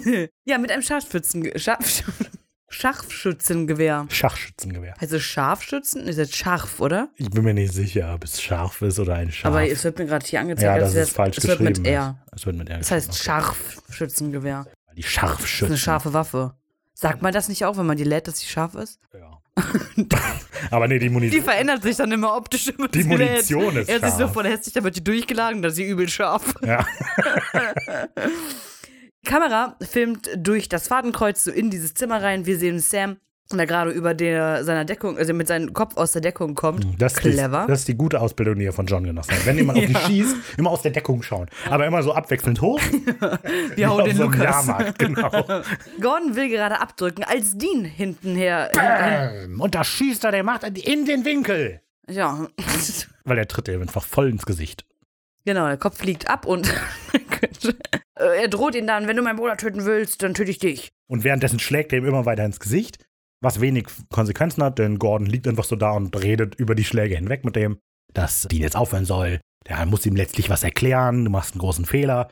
ja, 0.44 0.58
mit 0.58 0.70
einem 0.70 0.82
Scharfschützen 0.82 1.58
Scharf 1.58 2.02
Scharfschützengewehr. 2.68 4.06
Schachschützengewehr. 4.10 4.94
Also 4.98 5.18
Scharfschützen? 5.20 6.06
Ist 6.08 6.16
jetzt 6.16 6.34
scharf, 6.34 6.80
oder? 6.80 7.08
Ich 7.16 7.30
bin 7.30 7.44
mir 7.44 7.54
nicht 7.54 7.72
sicher, 7.72 8.12
ob 8.14 8.24
es 8.24 8.42
scharf 8.42 8.82
ist 8.82 8.98
oder 8.98 9.14
ein 9.14 9.30
Scharf. 9.30 9.54
Aber 9.54 9.68
es 9.68 9.84
wird 9.84 9.98
mir 9.98 10.06
gerade 10.06 10.26
hier 10.26 10.40
angezeigt, 10.40 10.64
ja, 10.64 10.78
das 10.78 10.94
ist 10.94 11.14
falsch 11.14 11.38
es 11.38 11.44
geschrieben. 11.44 11.66
Wird 11.66 11.78
mit 11.78 11.86
R. 11.86 12.18
Es 12.32 12.44
wird 12.46 12.56
mit 12.56 12.68
R. 12.68 12.78
Das 12.78 12.90
heißt 12.90 13.16
Scharfschützengewehr. 13.16 14.66
Die 14.96 15.02
Scharfschützen. 15.02 15.44
Das 15.44 15.60
ist 15.60 15.62
eine 15.70 15.78
scharfe 15.78 16.12
Waffe. 16.12 16.56
Sagt 16.94 17.22
man 17.22 17.32
das 17.32 17.48
nicht 17.48 17.64
auch, 17.64 17.76
wenn 17.76 17.86
man 17.86 17.96
die 17.96 18.04
lädt, 18.04 18.28
dass 18.28 18.38
sie 18.38 18.46
scharf 18.46 18.74
ist? 18.76 19.00
Ja. 19.12 19.40
Aber 20.70 20.88
nee, 20.88 20.98
die 20.98 21.10
Munition. 21.10 21.40
Die 21.40 21.44
verändert 21.44 21.82
sich 21.82 21.96
dann 21.96 22.10
immer 22.12 22.36
optisch. 22.36 22.68
Immer 22.68 22.88
die 22.88 23.04
Munition 23.04 23.76
ist 23.76 23.90
scharf. 23.90 24.02
Er 24.02 24.08
ist 24.08 24.18
so 24.18 24.28
voll 24.28 24.44
hässlich, 24.44 24.74
dann 24.74 24.84
wird 24.84 24.96
die 24.96 25.04
durchgeladen, 25.04 25.60
dann 25.60 25.70
ist 25.70 25.76
sie 25.76 25.84
übel 25.88 26.08
scharf. 26.08 26.54
Ja. 26.64 26.86
Kamera 29.24 29.76
filmt 29.80 30.30
durch 30.36 30.68
das 30.68 30.86
Fadenkreuz 30.88 31.44
so 31.44 31.50
in 31.50 31.70
dieses 31.70 31.94
Zimmer 31.94 32.22
rein. 32.22 32.46
Wir 32.46 32.58
sehen 32.58 32.78
Sam 32.78 33.16
und 33.54 33.60
er 33.60 33.66
gerade 33.66 33.90
über 33.90 34.14
der, 34.14 34.64
seiner 34.64 34.84
Deckung, 34.84 35.16
also 35.16 35.32
mit 35.32 35.48
seinem 35.48 35.72
Kopf 35.72 35.96
aus 35.96 36.12
der 36.12 36.20
Deckung 36.20 36.54
kommt. 36.54 36.86
Das 36.98 37.14
Clever. 37.14 37.62
Ist, 37.62 37.68
das 37.70 37.78
ist 37.80 37.88
die 37.88 37.94
gute 37.94 38.20
Ausbildung, 38.20 38.58
die 38.58 38.66
er 38.66 38.72
von 38.72 38.86
John 38.86 39.04
genossen 39.04 39.32
hat. 39.32 39.46
Wenn 39.46 39.56
jemand 39.56 39.78
auf 39.78 39.84
ihn 39.88 39.96
schießt, 39.96 40.36
immer 40.58 40.70
aus 40.70 40.82
der 40.82 40.90
Deckung 40.90 41.22
schauen. 41.22 41.48
Aber 41.70 41.86
immer 41.86 42.02
so 42.02 42.12
abwechselnd 42.12 42.60
hoch. 42.60 42.80
Wir 43.76 43.88
hauen 43.88 44.04
den 44.04 44.16
so 44.16 44.24
Lukas. 44.24 44.66
Genau. 44.98 45.30
Gordon 46.00 46.36
will 46.36 46.48
gerade 46.48 46.80
abdrücken, 46.80 47.24
als 47.24 47.56
Dean 47.56 47.84
hintenher. 47.84 48.70
Bam! 48.74 49.60
Und 49.60 49.74
da 49.74 49.84
schießt 49.84 50.24
er, 50.24 50.32
der 50.32 50.42
macht 50.42 50.64
in 50.64 51.06
den 51.06 51.24
Winkel. 51.24 51.80
Ja. 52.08 52.48
Weil 53.24 53.38
er 53.38 53.48
tritt 53.48 53.68
ihm 53.68 53.80
einfach 53.80 54.04
voll 54.04 54.28
ins 54.28 54.44
Gesicht. 54.44 54.84
Genau, 55.46 55.66
der 55.66 55.76
Kopf 55.76 55.98
fliegt 55.98 56.28
ab 56.28 56.46
und 56.46 56.72
er 58.14 58.48
droht 58.48 58.74
ihn 58.74 58.86
dann, 58.86 59.06
wenn 59.06 59.16
du 59.16 59.22
meinen 59.22 59.36
Bruder 59.36 59.56
töten 59.56 59.84
willst, 59.84 60.22
dann 60.22 60.34
töte 60.34 60.50
ich 60.50 60.58
dich. 60.58 60.92
Und 61.06 61.22
währenddessen 61.22 61.58
schlägt 61.58 61.92
er 61.92 61.98
ihm 61.98 62.06
immer 62.06 62.26
weiter 62.26 62.44
ins 62.44 62.60
Gesicht 62.60 62.98
was 63.44 63.60
wenig 63.60 63.86
Konsequenzen 64.10 64.62
hat, 64.62 64.78
denn 64.78 64.98
Gordon 64.98 65.26
liegt 65.26 65.46
einfach 65.46 65.64
so 65.64 65.76
da 65.76 65.92
und 65.92 66.20
redet 66.22 66.54
über 66.56 66.74
die 66.74 66.84
Schläge 66.84 67.16
hinweg 67.16 67.44
mit 67.44 67.56
dem, 67.56 67.78
dass 68.12 68.42
Dean 68.50 68.62
jetzt 68.62 68.76
aufhören 68.76 69.04
soll. 69.04 69.40
Der 69.68 69.84
muss 69.86 70.06
ihm 70.06 70.16
letztlich 70.16 70.50
was 70.50 70.62
erklären, 70.62 71.24
du 71.24 71.30
machst 71.30 71.54
einen 71.54 71.60
großen 71.60 71.84
Fehler. 71.84 72.28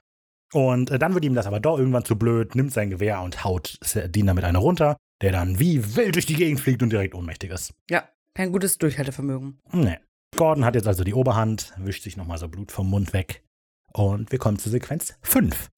Und 0.53 0.91
äh, 0.91 0.99
dann 0.99 1.15
wird 1.15 1.25
ihm 1.25 1.35
das 1.35 1.47
aber 1.47 1.61
doch 1.61 1.79
irgendwann 1.79 2.05
zu 2.05 2.17
blöd, 2.17 2.55
nimmt 2.55 2.73
sein 2.73 2.91
Gewehr 2.91 3.23
und 3.23 3.45
haut 3.45 3.79
Dean 3.95 4.27
damit 4.27 4.45
einer 4.45 4.59
runter, 4.59 4.97
der 5.23 5.33
dann 5.33 5.59
wie 5.59 5.97
wild 5.97 6.15
durch 6.15 6.27
die 6.27 6.35
Gegend 6.35 6.61
fliegt 6.61 6.83
und 6.83 6.91
direkt 6.91 7.15
ohnmächtig 7.15 7.51
ist. 7.51 7.73
Ja, 7.89 8.09
kein 8.35 8.53
gutes 8.53 8.79
Durchhaltevermögen. 8.79 9.61
Nee. 9.73 9.99
Gordon 10.37 10.65
hat 10.65 10.75
jetzt 10.75 10.89
also 10.89 11.05
die 11.05 11.15
Oberhand, 11.15 11.73
wischt 11.79 12.03
sich 12.03 12.17
nochmal 12.17 12.39
so 12.39 12.49
Blut 12.49 12.73
vom 12.73 12.89
Mund 12.89 13.13
weg 13.13 13.45
Und 13.93 14.33
wir 14.33 14.39
kommen 14.39 14.59
zu 14.59 14.71
Sequenz 14.71 15.15
5. 15.23 15.69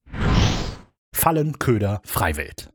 Fallen, 1.12 1.58
Köder, 1.58 2.00
Freiwild. 2.04 2.73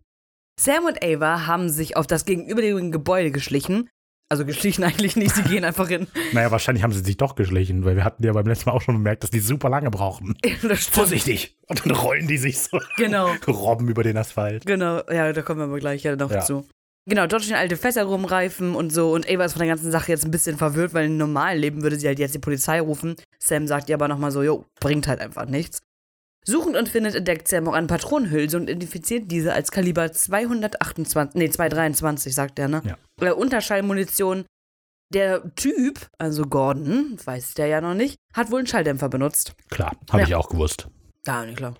Sam 0.60 0.86
und 0.86 1.02
Ava 1.04 1.48
haben 1.48 1.70
sich 1.70 1.96
auf 1.96 2.06
das 2.08 2.26
gegenüberliegende 2.26 2.92
Gebäude 2.92 3.32
geschlichen. 3.32 3.90
Also 4.32 4.46
geschlichen 4.46 4.84
eigentlich 4.84 5.16
nicht, 5.16 5.34
sie 5.36 5.44
gehen 5.44 5.64
einfach 5.64 5.88
hin. 5.88 6.08
Naja, 6.34 6.52
wahrscheinlich 6.52 6.84
haben 6.84 6.92
sie 6.92 7.00
sich 7.00 7.18
doch 7.18 7.36
geschlichen, 7.36 7.86
weil 7.86 7.96
wir 7.96 8.04
hatten 8.04 8.24
ja 8.24 8.34
beim 8.34 8.46
letzten 8.46 8.70
Mal 8.70 8.76
auch 8.76 8.82
schon 8.82 8.96
bemerkt, 8.96 9.24
dass 9.24 9.32
die 9.32 9.40
super 9.40 9.70
lange 9.70 9.90
brauchen. 9.90 10.36
Vorsichtig! 10.92 11.58
Und 11.68 11.86
dann 11.86 11.92
rollen 11.96 12.28
die 12.28 12.38
sich 12.38 12.60
so, 12.60 12.80
Genau, 12.98 13.32
robben 13.48 13.88
über 13.90 14.04
den 14.04 14.18
Asphalt. 14.18 14.66
genau. 14.66 15.02
Ja, 15.10 15.32
da 15.34 15.42
kommen 15.42 15.60
wir 15.62 15.66
aber 15.66 15.80
gleich 15.80 16.04
ja 16.04 16.16
noch 16.16 16.30
Ja. 16.32 16.42
zu. 16.42 16.68
Genau, 17.08 17.26
dort 17.26 17.44
stehen 17.44 17.56
alte 17.56 17.76
Fässer 17.78 18.04
rumreifen 18.04 18.76
und 18.76 18.92
so. 18.94 19.14
Und 19.14 19.28
Ava 19.28 19.46
ist 19.46 19.54
von 19.54 19.62
der 19.62 19.70
ganzen 19.70 19.90
Sache 19.92 20.12
jetzt 20.12 20.26
ein 20.26 20.32
bisschen 20.32 20.58
verwirrt, 20.58 20.94
weil 20.94 21.06
im 21.08 21.18
normalen 21.18 21.58
Leben 21.60 21.82
würde 21.82 21.96
sie 21.98 22.06
halt 22.06 22.20
jetzt 22.20 22.36
die 22.36 22.40
Polizei 22.40 22.82
rufen. 22.82 23.16
Sam 23.40 23.66
sagt 23.66 23.90
ihr 23.90 23.96
aber 23.96 24.08
nochmal 24.08 24.30
so, 24.32 24.44
jo, 24.44 24.66
bringt 24.80 25.08
halt 25.08 25.20
einfach 25.22 25.46
nichts. 25.48 25.80
Suchend 26.50 26.76
und 26.76 26.90
findet 26.90 27.16
entdeckt 27.16 27.48
Sam 27.48 27.68
auch 27.68 27.74
eine 27.74 27.88
Patronenhülse 27.88 28.58
und 28.58 28.64
identifiziert 28.70 29.32
diese 29.32 29.54
als 29.54 29.72
Kaliber 29.72 30.12
228, 30.12 31.36
nee, 31.36 31.50
223, 31.50 32.34
sagt 32.34 32.58
er, 32.60 32.68
ne? 32.68 32.82
Ja. 32.86 32.98
Äh, 33.28 33.32
Unterschallmunition. 33.34 34.46
Der 35.12 35.56
Typ, 35.56 36.08
also 36.20 36.44
Gordon, 36.44 37.18
weiß 37.24 37.56
der 37.56 37.66
ja 37.68 37.82
noch 37.82 37.96
nicht, 37.96 38.16
hat 38.36 38.52
wohl 38.52 38.60
einen 38.60 38.68
Schalldämpfer 38.68 39.10
benutzt. 39.10 39.54
Klar, 39.72 39.94
habe 40.12 40.22
Ja. 40.22 40.28
ich 40.28 40.36
auch 40.36 40.50
gewusst. 40.50 40.88
Ja, 41.26 41.44
nicht 41.46 41.58
klar. 41.58 41.76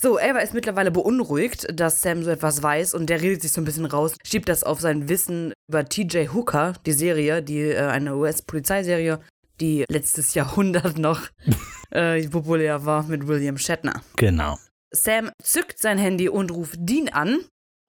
So, 0.00 0.16
Ava 0.18 0.38
ist 0.38 0.54
mittlerweile 0.54 0.92
beunruhigt, 0.92 1.66
dass 1.72 2.02
Sam 2.02 2.22
so 2.22 2.30
etwas 2.30 2.62
weiß 2.62 2.94
und 2.94 3.10
der 3.10 3.20
redet 3.20 3.42
sich 3.42 3.50
so 3.50 3.60
ein 3.60 3.64
bisschen 3.64 3.84
raus, 3.86 4.14
schiebt 4.24 4.48
das 4.48 4.62
auf 4.62 4.80
sein 4.80 5.08
Wissen 5.08 5.52
über 5.68 5.84
TJ 5.88 6.28
Hooker, 6.32 6.74
die 6.86 6.92
Serie, 6.92 7.42
die 7.42 7.62
äh, 7.62 7.78
eine 7.86 8.14
US-Polizeiserie, 8.16 9.18
die 9.60 9.84
letztes 9.88 10.34
Jahrhundert 10.34 10.98
noch 10.98 11.22
äh, 11.90 12.26
populär 12.28 12.84
war 12.84 13.02
mit 13.04 13.26
William 13.26 13.58
Shatner. 13.58 14.02
Genau. 14.16 14.58
Sam 14.90 15.30
zückt 15.42 15.78
sein 15.78 15.98
Handy 15.98 16.28
und 16.28 16.50
ruft 16.50 16.76
Dean 16.78 17.08
an. 17.08 17.38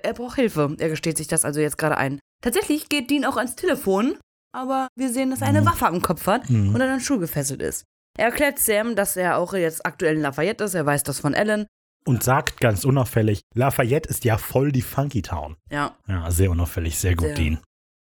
Er 0.02 0.14
braucht 0.14 0.36
Hilfe. 0.36 0.76
Er 0.80 0.89
gesteht 0.89 1.18
sich 1.18 1.28
das 1.28 1.45
also 1.45 1.60
jetzt 1.60 1.78
gerade 1.78 1.97
ein. 1.97 2.20
Tatsächlich 2.41 2.89
geht 2.89 3.10
Dean 3.10 3.26
auch 3.26 3.38
ans 3.38 3.56
Telefon, 3.56 4.18
aber 4.54 4.88
wir 4.95 5.12
sehen, 5.12 5.30
dass 5.30 5.41
er 5.41 5.47
eine 5.47 5.62
Mhm. 5.62 5.66
Waffe 5.66 5.88
am 5.88 6.02
Kopf 6.02 6.26
hat 6.28 6.50
Mhm. 6.50 6.74
und 6.74 6.82
an 6.82 6.89
einen 6.89 7.00
Stuhl 7.02 7.20
gefesselt 7.20 7.62
ist. 7.62 7.84
Er 8.18 8.26
erklärt 8.26 8.60
Sam, 8.60 8.95
dass 8.95 9.16
er 9.18 9.38
auch 9.38 9.54
jetzt 9.54 9.86
aktuell 9.86 10.16
in 10.16 10.22
Lafayette 10.22 10.64
ist. 10.66 10.74
Er 10.74 10.86
weiß 10.86 11.04
das 11.04 11.20
von 11.20 11.34
Ellen. 11.34 11.68
Und 12.06 12.24
sagt 12.24 12.60
ganz 12.62 12.86
unauffällig, 12.86 13.41
Lafayette 13.56 14.10
ist 14.10 14.24
ja 14.24 14.38
voll 14.38 14.72
die 14.72 14.82
Funky 14.82 15.22
Town. 15.22 15.58
Ja, 15.70 15.95
Ja, 16.08 16.32
sehr 16.32 16.50
unauffällig, 16.50 16.97
sehr 16.97 17.16
gut, 17.16 17.28
Sehr. 17.28 17.36
Dean. 17.36 17.60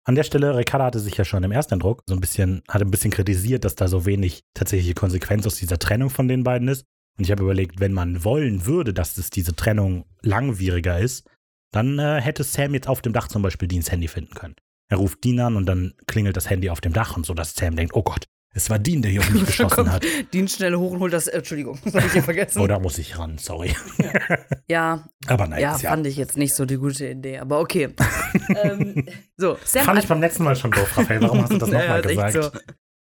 An 0.06 0.14
der 0.14 0.22
Stelle, 0.22 0.56
Ricarda 0.56 0.84
hatte 0.84 1.00
sich 1.00 1.16
ja 1.16 1.24
schon 1.24 1.42
im 1.42 1.50
Ersteindruck 1.50 2.04
so 2.06 2.14
ein 2.14 2.20
bisschen, 2.20 2.62
hatte 2.68 2.84
ein 2.84 2.92
bisschen 2.92 3.10
kritisiert, 3.10 3.64
dass 3.64 3.74
da 3.74 3.88
so 3.88 4.06
wenig 4.06 4.44
tatsächliche 4.54 4.94
Konsequenz 4.94 5.44
aus 5.48 5.56
dieser 5.56 5.80
Trennung 5.80 6.10
von 6.10 6.28
den 6.28 6.44
beiden 6.44 6.68
ist. 6.68 6.84
Und 7.18 7.24
ich 7.24 7.32
habe 7.32 7.42
überlegt, 7.42 7.80
wenn 7.80 7.92
man 7.92 8.22
wollen 8.22 8.66
würde, 8.66 8.94
dass 8.94 9.18
es 9.18 9.30
diese 9.30 9.56
Trennung 9.56 10.04
langwieriger 10.22 11.00
ist, 11.00 11.28
dann 11.72 11.98
äh, 11.98 12.20
hätte 12.20 12.44
Sam 12.44 12.74
jetzt 12.74 12.86
auf 12.86 13.02
dem 13.02 13.12
Dach 13.12 13.26
zum 13.26 13.42
Beispiel 13.42 13.66
Deans 13.66 13.90
Handy 13.90 14.06
finden 14.06 14.34
können. 14.34 14.54
Er 14.88 14.98
ruft 14.98 15.24
Dean 15.24 15.40
an 15.40 15.56
und 15.56 15.66
dann 15.66 15.94
klingelt 16.06 16.36
das 16.36 16.48
Handy 16.48 16.70
auf 16.70 16.80
dem 16.80 16.92
Dach 16.92 17.16
und 17.16 17.26
so, 17.26 17.34
dass 17.34 17.56
Sam 17.56 17.74
denkt, 17.74 17.96
oh 17.96 18.04
Gott, 18.04 18.26
es 18.56 18.70
war 18.70 18.78
Dean, 18.78 19.02
der 19.02 19.10
hier 19.10 19.20
auf 19.20 19.30
mich 19.30 19.44
geschossen 19.46 19.92
hat. 19.92 20.04
Dean 20.32 20.48
schnell 20.48 20.74
hoch 20.74 20.92
und 20.92 21.00
holt 21.00 21.12
das. 21.12 21.26
Äh, 21.26 21.38
Entschuldigung, 21.38 21.78
das 21.84 21.94
habe 21.94 22.06
ich 22.06 22.12
hier 22.12 22.22
vergessen. 22.22 22.60
Oh, 22.60 22.66
da 22.66 22.78
muss 22.78 22.98
ich 22.98 23.18
ran, 23.18 23.36
sorry. 23.38 23.76
Ja, 24.66 25.08
Aber 25.26 25.46
nein, 25.46 25.60
ja, 25.60 25.72
ja, 25.76 25.90
fand 25.90 26.06
ich 26.06 26.16
jetzt 26.16 26.36
nicht 26.36 26.54
so 26.54 26.64
die 26.64 26.76
gute 26.78 27.06
Idee, 27.08 27.38
aber 27.38 27.60
okay. 27.60 27.90
ähm, 28.62 29.06
so, 29.36 29.58
Sam 29.64 29.84
fand 29.84 29.98
ich 30.00 30.08
beim 30.08 30.20
letzten 30.20 30.44
Mal 30.44 30.56
schon 30.56 30.70
doof, 30.70 30.96
Raphael. 30.96 31.20
Warum 31.20 31.42
hast 31.42 31.52
du 31.52 31.58
das 31.58 31.68
Ja, 31.68 31.80
nochmal 31.80 32.02
gesagt? 32.02 32.32
so. 32.32 32.50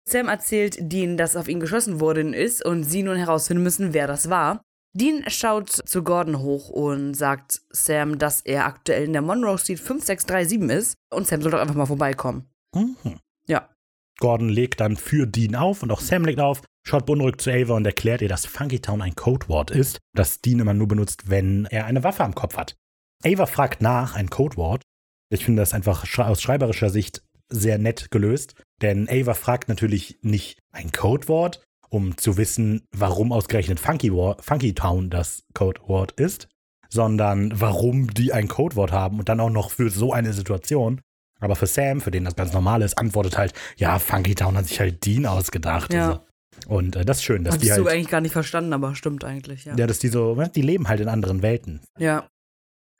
Sam 0.07 0.27
erzählt 0.27 0.77
Dean, 0.79 1.17
dass 1.17 1.35
auf 1.35 1.47
ihn 1.47 1.59
geschossen 1.59 1.99
worden 1.99 2.33
ist 2.33 2.63
und 2.63 2.83
sie 2.83 3.01
nun 3.01 3.17
herausfinden 3.17 3.63
müssen, 3.63 3.93
wer 3.93 4.07
das 4.07 4.29
war. 4.29 4.61
Dean 4.93 5.23
schaut 5.27 5.69
zu 5.69 6.03
Gordon 6.03 6.39
hoch 6.39 6.69
und 6.69 7.15
sagt 7.15 7.61
Sam, 7.71 8.17
dass 8.17 8.41
er 8.41 8.65
aktuell 8.65 9.05
in 9.05 9.13
der 9.13 9.21
Monroe 9.21 9.57
Street 9.57 9.79
5637 9.79 10.77
ist 10.77 10.95
und 11.13 11.27
Sam 11.27 11.41
soll 11.41 11.51
doch 11.51 11.59
einfach 11.59 11.75
mal 11.75 11.85
vorbeikommen. 11.85 12.45
Mhm. 12.73 12.95
Ja. 13.47 13.69
Gordon 14.19 14.49
legt 14.49 14.79
dann 14.79 14.97
für 14.97 15.27
Dean 15.27 15.55
auf 15.55 15.83
und 15.83 15.91
auch 15.91 15.99
Sam 15.99 16.25
legt 16.25 16.39
auf, 16.39 16.61
schaut 16.87 17.05
beunruhigt 17.05 17.41
zu 17.41 17.51
Ava 17.51 17.75
und 17.75 17.85
erklärt 17.85 18.21
ihr, 18.21 18.29
dass 18.29 18.45
Funky 18.45 18.79
Town 18.79 19.01
ein 19.01 19.15
Codewort 19.15 19.71
ist, 19.71 19.99
das 20.13 20.41
Dean 20.41 20.59
immer 20.59 20.73
nur 20.73 20.87
benutzt, 20.87 21.29
wenn 21.29 21.65
er 21.65 21.85
eine 21.85 22.03
Waffe 22.03 22.23
am 22.23 22.35
Kopf 22.35 22.57
hat. 22.57 22.75
Ava 23.23 23.45
fragt 23.45 23.81
nach, 23.81 24.15
ein 24.15 24.29
Codewort. 24.29 24.81
Ich 25.29 25.43
finde 25.43 25.61
das 25.61 25.73
einfach 25.73 26.05
aus 26.19 26.41
schreiberischer 26.41 26.89
Sicht 26.89 27.23
sehr 27.49 27.77
nett 27.77 28.11
gelöst, 28.11 28.55
denn 28.81 29.09
Ava 29.09 29.33
fragt 29.33 29.69
natürlich 29.69 30.19
nicht 30.21 30.59
ein 30.71 30.91
Codewort, 30.91 31.63
um 31.89 32.17
zu 32.17 32.37
wissen, 32.37 32.85
warum 32.91 33.31
ausgerechnet 33.31 33.79
Funky, 33.79 34.11
War 34.13 34.37
Funky 34.41 34.73
Town 34.73 35.09
das 35.09 35.43
Codewort 35.53 36.11
ist, 36.13 36.47
sondern 36.89 37.51
warum 37.59 38.13
die 38.13 38.33
ein 38.33 38.47
Codewort 38.47 38.91
haben 38.91 39.19
und 39.19 39.29
dann 39.29 39.39
auch 39.39 39.49
noch 39.49 39.71
für 39.71 39.89
so 39.89 40.13
eine 40.13 40.33
Situation. 40.33 41.01
Aber 41.39 41.55
für 41.55 41.67
Sam, 41.67 42.01
für 42.01 42.11
den 42.11 42.25
das 42.25 42.35
ganz 42.35 42.53
normal 42.53 42.81
ist, 42.81 42.97
antwortet 42.97 43.37
halt, 43.37 43.53
ja, 43.77 43.99
Funky 43.99 44.35
Town 44.35 44.57
hat 44.57 44.67
sich 44.67 44.79
halt 44.79 45.05
Dean 45.05 45.25
ausgedacht. 45.25 45.93
Ja. 45.93 46.07
Also. 46.07 46.21
Und 46.67 46.95
äh, 46.95 47.03
das 47.03 47.17
ist 47.17 47.23
schön, 47.23 47.43
dass 47.43 47.57
die 47.57 47.71
Hattest 47.71 47.79
du 47.79 47.85
halt, 47.85 47.95
eigentlich 47.95 48.09
gar 48.09 48.21
nicht 48.21 48.31
verstanden, 48.31 48.73
aber 48.73 48.95
stimmt 48.95 49.23
eigentlich, 49.23 49.65
ja. 49.65 49.75
ja, 49.75 49.87
dass 49.87 49.99
die 49.99 50.07
so, 50.07 50.41
die 50.55 50.61
leben 50.61 50.87
halt 50.87 51.01
in 51.01 51.09
anderen 51.09 51.41
Welten. 51.41 51.81
Ja, 51.99 52.27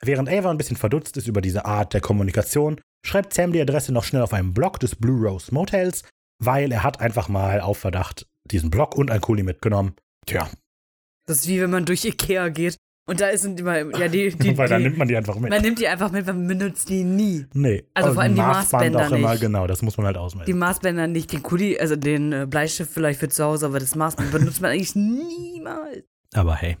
Während 0.02 0.28
Ava 0.28 0.50
ein 0.50 0.58
bisschen 0.58 0.76
verdutzt 0.76 1.16
ist 1.16 1.26
über 1.26 1.40
diese 1.40 1.64
Art 1.64 1.94
der 1.94 2.00
Kommunikation, 2.00 2.80
schreibt 3.04 3.32
Sam 3.32 3.52
die 3.52 3.60
Adresse 3.60 3.92
noch 3.92 4.04
schnell 4.04 4.22
auf 4.22 4.34
einem 4.34 4.52
Blog 4.52 4.78
des 4.78 4.94
Blue 4.94 5.26
Rose 5.26 5.52
Motels, 5.54 6.02
weil 6.38 6.70
er 6.70 6.82
hat 6.82 7.00
einfach 7.00 7.28
mal 7.28 7.60
auf 7.60 7.78
Verdacht 7.78 8.26
diesen 8.44 8.70
Blog 8.70 8.94
und 8.94 9.10
ein 9.10 9.20
Kuli 9.20 9.42
mitgenommen. 9.42 9.94
Tja, 10.26 10.50
das 11.26 11.38
ist 11.38 11.48
wie 11.48 11.60
wenn 11.60 11.70
man 11.70 11.84
durch 11.84 12.04
Ikea 12.04 12.48
geht 12.50 12.76
und 13.08 13.20
da 13.20 13.36
sind 13.36 13.60
immer, 13.60 13.78
ja, 13.98 14.08
die, 14.08 14.30
die, 14.36 14.58
weil 14.58 14.68
dann 14.68 14.78
die 14.82 14.84
nimmt 14.88 14.98
man 14.98 15.08
die 15.08 15.16
einfach 15.16 15.36
mit. 15.38 15.50
man 15.50 15.62
nimmt 15.62 15.78
die 15.78 15.86
einfach 15.88 16.10
mit, 16.10 16.26
man 16.26 16.46
benutzt 16.46 16.88
die 16.88 17.04
nie. 17.04 17.46
nee, 17.54 17.84
Also 17.94 18.12
vor 18.12 18.22
allem 18.22 18.34
die 18.34 18.40
Maßbänder 18.40 19.06
auch 19.06 19.12
immer, 19.12 19.30
nicht. 19.32 19.40
genau, 19.40 19.66
das 19.66 19.82
muss 19.82 19.96
man 19.96 20.06
halt 20.06 20.16
Die 20.16 20.20
ausmessen. 20.20 20.58
Maßbänder 20.58 21.06
nicht, 21.06 21.32
den 21.32 21.42
Kuli, 21.42 21.78
also 21.78 21.96
den 21.96 22.32
äh, 22.32 22.46
Bleistift 22.48 22.90
vielleicht 22.92 23.20
für 23.20 23.28
zu 23.28 23.44
Hause, 23.44 23.66
aber 23.66 23.78
das 23.78 23.94
Maßband 23.94 24.32
benutzt 24.32 24.60
man 24.60 24.72
eigentlich 24.72 24.94
niemals. 24.96 26.04
Aber 26.34 26.56
hey, 26.56 26.76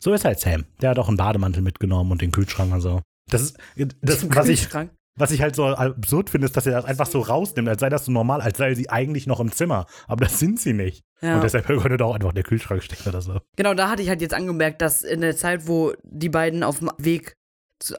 so 0.00 0.12
ist 0.12 0.24
halt 0.24 0.40
Sam. 0.40 0.64
Der 0.80 0.90
hat 0.90 0.98
auch 0.98 1.08
einen 1.08 1.16
Bademantel 1.16 1.62
mitgenommen 1.62 2.10
und 2.12 2.22
den 2.22 2.32
Kühlschrank 2.32 2.72
und 2.72 2.80
so. 2.80 3.00
Das 3.30 3.42
ist, 3.42 3.58
das, 4.00 4.28
was 4.34 4.48
ich, 4.48 4.62
Kühlschrank. 4.62 4.90
Was 5.18 5.30
ich 5.30 5.42
halt 5.42 5.56
so 5.56 5.66
absurd 5.66 6.30
finde, 6.30 6.46
ist, 6.46 6.56
dass 6.56 6.66
er 6.66 6.72
das 6.72 6.84
einfach 6.84 7.06
so 7.06 7.20
rausnimmt, 7.20 7.68
als 7.68 7.80
sei 7.80 7.88
das 7.88 8.04
so 8.04 8.12
normal, 8.12 8.40
als 8.40 8.58
sei 8.58 8.74
sie 8.74 8.88
eigentlich 8.90 9.26
noch 9.26 9.40
im 9.40 9.52
Zimmer. 9.52 9.86
Aber 10.06 10.24
das 10.24 10.38
sind 10.38 10.60
sie 10.60 10.72
nicht. 10.72 11.04
Ja. 11.20 11.36
Und 11.36 11.44
deshalb 11.44 11.66
könnte 11.66 11.96
da 11.96 12.04
auch 12.04 12.14
einfach 12.14 12.32
der 12.32 12.44
Kühlschrank 12.44 12.82
stehen 12.82 13.06
oder 13.06 13.20
so. 13.20 13.40
Genau, 13.56 13.74
da 13.74 13.88
hatte 13.90 14.02
ich 14.02 14.08
halt 14.08 14.20
jetzt 14.20 14.34
angemerkt, 14.34 14.80
dass 14.82 15.02
in 15.02 15.20
der 15.20 15.36
Zeit, 15.36 15.66
wo 15.66 15.92
die 16.02 16.28
beiden 16.28 16.62
auf 16.62 16.78
dem 16.78 16.90
Weg 16.98 17.34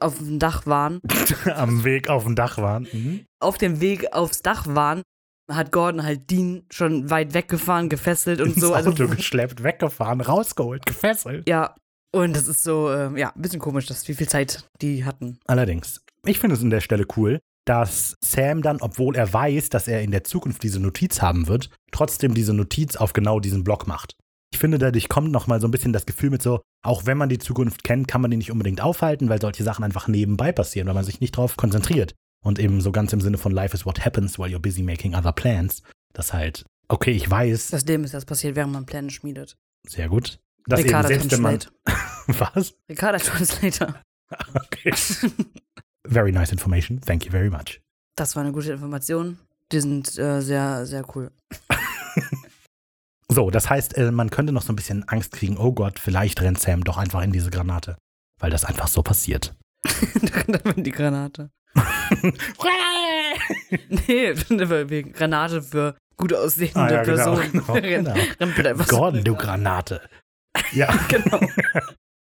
auf 0.00 0.18
dem 0.18 0.38
Dach 0.38 0.66
waren, 0.66 1.00
Am 1.54 1.84
Weg 1.84 2.10
auf 2.10 2.24
dem 2.24 2.34
Dach 2.34 2.58
waren. 2.58 2.86
Mhm. 2.92 3.24
auf 3.40 3.56
dem 3.56 3.80
Weg 3.80 4.12
aufs 4.12 4.42
Dach 4.42 4.66
waren, 4.66 5.02
hat 5.50 5.72
Gordon 5.72 6.02
halt 6.04 6.30
Dean 6.30 6.64
schon 6.70 7.08
weit 7.10 7.32
weggefahren, 7.34 7.88
gefesselt 7.88 8.40
und 8.40 8.50
Ins 8.50 8.60
so. 8.60 8.74
Also, 8.74 8.90
Auto 8.90 9.08
geschleppt, 9.08 9.62
weggefahren, 9.62 10.20
rausgeholt, 10.20 10.84
gefesselt. 10.84 11.48
ja, 11.48 11.74
und 12.12 12.34
das 12.34 12.48
ist 12.48 12.62
so, 12.64 12.92
ähm, 12.92 13.16
ja, 13.16 13.32
ein 13.34 13.40
bisschen 13.40 13.60
komisch, 13.60 13.86
dass 13.86 14.06
wie 14.08 14.14
viel 14.14 14.28
Zeit 14.28 14.64
die 14.82 15.04
hatten. 15.04 15.38
Allerdings, 15.46 16.02
ich 16.26 16.38
finde 16.38 16.56
es 16.56 16.62
an 16.62 16.70
der 16.70 16.80
Stelle 16.80 17.06
cool, 17.16 17.40
dass 17.66 18.16
Sam 18.24 18.62
dann, 18.62 18.80
obwohl 18.80 19.16
er 19.16 19.32
weiß, 19.32 19.68
dass 19.68 19.86
er 19.88 20.02
in 20.02 20.10
der 20.10 20.24
Zukunft 20.24 20.62
diese 20.62 20.80
Notiz 20.80 21.22
haben 21.22 21.46
wird, 21.46 21.70
trotzdem 21.92 22.34
diese 22.34 22.54
Notiz 22.54 22.96
auf 22.96 23.12
genau 23.12 23.38
diesen 23.40 23.64
Block 23.64 23.86
macht. 23.86 24.16
Ich 24.52 24.58
finde, 24.58 24.78
dadurch 24.78 25.08
kommt 25.08 25.30
nochmal 25.30 25.60
so 25.60 25.68
ein 25.68 25.70
bisschen 25.70 25.92
das 25.92 26.06
Gefühl 26.06 26.30
mit 26.30 26.42
so, 26.42 26.60
auch 26.82 27.06
wenn 27.06 27.16
man 27.18 27.28
die 27.28 27.38
Zukunft 27.38 27.84
kennt, 27.84 28.08
kann 28.08 28.20
man 28.20 28.30
die 28.30 28.36
nicht 28.36 28.50
unbedingt 28.50 28.80
aufhalten, 28.80 29.28
weil 29.28 29.40
solche 29.40 29.62
Sachen 29.62 29.84
einfach 29.84 30.08
nebenbei 30.08 30.50
passieren, 30.50 30.88
weil 30.88 30.94
man 30.94 31.04
sich 31.04 31.20
nicht 31.20 31.36
drauf 31.36 31.56
konzentriert. 31.56 32.14
Und 32.42 32.58
eben 32.58 32.80
so 32.80 32.90
ganz 32.90 33.12
im 33.12 33.20
Sinne 33.20 33.38
von 33.38 33.52
Life 33.52 33.74
is 33.74 33.86
what 33.86 34.04
happens 34.04 34.38
while 34.38 34.48
you're 34.48 34.58
busy 34.58 34.82
making 34.82 35.14
other 35.14 35.32
plans. 35.32 35.82
Das 36.14 36.32
halt, 36.32 36.64
okay, 36.88 37.12
ich 37.12 37.30
weiß, 37.30 37.68
Das 37.68 37.84
Leben 37.84 38.02
ist 38.02 38.14
das 38.14 38.24
passiert, 38.24 38.56
während 38.56 38.72
man 38.72 38.86
Pläne 38.86 39.10
schmiedet. 39.10 39.56
sehr 39.86 40.08
gut. 40.08 40.40
Eben 40.68 40.82
Ricarda 40.82 41.08
selbst 41.08 41.30
wenn 41.32 41.42
man. 41.42 41.58
Was? 42.26 42.74
Ricarda 42.88 43.18
Translator. 43.18 43.94
Okay. 44.54 44.94
Very 46.10 46.32
nice 46.32 46.52
information. 46.52 47.00
Thank 47.00 47.24
you 47.24 47.30
very 47.30 47.50
much. 47.50 47.80
Das 48.16 48.34
war 48.36 48.42
eine 48.42 48.52
gute 48.52 48.72
Information. 48.72 49.38
Die 49.72 49.80
sind 49.80 50.18
äh, 50.18 50.40
sehr, 50.40 50.84
sehr 50.86 51.04
cool. 51.14 51.30
So, 53.28 53.50
das 53.50 53.70
heißt, 53.70 53.96
äh, 53.96 54.10
man 54.10 54.30
könnte 54.30 54.52
noch 54.52 54.62
so 54.62 54.72
ein 54.72 54.76
bisschen 54.76 55.08
Angst 55.08 55.32
kriegen, 55.32 55.56
oh 55.56 55.72
Gott, 55.72 56.00
vielleicht 56.00 56.40
rennt 56.42 56.58
Sam 56.60 56.82
doch 56.82 56.96
einfach 56.98 57.22
in 57.22 57.30
diese 57.30 57.50
Granate. 57.50 57.96
Weil 58.40 58.50
das 58.50 58.64
einfach 58.64 58.88
so 58.88 59.02
passiert. 59.02 59.54
da 60.48 60.64
war 60.64 60.74
die 60.74 60.90
Granate. 60.90 61.50
Nee, 63.88 64.34
wegen 64.88 65.12
Granate 65.12 65.62
für 65.62 65.96
gut 66.16 66.34
aussehende 66.34 66.80
Ah, 66.80 66.90
ja, 66.90 67.02
genau, 67.04 67.36
Personen. 67.36 67.82
genau, 67.82 68.14
genau. 68.56 68.82
So. 68.82 68.96
Gordon, 68.96 69.22
du 69.22 69.36
Granate. 69.36 70.00
Ja, 70.72 70.92
Genau. 71.08 71.40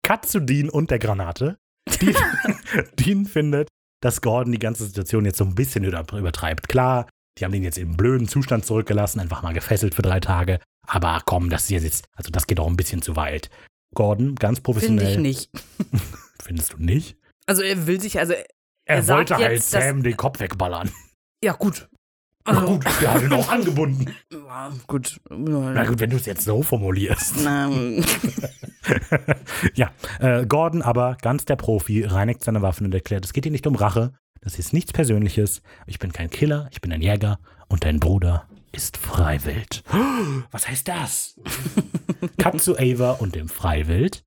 Cut 0.04 0.26
zu 0.28 0.40
Dean 0.40 0.70
und 0.70 0.92
der 0.92 1.00
Granate. 1.00 1.58
Dean, 2.02 2.16
Dean 3.00 3.26
findet, 3.26 3.68
dass 4.02 4.22
Gordon 4.22 4.52
die 4.52 4.60
ganze 4.60 4.86
Situation 4.86 5.26
jetzt 5.26 5.38
so 5.38 5.46
ein 5.46 5.56
bisschen 5.56 5.84
über- 5.84 6.06
übertreibt. 6.18 6.68
Klar, 6.68 7.08
die 7.38 7.46
haben 7.46 7.54
ihn 7.54 7.64
jetzt 7.64 7.78
im 7.78 7.96
blöden 7.98 8.28
Zustand 8.28 8.66
zurückgelassen, 8.66 9.20
einfach 9.20 9.42
mal 9.44 9.54
gefesselt 9.54 9.96
für 9.96 10.02
drei 10.02 10.20
Tage. 10.20 10.60
Aber 10.88 11.22
komm, 11.26 11.50
das 11.50 11.64
ist 11.64 11.84
jetzt, 11.84 12.06
also 12.16 12.30
das 12.30 12.46
geht 12.48 12.60
auch 12.60 12.68
ein 12.68 12.76
bisschen 12.78 13.02
zu 13.02 13.16
weit. 13.16 13.50
Gordon, 13.96 14.36
ganz 14.36 14.58
Finde 14.58 14.62
professionell. 14.66 15.12
ich 15.14 15.18
nicht. 15.18 15.50
Findest 16.44 16.74
du 16.74 16.78
nicht? 16.78 17.18
Also 17.46 17.62
er 17.62 17.88
will 17.88 18.02
sich, 18.02 18.20
also 18.20 18.34
Er, 18.34 18.46
Er 18.86 19.08
wollte 19.08 19.36
halt 19.38 19.52
jetzt, 19.54 19.72
Sam 19.72 20.04
den 20.04 20.18
Kopf 20.18 20.40
wegballern. 20.40 20.92
ja 21.44 21.54
gut. 21.54 21.88
Na 22.46 22.60
Also, 22.60 22.74
gut, 22.74 22.86
der 23.02 23.14
hat 23.14 23.22
ihn 23.22 23.32
auch 23.34 23.50
angebunden. 23.50 24.14
Ja, 24.34 24.74
gut. 24.88 25.20
Na 25.30 25.86
gut, 25.86 26.00
wenn 26.00 26.10
du 26.10 26.18
es 26.18 26.26
jetzt 26.26 26.44
so 26.44 26.62
formulierst. 26.62 27.36
Na, 27.44 27.70
ja, 29.76 29.92
äh, 30.20 30.46
Gordon 30.46 30.82
aber, 30.82 31.18
ganz 31.22 31.46
der 31.46 31.56
Profi, 31.56 32.04
reinigt 32.04 32.44
seine 32.44 32.62
Waffen 32.62 32.86
und 32.86 32.94
erklärt, 32.94 33.26
es 33.26 33.34
geht 33.34 33.46
hier 33.46 33.52
nicht 33.52 33.68
um 33.68 33.76
Rache, 33.76 34.14
das 34.42 34.60
ist 34.60 34.74
nichts 34.74 34.94
Persönliches, 34.94 35.62
ich 35.88 36.00
bin 36.00 36.12
kein 36.12 36.30
Killer, 36.30 36.68
ich 36.72 36.82
bin 36.82 36.92
ein 36.92 37.02
Jäger 37.02 37.40
und 37.68 37.86
dein 37.86 38.00
Bruder 38.00 38.48
ist 38.72 38.98
Freiwild. 38.98 39.84
Was 40.52 40.68
heißt 40.68 40.88
das? 40.88 41.40
Cut 42.38 42.60
zu 42.62 42.78
Ava 42.78 43.12
und 43.12 43.36
dem 43.36 43.48
Freiwild. 43.48 44.24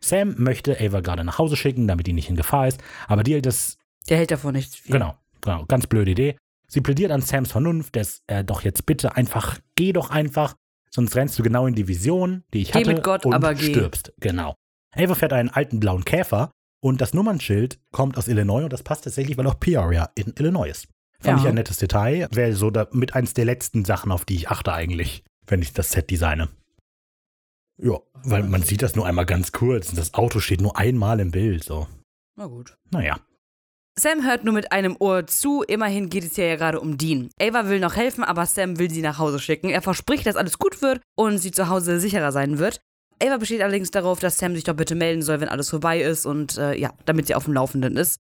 Sam 0.00 0.34
möchte 0.36 0.78
Ava 0.78 1.00
gerade 1.00 1.24
nach 1.24 1.38
Hause 1.38 1.56
schicken, 1.56 1.88
damit 1.88 2.06
die 2.06 2.12
nicht 2.12 2.28
in 2.28 2.36
Gefahr 2.36 2.68
ist, 2.68 2.82
aber 3.08 3.22
die 3.22 3.32
hält 3.32 3.46
das 3.46 3.78
der 4.08 4.18
hält 4.18 4.30
davon 4.30 4.54
nicht 4.54 4.74
viel. 4.74 4.92
Genau, 4.92 5.16
genau, 5.40 5.64
ganz 5.66 5.86
blöde 5.86 6.10
Idee. 6.10 6.36
Sie 6.66 6.80
plädiert 6.80 7.10
an 7.10 7.22
Sams 7.22 7.52
Vernunft, 7.52 7.96
dass 7.96 8.22
er 8.26 8.42
doch 8.42 8.62
jetzt 8.62 8.86
bitte 8.86 9.16
einfach, 9.16 9.58
geh 9.76 9.92
doch 9.92 10.10
einfach, 10.10 10.54
sonst 10.94 11.16
rennst 11.16 11.38
du 11.38 11.42
genau 11.42 11.66
in 11.66 11.74
die 11.74 11.88
Vision, 11.88 12.44
die 12.52 12.62
ich 12.62 12.72
Geh 12.72 12.80
hatte, 12.80 12.94
mit 12.94 13.02
Gott, 13.02 13.26
und 13.26 13.34
aber 13.34 13.54
geh. 13.54 13.70
stirbst. 13.70 14.12
Genau. 14.20 14.54
Ava 14.94 15.14
fährt 15.14 15.32
einen 15.32 15.50
alten 15.50 15.80
blauen 15.80 16.04
Käfer 16.04 16.50
und 16.82 17.00
das 17.00 17.14
Nummernschild 17.14 17.80
kommt 17.90 18.16
aus 18.16 18.28
Illinois 18.28 18.62
und 18.64 18.72
das 18.72 18.82
passt 18.82 19.04
tatsächlich, 19.04 19.36
weil 19.36 19.46
auch 19.46 19.58
Peoria 19.58 20.10
in 20.14 20.32
Illinois 20.38 20.68
ist. 20.70 20.86
Fand 21.20 21.38
Ja. 21.38 21.42
ich 21.44 21.48
ein 21.48 21.54
nettes 21.54 21.78
Detail. 21.78 22.28
Wäre 22.32 22.52
so 22.54 22.70
da, 22.70 22.86
mit 22.92 23.14
eins 23.14 23.34
der 23.34 23.44
letzten 23.46 23.84
Sachen, 23.84 24.12
auf 24.12 24.24
die 24.24 24.36
ich 24.36 24.48
achte 24.50 24.72
eigentlich, 24.72 25.24
wenn 25.46 25.62
ich 25.62 25.72
das 25.72 25.90
Set 25.90 26.10
designe. 26.10 26.48
Ja, 27.82 27.98
weil 28.22 28.44
man 28.44 28.62
sieht 28.62 28.82
das 28.82 28.94
nur 28.94 29.06
einmal 29.06 29.26
ganz 29.26 29.50
kurz 29.50 29.88
und 29.88 29.98
das 29.98 30.14
Auto 30.14 30.38
steht 30.38 30.60
nur 30.60 30.76
einmal 30.78 31.18
im 31.20 31.30
Bild, 31.32 31.64
so. 31.64 31.88
Na 32.36 32.46
gut. 32.46 32.76
Naja. 32.90 33.18
Sam 33.98 34.24
hört 34.24 34.44
nur 34.44 34.54
mit 34.54 34.72
einem 34.72 34.96
Ohr 34.98 35.26
zu, 35.26 35.62
immerhin 35.62 36.08
geht 36.10 36.24
es 36.24 36.36
ja, 36.36 36.44
ja 36.44 36.56
gerade 36.56 36.80
um 36.80 36.98
Dean. 36.98 37.30
Ava 37.40 37.68
will 37.68 37.78
noch 37.78 37.94
helfen, 37.94 38.24
aber 38.24 38.44
Sam 38.44 38.78
will 38.78 38.90
sie 38.90 39.02
nach 39.02 39.18
Hause 39.18 39.38
schicken. 39.38 39.70
Er 39.70 39.82
verspricht, 39.82 40.26
dass 40.26 40.34
alles 40.36 40.58
gut 40.58 40.82
wird 40.82 41.00
und 41.16 41.38
sie 41.38 41.52
zu 41.52 41.68
Hause 41.68 42.00
sicherer 42.00 42.32
sein 42.32 42.58
wird. 42.58 42.80
Ava 43.22 43.36
besteht 43.36 43.62
allerdings 43.62 43.92
darauf, 43.92 44.18
dass 44.18 44.38
Sam 44.38 44.56
sich 44.56 44.64
doch 44.64 44.74
bitte 44.74 44.96
melden 44.96 45.22
soll, 45.22 45.40
wenn 45.40 45.48
alles 45.48 45.70
vorbei 45.70 46.00
ist 46.00 46.26
und 46.26 46.58
äh, 46.58 46.74
ja, 46.74 46.92
damit 47.04 47.28
sie 47.28 47.36
auf 47.36 47.44
dem 47.44 47.54
Laufenden 47.54 47.96
ist. 47.96 48.18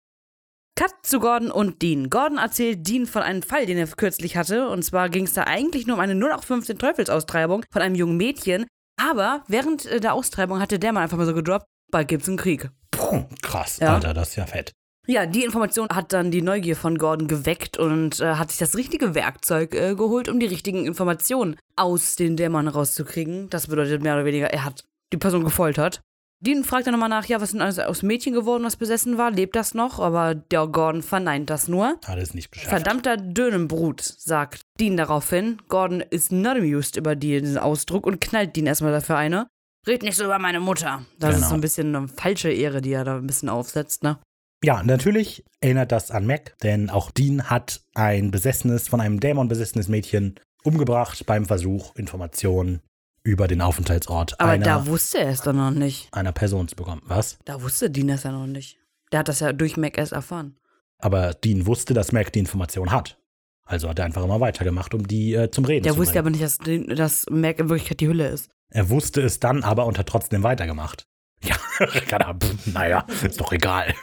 Cut 0.74 0.94
zu 1.02 1.20
Gordon 1.20 1.50
und 1.50 1.82
Dean. 1.82 2.08
Gordon 2.08 2.38
erzählt 2.38 2.86
Dean 2.88 3.04
von 3.04 3.22
einem 3.22 3.42
Fall, 3.42 3.66
den 3.66 3.76
er 3.76 3.88
kürzlich 3.88 4.36
hatte. 4.36 4.68
Und 4.68 4.84
zwar 4.84 5.08
ging 5.10 5.24
es 5.24 5.34
da 5.34 5.42
eigentlich 5.44 5.86
nur 5.86 5.96
um 5.96 6.00
eine 6.00 6.14
0815 6.14 6.78
Teufelsaustreibung 6.78 7.64
von 7.70 7.82
einem 7.82 7.94
jungen 7.96 8.16
Mädchen. 8.16 8.64
Aber 8.96 9.42
während 9.48 9.86
äh, 9.86 10.00
der 10.00 10.14
Austreibung 10.14 10.60
hatte 10.60 10.78
der 10.78 10.92
Mann 10.92 11.02
einfach 11.02 11.18
mal 11.18 11.26
so 11.26 11.34
gedroppt, 11.34 11.66
bald 11.90 12.08
gibt's 12.08 12.28
einen 12.28 12.38
Krieg. 12.38 12.70
Puh, 12.90 13.24
krass, 13.42 13.78
Ja. 13.80 13.94
Alter, 13.94 14.14
das 14.14 14.30
ist 14.30 14.36
ja 14.36 14.46
fett. 14.46 14.72
Ja, 15.10 15.24
die 15.24 15.42
Information 15.42 15.88
hat 15.90 16.12
dann 16.12 16.30
die 16.30 16.42
Neugier 16.42 16.76
von 16.76 16.98
Gordon 16.98 17.28
geweckt 17.28 17.78
und 17.78 18.20
äh, 18.20 18.34
hat 18.34 18.50
sich 18.50 18.58
das 18.58 18.76
richtige 18.76 19.14
Werkzeug 19.14 19.74
äh, 19.74 19.94
geholt, 19.94 20.28
um 20.28 20.38
die 20.38 20.46
richtigen 20.46 20.84
Informationen 20.84 21.56
aus 21.76 22.14
den 22.16 22.36
Dämon 22.36 22.68
rauszukriegen. 22.68 23.48
Das 23.48 23.68
bedeutet 23.68 24.02
mehr 24.02 24.14
oder 24.14 24.26
weniger, 24.26 24.52
er 24.52 24.64
hat 24.66 24.84
die 25.12 25.16
Person 25.16 25.44
gefoltert. 25.44 26.02
Dean 26.40 26.62
fragt 26.62 26.86
dann 26.86 26.92
nochmal 26.92 27.08
nach, 27.08 27.24
ja, 27.24 27.38
was 27.38 27.44
ist 27.48 27.52
denn 27.54 27.62
alles 27.62 27.78
aus 27.80 28.02
Mädchen 28.02 28.32
geworden, 28.34 28.62
was 28.64 28.76
besessen 28.76 29.16
war? 29.18 29.30
Lebt 29.30 29.56
das 29.56 29.72
noch? 29.74 29.98
Aber 29.98 30.34
der 30.36 30.66
Gordon 30.68 31.02
verneint 31.02 31.48
das 31.50 31.66
nur. 31.68 31.98
Alles 32.06 32.34
nicht 32.34 32.50
beschafft. 32.50 32.68
Verdammter 32.68 33.16
Dönenbrut, 33.16 34.02
sagt 34.02 34.60
Dean 34.78 34.96
daraufhin. 34.98 35.58
Gordon 35.68 36.00
ist 36.10 36.30
not 36.30 36.58
amused 36.58 36.96
über 36.96 37.16
die- 37.16 37.40
diesen 37.40 37.58
Ausdruck 37.58 38.06
und 38.06 38.20
knallt 38.20 38.54
Dean 38.54 38.66
erstmal 38.66 38.92
dafür 38.92 39.16
eine. 39.16 39.48
Red 39.86 40.02
nicht 40.02 40.16
so 40.16 40.24
über 40.26 40.38
meine 40.38 40.60
Mutter. 40.60 41.06
Das 41.18 41.30
Genau. 41.34 41.42
ist 41.44 41.48
so 41.48 41.54
ein 41.54 41.60
bisschen 41.62 41.96
eine 41.96 42.08
falsche 42.08 42.50
Ehre, 42.52 42.82
die 42.82 42.92
er 42.92 43.04
da 43.04 43.16
ein 43.16 43.26
bisschen 43.26 43.48
aufsetzt, 43.48 44.02
ne? 44.04 44.18
Ja, 44.62 44.82
natürlich 44.82 45.44
erinnert 45.60 45.92
das 45.92 46.10
an 46.10 46.26
Mac, 46.26 46.56
denn 46.62 46.90
auch 46.90 47.10
Dean 47.10 47.44
hat 47.48 47.80
ein 47.94 48.30
besessenes, 48.30 48.88
von 48.88 49.00
einem 49.00 49.20
Dämon 49.20 49.48
besessenes 49.48 49.88
Mädchen 49.88 50.34
umgebracht 50.64 51.24
beim 51.26 51.46
Versuch, 51.46 51.94
Informationen 51.94 52.80
über 53.22 53.46
den 53.46 53.60
Aufenthaltsort 53.60 54.40
Aber 54.40 54.50
einer, 54.52 54.64
da 54.64 54.86
wusste 54.86 55.18
er 55.18 55.28
es 55.28 55.42
doch 55.42 55.52
noch 55.52 55.70
nicht. 55.70 56.08
einer 56.12 56.32
Person 56.32 56.66
zu 56.66 56.74
bekommen. 56.76 57.02
Was? 57.04 57.38
Da 57.44 57.62
wusste 57.62 57.90
Dean 57.90 58.08
das 58.08 58.24
ja 58.24 58.32
noch 58.32 58.46
nicht. 58.46 58.78
Der 59.12 59.20
hat 59.20 59.28
das 59.28 59.40
ja 59.40 59.52
durch 59.52 59.76
Mac 59.76 59.96
erst 59.98 60.12
erfahren. 60.12 60.56
Aber 60.98 61.34
Dean 61.34 61.66
wusste, 61.66 61.94
dass 61.94 62.10
Mac 62.12 62.32
die 62.32 62.40
Information 62.40 62.90
hat. 62.90 63.18
Also 63.64 63.88
hat 63.88 63.98
er 63.98 64.06
einfach 64.06 64.24
immer 64.24 64.40
weitergemacht, 64.40 64.94
um 64.94 65.06
die 65.06 65.34
äh, 65.34 65.50
zum 65.50 65.64
Reden 65.66 65.84
Der 65.84 65.92
zu 65.92 65.98
wusste 65.98 66.14
bringen. 66.14 66.18
aber 66.26 66.30
nicht, 66.30 66.42
dass, 66.42 66.58
Dean- 66.58 66.88
dass 66.96 67.26
Mac 67.30 67.58
in 67.58 67.68
Wirklichkeit 67.68 68.00
die 68.00 68.08
Hülle 68.08 68.28
ist. 68.28 68.50
Er 68.70 68.88
wusste 68.90 69.20
es 69.20 69.38
dann 69.40 69.62
aber 69.62 69.86
und 69.86 69.98
hat 69.98 70.06
trotzdem 70.08 70.42
weitergemacht. 70.42 71.04
Ja, 71.42 71.56
naja, 72.66 73.06
ist 73.22 73.40
doch 73.40 73.52
egal. 73.52 73.94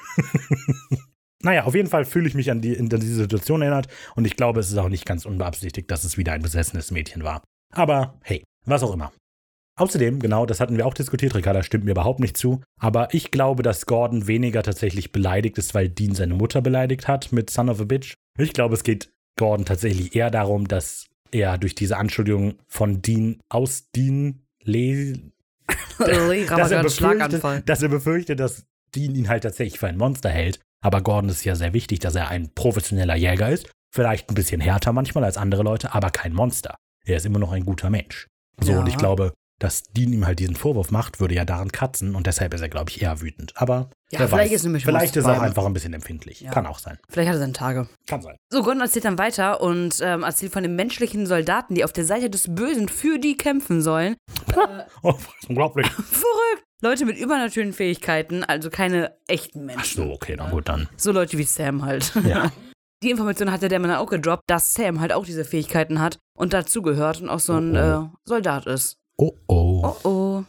naja, 1.43 1.63
auf 1.63 1.75
jeden 1.75 1.89
Fall 1.89 2.05
fühle 2.05 2.27
ich 2.27 2.33
mich 2.33 2.49
an, 2.51 2.61
die, 2.61 2.77
an 2.77 2.89
diese 2.89 3.15
Situation 3.15 3.61
erinnert 3.61 3.87
und 4.15 4.25
ich 4.25 4.35
glaube, 4.35 4.59
es 4.59 4.71
ist 4.71 4.77
auch 4.77 4.89
nicht 4.89 5.05
ganz 5.05 5.25
unbeabsichtigt, 5.25 5.89
dass 5.91 6.03
es 6.03 6.17
wieder 6.17 6.33
ein 6.33 6.41
besessenes 6.41 6.91
Mädchen 6.91 7.23
war. 7.23 7.43
Aber 7.73 8.19
hey, 8.23 8.43
was 8.65 8.83
auch 8.83 8.93
immer. 8.93 9.11
Außerdem, 9.77 10.19
genau, 10.19 10.45
das 10.45 10.61
hatten 10.61 10.77
wir 10.77 10.87
auch 10.87 10.93
diskutiert, 10.93 11.35
Ricarda 11.35 11.61
stimmt 11.61 11.83
mir 11.83 11.91
überhaupt 11.91 12.21
nicht 12.21 12.37
zu, 12.37 12.61
aber 12.79 13.13
ich 13.13 13.29
glaube, 13.29 13.61
dass 13.61 13.85
Gordon 13.85 14.25
weniger 14.25 14.63
tatsächlich 14.63 15.11
beleidigt 15.11 15.57
ist, 15.57 15.73
weil 15.73 15.89
Dean 15.89 16.15
seine 16.15 16.33
Mutter 16.33 16.61
beleidigt 16.61 17.09
hat 17.09 17.33
mit 17.33 17.49
Son 17.49 17.69
of 17.69 17.81
a 17.81 17.83
Bitch. 17.83 18.13
Ich 18.37 18.53
glaube, 18.53 18.75
es 18.75 18.83
geht 18.83 19.11
Gordon 19.37 19.65
tatsächlich 19.65 20.15
eher 20.15 20.31
darum, 20.31 20.69
dass 20.69 21.07
er 21.31 21.57
durch 21.57 21.75
diese 21.75 21.97
Anschuldigung 21.97 22.55
von 22.67 23.01
Dean 23.01 23.41
aus 23.49 23.89
Dean 23.93 24.45
le 24.63 25.19
Ui, 25.99 26.45
dass 26.45 26.71
er, 26.71 26.83
befürchtet, 26.83 27.69
dass 27.69 27.81
er 27.81 27.89
befürchtet, 27.89 28.39
dass 28.39 28.65
Dean 28.95 29.15
ihn 29.15 29.29
halt 29.29 29.43
tatsächlich 29.43 29.79
für 29.79 29.87
ein 29.87 29.97
Monster 29.97 30.29
hält. 30.29 30.59
Aber 30.83 31.01
Gordon 31.01 31.29
ist 31.29 31.43
ja 31.45 31.55
sehr 31.55 31.73
wichtig, 31.73 31.99
dass 31.99 32.15
er 32.15 32.29
ein 32.29 32.53
professioneller 32.53 33.15
Jäger 33.15 33.49
ist. 33.49 33.69
Vielleicht 33.93 34.29
ein 34.29 34.35
bisschen 34.35 34.61
härter 34.61 34.93
manchmal 34.93 35.23
als 35.23 35.37
andere 35.37 35.63
Leute, 35.63 35.93
aber 35.93 36.11
kein 36.11 36.33
Monster. 36.33 36.75
Er 37.05 37.17
ist 37.17 37.25
immer 37.25 37.39
noch 37.39 37.51
ein 37.51 37.65
guter 37.65 37.89
Mensch. 37.89 38.27
So, 38.61 38.73
Ja. 38.73 38.79
und 38.79 38.87
ich 38.87 38.97
glaube, 38.97 39.33
dass 39.59 39.83
Dean 39.83 40.11
ihm 40.13 40.25
halt 40.25 40.39
diesen 40.39 40.55
Vorwurf 40.55 40.91
macht, 40.91 41.19
würde 41.19 41.35
ja 41.35 41.45
daran 41.45 41.71
kratzen 41.71 42.15
und 42.15 42.27
deshalb 42.27 42.53
ist 42.53 42.61
er, 42.61 42.69
glaube 42.69 42.89
ich, 42.89 43.01
eher 43.01 43.21
wütend. 43.21 43.53
Aber 43.55 43.89
Ja, 44.11 44.19
wer 44.19 44.27
vielleicht 44.27 44.53
weiß. 44.53 44.65
ist 44.65 44.83
Vielleicht 44.83 45.15
ist 45.15 45.25
er 45.25 45.41
einfach 45.41 45.65
ein 45.65 45.73
bisschen 45.73 45.93
empfindlich. 45.93 46.41
Ja. 46.41 46.51
Kann 46.51 46.65
auch 46.65 46.79
sein. 46.79 46.97
Vielleicht 47.09 47.29
hat 47.29 47.35
er 47.35 47.39
seine 47.39 47.53
Tage. 47.53 47.87
Kann 48.07 48.21
sein. 48.21 48.35
So, 48.51 48.63
Gordon 48.63 48.81
erzählt 48.81 49.05
dann 49.05 49.17
weiter 49.17 49.61
und 49.61 49.99
ähm, 50.01 50.23
erzählt 50.23 50.51
von 50.53 50.63
den 50.63 50.75
menschlichen 50.75 51.25
Soldaten, 51.25 51.75
die 51.75 51.83
auf 51.85 51.93
der 51.93 52.05
Seite 52.05 52.29
des 52.29 52.53
Bösen 52.53 52.89
für 52.89 53.17
die 53.19 53.37
kämpfen 53.37 53.81
sollen. 53.81 54.15
Oh, 55.01 55.11
das 55.11 55.21
ist 55.41 55.49
unglaublich. 55.49 55.87
Verrückt! 55.91 56.63
Leute 56.81 57.05
mit 57.05 57.17
übernatürlichen 57.17 57.73
Fähigkeiten, 57.73 58.43
also 58.43 58.69
keine 58.69 59.15
echten 59.27 59.61
Ach 59.61 59.75
Menschen. 59.75 60.03
so, 60.07 60.11
okay, 60.13 60.35
na 60.37 60.49
gut, 60.49 60.67
dann. 60.69 60.87
So 60.97 61.11
Leute 61.11 61.37
wie 61.37 61.43
Sam 61.43 61.83
halt. 61.85 62.13
Ja. 62.25 62.51
Die 63.03 63.11
Information 63.11 63.51
hat 63.51 63.61
der 63.61 63.79
Mann 63.79 63.91
auch 63.91 64.09
gedroppt, 64.09 64.43
dass 64.47 64.73
Sam 64.73 64.99
halt 65.01 65.11
auch 65.13 65.25
diese 65.25 65.45
Fähigkeiten 65.45 65.99
hat 66.01 66.17
und 66.35 66.53
dazugehört 66.53 67.21
und 67.21 67.29
auch 67.29 67.39
so 67.39 67.53
ein 67.53 67.75
Oh, 67.75 68.03
Äh, 68.05 68.07
Soldat 68.25 68.65
ist. 68.65 68.97
Oh, 69.17 69.31
oh. 69.47 69.81
Oh 70.03 70.09
oh. 70.09 70.43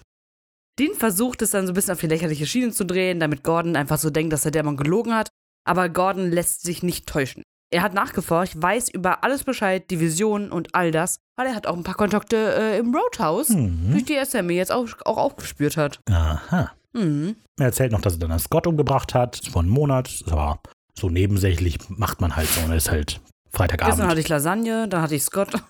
Dean 0.79 0.95
versucht 0.95 1.41
es 1.43 1.51
dann 1.53 1.67
so 1.67 1.73
ein 1.73 1.75
bisschen 1.75 1.93
auf 1.93 2.01
die 2.01 2.07
lächerliche 2.07 2.47
Schiene 2.47 2.71
zu 2.73 2.85
drehen, 2.85 3.19
damit 3.21 3.43
Gordon 3.45 3.77
einfach 3.77 3.99
so 3.99 4.11
denkt, 4.11 4.33
dass 4.33 4.43
der 4.43 4.51
Dämon 4.53 4.77
gelogen 4.77 5.15
hat. 5.15 5.31
Aber 5.67 5.89
Gordon 5.89 6.31
lässt 6.31 6.63
sich 6.63 6.83
nicht 6.83 7.07
täuschen. 7.07 7.43
Er 7.73 7.83
hat 7.83 7.95
nachgeforscht, 7.95 8.55
weiß 8.57 8.91
über 8.91 9.25
alles 9.25 9.43
Bescheid, 9.43 9.91
die 9.91 9.99
Visionen 9.99 10.53
und 10.53 10.75
all 10.75 10.93
das, 10.93 11.17
weil 11.37 11.49
er 11.49 11.55
hat 11.55 11.67
auch 11.67 11.77
ein 11.77 11.83
paar 11.83 11.97
Kontakte 11.97 12.37
äh, 12.55 12.79
im 12.79 12.95
Roadhouse, 12.95 13.49
Mhm. 13.51 13.91
durch 13.93 14.05
die 14.05 14.15
er 14.15 14.27
Sammy 14.27 14.55
jetzt 14.55 14.71
auch, 14.71 14.87
auch 15.05 15.17
aufgespürt 15.17 15.77
hat. 15.77 15.99
Aha. 16.09 16.73
Mhm. 16.93 17.37
Er 17.59 17.67
erzählt 17.67 17.91
noch, 17.93 18.01
dass 18.01 18.15
er 18.15 18.19
dann 18.21 18.31
einen 18.31 18.39
Scott 18.41 18.67
umgebracht 18.67 19.15
hat, 19.15 19.41
vor 19.51 19.63
einem 19.63 19.71
Monat. 19.73 20.23
Aber 20.29 20.61
so 20.95 21.09
nebensächlich 21.09 21.79
macht 21.89 22.21
man 22.21 22.37
halt 22.37 22.49
so. 22.49 22.61
Und 22.61 22.73
ist 22.73 22.91
halt 22.91 23.21
Gestern 23.57 23.79
Freitagabend. 23.79 24.11
hatte 24.11 24.21
ich 24.21 24.29
Lasagne, 24.29 24.89
dann 24.89 25.03
hatte 25.03 25.15
ich 25.15 25.23
Scott. 25.23 25.49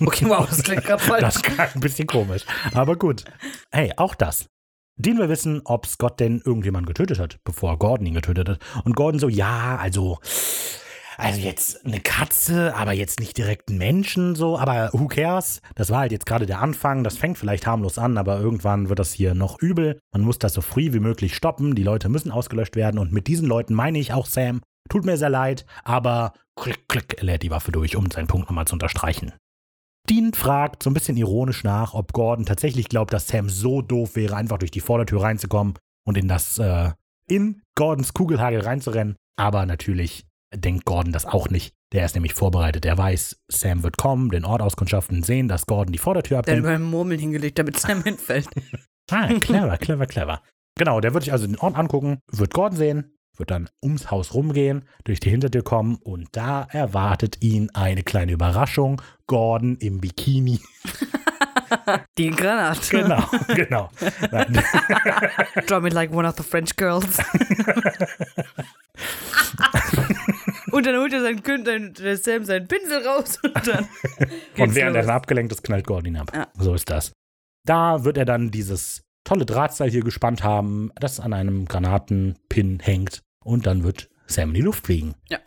Okay, 0.00 0.24
wow, 0.26 0.48
das 0.48 0.64
klingt 0.64 0.84
gerade 0.84 1.02
falsch. 1.02 1.20
Das 1.20 1.42
klang 1.42 1.68
ein 1.74 1.80
bisschen 1.80 2.08
komisch. 2.08 2.44
Aber 2.74 2.96
gut. 2.96 3.24
Hey, 3.70 3.92
auch 3.96 4.16
das. 4.16 4.46
Dean 4.96 5.18
will 5.18 5.28
wissen, 5.28 5.62
ob 5.64 5.86
Scott 5.86 6.18
denn 6.18 6.42
irgendjemanden 6.44 6.86
getötet 6.86 7.20
hat, 7.20 7.38
bevor 7.44 7.78
Gordon 7.78 8.06
ihn 8.06 8.14
getötet 8.14 8.48
hat. 8.48 8.58
Und 8.84 8.96
Gordon 8.96 9.20
so, 9.20 9.28
ja, 9.28 9.76
also, 9.80 10.18
also 11.16 11.40
jetzt 11.40 11.86
eine 11.86 12.00
Katze, 12.00 12.74
aber 12.74 12.92
jetzt 12.92 13.20
nicht 13.20 13.38
direkt 13.38 13.68
einen 13.68 13.78
Menschen, 13.78 14.34
so, 14.34 14.58
aber 14.58 14.90
who 14.92 15.06
cares? 15.06 15.60
Das 15.76 15.90
war 15.90 16.00
halt 16.00 16.12
jetzt 16.12 16.26
gerade 16.26 16.46
der 16.46 16.60
Anfang, 16.60 17.04
das 17.04 17.16
fängt 17.16 17.38
vielleicht 17.38 17.66
harmlos 17.66 17.96
an, 17.98 18.18
aber 18.18 18.40
irgendwann 18.40 18.88
wird 18.88 18.98
das 18.98 19.12
hier 19.12 19.34
noch 19.34 19.60
übel. 19.60 20.00
Man 20.12 20.22
muss 20.22 20.38
das 20.38 20.54
so 20.54 20.62
früh 20.62 20.92
wie 20.92 21.00
möglich 21.00 21.36
stoppen, 21.36 21.74
die 21.76 21.84
Leute 21.84 22.08
müssen 22.08 22.32
ausgelöscht 22.32 22.74
werden 22.74 22.98
und 22.98 23.12
mit 23.12 23.28
diesen 23.28 23.46
Leuten 23.46 23.74
meine 23.74 23.98
ich 23.98 24.12
auch 24.12 24.26
Sam. 24.26 24.62
Tut 24.88 25.04
mir 25.04 25.16
sehr 25.16 25.30
leid, 25.30 25.66
aber 25.84 26.32
klick, 26.56 26.88
klick, 26.88 27.14
er 27.18 27.24
lädt 27.24 27.42
die 27.42 27.50
Waffe 27.50 27.72
durch, 27.72 27.96
um 27.96 28.10
seinen 28.10 28.26
Punkt 28.26 28.48
nochmal 28.48 28.66
zu 28.66 28.74
unterstreichen. 28.74 29.32
Dean 30.08 30.32
fragt 30.32 30.82
so 30.82 30.90
ein 30.90 30.94
bisschen 30.94 31.16
ironisch 31.16 31.62
nach, 31.62 31.94
ob 31.94 32.12
Gordon 32.12 32.46
tatsächlich 32.46 32.88
glaubt, 32.88 33.12
dass 33.12 33.28
Sam 33.28 33.48
so 33.48 33.82
doof 33.82 34.16
wäre, 34.16 34.36
einfach 34.36 34.58
durch 34.58 34.70
die 34.70 34.80
Vordertür 34.80 35.22
reinzukommen 35.22 35.74
und 36.06 36.16
in 36.16 36.26
das, 36.26 36.58
äh, 36.58 36.90
in 37.28 37.62
Gordons 37.76 38.14
Kugelhagel 38.14 38.60
reinzurennen. 38.60 39.16
Aber 39.36 39.66
natürlich 39.66 40.26
denkt 40.54 40.84
Gordon 40.84 41.12
das 41.12 41.26
auch 41.26 41.48
nicht. 41.48 41.74
Der 41.92 42.04
ist 42.04 42.14
nämlich 42.14 42.34
vorbereitet. 42.34 42.84
Er 42.84 42.98
weiß, 42.98 43.40
Sam 43.48 43.82
wird 43.82 43.96
kommen, 43.96 44.30
den 44.30 44.44
Ort 44.44 44.62
auskundschaften, 44.62 45.22
sehen, 45.22 45.48
dass 45.48 45.66
Gordon 45.66 45.92
die 45.92 45.98
Vordertür 45.98 46.42
Der 46.42 46.56
hat 46.56 46.64
einen 46.64 46.84
Murmeln 46.84 47.20
hingelegt, 47.20 47.58
damit 47.58 47.78
Sam 47.78 48.02
hinfällt. 48.02 48.48
Ah, 49.12 49.26
clever, 49.40 49.76
clever, 49.76 50.06
clever. 50.06 50.40
Genau, 50.78 51.00
der 51.00 51.12
wird 51.14 51.24
sich 51.24 51.32
also 51.32 51.44
den 51.44 51.58
Ort 51.58 51.74
angucken, 51.74 52.20
wird 52.30 52.54
Gordon 52.54 52.78
sehen, 52.78 53.18
wird 53.40 53.50
dann 53.50 53.68
ums 53.82 54.10
Haus 54.12 54.32
rumgehen, 54.34 54.84
durch 55.04 55.18
die 55.18 55.30
Hintertür 55.30 55.62
kommen 55.64 55.96
und 55.96 56.28
da 56.32 56.68
erwartet 56.70 57.38
ihn 57.42 57.70
eine 57.74 58.04
kleine 58.04 58.30
Überraschung. 58.32 59.02
Gordon 59.26 59.76
im 59.78 60.00
Bikini. 60.00 60.60
Die 62.18 62.30
Granate. 62.30 62.80
Genau, 62.90 63.24
genau. 63.54 63.90
Draw 65.66 65.80
me 65.80 65.88
like 65.90 66.12
one 66.12 66.26
of 66.28 66.34
the 66.36 66.42
French 66.42 66.74
girls. 66.76 67.18
und 70.72 70.86
dann 70.86 70.96
holt 70.96 71.12
er 71.12 71.20
seinen, 71.22 71.40
Kün- 71.42 71.64
sein- 71.64 71.94
der 71.94 72.16
Sam 72.16 72.44
seinen 72.44 72.66
Pinsel 72.68 73.06
raus 73.06 73.38
und 73.42 73.66
dann. 73.66 73.88
Und 74.58 74.74
während 74.74 74.96
er 74.96 75.02
los. 75.02 75.06
dann 75.06 75.16
abgelenkt 75.16 75.52
ist, 75.52 75.62
knallt 75.62 75.86
Gordon 75.86 76.06
ihn 76.06 76.16
ab. 76.16 76.32
Ja. 76.34 76.48
So 76.58 76.74
ist 76.74 76.90
das. 76.90 77.12
Da 77.66 78.04
wird 78.04 78.16
er 78.18 78.24
dann 78.24 78.50
dieses 78.50 79.02
tolle 79.24 79.46
Drahtseil 79.46 79.90
hier 79.90 80.02
gespannt 80.02 80.42
haben, 80.42 80.90
das 80.96 81.20
an 81.20 81.32
einem 81.32 81.66
Granatenpin 81.66 82.80
hängt. 82.80 83.22
Und 83.44 83.66
dann 83.66 83.84
wird 83.84 84.10
Sam 84.26 84.50
in 84.50 84.54
die 84.54 84.60
Luft 84.60 84.86
fliegen. 84.86 85.14
Ja. 85.28 85.38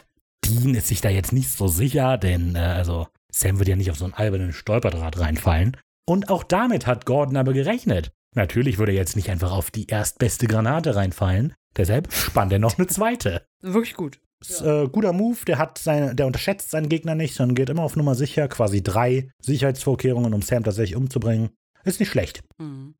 Dean 0.45 0.75
ist 0.75 0.87
sich 0.87 1.01
da 1.01 1.09
jetzt 1.09 1.31
nicht 1.31 1.49
so 1.49 1.67
sicher, 1.67 2.17
denn 2.17 2.55
äh, 2.55 2.59
also 2.59 3.07
Sam 3.31 3.59
wird 3.59 3.69
ja 3.69 3.75
nicht 3.75 3.91
auf 3.91 3.97
so 3.97 4.05
einen 4.05 4.13
albernen 4.13 4.53
Stolperdraht 4.53 5.19
reinfallen. 5.19 5.77
Und 6.05 6.29
auch 6.29 6.43
damit 6.43 6.85
hat 6.85 7.05
Gordon 7.05 7.37
aber 7.37 7.53
gerechnet. 7.53 8.11
Natürlich 8.35 8.77
würde 8.77 8.91
er 8.91 8.97
jetzt 8.97 9.15
nicht 9.15 9.29
einfach 9.29 9.51
auf 9.51 9.71
die 9.71 9.87
erstbeste 9.87 10.47
Granate 10.47 10.95
reinfallen. 10.95 11.53
Deshalb 11.77 12.11
spannt 12.11 12.51
er 12.51 12.59
noch 12.59 12.77
eine 12.77 12.87
zweite. 12.87 13.45
Wirklich 13.61 13.95
gut. 13.95 14.19
Ist, 14.41 14.61
äh, 14.61 14.89
guter 14.89 15.13
Move, 15.13 15.37
der 15.47 15.57
hat 15.57 15.77
seine, 15.77 16.15
der 16.15 16.27
unterschätzt 16.27 16.71
seinen 16.71 16.89
Gegner 16.89 17.15
nicht, 17.15 17.33
sondern 17.35 17.55
geht 17.55 17.69
immer 17.69 17.83
auf 17.83 17.95
Nummer 17.95 18.13
sicher, 18.15 18.49
quasi 18.49 18.83
drei 18.83 19.29
Sicherheitsvorkehrungen, 19.39 20.33
um 20.33 20.41
Sam 20.41 20.65
tatsächlich 20.65 20.97
umzubringen. 20.97 21.51
Ist 21.85 22.01
nicht 22.01 22.09
schlecht. 22.09 22.43
Mhm. 22.57 22.95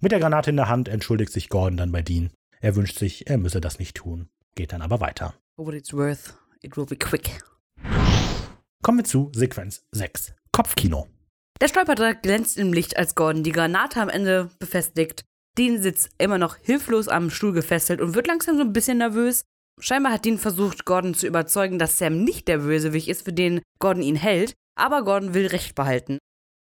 Mit 0.00 0.12
der 0.12 0.18
Granate 0.18 0.50
in 0.50 0.56
der 0.56 0.68
Hand 0.68 0.88
entschuldigt 0.88 1.32
sich 1.32 1.48
Gordon 1.48 1.76
dann 1.76 1.92
bei 1.92 2.02
Dean. 2.02 2.30
Er 2.62 2.76
wünscht 2.76 2.98
sich, 2.98 3.26
er 3.26 3.38
müsse 3.38 3.60
das 3.60 3.78
nicht 3.78 3.96
tun. 3.96 4.28
Geht 4.54 4.72
dann 4.72 4.82
aber 4.82 5.00
weiter. 5.00 5.34
For 5.56 5.66
what 5.66 5.74
it's 5.74 5.94
worth, 5.94 6.34
it 6.60 6.76
will 6.76 6.84
be 6.84 6.96
quick. 6.96 7.42
Kommen 8.82 8.98
wir 8.98 9.04
zu 9.04 9.30
Sequenz 9.34 9.86
6. 9.92 10.34
Kopfkino. 10.52 11.06
Der 11.62 11.68
Stolperdraht 11.68 12.22
glänzt 12.22 12.58
im 12.58 12.74
Licht, 12.74 12.98
als 12.98 13.14
Gordon 13.14 13.44
die 13.44 13.52
Granate 13.52 14.00
am 14.02 14.10
Ende 14.10 14.50
befestigt. 14.58 15.24
Dean 15.56 15.82
sitzt 15.82 16.10
immer 16.18 16.36
noch 16.36 16.56
hilflos 16.56 17.08
am 17.08 17.30
Stuhl 17.30 17.52
gefesselt 17.52 18.02
und 18.02 18.14
wird 18.14 18.26
langsam 18.26 18.56
so 18.56 18.62
ein 18.62 18.74
bisschen 18.74 18.98
nervös. 18.98 19.42
Scheinbar 19.80 20.12
hat 20.12 20.26
Dean 20.26 20.36
versucht, 20.36 20.84
Gordon 20.84 21.14
zu 21.14 21.26
überzeugen, 21.26 21.78
dass 21.78 21.96
Sam 21.96 22.24
nicht 22.24 22.46
der 22.46 22.58
Bösewicht 22.58 23.08
ist, 23.08 23.22
für 23.22 23.32
den 23.32 23.62
Gordon 23.78 24.02
ihn 24.02 24.16
hält, 24.16 24.52
aber 24.74 25.02
Gordon 25.02 25.32
will 25.32 25.46
Recht 25.46 25.74
behalten. 25.74 26.18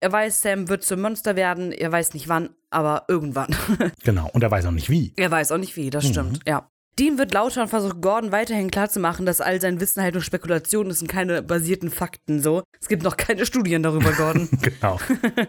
Er 0.02 0.10
weiß, 0.10 0.42
Sam 0.42 0.68
wird 0.68 0.82
zum 0.82 1.00
Monster 1.00 1.36
werden, 1.36 1.70
er 1.70 1.92
weiß 1.92 2.12
nicht 2.14 2.28
wann, 2.28 2.50
aber 2.70 3.04
irgendwann. 3.06 3.54
Genau, 4.04 4.28
und 4.32 4.42
er 4.42 4.50
weiß 4.50 4.66
auch 4.66 4.72
nicht 4.72 4.90
wie. 4.90 5.12
er 5.16 5.30
weiß 5.30 5.52
auch 5.52 5.58
nicht 5.58 5.76
wie, 5.76 5.90
das 5.90 6.02
Mhm. 6.04 6.08
stimmt, 6.08 6.40
ja. 6.46 6.68
Dean 6.98 7.16
wird 7.18 7.32
lauter 7.32 7.62
und 7.62 7.68
versucht 7.68 8.02
Gordon 8.02 8.32
weiterhin 8.32 8.70
klarzumachen, 8.70 9.24
dass 9.24 9.40
all 9.40 9.60
sein 9.60 9.80
Wissen 9.80 10.02
halt 10.02 10.12
nur 10.14 10.22
Spekulation 10.22 10.90
ist 10.90 11.00
und 11.00 11.08
keine 11.08 11.40
basierten 11.40 11.88
Fakten 11.90 12.42
so. 12.42 12.64
Es 12.80 12.88
gibt 12.88 13.02
noch 13.04 13.16
keine 13.16 13.46
Studien 13.46 13.82
darüber, 13.82 14.12
Gordon. 14.12 14.48
Genau. 14.60 14.98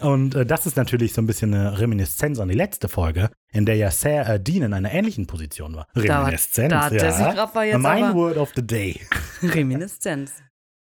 Und 0.00 0.36
äh, 0.36 0.46
das 0.46 0.64
ist 0.66 0.76
natürlich 0.76 1.12
so 1.12 1.20
ein 1.20 1.26
bisschen 1.26 1.52
eine 1.52 1.78
Reminiszenz 1.80 2.38
an 2.38 2.48
die 2.48 2.54
letzte 2.54 2.88
Folge, 2.88 3.28
in 3.52 3.66
der 3.66 3.74
ja 3.76 3.90
Sarah 3.90 4.34
äh, 4.34 4.40
Dean 4.40 4.62
in 4.62 4.72
einer 4.72 4.90
ähnlichen 4.92 5.26
Position 5.26 5.74
war. 5.74 5.86
Reminiszenz, 5.96 6.70
da 6.70 6.88
der 6.88 7.64
ja. 7.66 7.76
mein 7.78 8.04
aber- 8.04 8.14
Word 8.14 8.36
of 8.38 8.52
the 8.56 8.64
Day. 8.66 9.00
Reminiszenz. 9.42 10.32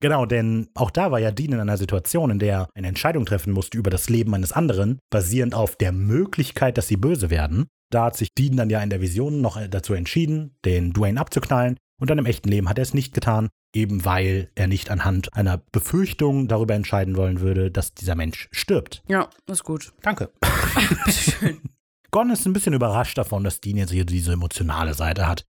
Genau, 0.03 0.25
denn 0.25 0.67
auch 0.75 0.91
da 0.91 1.11
war 1.11 1.19
ja 1.19 1.31
Dean 1.31 1.53
in 1.53 1.61
einer 1.61 1.77
Situation, 1.77 2.29
in 2.29 2.37
der 2.37 2.53
er 2.53 2.69
eine 2.75 2.89
Entscheidung 2.89 3.25
treffen 3.25 3.53
musste 3.53 3.77
über 3.77 3.89
das 3.89 4.09
Leben 4.09 4.35
eines 4.35 4.51
anderen, 4.51 4.99
basierend 5.09 5.55
auf 5.55 5.77
der 5.77 5.93
Möglichkeit, 5.93 6.77
dass 6.77 6.89
sie 6.89 6.97
böse 6.97 7.29
werden. 7.29 7.67
Da 7.89 8.03
hat 8.03 8.17
sich 8.17 8.33
Dean 8.37 8.57
dann 8.57 8.69
ja 8.69 8.81
in 8.81 8.89
der 8.89 8.99
Vision 8.99 9.39
noch 9.39 9.55
äh, 9.55 9.69
dazu 9.69 9.93
entschieden, 9.93 10.57
den 10.65 10.91
Dwayne 10.91 11.17
abzuknallen. 11.17 11.77
Und 12.01 12.09
dann 12.09 12.17
im 12.17 12.25
echten 12.25 12.49
Leben 12.49 12.67
hat 12.67 12.79
er 12.79 12.81
es 12.81 12.93
nicht 12.93 13.13
getan, 13.13 13.47
eben 13.73 14.03
weil 14.03 14.49
er 14.55 14.67
nicht 14.67 14.91
anhand 14.91 15.33
einer 15.37 15.61
Befürchtung 15.71 16.49
darüber 16.49 16.73
entscheiden 16.73 17.15
wollen 17.15 17.39
würde, 17.39 17.71
dass 17.71 17.93
dieser 17.93 18.15
Mensch 18.15 18.49
stirbt. 18.51 19.03
Ja, 19.07 19.29
ist 19.49 19.63
gut. 19.63 19.93
Danke. 20.01 20.31
Gon 22.11 22.29
ist 22.29 22.45
ein 22.45 22.51
bisschen 22.51 22.73
überrascht 22.73 23.17
davon, 23.17 23.45
dass 23.45 23.61
Dean 23.61 23.77
jetzt 23.77 23.91
hier 23.91 24.03
diese 24.03 24.33
emotionale 24.33 24.95
Seite 24.95 25.27
hat. 25.27 25.45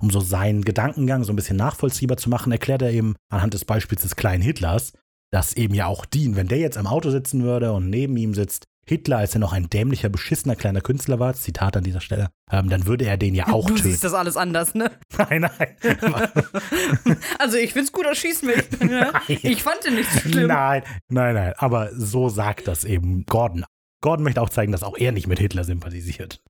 Um 0.00 0.10
so 0.10 0.20
seinen 0.20 0.64
Gedankengang 0.64 1.24
so 1.24 1.32
ein 1.32 1.36
bisschen 1.36 1.56
nachvollziehbar 1.56 2.16
zu 2.16 2.28
machen, 2.28 2.52
erklärt 2.52 2.82
er 2.82 2.90
eben 2.90 3.14
anhand 3.30 3.54
des 3.54 3.64
Beispiels 3.64 4.02
des 4.02 4.16
kleinen 4.16 4.42
Hitlers, 4.42 4.92
dass 5.30 5.54
eben 5.54 5.74
ja 5.74 5.86
auch 5.86 6.04
Dean, 6.04 6.36
wenn 6.36 6.48
der 6.48 6.58
jetzt 6.58 6.76
im 6.76 6.86
Auto 6.86 7.10
sitzen 7.10 7.42
würde 7.42 7.72
und 7.72 7.90
neben 7.90 8.16
ihm 8.16 8.34
sitzt, 8.34 8.66
Hitler, 8.86 9.18
als 9.18 9.34
er 9.34 9.40
noch 9.40 9.52
ein 9.52 9.70
dämlicher, 9.70 10.10
beschissener 10.10 10.56
kleiner 10.56 10.80
Künstler 10.80 11.18
war, 11.18 11.34
Zitat 11.34 11.76
an 11.76 11.84
dieser 11.84 12.00
Stelle, 12.00 12.28
ähm, 12.50 12.68
dann 12.68 12.86
würde 12.86 13.06
er 13.06 13.16
den 13.16 13.34
ja 13.34 13.48
auch 13.48 13.66
du 13.66 13.74
töten. 13.74 13.88
siehst 13.88 14.04
das 14.04 14.12
alles 14.12 14.36
anders, 14.36 14.74
ne? 14.74 14.90
Nein, 15.16 15.40
nein. 15.42 15.76
Also 17.38 17.56
ich 17.56 17.72
find's 17.72 17.92
gut, 17.92 18.04
schieß 18.12 18.42
mich. 18.42 18.80
Ne? 18.80 19.12
Ich 19.28 19.62
fand 19.62 19.84
den 19.84 19.94
nicht 19.94 20.10
so 20.10 20.20
schlimm. 20.20 20.48
Nein, 20.48 20.82
nein, 21.08 21.34
nein. 21.34 21.54
Aber 21.56 21.90
so 21.94 22.28
sagt 22.28 22.68
das 22.68 22.84
eben 22.84 23.24
Gordon. 23.26 23.64
Gordon 24.02 24.24
möchte 24.24 24.42
auch 24.42 24.50
zeigen, 24.50 24.72
dass 24.72 24.82
auch 24.82 24.96
er 24.96 25.12
nicht 25.12 25.26
mit 25.26 25.38
Hitler 25.38 25.64
sympathisiert. 25.64 26.42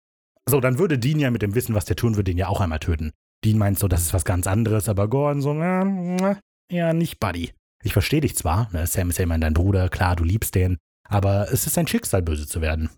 So, 0.49 0.61
dann 0.61 0.78
würde 0.78 0.99
Dean 0.99 1.20
ja 1.20 1.30
mit 1.30 1.42
dem 1.42 1.55
Wissen, 1.55 1.74
was 1.74 1.84
der 1.84 1.97
tun 1.97 2.16
würde, 2.16 2.30
den 2.30 2.38
ja 2.38 2.49
auch 2.49 2.61
einmal 2.61 2.80
töten. 2.80 3.12
Dean 3.45 3.59
meint 3.59 3.78
so, 3.78 3.88
das 3.88 4.03
ist 4.03 4.14
was 4.14 4.24
ganz 4.24 4.47
anderes, 4.47 4.88
aber 4.88 5.09
Gordon 5.09 5.42
so, 5.42 5.53
na, 5.53 6.38
ja, 6.70 6.92
nicht 6.92 7.20
Buddy. 7.20 7.53
Ich 7.82 7.92
verstehe 7.92 8.22
dich 8.22 8.36
zwar, 8.36 8.70
ne, 8.72 8.86
Sam 8.86 9.11
ist 9.11 9.18
ja 9.18 9.24
immerhin 9.24 9.42
dein 9.42 9.55
Bruder, 9.55 9.88
klar, 9.88 10.16
du 10.16 10.24
liebst 10.24 10.55
den, 10.55 10.78
aber 11.09 11.53
es 11.53 11.66
ist 11.66 11.74
sein 11.74 11.86
Schicksal, 11.86 12.22
böse 12.22 12.47
zu 12.47 12.61
werden. 12.61 12.90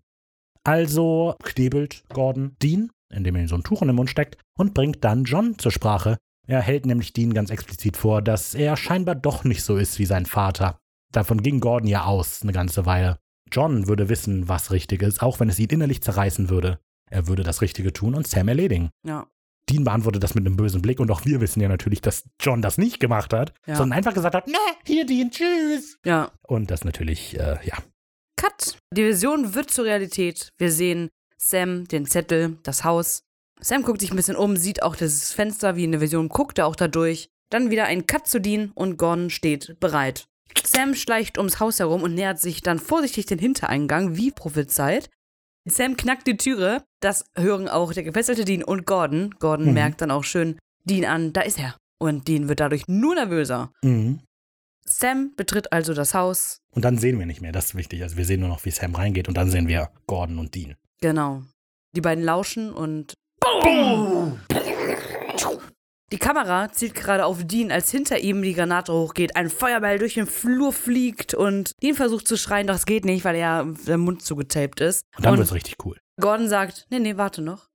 Also 0.65 1.35
knebelt 1.43 2.05
Gordon 2.09 2.57
Dean, 2.63 2.91
indem 3.13 3.37
er 3.37 3.43
ihm 3.43 3.49
so 3.49 3.57
ein 3.57 3.65
Tuch 3.65 3.83
in 3.83 3.89
den 3.89 3.97
Mund 3.97 4.11
steckt, 4.11 4.37
und 4.57 4.75
bringt 4.75 5.03
dann 5.05 5.25
John 5.25 5.59
zur 5.59 5.73
Sprache. 5.73 6.17
Er 6.47 6.61
hält 6.61 6.87
nämlich 6.87 7.13
Dean 7.13 7.35
ganz 7.35 7.51
explizit 7.51 7.97
vor, 7.97 8.23
dass 8.23 8.55
er 8.55 8.77
scheinbar 8.77 9.17
doch 9.17 9.45
nicht 9.45 9.65
so 9.65 9.77
ist 9.77 9.99
wie 9.99 10.07
sein 10.07 10.27
Vater. 10.27 10.79
Davon 11.13 11.43
ging 11.43 11.61
Gordon 11.61 11.89
ja 11.89 12.05
aus, 12.05 12.43
eine 12.43 12.53
ganze 12.53 12.87
Weile. 12.87 13.19
John 13.51 13.89
würde 13.89 14.09
wissen, 14.09 14.49
was 14.49 14.71
richtig 14.71 15.03
ist, 15.03 15.23
auch 15.23 15.41
wenn 15.41 15.49
es 15.49 15.59
ihn 15.59 15.71
innerlich 15.71 16.03
zerreißen 16.03 16.51
würde. 16.51 16.79
Er 17.11 17.29
würde 17.29 17.43
das 17.43 17.63
Richtige 17.63 17.93
tun 17.93 18.15
und 18.15 18.27
Sam 18.27 18.49
erledigen. 18.49 18.91
Ja. 19.05 19.27
Dean 19.69 19.85
beantwortet 19.85 20.23
das 20.23 20.35
mit 20.35 20.47
einem 20.47 20.57
bösen 20.57 20.81
Blick 20.83 21.01
und 21.01 21.11
auch 21.11 21.25
wir 21.25 21.41
wissen 21.41 21.61
ja 21.61 21.69
natürlich, 21.69 22.01
dass 22.01 22.25
John 22.41 22.63
das 22.63 22.79
nicht 22.79 23.01
gemacht 23.01 23.33
hat, 23.33 23.53
Ja. 23.67 23.77
sondern 23.77 23.99
einfach 23.99 24.15
gesagt 24.15 24.35
hat, 24.35 24.47
ne, 24.47 24.55
hier 24.85 25.05
Dean, 25.07 25.31
tschüss. 25.31 25.99
Ja. 26.05 26.31
Und 26.43 26.71
das 26.71 26.85
natürlich, 26.85 27.39
äh, 27.39 27.59
ja, 27.65 27.77
Cut. 28.37 28.77
Die 28.93 29.05
Vision 29.05 29.55
wird 29.55 29.71
zur 29.71 29.87
Realität. 29.87 30.51
Wir 30.59 30.71
sehen 30.71 31.09
Sam, 31.39 31.89
den 31.89 32.07
Zettel, 32.07 32.59
das 32.63 32.85
Haus. 32.85 33.23
Sam 33.61 33.83
guckt 33.83 34.01
sich 34.01 34.11
ein 34.11 34.17
bisschen 34.17 34.37
um, 34.37 34.57
sieht 34.57 34.83
auch 34.83 34.95
das 34.95 35.33
Fenster, 35.33 35.75
wie 35.77 35.85
in 35.85 35.93
der 35.93 36.01
Vision, 36.03 36.29
guckt 36.29 36.59
er 36.59 36.67
auch 36.67 36.77
da 36.77 36.87
durch. 36.89 37.29
Dann 37.51 37.71
wieder 37.71 37.87
ein 37.87 38.07
Cut 38.07 38.27
zu 38.27 38.41
Dean 38.41 38.71
und 38.75 38.99
Gordon 38.99 39.31
steht 39.31 39.77
bereit. 39.81 40.27
Sam 40.65 40.95
schleicht 40.95 41.39
ums 41.39 41.61
Haus 41.61 41.79
herum 41.79 42.03
und 42.03 42.15
nähert 42.15 42.39
sich 42.41 42.61
dann 42.61 42.79
vorsichtig 42.79 43.27
den 43.27 43.39
Hintereingang, 43.39 44.17
wie 44.17 44.31
prophezeit. 44.31 45.09
Sam 45.69 45.97
knackt 45.97 46.27
die 46.27 46.37
Türe. 46.37 46.85
Das 47.01 47.25
hören 47.37 47.69
auch 47.69 47.93
der 47.93 48.05
gefesselte 48.05 48.45
Dean 48.45 48.63
und 48.63 48.87
Gordon. 48.87 49.35
Gordon 49.39 49.67
Mhm. 49.69 49.75
merkt 49.75 50.01
dann 50.01 50.11
auch 50.11 50.25
schön 50.25 50.59
Dean 50.85 51.05
an, 51.05 51.33
da 51.33 51.41
ist 51.43 51.59
er. 51.59 51.77
Und 51.99 52.29
Dean 52.29 52.49
wird 52.49 52.61
dadurch 52.61 52.87
nur 52.89 53.15
nervöser. 53.15 53.73
Mhm. 53.83 54.21
Sam 54.89 55.33
betritt 55.37 55.73
also 55.73 55.95
das 55.95 56.15
Haus. 56.15 56.59
Und 56.71 56.85
dann 56.85 56.99
sehen 56.99 57.19
wir 57.19 57.27
nicht 57.27 57.41
mehr, 57.41 57.51
das 57.53 57.67
ist 57.67 57.75
wichtig. 57.75 58.03
Also 58.03 58.17
wir 58.17 58.25
sehen 58.25 58.41
nur 58.41 58.49
noch, 58.49 58.65
wie 58.65 58.71
Sam 58.71 58.95
reingeht 58.95 59.27
und 59.29 59.37
dann 59.37 59.51
sehen 59.51 59.67
wir 59.67 59.91
Gordon 60.07 60.39
und 60.39 60.55
Dean. 60.55 60.77
Genau. 61.01 61.43
Die 61.97 62.01
beiden 62.01 62.23
lauschen 62.23 62.73
und 62.73 63.15
die 66.13 66.19
Kamera 66.19 66.71
zielt 66.71 66.95
gerade 66.95 67.25
auf 67.25 67.45
Dean, 67.45 67.73
als 67.73 67.91
hinter 67.91 68.19
ihm 68.19 68.43
die 68.43 68.55
Granate 68.55 68.93
hochgeht, 68.93 69.35
ein 69.37 69.51
Feuerball 69.51 69.99
durch 69.99 70.15
den 70.15 70.27
Flur 70.27 70.73
fliegt 70.73 71.35
und 71.35 71.73
Dean 71.83 71.95
versucht 71.95 72.29
zu 72.29 72.37
schreien, 72.37 72.67
doch 72.67 72.75
es 72.77 72.87
geht 72.87 73.05
nicht, 73.05 73.25
weil 73.25 73.35
er 73.37 73.65
der 73.87 73.99
Mund 73.99 74.23
zugetaped 74.23 74.81
ist. 74.81 75.03
Und 75.17 75.25
dann 75.25 75.33
und 75.33 75.39
wird's 75.41 75.53
richtig 75.53 75.77
cool. 75.85 75.99
Gordon 76.21 76.49
sagt, 76.49 76.87
nee, 76.91 76.99
nee, 77.01 77.17
warte 77.17 77.43
noch. 77.43 77.69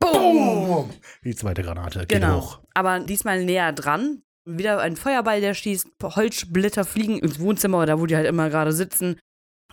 Boom! 0.00 0.90
Die 1.24 1.34
zweite 1.34 1.62
Granate 1.62 2.00
geht 2.00 2.08
Genau. 2.20 2.40
hoch. 2.40 2.60
Aber 2.74 3.00
diesmal 3.00 3.44
näher 3.44 3.72
dran. 3.72 4.22
Wieder 4.44 4.80
ein 4.80 4.96
Feuerball, 4.96 5.40
der 5.40 5.52
schießt, 5.54 5.88
Holzsplitter 6.02 6.84
fliegen 6.84 7.18
ins 7.18 7.38
Wohnzimmer 7.38 7.82
oder 7.82 8.00
wo 8.00 8.06
die 8.06 8.16
halt 8.16 8.26
immer 8.26 8.48
gerade 8.48 8.72
sitzen. 8.72 9.18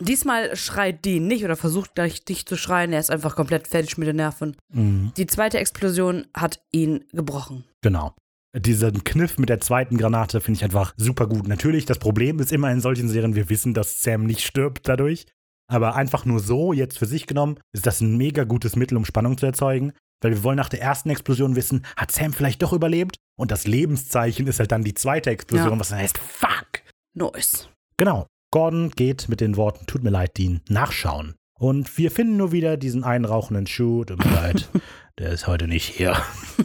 Diesmal 0.00 0.54
schreit 0.56 1.04
Dean 1.04 1.26
nicht 1.26 1.44
oder 1.44 1.56
versucht 1.56 1.94
gleich 1.94 2.24
dich 2.24 2.44
zu 2.44 2.56
schreien, 2.56 2.92
er 2.92 3.00
ist 3.00 3.10
einfach 3.10 3.34
komplett 3.34 3.66
fertig 3.66 3.96
mit 3.96 4.06
den 4.08 4.16
Nerven. 4.16 4.56
Mhm. 4.72 5.12
Die 5.16 5.26
zweite 5.26 5.58
Explosion 5.58 6.26
hat 6.34 6.60
ihn 6.72 7.04
gebrochen. 7.12 7.64
Genau. 7.82 8.14
Diesen 8.54 9.04
Kniff 9.04 9.38
mit 9.38 9.48
der 9.48 9.60
zweiten 9.60 9.96
Granate 9.98 10.40
finde 10.40 10.58
ich 10.58 10.64
einfach 10.64 10.94
super 10.96 11.26
gut. 11.26 11.46
Natürlich, 11.48 11.84
das 11.86 11.98
Problem 11.98 12.38
ist 12.40 12.52
immer 12.52 12.70
in 12.70 12.80
solchen 12.80 13.08
Serien, 13.08 13.34
wir 13.34 13.48
wissen, 13.48 13.74
dass 13.74 14.02
Sam 14.02 14.24
nicht 14.24 14.42
stirbt 14.46 14.88
dadurch. 14.88 15.26
Aber 15.68 15.96
einfach 15.96 16.24
nur 16.24 16.40
so, 16.40 16.72
jetzt 16.72 16.96
für 16.98 17.06
sich 17.06 17.26
genommen, 17.26 17.58
ist 17.74 17.86
das 17.86 18.00
ein 18.00 18.16
mega 18.16 18.44
gutes 18.44 18.76
Mittel, 18.76 18.96
um 18.96 19.04
Spannung 19.04 19.36
zu 19.36 19.46
erzeugen. 19.46 19.92
Weil 20.22 20.32
wir 20.32 20.42
wollen 20.42 20.56
nach 20.56 20.68
der 20.68 20.80
ersten 20.80 21.10
Explosion 21.10 21.56
wissen, 21.56 21.84
hat 21.96 22.12
Sam 22.12 22.32
vielleicht 22.32 22.62
doch 22.62 22.72
überlebt? 22.72 23.16
Und 23.38 23.50
das 23.50 23.66
Lebenszeichen 23.66 24.46
ist 24.46 24.58
halt 24.60 24.72
dann 24.72 24.84
die 24.84 24.94
zweite 24.94 25.30
Explosion, 25.30 25.72
Ja. 25.72 25.78
was 25.78 25.88
dann 25.90 25.98
heißt, 25.98 26.16
fuck! 26.18 26.82
Nice. 27.14 27.68
Genau. 27.98 28.26
Gordon 28.56 28.88
geht 28.88 29.28
mit 29.28 29.42
den 29.42 29.58
Worten, 29.58 29.84
tut 29.84 30.02
mir 30.02 30.08
leid, 30.08 30.38
Dean, 30.38 30.62
nachschauen. 30.70 31.34
Und 31.58 31.98
wir 31.98 32.10
finden 32.10 32.38
nur 32.38 32.52
wieder 32.52 32.78
diesen 32.78 33.04
einen 33.04 33.26
rauchenden 33.26 33.66
Schuh, 33.66 34.02
tut 34.02 34.24
mir 34.24 34.32
leid, 34.32 34.70
der 35.18 35.32
ist 35.32 35.46
heute 35.46 35.68
nicht 35.68 35.84
hier. 35.84 36.16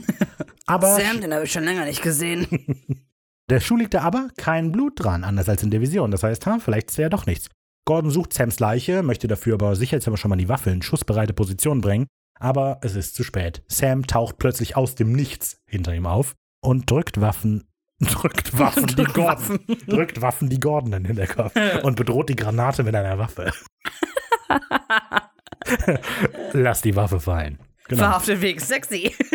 Aber 0.65 0.95
Sam, 0.95 1.19
den 1.19 1.33
habe 1.33 1.43
ich 1.43 1.51
schon 1.51 1.65
länger 1.65 1.83
nicht 1.83 2.01
gesehen. 2.01 2.47
der 3.49 3.59
Schuh 3.59 3.75
liegt 3.75 3.93
da 3.93 4.03
aber 4.03 4.29
kein 4.37 4.71
Blut 4.71 5.03
dran, 5.03 5.25
anders 5.25 5.49
als 5.49 5.63
in 5.63 5.69
der 5.69 5.81
Vision. 5.81 6.11
Das 6.11 6.23
heißt, 6.23 6.45
ha, 6.45 6.59
vielleicht 6.59 6.91
ist 6.91 6.97
er 6.97 7.03
ja 7.03 7.09
doch 7.09 7.25
nichts. 7.25 7.49
Gordon 7.83 8.09
sucht 8.09 8.31
Sams 8.31 8.61
Leiche, 8.61 9.03
möchte 9.03 9.27
dafür 9.27 9.55
aber 9.55 9.75
sicherheitshalber 9.75 10.15
schon 10.15 10.29
mal 10.29 10.37
die 10.37 10.47
Waffe 10.47 10.69
in 10.69 10.81
schussbereite 10.81 11.33
Position 11.33 11.81
bringen. 11.81 12.07
Aber 12.39 12.79
es 12.83 12.95
ist 12.95 13.15
zu 13.15 13.25
spät. 13.25 13.63
Sam 13.67 14.07
taucht 14.07 14.37
plötzlich 14.37 14.77
aus 14.77 14.95
dem 14.95 15.11
Nichts 15.11 15.57
hinter 15.67 15.93
ihm 15.93 16.05
auf 16.05 16.35
und 16.61 16.89
drückt 16.89 17.19
Waffen, 17.19 17.65
drückt 18.01 18.57
Waffen, 18.57 18.87
die 18.87 19.03
Gordon, 19.03 19.25
Waffen. 19.25 19.59
drückt 19.87 20.21
Waffen 20.21 20.49
die 20.49 20.59
Gordon 20.59 20.93
in 20.93 21.03
den 21.03 21.17
Hinterkopf 21.17 21.53
und 21.83 21.95
bedroht 21.95 22.29
die 22.29 22.35
Granate 22.35 22.83
mit 22.83 22.95
einer 22.95 23.17
Waffe. 23.17 23.51
Lass 26.53 26.81
die 26.81 26.95
Waffe 26.95 27.19
fallen. 27.19 27.59
Genau. 27.87 28.03
War 28.03 28.17
auf 28.17 28.25
dem 28.25 28.41
Weg 28.41 28.61
sexy. 28.61 29.15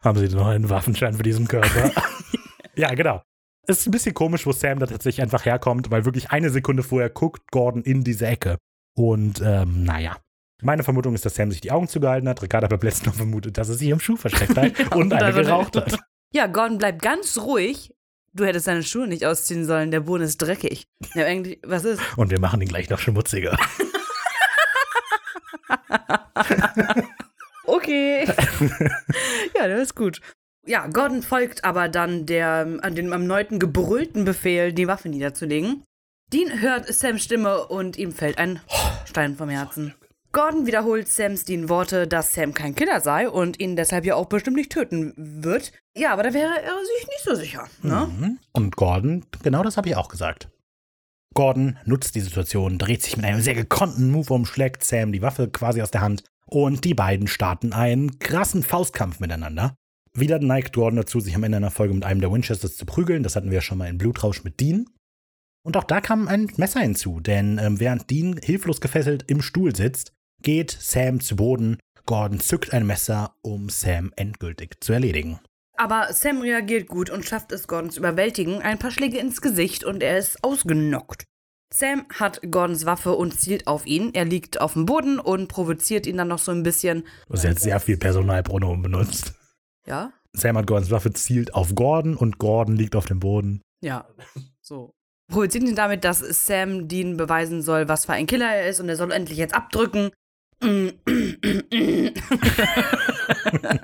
Haben 0.00 0.18
Sie 0.18 0.34
noch 0.34 0.48
einen 0.48 0.68
Waffenschein 0.68 1.14
für 1.14 1.22
diesen 1.22 1.48
Körper? 1.48 1.90
ja, 2.76 2.92
genau. 2.94 3.22
Es 3.66 3.80
ist 3.80 3.86
ein 3.86 3.92
bisschen 3.92 4.14
komisch, 4.14 4.46
wo 4.46 4.52
Sam 4.52 4.78
da 4.78 4.86
tatsächlich 4.86 5.22
einfach 5.22 5.46
herkommt, 5.46 5.90
weil 5.90 6.04
wirklich 6.04 6.30
eine 6.30 6.50
Sekunde 6.50 6.82
vorher 6.82 7.08
guckt 7.08 7.50
Gordon 7.50 7.82
in 7.82 8.04
diese 8.04 8.26
Ecke. 8.26 8.58
Und 8.94 9.40
ähm, 9.42 9.84
naja. 9.84 10.18
Meine 10.64 10.82
Vermutung 10.82 11.14
ist, 11.14 11.24
dass 11.26 11.34
Sam 11.34 11.50
sich 11.50 11.60
die 11.60 11.70
Augen 11.70 11.88
zugehalten 11.88 12.28
hat. 12.28 12.40
Ricardo 12.42 12.64
hat 12.64 12.70
beim 12.70 12.80
letzten 12.80 13.06
Mal 13.10 13.12
vermutet, 13.14 13.58
dass 13.58 13.68
er 13.68 13.74
sich 13.74 13.88
im 13.90 14.00
Schuh 14.00 14.16
versteckt 14.16 14.56
hat 14.56 14.92
und 14.96 15.12
eine 15.12 15.20
darin- 15.32 15.44
geraucht 15.44 15.76
hat. 15.76 15.98
Ja, 16.32 16.48
Gordon 16.48 16.78
bleibt 16.78 17.00
ganz 17.00 17.38
ruhig. 17.38 17.94
Du 18.32 18.44
hättest 18.44 18.66
deine 18.66 18.82
Schuhe 18.82 19.06
nicht 19.06 19.24
ausziehen 19.24 19.64
sollen, 19.66 19.92
der 19.92 20.00
Boden 20.00 20.24
ist 20.24 20.38
dreckig. 20.38 20.88
Ja, 21.14 21.26
eigentlich, 21.26 21.60
was 21.64 21.84
ist? 21.84 22.00
Und 22.16 22.32
wir 22.32 22.40
machen 22.40 22.60
ihn 22.60 22.66
gleich 22.66 22.90
noch 22.90 22.98
schmutziger. 22.98 23.56
Okay. 27.66 28.26
ja, 29.56 29.66
der 29.68 29.78
ist 29.78 29.94
gut. 29.94 30.20
Ja, 30.66 30.86
Gordon 30.86 31.22
folgt 31.22 31.64
aber 31.64 31.88
dann 31.88 32.26
der, 32.26 32.78
an 32.82 32.94
dem 32.94 33.12
erneuten 33.12 33.58
gebrüllten 33.58 34.24
Befehl, 34.24 34.72
die 34.72 34.86
Waffe 34.86 35.08
niederzulegen. 35.08 35.82
Dean 36.32 36.60
hört 36.60 36.92
Sams 36.92 37.22
Stimme 37.24 37.66
und 37.68 37.96
ihm 37.96 38.12
fällt 38.12 38.38
ein 38.38 38.60
Stein 39.06 39.36
vom 39.36 39.48
Herzen. 39.48 39.94
Gordon 40.34 40.66
wiederholt 40.66 41.06
Sams 41.06 41.44
Dean 41.44 41.68
Worte, 41.68 42.08
dass 42.08 42.34
Sam 42.34 42.54
kein 42.54 42.74
Killer 42.74 43.00
sei 43.00 43.30
und 43.30 43.60
ihn 43.60 43.76
deshalb 43.76 44.04
ja 44.04 44.16
auch 44.16 44.26
bestimmt 44.26 44.56
nicht 44.56 44.72
töten 44.72 45.14
wird. 45.16 45.70
Ja, 45.96 46.12
aber 46.12 46.24
da 46.24 46.34
wäre 46.34 46.60
er 46.60 46.72
sich 46.84 47.06
nicht 47.06 47.22
so 47.24 47.36
sicher. 47.36 47.68
Ne? 47.82 48.10
Mhm. 48.18 48.38
Und 48.52 48.74
Gordon, 48.74 49.24
genau 49.44 49.62
das 49.62 49.76
habe 49.76 49.88
ich 49.88 49.94
auch 49.94 50.08
gesagt. 50.08 50.48
Gordon 51.34 51.78
nutzt 51.84 52.16
die 52.16 52.20
Situation, 52.20 52.78
dreht 52.78 53.04
sich 53.04 53.16
mit 53.16 53.24
einem 53.24 53.42
sehr 53.42 53.54
gekonnten 53.54 54.10
Move 54.10 54.34
um, 54.34 54.44
schlägt 54.44 54.82
Sam 54.84 55.12
die 55.12 55.22
Waffe 55.22 55.48
quasi 55.48 55.80
aus 55.80 55.92
der 55.92 56.00
Hand 56.00 56.24
und 56.46 56.84
die 56.84 56.94
beiden 56.94 57.28
starten 57.28 57.72
einen 57.72 58.18
krassen 58.18 58.64
Faustkampf 58.64 59.20
miteinander. 59.20 59.76
Wieder 60.14 60.40
neigt 60.40 60.74
Gordon 60.74 60.96
dazu, 60.96 61.20
sich 61.20 61.36
am 61.36 61.44
Ende 61.44 61.58
einer 61.58 61.70
Folge 61.70 61.94
mit 61.94 62.04
einem 62.04 62.20
der 62.20 62.32
Winchesters 62.32 62.76
zu 62.76 62.86
prügeln. 62.86 63.22
Das 63.22 63.36
hatten 63.36 63.52
wir 63.52 63.60
schon 63.60 63.78
mal 63.78 63.88
in 63.88 63.98
Blutrausch 63.98 64.42
mit 64.42 64.58
Dean. 64.58 64.86
Und 65.64 65.76
auch 65.76 65.84
da 65.84 66.00
kam 66.00 66.26
ein 66.26 66.50
Messer 66.56 66.80
hinzu, 66.80 67.20
denn 67.20 67.58
ähm, 67.58 67.78
während 67.78 68.10
Dean 68.10 68.36
hilflos 68.42 68.80
gefesselt 68.80 69.24
im 69.28 69.40
Stuhl 69.40 69.74
sitzt, 69.74 70.12
geht 70.44 70.76
Sam 70.78 71.20
zu 71.20 71.34
Boden. 71.36 71.78
Gordon 72.06 72.38
zückt 72.38 72.72
ein 72.72 72.86
Messer, 72.86 73.34
um 73.42 73.70
Sam 73.70 74.12
endgültig 74.14 74.76
zu 74.80 74.92
erledigen. 74.92 75.40
Aber 75.76 76.12
Sam 76.12 76.40
reagiert 76.42 76.86
gut 76.86 77.10
und 77.10 77.24
schafft 77.24 77.50
es, 77.50 77.66
Gordon 77.66 77.90
zu 77.90 77.98
überwältigen. 77.98 78.60
Ein 78.62 78.78
paar 78.78 78.92
Schläge 78.92 79.18
ins 79.18 79.40
Gesicht 79.40 79.82
und 79.82 80.02
er 80.02 80.18
ist 80.18 80.44
ausgenockt. 80.44 81.24
Sam 81.72 82.06
hat 82.14 82.40
Gordons 82.48 82.86
Waffe 82.86 83.14
und 83.14 83.40
zielt 83.40 83.66
auf 83.66 83.84
ihn. 83.86 84.14
Er 84.14 84.24
liegt 84.24 84.60
auf 84.60 84.74
dem 84.74 84.86
Boden 84.86 85.18
und 85.18 85.48
provoziert 85.48 86.06
ihn 86.06 86.18
dann 86.18 86.28
noch 86.28 86.38
so 86.38 86.52
ein 86.52 86.62
bisschen. 86.62 87.04
Du 87.26 87.32
hast 87.32 87.42
jetzt 87.42 87.62
sehr 87.62 87.80
viel 87.80 87.96
Personalpronomen 87.96 88.82
benutzt. 88.82 89.34
Ja? 89.86 90.12
Sam 90.34 90.56
hat 90.58 90.66
Gordons 90.68 90.90
Waffe 90.90 91.12
zielt 91.12 91.54
auf 91.54 91.74
Gordon 91.74 92.16
und 92.16 92.38
Gordon 92.38 92.76
liegt 92.76 92.94
auf 92.94 93.06
dem 93.06 93.18
Boden. 93.18 93.60
Ja. 93.80 94.06
So. 94.60 94.94
Provoziert 95.30 95.64
ihn 95.64 95.74
damit, 95.74 96.04
dass 96.04 96.20
Sam 96.20 96.86
Dean 96.86 97.16
beweisen 97.16 97.62
soll, 97.62 97.88
was 97.88 98.06
für 98.06 98.12
ein 98.12 98.26
Killer 98.26 98.54
er 98.54 98.68
ist 98.68 98.80
und 98.80 98.88
er 98.88 98.96
soll 98.96 99.10
endlich 99.10 99.38
jetzt 99.38 99.54
abdrücken. 99.54 100.10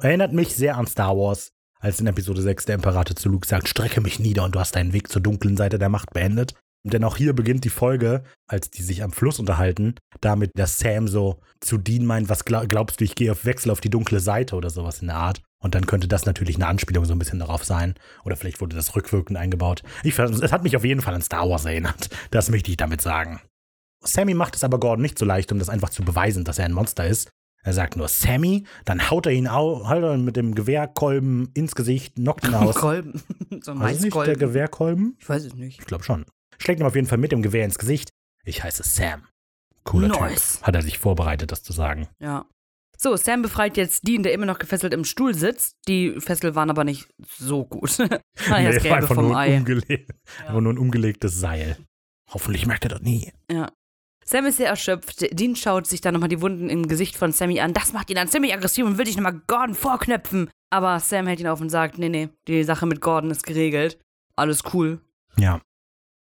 Erinnert 0.00 0.32
mich 0.32 0.54
sehr 0.54 0.76
an 0.76 0.86
Star 0.86 1.16
Wars, 1.16 1.52
als 1.78 2.00
in 2.00 2.06
Episode 2.06 2.42
6 2.42 2.66
der 2.66 2.76
Imperator 2.76 3.16
zu 3.16 3.28
Luke 3.28 3.46
sagt, 3.46 3.68
strecke 3.68 4.00
mich 4.00 4.18
nieder 4.18 4.44
und 4.44 4.54
du 4.54 4.60
hast 4.60 4.76
deinen 4.76 4.92
Weg 4.92 5.08
zur 5.08 5.22
dunklen 5.22 5.56
Seite 5.56 5.78
der 5.78 5.88
Macht 5.88 6.12
beendet. 6.12 6.54
Denn 6.86 7.04
auch 7.04 7.16
hier 7.16 7.32
beginnt 7.32 7.64
die 7.64 7.70
Folge, 7.70 8.24
als 8.46 8.70
die 8.70 8.82
sich 8.82 9.02
am 9.02 9.10
Fluss 9.10 9.38
unterhalten, 9.38 9.94
damit, 10.20 10.50
dass 10.54 10.78
Sam 10.78 11.08
so 11.08 11.40
zu 11.60 11.78
Dean 11.78 12.04
meint, 12.04 12.28
was 12.28 12.44
glaub, 12.44 12.68
glaubst 12.68 13.00
du, 13.00 13.04
ich 13.04 13.14
gehe 13.14 13.32
auf 13.32 13.46
Wechsel 13.46 13.70
auf 13.70 13.80
die 13.80 13.88
dunkle 13.88 14.20
Seite 14.20 14.54
oder 14.54 14.68
sowas 14.68 15.00
in 15.00 15.06
der 15.06 15.16
Art. 15.16 15.40
Und 15.62 15.74
dann 15.74 15.86
könnte 15.86 16.08
das 16.08 16.26
natürlich 16.26 16.56
eine 16.56 16.66
Anspielung 16.66 17.06
so 17.06 17.14
ein 17.14 17.18
bisschen 17.18 17.38
darauf 17.38 17.64
sein. 17.64 17.94
Oder 18.24 18.36
vielleicht 18.36 18.60
wurde 18.60 18.76
das 18.76 18.94
rückwirkend 18.94 19.38
eingebaut. 19.38 19.82
Ich, 20.02 20.18
es 20.18 20.52
hat 20.52 20.62
mich 20.62 20.76
auf 20.76 20.84
jeden 20.84 21.00
Fall 21.00 21.14
an 21.14 21.22
Star 21.22 21.48
Wars 21.48 21.64
erinnert. 21.64 22.10
Das 22.30 22.50
möchte 22.50 22.70
ich 22.70 22.76
damit 22.76 23.00
sagen. 23.00 23.40
Sammy 24.04 24.34
macht 24.34 24.56
es 24.56 24.64
aber 24.64 24.78
Gordon 24.78 25.02
nicht 25.02 25.18
so 25.18 25.24
leicht, 25.24 25.50
um 25.52 25.58
das 25.58 25.68
einfach 25.68 25.90
zu 25.90 26.02
beweisen, 26.02 26.44
dass 26.44 26.58
er 26.58 26.66
ein 26.66 26.72
Monster 26.72 27.06
ist. 27.06 27.30
Er 27.62 27.72
sagt 27.72 27.96
nur 27.96 28.08
Sammy, 28.08 28.66
dann 28.84 29.10
haut 29.10 29.24
er 29.24 29.32
ihn 29.32 29.48
au, 29.48 29.88
haut 29.88 30.02
er 30.02 30.14
ihn 30.14 30.24
mit 30.24 30.36
dem 30.36 30.54
Gewehrkolben 30.54 31.50
ins 31.54 31.74
Gesicht, 31.74 32.16
knockt 32.16 32.44
ihn 32.44 32.54
aus. 32.54 32.74
Kolben. 32.74 33.22
so 33.62 33.72
ein 33.72 33.80
das 33.80 34.00
nicht 34.00 34.14
der. 34.14 34.36
Gewehrkolben? 34.36 35.16
Ich 35.18 35.28
weiß 35.28 35.44
es 35.44 35.54
nicht. 35.54 35.80
Ich 35.80 35.86
glaube 35.86 36.04
schon. 36.04 36.26
Schlägt 36.58 36.80
ihm 36.80 36.86
auf 36.86 36.94
jeden 36.94 37.06
Fall 37.06 37.18
mit 37.18 37.32
dem 37.32 37.40
Gewehr 37.40 37.64
ins 37.64 37.78
Gesicht. 37.78 38.10
Ich 38.44 38.62
heiße 38.62 38.82
Sam. 38.82 39.22
Cooler 39.84 40.08
Nice. 40.08 40.56
Typ. 40.56 40.66
Hat 40.66 40.74
er 40.74 40.82
sich 40.82 40.98
vorbereitet, 40.98 41.52
das 41.52 41.62
zu 41.62 41.72
sagen. 41.72 42.08
Ja. 42.20 42.44
So, 42.98 43.16
Sam 43.16 43.42
befreit 43.42 43.76
jetzt 43.76 44.06
Dean, 44.06 44.22
der 44.22 44.32
immer 44.32 44.46
noch 44.46 44.58
gefesselt 44.58 44.92
im 44.94 45.04
Stuhl 45.04 45.34
sitzt. 45.34 45.76
Die 45.88 46.20
Fessel 46.20 46.54
waren 46.54 46.70
aber 46.70 46.84
nicht 46.84 47.08
so 47.38 47.64
gut. 47.64 47.98
War 47.98 48.08
ja 48.60 48.70
das 48.70 48.76
es 48.76 48.84
war 48.84 48.90
Gelbe 48.90 48.96
einfach 48.96 49.14
vom 49.14 49.28
nur, 49.28 49.38
ein 49.38 49.52
Ei. 49.52 49.56
umgele 49.56 50.06
einfach 50.40 50.60
nur 50.60 50.72
ein 50.72 50.78
umgelegtes 50.78 51.38
Seil. 51.38 51.78
Hoffentlich 52.30 52.66
merkt 52.66 52.84
er 52.84 52.90
das 52.90 53.00
nie. 53.00 53.32
Ja. 53.50 53.72
Sam 54.24 54.46
ist 54.46 54.56
sehr 54.56 54.68
erschöpft. 54.68 55.26
Dean 55.38 55.56
schaut 55.56 55.86
sich 55.86 56.00
dann 56.00 56.14
nochmal 56.14 56.28
die 56.28 56.40
Wunden 56.40 56.70
im 56.70 56.88
Gesicht 56.88 57.16
von 57.16 57.32
Sammy 57.32 57.60
an. 57.60 57.74
Das 57.74 57.92
macht 57.92 58.10
ihn 58.10 58.16
dann 58.16 58.28
ziemlich 58.28 58.54
aggressiv 58.54 58.84
und 58.86 58.98
will 58.98 59.06
sich 59.06 59.16
nochmal 59.16 59.40
Gordon 59.46 59.74
vorknöpfen. 59.74 60.50
Aber 60.70 60.98
Sam 61.00 61.26
hält 61.26 61.40
ihn 61.40 61.46
auf 61.46 61.60
und 61.60 61.70
sagt, 61.70 61.98
nee, 61.98 62.08
nee, 62.08 62.30
die 62.48 62.64
Sache 62.64 62.86
mit 62.86 63.00
Gordon 63.00 63.30
ist 63.30 63.44
geregelt. 63.44 63.98
Alles 64.36 64.62
cool. 64.72 65.00
Ja. 65.36 65.60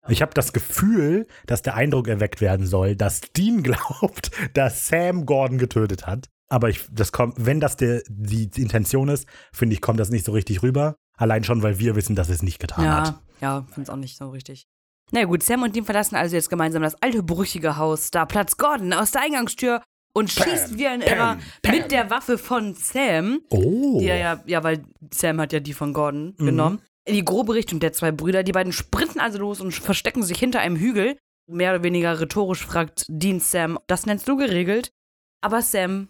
Ich 0.08 0.22
habe 0.22 0.32
das 0.32 0.52
Gefühl, 0.52 1.26
dass 1.46 1.62
der 1.62 1.74
Eindruck 1.74 2.08
erweckt 2.08 2.40
werden 2.40 2.66
soll, 2.66 2.96
dass 2.96 3.20
Dean 3.20 3.62
glaubt, 3.64 4.30
dass 4.54 4.88
Sam 4.88 5.26
Gordon 5.26 5.58
getötet 5.58 6.06
hat. 6.06 6.28
Aber 6.48 6.70
ich, 6.70 6.86
das 6.90 7.12
kommt, 7.12 7.34
wenn 7.44 7.60
das 7.60 7.76
der, 7.76 8.02
die, 8.08 8.50
Intention 8.56 9.08
ist, 9.08 9.28
finde 9.52 9.74
ich, 9.74 9.82
kommt 9.82 10.00
das 10.00 10.08
nicht 10.08 10.24
so 10.24 10.32
richtig 10.32 10.62
rüber. 10.62 10.96
Allein 11.16 11.44
schon, 11.44 11.62
weil 11.62 11.78
wir 11.78 11.94
wissen, 11.94 12.16
dass 12.16 12.28
es 12.30 12.42
nicht 12.42 12.58
getan 12.58 12.88
hat. 12.88 13.08
Ja, 13.08 13.22
ja, 13.40 13.66
find's 13.70 13.90
auch 13.90 13.96
nicht 13.96 14.16
so 14.16 14.30
richtig. 14.30 14.66
Na 15.10 15.24
gut, 15.24 15.42
Sam 15.42 15.62
und 15.62 15.74
Dean 15.74 15.84
verlassen 15.84 16.16
also 16.16 16.36
jetzt 16.36 16.50
gemeinsam 16.50 16.82
das 16.82 17.00
alte, 17.02 17.22
brüchige 17.22 17.76
Haus. 17.76 18.10
Da 18.10 18.26
platzt 18.26 18.58
Gordon 18.58 18.92
aus 18.92 19.12
der 19.12 19.22
Eingangstür 19.22 19.82
und 20.12 20.30
schießt 20.30 20.76
wie 20.78 20.86
ein 20.86 21.00
Irrer 21.00 21.38
mit 21.70 21.90
der 21.90 22.10
Waffe 22.10 22.38
von 22.38 22.74
Sam. 22.74 23.40
Oh. 23.50 23.98
Die 24.00 24.06
er 24.06 24.16
ja, 24.18 24.42
ja, 24.46 24.62
weil 24.62 24.84
Sam 25.12 25.40
hat 25.40 25.52
ja 25.52 25.60
die 25.60 25.72
von 25.72 25.92
Gordon 25.92 26.34
genommen. 26.38 26.80
In 27.04 27.14
die 27.14 27.24
grobe 27.24 27.54
Richtung 27.54 27.80
der 27.80 27.92
zwei 27.94 28.12
Brüder. 28.12 28.42
Die 28.42 28.52
beiden 28.52 28.72
sprinten 28.72 29.18
also 29.20 29.38
los 29.38 29.60
und 29.62 29.72
verstecken 29.72 30.22
sich 30.22 30.38
hinter 30.38 30.60
einem 30.60 30.76
Hügel. 30.76 31.16
Mehr 31.46 31.72
oder 31.72 31.82
weniger 31.82 32.20
rhetorisch 32.20 32.66
fragt 32.66 33.06
Dean 33.08 33.40
Sam, 33.40 33.78
das 33.86 34.04
nennst 34.04 34.28
du 34.28 34.36
geregelt? 34.36 34.92
Aber 35.40 35.62
Sam 35.62 36.08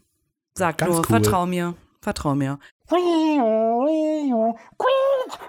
sagt 0.54 0.78
Ganz 0.78 0.90
nur, 0.90 0.98
cool. 1.00 1.04
vertrau 1.04 1.46
mir, 1.46 1.74
vertrau 2.00 2.34
mir. 2.34 2.58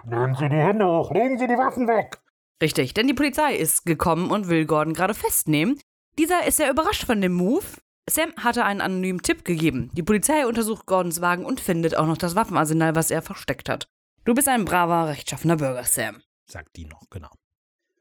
Nehmen 0.06 0.36
Sie 0.36 0.50
die 0.50 0.56
Hände 0.56 0.86
hoch, 0.86 1.12
legen 1.12 1.40
Sie 1.40 1.48
die 1.48 1.58
Waffen 1.58 1.88
weg. 1.88 2.20
Richtig, 2.62 2.94
denn 2.94 3.08
die 3.08 3.14
Polizei 3.14 3.56
ist 3.56 3.86
gekommen 3.86 4.32
und 4.32 4.50
will 4.50 4.66
Gordon 4.66 4.94
gerade 4.94 5.14
festnehmen. 5.14 5.80
Dieser 6.18 6.46
ist 6.46 6.58
sehr 6.58 6.70
überrascht 6.70 7.06
von 7.06 7.22
dem 7.22 7.34
Move. 7.34 7.64
Sam 8.10 8.34
hatte 8.38 8.66
einen 8.66 8.82
anonymen 8.82 9.22
Tipp 9.22 9.46
gegeben. 9.46 9.90
Die 9.94 10.04
Polizei 10.04 10.46
untersucht 10.46 10.86
Gordons 10.86 11.22
Wagen 11.22 11.46
und 11.46 11.62
findet 11.62 11.96
auch 11.96 12.08
noch 12.08 12.18
das 12.18 12.36
Waffenarsenal, 12.36 12.96
was 12.96 13.12
er 13.12 13.22
versteckt 13.22 13.70
hat. 13.70 13.88
Du 14.26 14.34
bist 14.34 14.50
ein 14.50 14.66
braver, 14.66 15.08
rechtschaffener 15.08 15.56
Bürger, 15.56 15.84
Sam. 15.84 16.22
Sagt 16.46 16.76
die 16.76 16.86
noch, 16.86 17.10
genau. 17.10 17.30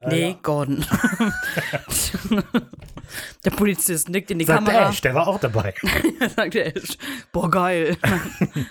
Nee, 0.01 0.37
Gordon. 0.41 0.85
der 3.45 3.51
Polizist 3.51 4.09
nickt 4.09 4.31
in 4.31 4.39
die 4.39 4.45
Sagt 4.45 4.65
Kamera. 4.65 4.89
Ash, 4.89 5.01
der 5.01 5.13
war 5.13 5.27
auch 5.27 5.39
dabei. 5.39 5.73
sagt 6.35 6.55
Ash. 6.55 6.97
Boah, 7.31 7.49
geil. 7.49 7.97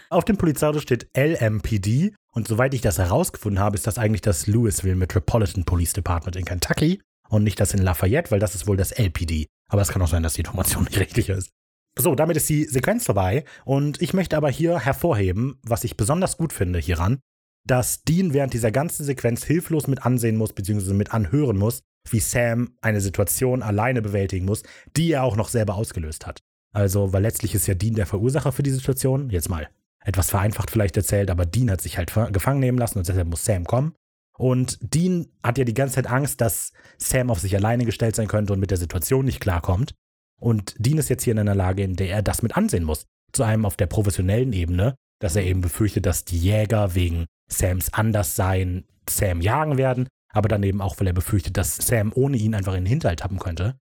Auf 0.09 0.24
dem 0.24 0.36
Polizeiauto 0.36 0.81
steht 0.81 1.09
LMPD 1.16 2.15
Und 2.39 2.47
soweit 2.47 2.73
ich 2.73 2.82
das 2.82 2.98
herausgefunden 2.98 3.59
habe, 3.59 3.74
ist 3.74 3.89
das 3.89 3.98
eigentlich 3.98 4.20
das 4.20 4.47
Louisville 4.47 4.94
Metropolitan 4.94 5.65
Police 5.65 5.93
Department 5.93 6.36
in 6.36 6.44
Kentucky 6.44 7.02
und 7.28 7.43
nicht 7.43 7.59
das 7.59 7.74
in 7.74 7.82
Lafayette, 7.82 8.31
weil 8.31 8.39
das 8.39 8.55
ist 8.55 8.69
wohl 8.69 8.77
das 8.77 8.93
LPD. 8.93 9.48
Aber 9.69 9.82
es 9.82 9.89
kann 9.89 10.01
auch 10.02 10.09
sein, 10.09 10.23
dass 10.23 10.35
die 10.35 10.43
Information 10.43 10.85
nicht 10.89 11.01
richtig 11.01 11.31
ist. 11.31 11.51
So, 11.98 12.15
damit 12.15 12.36
ist 12.36 12.48
die 12.48 12.62
Sequenz 12.62 13.06
vorbei 13.06 13.44
und 13.65 14.01
ich 14.01 14.15
möchte 14.15 14.36
aber 14.36 14.51
hier 14.51 14.78
hervorheben, 14.78 15.59
was 15.65 15.82
ich 15.82 15.97
besonders 15.97 16.36
gut 16.36 16.52
finde 16.52 16.78
hieran, 16.78 17.19
dass 17.66 18.05
Dean 18.05 18.32
während 18.32 18.55
dieser 18.55 18.70
ganzen 18.70 19.05
Sequenz 19.05 19.43
hilflos 19.43 19.89
mit 19.89 20.06
ansehen 20.06 20.36
muss, 20.36 20.52
beziehungsweise 20.52 20.94
mit 20.94 21.12
anhören 21.12 21.56
muss, 21.56 21.81
wie 22.09 22.20
Sam 22.20 22.77
eine 22.81 23.01
Situation 23.01 23.65
alleine 23.65 24.01
bewältigen 24.01 24.47
muss, 24.47 24.62
die 24.97 25.10
er 25.10 25.24
auch 25.24 25.35
noch 25.35 25.48
selber 25.48 25.74
ausgelöst 25.74 26.24
hat. 26.24 26.39
Also, 26.73 27.12
weil 27.12 27.23
letztlich 27.23 27.56
ist 27.56 27.66
ja 27.66 27.74
Dean 27.74 27.97
der 27.97 28.06
Verursacher 28.06 28.52
für 28.52 28.62
die 28.62 28.70
Situation. 28.70 29.28
Jetzt 29.31 29.48
mal 29.48 29.69
etwas 30.09 30.30
vereinfacht 30.30 30.70
vielleicht 30.70 30.97
erzählt, 30.97 31.30
aber 31.30 31.44
Dean 31.44 31.70
hat 31.70 31.82
sich 31.82 31.98
halt 31.98 32.12
gefangen 32.32 32.60
nehmen 32.60 32.78
lassen 32.78 32.98
und 32.98 33.06
deshalb 33.06 33.28
muss 33.28 33.44
Sam 33.44 33.64
kommen. 33.64 33.94
Und 34.39 34.78
Dean 34.80 35.26
hat 35.43 35.59
ja 35.59 35.64
die 35.64 35.74
ganze 35.74 35.97
Zeit 35.97 36.06
Angst, 36.06 36.40
dass 36.40 36.72
Sam 36.97 37.30
auf 37.30 37.40
sich 37.40 37.55
alleine 37.55 37.85
gestellt 37.85 38.16
sein 38.16 38.28
könnte 38.28 38.55
und 38.55 38.60
mit 38.60 38.70
der 38.70 38.78
Situation 38.78 39.26
nicht 39.26 39.40
klarkommt. 39.40 39.94
Und 40.40 40.74
Dean 40.78 40.97
ist 40.97 41.10
jetzt 41.10 41.24
hier 41.24 41.32
in 41.32 41.39
einer 41.40 41.55
Lage, 41.55 41.82
in 41.82 41.94
der 41.94 42.09
er 42.09 42.22
das 42.22 42.43
mit 42.43 42.56
ansehen 42.56 42.85
muss. 42.85 43.05
Zu 43.32 43.43
einem 43.43 43.66
auf 43.66 43.76
der 43.76 43.86
professionellen 43.86 44.55
Ebene, 44.55 44.94
dass 45.20 45.36
er 45.36 45.44
eben 45.44 45.60
befürchtet, 45.60 46.06
dass 46.06 46.24
die 46.24 46.39
Jäger 46.39 46.94
wegen 46.94 47.26
Sams 47.51 47.93
Anderssein 47.93 48.85
Sam 49.10 49.43
jagen 49.43 49.76
werden, 49.76 50.09
aber 50.32 50.48
dann 50.48 50.62
eben 50.62 50.80
auch, 50.80 50.98
weil 50.98 51.09
er 51.09 51.12
befürchtet, 51.12 51.56
dass 51.59 51.76
Sam 51.76 52.12
ohne 52.14 52.39
ihn 52.39 52.55
einfach 52.55 52.74
in 52.74 52.85
den 52.85 52.90
Hinterhalt 52.90 53.20
tappen 53.20 53.39
könnte. 53.39 53.76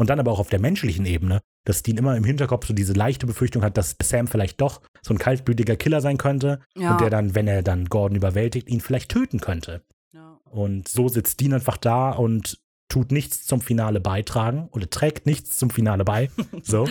Und 0.00 0.08
dann 0.08 0.18
aber 0.18 0.32
auch 0.32 0.38
auf 0.38 0.48
der 0.48 0.60
menschlichen 0.60 1.04
Ebene, 1.04 1.40
dass 1.66 1.82
Dean 1.82 1.98
immer 1.98 2.16
im 2.16 2.24
Hinterkopf 2.24 2.66
so 2.66 2.72
diese 2.72 2.94
leichte 2.94 3.26
Befürchtung 3.26 3.62
hat, 3.62 3.76
dass 3.76 3.96
Sam 4.02 4.28
vielleicht 4.28 4.58
doch 4.58 4.80
so 5.02 5.12
ein 5.12 5.18
kaltblütiger 5.18 5.76
Killer 5.76 6.00
sein 6.00 6.16
könnte 6.16 6.60
Ja. 6.74 6.92
und 6.92 7.02
der 7.02 7.10
dann, 7.10 7.34
wenn 7.34 7.46
er 7.46 7.62
dann 7.62 7.84
Gordon 7.84 8.16
überwältigt, 8.16 8.70
ihn 8.70 8.80
vielleicht 8.80 9.10
töten 9.10 9.40
könnte. 9.40 9.82
Ja. 10.14 10.38
Und 10.46 10.88
so 10.88 11.10
sitzt 11.10 11.38
Dean 11.40 11.52
einfach 11.52 11.76
da 11.76 12.12
und 12.12 12.58
tut 12.88 13.12
nichts 13.12 13.44
zum 13.44 13.60
Finale 13.60 14.00
beitragen 14.00 14.70
oder 14.72 14.88
trägt 14.88 15.26
nichts 15.26 15.58
zum 15.58 15.68
Finale 15.68 16.02
bei. 16.04 16.30
So. 16.62 16.88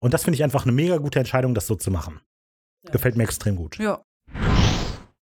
Und 0.00 0.14
das 0.14 0.22
finde 0.22 0.36
ich 0.36 0.44
einfach 0.44 0.62
eine 0.62 0.72
mega 0.72 0.98
gute 0.98 1.18
Entscheidung, 1.18 1.52
das 1.52 1.66
so 1.66 1.74
zu 1.74 1.90
machen. 1.90 2.20
Ja. 2.84 2.92
Gefällt 2.92 3.16
mir 3.16 3.24
extrem 3.24 3.56
gut. 3.56 3.76
Ja. 3.78 4.02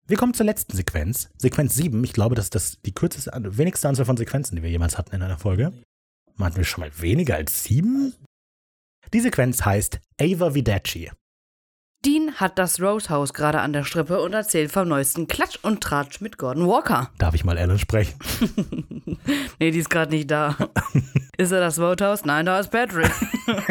Wir 0.08 0.18
kommen 0.18 0.34
zur 0.34 0.48
letzten 0.48 0.76
Sequenz. 0.76 1.30
Sequenz 1.38 1.76
7. 1.76 2.04
Ich 2.04 2.14
glaube, 2.14 2.34
das 2.34 2.46
ist 2.46 2.56
das, 2.56 2.82
die 2.84 2.94
kürzeste, 2.96 3.32
wenigste 3.60 3.88
Anzahl 3.88 4.06
von 4.06 4.18
Sequenzen, 4.18 4.56
die 4.56 4.64
wir 4.64 4.72
jemals 4.72 4.98
hatten 4.98 5.14
in 5.16 5.22
einer 5.22 5.38
Folge. 5.38 5.72
Hatten 6.40 6.58
wir 6.58 6.64
schon 6.64 6.82
mal 6.82 6.92
weniger 7.00 7.36
als 7.36 7.64
sieben? 7.64 8.14
Die 9.14 9.20
Sequenz 9.20 9.66
heißt 9.66 10.00
Ava 10.20 10.54
Vidacci. 10.54 11.12
Dean 12.04 12.34
hat 12.36 12.58
das 12.58 12.82
Roadhouse 12.82 13.32
gerade 13.32 13.62
an 13.62 13.74
der 13.74 13.84
Strippe 13.84 14.22
und 14.22 14.34
erzählt 14.34 14.72
vom 14.72 14.88
neuesten 14.88 15.28
Klatsch 15.28 15.60
und 15.62 15.82
Tratsch 15.82 16.20
mit 16.20 16.40
Gordon 16.40 16.68
Walker. 16.68 17.12
Darf 17.20 17.36
ich 17.36 17.44
mal 17.44 17.60
Alan 17.60 17.78
sprechen? 17.78 18.18
nee, 19.60 19.70
die 19.70 19.78
ist 19.78 19.92
gerade 19.92 20.12
nicht 20.12 20.32
da. 20.32 20.56
ist 21.38 21.52
er 21.52 21.60
das 21.60 21.78
Roadhouse? 21.78 22.26
Nein, 22.26 22.48
da 22.48 22.60
ist 22.60 22.72
Patrick. 22.72 23.12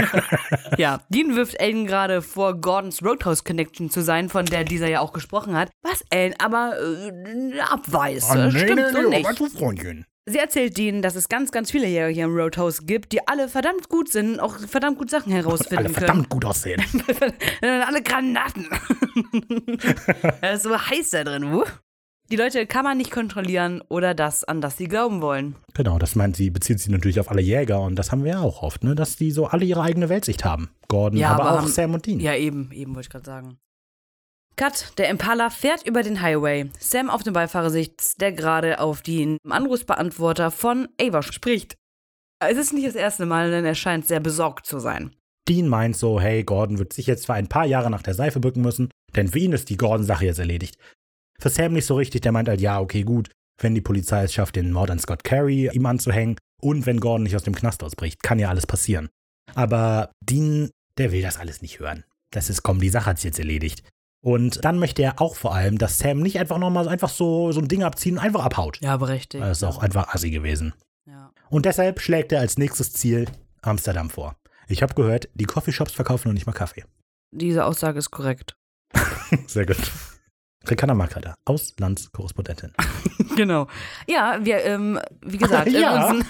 ja, 0.78 1.00
Dean 1.08 1.34
wirft 1.34 1.60
Aiden 1.60 1.86
gerade 1.86 2.22
vor, 2.22 2.54
Gordons 2.60 3.02
Roadhouse 3.02 3.42
Connection 3.42 3.90
zu 3.90 4.00
sein, 4.00 4.28
von 4.28 4.46
der 4.46 4.62
dieser 4.62 4.88
ja 4.88 5.00
auch 5.00 5.12
gesprochen 5.12 5.56
hat. 5.56 5.70
Was 5.82 6.04
Aiden 6.12 6.38
aber 6.38 6.74
äh, 6.80 7.58
abweist. 7.60 8.30
Ah, 8.30 8.48
Stimmt 8.52 8.92
so 8.92 9.08
nicht. 9.08 9.40
du 9.40 9.48
Freundchen. 9.48 10.06
Sie 10.30 10.38
erzählt 10.38 10.76
Dean, 10.78 11.02
dass 11.02 11.14
es 11.16 11.28
ganz, 11.28 11.50
ganz 11.52 11.70
viele 11.70 11.86
Jäger 11.86 12.08
hier 12.08 12.24
im 12.24 12.34
Roadhouse 12.34 12.86
gibt, 12.86 13.12
die 13.12 13.26
alle 13.28 13.48
verdammt 13.48 13.88
gut 13.88 14.10
sind, 14.10 14.40
auch 14.40 14.58
verdammt 14.58 14.98
gut 14.98 15.10
Sachen 15.10 15.32
Alle 15.32 15.42
herausfinden 15.42 15.84
können. 15.84 15.94
verdammt 15.94 16.28
gut 16.28 16.44
aussehen. 16.44 16.82
alle 17.62 18.02
Granaten. 18.02 18.66
Er 20.40 20.54
ist 20.54 20.62
so 20.64 20.76
heiß 20.78 21.10
da 21.10 21.24
drin, 21.24 21.52
wo? 21.52 21.64
Die 22.30 22.36
Leute 22.36 22.64
kann 22.66 22.84
man 22.84 22.96
nicht 22.96 23.10
kontrollieren 23.10 23.82
oder 23.88 24.14
das, 24.14 24.44
an 24.44 24.60
das 24.60 24.76
sie 24.76 24.86
glauben 24.86 25.20
wollen. 25.20 25.56
Genau, 25.74 25.98
das 25.98 26.14
meint 26.14 26.36
sie, 26.36 26.50
bezieht 26.50 26.78
sich 26.78 26.88
natürlich 26.88 27.18
auf 27.18 27.28
alle 27.30 27.42
Jäger 27.42 27.80
und 27.80 27.96
das 27.96 28.12
haben 28.12 28.22
wir 28.24 28.32
ja 28.32 28.40
auch 28.40 28.62
oft, 28.62 28.84
ne? 28.84 28.94
dass 28.94 29.16
die 29.16 29.32
so 29.32 29.46
alle 29.46 29.64
ihre 29.64 29.82
eigene 29.82 30.08
Weltsicht 30.08 30.44
haben. 30.44 30.70
Gordon, 30.86 31.18
Ja, 31.18 31.30
aber, 31.32 31.42
aber 31.44 31.52
auch 31.54 31.62
haben- 31.62 31.68
Sam 31.68 31.94
und 31.94 32.06
Dean. 32.06 32.20
Ja, 32.20 32.34
eben, 32.36 32.70
eben 32.72 32.94
wollte 32.94 33.06
ich 33.06 33.10
gerade 33.10 33.24
sagen. 33.26 33.58
Cut, 34.56 34.92
der 34.98 35.08
Impala 35.08 35.50
fährt 35.50 35.86
über 35.86 36.02
den 36.02 36.20
Highway. 36.20 36.70
Sam 36.78 37.08
auf 37.08 37.22
dem 37.22 37.32
Beifahrersitz, 37.32 38.16
der 38.16 38.32
gerade 38.32 38.78
auf 38.78 39.02
den 39.02 39.38
Anrufsbeantworter 39.48 40.50
von 40.50 40.88
Ava 41.00 41.22
spricht. 41.22 41.76
Es 42.42 42.58
ist 42.58 42.72
nicht 42.72 42.86
das 42.86 42.94
erste 42.94 43.26
Mal, 43.26 43.50
denn 43.50 43.64
er 43.64 43.74
scheint 43.74 44.06
sehr 44.06 44.20
besorgt 44.20 44.66
zu 44.66 44.78
sein. 44.78 45.14
Dean 45.48 45.68
meint 45.68 45.96
so, 45.96 46.20
hey, 46.20 46.44
Gordon 46.44 46.78
wird 46.78 46.92
sich 46.92 47.06
jetzt 47.06 47.26
für 47.26 47.34
ein 47.34 47.48
paar 47.48 47.66
Jahre 47.66 47.90
nach 47.90 48.02
der 48.02 48.14
Seife 48.14 48.40
bücken 48.40 48.62
müssen, 48.62 48.90
denn 49.16 49.28
für 49.28 49.38
ihn 49.38 49.52
ist 49.52 49.68
die 49.68 49.76
Gordon-Sache 49.76 50.26
jetzt 50.26 50.38
erledigt. 50.38 50.76
Für 51.38 51.48
Sam 51.48 51.72
nicht 51.72 51.86
so 51.86 51.96
richtig, 51.96 52.20
der 52.20 52.32
meint 52.32 52.48
halt, 52.48 52.60
ja, 52.60 52.80
okay, 52.80 53.02
gut, 53.02 53.30
wenn 53.60 53.74
die 53.74 53.80
Polizei 53.80 54.24
es 54.24 54.32
schafft, 54.32 54.56
den 54.56 54.72
Mord 54.72 54.90
an 54.90 54.98
Scott 54.98 55.24
Carey 55.24 55.70
ihm 55.72 55.86
anzuhängen 55.86 56.36
und 56.60 56.86
wenn 56.86 57.00
Gordon 57.00 57.24
nicht 57.24 57.36
aus 57.36 57.42
dem 57.42 57.54
Knast 57.54 57.82
ausbricht, 57.82 58.22
kann 58.22 58.38
ja 58.38 58.48
alles 58.48 58.66
passieren. 58.66 59.08
Aber 59.54 60.12
Dean, 60.22 60.70
der 60.98 61.12
will 61.12 61.22
das 61.22 61.38
alles 61.38 61.62
nicht 61.62 61.80
hören. 61.80 62.04
Das 62.30 62.48
ist, 62.48 62.62
komm, 62.62 62.80
die 62.80 62.90
Sache 62.90 63.06
hat 63.06 63.18
sich 63.18 63.24
jetzt 63.24 63.38
erledigt. 63.38 63.82
Und 64.22 64.64
dann 64.64 64.78
möchte 64.78 65.02
er 65.02 65.20
auch 65.20 65.34
vor 65.34 65.54
allem, 65.54 65.78
dass 65.78 65.98
Sam 65.98 66.20
nicht 66.20 66.38
einfach 66.38 66.58
nochmal 66.58 66.88
einfach 66.88 67.08
so, 67.08 67.52
so 67.52 67.60
ein 67.60 67.68
Ding 67.68 67.82
abziehen 67.82 68.18
und 68.18 68.24
einfach 68.24 68.44
abhaut. 68.44 68.78
Ja, 68.82 68.96
berechtigt. 68.98 69.42
Das 69.42 69.58
ist 69.58 69.64
auch 69.64 69.78
einfach 69.78 70.08
assi 70.08 70.30
gewesen. 70.30 70.74
Ja. 71.06 71.30
Und 71.48 71.64
deshalb 71.64 72.00
schlägt 72.00 72.30
er 72.32 72.40
als 72.40 72.58
nächstes 72.58 72.92
Ziel 72.92 73.26
Amsterdam 73.62 74.10
vor. 74.10 74.36
Ich 74.68 74.82
habe 74.82 74.94
gehört, 74.94 75.28
die 75.34 75.44
Coffeeshops 75.46 75.92
verkaufen 75.92 76.28
noch 76.28 76.34
nicht 76.34 76.46
mal 76.46 76.52
Kaffee. 76.52 76.84
Diese 77.32 77.64
Aussage 77.64 77.98
ist 77.98 78.10
korrekt. 78.10 78.56
Sehr 79.46 79.64
gut. 79.66 79.78
Ricarda 80.68 80.94
Markreiter, 80.94 81.34
Auslandskorrespondentin. 81.44 82.72
Genau. 83.36 83.68
Ja, 84.08 84.38
wir, 84.42 84.64
ähm, 84.64 84.98
wie 85.22 85.38
gesagt, 85.38 85.66
in, 85.68 85.74
Ja. 85.80 86.10
unseren, 86.10 86.26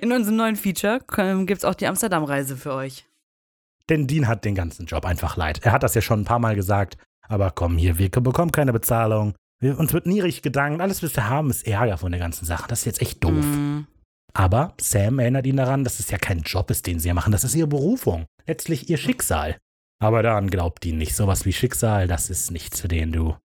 in 0.00 0.12
unserem 0.12 0.36
neuen 0.36 0.56
Feature 0.56 1.00
ähm, 1.18 1.46
gibt 1.46 1.58
es 1.58 1.64
auch 1.64 1.74
die 1.74 1.86
Amsterdam-Reise 1.86 2.56
für 2.56 2.72
euch. 2.72 3.06
Denn 3.88 4.06
Dean 4.06 4.28
hat 4.28 4.44
den 4.44 4.54
ganzen 4.54 4.86
Job 4.86 5.04
einfach 5.04 5.36
leid. 5.36 5.60
Er 5.62 5.72
hat 5.72 5.82
das 5.82 5.94
ja 5.94 6.00
schon 6.02 6.20
ein 6.20 6.24
paar 6.24 6.38
Mal 6.38 6.54
gesagt. 6.54 6.96
Aber 7.26 7.50
komm 7.50 7.76
hier, 7.78 7.98
wir 7.98 8.10
bekommen 8.10 8.52
keine 8.52 8.72
Bezahlung. 8.72 9.34
Wir, 9.60 9.78
uns 9.78 9.92
wird 9.92 10.06
nie 10.06 10.20
richtig 10.20 10.42
gedankt. 10.42 10.80
Alles, 10.80 11.02
was 11.02 11.14
wir 11.16 11.28
haben, 11.28 11.50
ist 11.50 11.66
Ärger 11.66 11.98
von 11.98 12.12
der 12.12 12.20
ganzen 12.20 12.44
Sache. 12.46 12.68
Das 12.68 12.80
ist 12.80 12.84
jetzt 12.84 13.02
echt 13.02 13.22
doof. 13.24 13.44
Mm, 13.44 13.86
Aber 14.34 14.74
Sam 14.80 15.18
erinnert 15.18 15.46
ihn 15.46 15.56
daran, 15.56 15.84
dass 15.84 15.98
es 16.00 16.10
ja 16.10 16.18
kein 16.18 16.40
Job 16.40 16.70
ist, 16.70 16.86
den 16.86 17.00
sie 17.00 17.08
ja 17.08 17.14
machen. 17.14 17.32
Das 17.32 17.44
ist 17.44 17.54
ihre 17.54 17.66
Berufung. 17.66 18.24
Letztlich 18.46 18.88
ihr 18.88 18.96
Schicksal. 18.98 19.56
Aber 20.00 20.22
daran 20.22 20.48
glaubt 20.48 20.84
ihn 20.86 20.96
nicht. 20.98 21.16
Sowas 21.16 21.44
wie 21.44 21.52
Schicksal, 21.52 22.06
das 22.06 22.30
ist 22.30 22.50
nichts 22.50 22.80
für 22.80 22.88
den 22.88 23.12
du. 23.12 23.36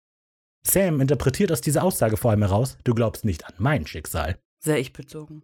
Sam 0.65 1.01
interpretiert 1.01 1.51
aus 1.51 1.61
dieser 1.61 1.83
Aussage 1.83 2.15
vor 2.15 2.31
allem 2.31 2.43
heraus, 2.43 2.77
du 2.85 2.93
glaubst 2.93 3.25
nicht 3.25 3.45
an 3.45 3.53
mein 3.57 3.85
Schicksal. 3.87 4.37
sehr 4.63 4.79
ich-bezogen. 4.79 5.43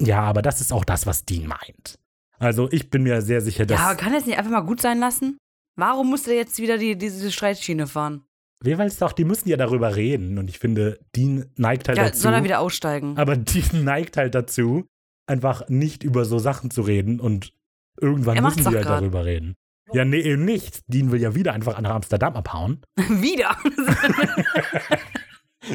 Ja, 0.00 0.22
aber 0.22 0.42
das 0.42 0.60
ist 0.60 0.72
auch 0.72 0.84
das, 0.84 1.06
was 1.06 1.24
Dean 1.26 1.46
meint. 1.46 1.96
Also 2.38 2.68
ich 2.72 2.90
bin 2.90 3.02
mir 3.04 3.22
sehr 3.22 3.40
sicher, 3.40 3.66
dass. 3.66 3.78
Ja, 3.78 3.86
aber 3.86 3.96
kann 3.96 4.12
er 4.12 4.18
es 4.18 4.26
nicht 4.26 4.38
einfach 4.38 4.50
mal 4.50 4.60
gut 4.60 4.80
sein 4.80 4.98
lassen? 4.98 5.38
Warum 5.76 6.10
musste 6.10 6.32
er 6.32 6.36
jetzt 6.38 6.58
wieder 6.58 6.76
die, 6.78 6.96
diese 6.96 7.30
Streitschiene 7.32 7.86
fahren? 7.86 8.24
Wer 8.64 8.78
weiß 8.78 8.98
doch, 8.98 9.12
die 9.12 9.24
müssen 9.24 9.48
ja 9.48 9.56
darüber 9.56 9.96
reden. 9.96 10.38
Und 10.38 10.48
ich 10.48 10.58
finde, 10.58 11.00
Dean 11.16 11.46
neigt 11.56 11.88
halt 11.88 11.98
Ja, 11.98 12.04
dazu. 12.04 12.20
soll 12.20 12.34
er 12.34 12.44
wieder 12.44 12.60
aussteigen? 12.60 13.16
aber 13.18 13.36
Dean 13.36 13.84
neigt 13.84 14.16
halt 14.16 14.34
dazu, 14.34 14.86
einfach 15.26 15.68
nicht 15.68 16.02
über 16.04 16.24
so 16.24 16.38
Sachen 16.38 16.70
zu 16.70 16.82
reden 16.82 17.20
und 17.20 17.52
irgendwann 18.00 18.36
Er 18.36 18.42
müssen 18.42 18.60
sie 18.62 18.66
halt 18.66 18.82
grad. 18.82 19.00
darüber 19.00 19.24
reden. 19.24 19.54
Ja, 19.92 20.04
nee, 20.04 20.20
eben 20.20 20.44
nicht. 20.44 20.80
Dean 20.88 21.10
will 21.12 21.20
ja 21.20 21.34
wieder 21.34 21.52
einfach 21.52 21.80
nach 21.80 21.90
Amsterdam 21.94 22.34
abhauen. 22.36 22.82
wieder. 22.96 23.56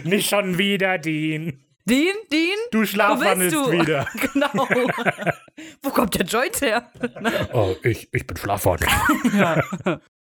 Nicht 0.04 0.30
schon 0.30 0.58
wieder, 0.58 0.98
Dean. 0.98 1.62
Dean, 1.88 2.16
Dean? 2.30 2.58
Du 2.72 2.82
bist 2.82 2.94
du? 2.94 3.72
wieder. 3.72 4.08
genau. 4.34 4.52
Wo 5.82 5.90
kommt 5.90 6.16
der 6.16 6.26
Joint 6.26 6.60
her? 6.60 6.92
Oh, 7.54 7.76
ich, 7.82 8.10
ich 8.12 8.28
bin 8.28 8.36
schlafwandel. 8.36 8.90
ja. 9.34 9.64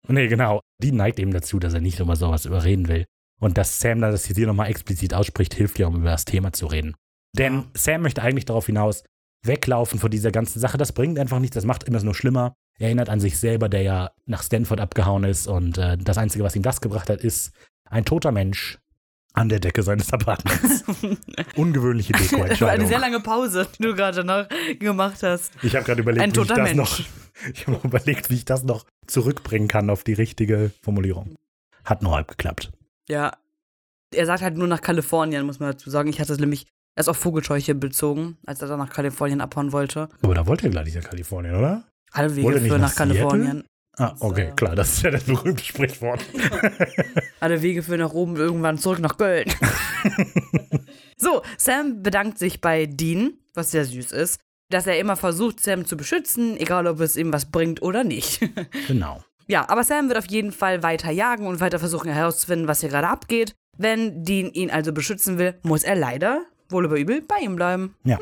nee, 0.09 0.27
genau. 0.27 0.59
Dean 0.81 0.97
neigt 0.97 1.19
eben 1.19 1.31
dazu, 1.31 1.59
dass 1.59 1.73
er 1.73 1.79
nicht 1.79 2.01
immer 2.01 2.17
sowas 2.17 2.45
überreden 2.45 2.89
will. 2.89 3.05
Und 3.39 3.57
dass 3.57 3.79
Sam 3.79 4.01
da 4.01 4.11
das 4.11 4.25
hier 4.25 4.45
nochmal 4.45 4.69
explizit 4.69 5.13
ausspricht, 5.13 5.53
hilft 5.53 5.79
ja, 5.79 5.87
um 5.87 5.95
über 5.95 6.11
das 6.11 6.25
Thema 6.25 6.51
zu 6.51 6.65
reden. 6.67 6.95
Denn. 7.37 7.65
Sam 7.73 8.01
möchte 8.01 8.21
eigentlich 8.21 8.45
darauf 8.45 8.65
hinaus, 8.65 9.03
weglaufen 9.45 9.99
von 9.99 10.11
dieser 10.11 10.31
ganzen 10.31 10.59
Sache. 10.59 10.77
Das 10.77 10.91
bringt 10.91 11.17
einfach 11.17 11.39
nichts, 11.39 11.55
das 11.55 11.65
macht 11.65 11.83
immer 11.83 12.01
nur 12.03 12.13
schlimmer. 12.13 12.53
Er 12.77 12.87
erinnert 12.87 13.09
an 13.09 13.21
sich 13.21 13.37
selber, 13.37 13.69
der 13.69 13.83
ja 13.83 14.11
nach 14.25 14.43
Stanford 14.43 14.81
abgehauen 14.81 15.23
ist 15.23 15.47
und 15.47 15.77
äh, 15.77 15.97
das 15.97 16.17
Einzige, 16.17 16.43
was 16.43 16.55
ihm 16.55 16.61
das 16.61 16.81
gebracht 16.81 17.09
hat, 17.09 17.21
ist 17.21 17.53
ein 17.89 18.05
toter 18.05 18.31
Mensch 18.31 18.79
an 19.33 19.49
der 19.49 19.59
Decke 19.59 19.83
seines 19.83 20.13
Apartments. 20.13 20.83
Ungewöhnliche 21.55 22.13
Das 22.13 22.61
war 22.61 22.69
eine 22.69 22.87
sehr 22.87 22.99
lange 22.99 23.19
Pause, 23.19 23.67
die 23.77 23.83
du 23.83 23.95
gerade 23.95 24.23
noch 24.23 24.47
gemacht 24.79 25.23
hast. 25.23 25.51
Ich 25.63 25.75
habe 25.75 25.85
gerade 25.85 26.01
überlegt, 26.01 26.23
Ein 26.23 26.35
wie 26.35 26.41
ich 26.41 26.47
das 26.47 26.57
Mensch. 26.57 26.75
noch. 26.75 26.99
Ich 27.51 27.65
habe 27.65 27.79
überlegt, 27.83 28.29
wie 28.29 28.35
ich 28.35 28.45
das 28.45 28.63
noch 28.63 28.85
zurückbringen 29.07 29.67
kann 29.67 29.89
auf 29.89 30.03
die 30.03 30.13
richtige 30.13 30.69
Formulierung. 30.83 31.35
Hat 31.83 32.03
nur 32.03 32.13
halb 32.13 32.27
geklappt. 32.27 32.71
Ja. 33.09 33.33
Er 34.13 34.27
sagt 34.27 34.43
halt 34.43 34.55
nur 34.55 34.67
nach 34.67 34.81
Kalifornien, 34.81 35.43
muss 35.43 35.59
man 35.59 35.71
dazu 35.71 35.89
sagen. 35.89 36.09
Ich 36.09 36.21
hatte 36.21 36.31
es 36.31 36.39
nämlich 36.39 36.67
erst 36.95 37.09
auf 37.09 37.17
Vogelscheuche 37.17 37.73
bezogen, 37.73 38.37
als 38.45 38.61
er 38.61 38.67
dann 38.67 38.77
nach 38.77 38.91
Kalifornien 38.91 39.41
abhauen 39.41 39.71
wollte. 39.71 40.09
Aber 40.21 40.35
da 40.35 40.45
wollte 40.45 40.67
er 40.67 40.69
gleich 40.69 40.85
nicht 40.85 40.95
nach 40.95 41.09
Kalifornien, 41.09 41.55
oder? 41.55 41.83
Alle 42.11 42.35
Wege 42.35 42.61
führen 42.61 42.81
nach 42.81 42.89
nach 42.89 42.95
Kalifornien. 42.95 43.63
Ah, 43.97 44.15
okay, 44.19 44.47
So. 44.49 44.55
klar, 44.55 44.75
das 44.75 44.93
ist 44.93 45.03
ja 45.03 45.11
das 45.11 45.23
berühmte 45.23 45.63
Sprichwort. 45.63 46.25
Alle 47.39 47.61
Wege 47.61 47.83
führen 47.83 47.99
nach 47.99 48.13
oben, 48.13 48.35
irgendwann 48.37 48.77
zurück 48.79 48.99
nach 48.99 49.17
Köln. 49.17 49.45
so, 51.17 51.41
Sam 51.57 52.01
bedankt 52.01 52.39
sich 52.39 52.61
bei 52.61 52.85
Dean, 52.85 53.33
was 53.53 53.71
sehr 53.71 53.85
süß 53.85 54.11
ist, 54.11 54.39
dass 54.69 54.87
er 54.87 54.97
immer 54.97 55.15
versucht, 55.15 55.59
Sam 55.59 55.85
zu 55.85 55.95
beschützen, 55.95 56.57
egal 56.57 56.87
ob 56.87 56.99
es 57.01 57.15
ihm 57.17 57.31
was 57.31 57.51
bringt 57.51 57.81
oder 57.81 58.03
nicht. 58.03 58.39
Genau. 58.87 59.23
ja, 59.47 59.69
aber 59.69 59.83
Sam 59.83 60.07
wird 60.07 60.17
auf 60.17 60.29
jeden 60.29 60.51
Fall 60.51 60.81
weiter 60.83 61.11
jagen 61.11 61.45
und 61.47 61.59
weiter 61.59 61.79
versuchen 61.79 62.11
herauszufinden, 62.11 62.67
was 62.67 62.79
hier 62.81 62.89
gerade 62.89 63.07
abgeht. 63.07 63.53
Wenn 63.77 64.23
Dean 64.23 64.51
ihn 64.51 64.71
also 64.71 64.91
beschützen 64.93 65.37
will, 65.37 65.55
muss 65.63 65.83
er 65.83 65.95
leider, 65.95 66.45
wohl 66.69 66.85
über 66.85 66.97
übel, 66.97 67.21
bei 67.21 67.39
ihm 67.43 67.55
bleiben. 67.55 67.95
Ja. 68.03 68.19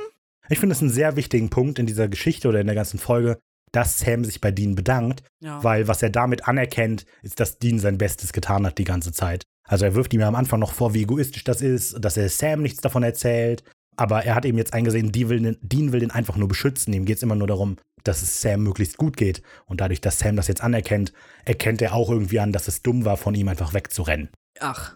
Ich 0.49 0.59
finde 0.59 0.75
es 0.75 0.81
einen 0.81 0.91
sehr 0.91 1.15
wichtigen 1.15 1.49
Punkt 1.49 1.79
in 1.79 1.85
dieser 1.85 2.07
Geschichte 2.09 2.49
oder 2.49 2.59
in 2.59 2.67
der 2.67 2.75
ganzen 2.75 2.99
Folge, 2.99 3.39
dass 3.71 3.99
Sam 3.99 4.25
sich 4.25 4.41
bei 4.41 4.51
Dean 4.51 4.75
bedankt, 4.75 5.23
Ja. 5.39 5.63
weil 5.63 5.87
was 5.87 6.03
er 6.03 6.09
damit 6.09 6.47
anerkennt, 6.47 7.05
ist, 7.21 7.39
dass 7.39 7.57
Dean 7.59 7.79
sein 7.79 7.97
Bestes 7.97 8.33
getan 8.33 8.65
hat 8.65 8.77
die 8.77 8.83
ganze 8.83 9.11
Zeit. 9.11 9.43
Also 9.67 9.85
er 9.85 9.95
wirft 9.95 10.13
ihm 10.13 10.19
ja 10.19 10.27
am 10.27 10.35
Anfang 10.35 10.59
noch 10.59 10.73
vor, 10.73 10.93
wie 10.93 11.03
egoistisch 11.03 11.43
das 11.43 11.61
ist, 11.61 11.95
dass 12.03 12.17
er 12.17 12.27
Sam 12.29 12.61
nichts 12.61 12.81
davon 12.81 13.03
erzählt. 13.03 13.63
Aber 13.97 14.25
er 14.25 14.35
hat 14.35 14.45
eben 14.45 14.57
jetzt 14.57 14.73
eingesehen, 14.73 15.11
Dean 15.11 15.29
will, 15.29 15.57
Dean 15.61 15.91
will 15.91 15.99
den 15.99 16.11
einfach 16.11 16.35
nur 16.35 16.47
beschützen. 16.47 16.93
Ihm 16.93 17.05
geht 17.05 17.17
es 17.17 17.23
immer 17.23 17.35
nur 17.35 17.47
darum, 17.47 17.77
dass 18.03 18.21
es 18.21 18.41
Sam 18.41 18.63
möglichst 18.63 18.97
gut 18.97 19.15
geht. 19.15 19.41
Und 19.65 19.79
dadurch, 19.81 20.01
dass 20.01 20.19
Sam 20.19 20.35
das 20.35 20.47
jetzt 20.47 20.61
anerkennt, 20.63 21.13
erkennt 21.45 21.81
er 21.81 21.93
auch 21.93 22.09
irgendwie 22.09 22.39
an, 22.39 22.51
dass 22.51 22.67
es 22.67 22.81
dumm 22.81 23.05
war, 23.05 23.17
von 23.17 23.35
ihm 23.35 23.47
einfach 23.47 23.73
wegzurennen. 23.73 24.29
Ach. 24.59 24.95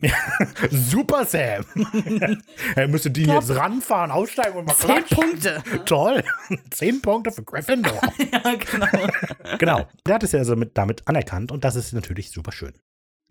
Super, 0.70 1.24
Sam! 1.24 1.64
er 2.76 2.88
müsste 2.88 3.10
Dean 3.10 3.28
Top. 3.28 3.42
jetzt 3.42 3.56
ranfahren, 3.56 4.10
aussteigen 4.10 4.58
und 4.58 4.66
mal 4.66 4.74
Zehn 4.74 5.04
klatschen. 5.04 5.16
Punkte. 5.16 5.62
Toll! 5.84 6.24
Zehn 6.70 7.00
Punkte 7.00 7.32
für 7.32 7.42
Gryffindor. 7.42 8.00
ja, 8.32 8.54
genau. 8.54 9.58
genau. 9.58 9.88
Der 10.06 10.14
hat 10.16 10.22
es 10.22 10.32
ja 10.32 10.40
also 10.40 10.56
mit, 10.56 10.76
damit 10.76 11.06
anerkannt 11.06 11.52
und 11.52 11.64
das 11.64 11.76
ist 11.76 11.92
natürlich 11.92 12.30
super 12.30 12.52
schön. 12.52 12.72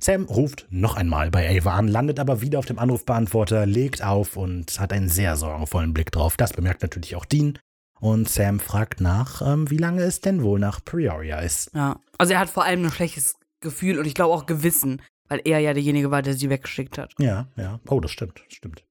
Sam 0.01 0.25
ruft 0.25 0.67
noch 0.69 0.95
einmal 0.97 1.31
bei 1.31 1.57
Ava 1.57 1.75
an, 1.75 1.87
landet 1.87 2.19
aber 2.19 2.41
wieder 2.41 2.59
auf 2.59 2.65
dem 2.65 2.79
Anrufbeantworter, 2.79 3.65
legt 3.65 4.03
auf 4.03 4.35
und 4.35 4.79
hat 4.79 4.91
einen 4.91 5.07
sehr 5.07 5.37
sorgenvollen 5.37 5.93
Blick 5.93 6.11
drauf. 6.11 6.35
Das 6.35 6.53
bemerkt 6.53 6.81
natürlich 6.81 7.15
auch 7.15 7.25
Dean. 7.25 7.59
Und 7.99 8.27
Sam 8.27 8.59
fragt 8.59 8.99
nach, 8.99 9.41
ähm, 9.41 9.69
wie 9.69 9.77
lange 9.77 10.03
es 10.03 10.19
denn 10.19 10.43
wohl 10.43 10.59
nach 10.59 10.83
Prioria 10.83 11.39
ist. 11.39 11.71
Ja. 11.73 12.01
Also 12.17 12.33
er 12.33 12.39
hat 12.39 12.49
vor 12.49 12.65
allem 12.65 12.83
ein 12.83 12.91
schlechtes 12.91 13.35
Gefühl 13.61 13.97
und 13.97 14.05
ich 14.05 14.13
glaube 14.13 14.33
auch 14.33 14.45
Gewissen, 14.45 15.01
weil 15.27 15.41
er 15.45 15.59
ja 15.59 15.73
derjenige 15.73 16.11
war, 16.11 16.21
der 16.21 16.33
sie 16.33 16.49
weggeschickt 16.49 16.97
hat. 16.97 17.13
Ja, 17.19 17.47
ja. 17.55 17.79
Oh, 17.87 17.99
das 17.99 18.11
stimmt, 18.11 18.43
stimmt. 18.49 18.83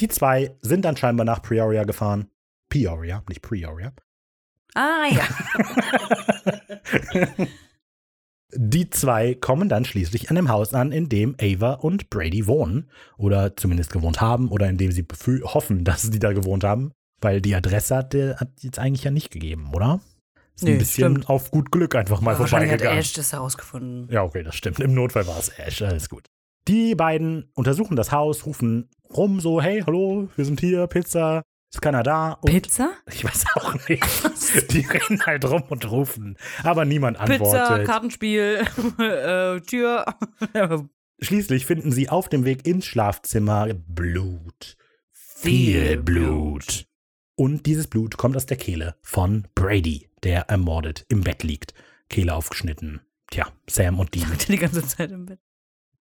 Die 0.00 0.08
zwei 0.08 0.56
sind 0.60 0.84
dann 0.84 0.96
scheinbar 0.96 1.24
nach 1.24 1.42
Prioria 1.42 1.84
gefahren. 1.84 2.28
Peoria, 2.68 3.22
nicht 3.28 3.42
Prioria. 3.42 3.92
Ah 4.74 5.06
ja. 5.10 5.26
Die 8.54 8.90
zwei 8.90 9.34
kommen 9.34 9.70
dann 9.70 9.86
schließlich 9.86 10.28
an 10.28 10.36
dem 10.36 10.50
Haus 10.50 10.74
an, 10.74 10.92
in 10.92 11.08
dem 11.08 11.36
Ava 11.40 11.74
und 11.74 12.10
Brady 12.10 12.46
wohnen. 12.46 12.90
Oder 13.16 13.56
zumindest 13.56 13.92
gewohnt 13.92 14.20
haben. 14.20 14.48
Oder 14.48 14.68
in 14.68 14.76
dem 14.76 14.92
sie 14.92 15.06
hoffen, 15.44 15.84
dass 15.84 16.02
sie 16.02 16.18
da 16.18 16.32
gewohnt 16.32 16.64
haben. 16.64 16.92
Weil 17.20 17.40
die 17.40 17.54
Adresse 17.54 17.96
hat 17.96 18.12
der 18.12 18.36
hat 18.36 18.50
jetzt 18.60 18.78
eigentlich 18.78 19.04
ja 19.04 19.10
nicht 19.10 19.30
gegeben, 19.30 19.70
oder? 19.74 20.00
Nee, 20.62 20.72
ein 20.72 20.78
bisschen 20.78 21.12
stimmt. 21.12 21.28
auf 21.28 21.50
gut 21.50 21.70
Glück 21.70 21.94
einfach 21.94 22.20
mal 22.20 22.38
hat 22.38 22.48
vorbeigegangen. 22.48 22.98
Ash 22.98 23.12
das 23.12 23.32
herausgefunden. 23.32 24.08
Ja, 24.10 24.22
okay, 24.22 24.42
das 24.42 24.56
stimmt. 24.56 24.80
Im 24.80 24.94
Notfall 24.94 25.26
war 25.26 25.38
es 25.38 25.48
Ash, 25.48 25.82
alles 25.82 26.08
gut. 26.08 26.26
Die 26.68 26.94
beiden 26.94 27.50
untersuchen 27.54 27.96
das 27.96 28.12
Haus, 28.12 28.46
rufen 28.46 28.88
rum 29.10 29.40
so, 29.40 29.60
hey, 29.60 29.82
hallo, 29.84 30.28
wir 30.36 30.44
sind 30.44 30.60
hier, 30.60 30.86
Pizza, 30.86 31.42
ist 31.72 31.80
keiner 31.80 32.02
da? 32.02 32.32
Und 32.40 32.50
Pizza? 32.50 32.92
ich 33.12 33.24
weiß 33.24 33.44
auch 33.54 33.74
nicht. 33.88 34.04
Die 34.72 34.86
rennen 34.86 35.24
halt 35.26 35.44
rum 35.44 35.64
und 35.68 35.90
rufen, 35.90 36.36
aber 36.62 36.84
niemand 36.84 37.18
Pizza, 37.18 37.64
antwortet. 37.64 37.86
Kartenspiel, 37.86 38.64
äh, 38.98 39.60
Tür. 39.60 40.04
Schließlich 41.20 41.66
finden 41.66 41.92
sie 41.92 42.08
auf 42.08 42.28
dem 42.28 42.44
Weg 42.44 42.66
ins 42.66 42.84
Schlafzimmer 42.84 43.68
Blut. 43.74 44.76
Viel 45.12 45.96
Blut. 45.96 46.86
Und 47.34 47.66
dieses 47.66 47.86
Blut 47.86 48.16
kommt 48.16 48.36
aus 48.36 48.46
der 48.46 48.56
Kehle 48.56 48.96
von 49.02 49.48
Brady, 49.54 50.08
der 50.22 50.42
ermordet 50.48 51.06
im 51.08 51.22
Bett 51.22 51.42
liegt. 51.42 51.74
Kehle 52.08 52.34
aufgeschnitten. 52.34 53.00
Tja, 53.30 53.46
Sam 53.68 53.98
und 53.98 54.14
Dean. 54.14 54.30
die 54.48 54.58
ganze 54.58 54.86
Zeit 54.86 55.10
im 55.10 55.26
Bett. 55.26 55.40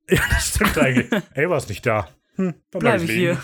Ja, 0.08 0.22
das 0.30 0.48
stimmt 0.48 0.76
eigentlich. 0.78 1.22
Ey, 1.34 1.48
war 1.48 1.64
nicht 1.68 1.86
da. 1.86 2.08
Hm, 2.34 2.54
bleib 2.70 2.80
Bleib 2.80 3.02
ich 3.02 3.10
hier. 3.10 3.38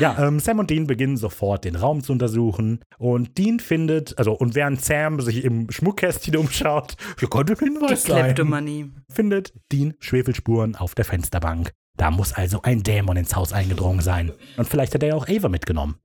Ja, 0.00 0.26
ähm, 0.26 0.40
Sam 0.40 0.58
und 0.58 0.70
Dean 0.70 0.86
beginnen 0.86 1.16
sofort 1.16 1.64
den 1.64 1.76
Raum 1.76 2.02
zu 2.02 2.12
untersuchen. 2.12 2.80
Und 2.98 3.38
Dean 3.38 3.60
findet, 3.60 4.18
also, 4.18 4.32
und 4.32 4.54
während 4.54 4.82
Sam 4.84 5.20
sich 5.20 5.44
im 5.44 5.70
Schmuckkästchen 5.70 6.36
umschaut, 6.36 6.96
hier 7.18 7.28
könnte 7.28 7.52
ein 7.52 7.58
Hinweis 7.58 8.04
sein, 8.04 8.94
findet 9.08 9.52
Dean 9.70 9.94
Schwefelspuren 10.00 10.76
auf 10.76 10.94
der 10.94 11.04
Fensterbank. 11.04 11.72
Da 11.96 12.10
muss 12.10 12.32
also 12.32 12.62
ein 12.62 12.82
Dämon 12.82 13.16
ins 13.16 13.36
Haus 13.36 13.52
eingedrungen 13.52 14.00
sein. 14.00 14.32
Und 14.56 14.68
vielleicht 14.68 14.94
hat 14.94 15.02
er 15.02 15.10
ja 15.10 15.14
auch 15.14 15.28
Ava 15.28 15.48
mitgenommen. 15.48 15.96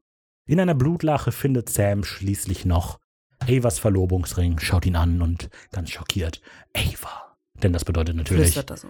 In 0.45 0.59
einer 0.59 0.75
Blutlache 0.75 1.31
findet 1.31 1.69
Sam 1.69 2.03
schließlich 2.03 2.65
noch 2.65 2.99
Avas 3.39 3.79
Verlobungsring, 3.79 4.59
schaut 4.59 4.85
ihn 4.85 4.95
an 4.95 5.21
und 5.21 5.49
ganz 5.71 5.89
schockiert. 5.91 6.41
Ava. 6.75 7.35
Denn 7.61 7.73
das 7.73 7.85
bedeutet 7.85 8.15
natürlich, 8.15 8.53
das 8.53 8.85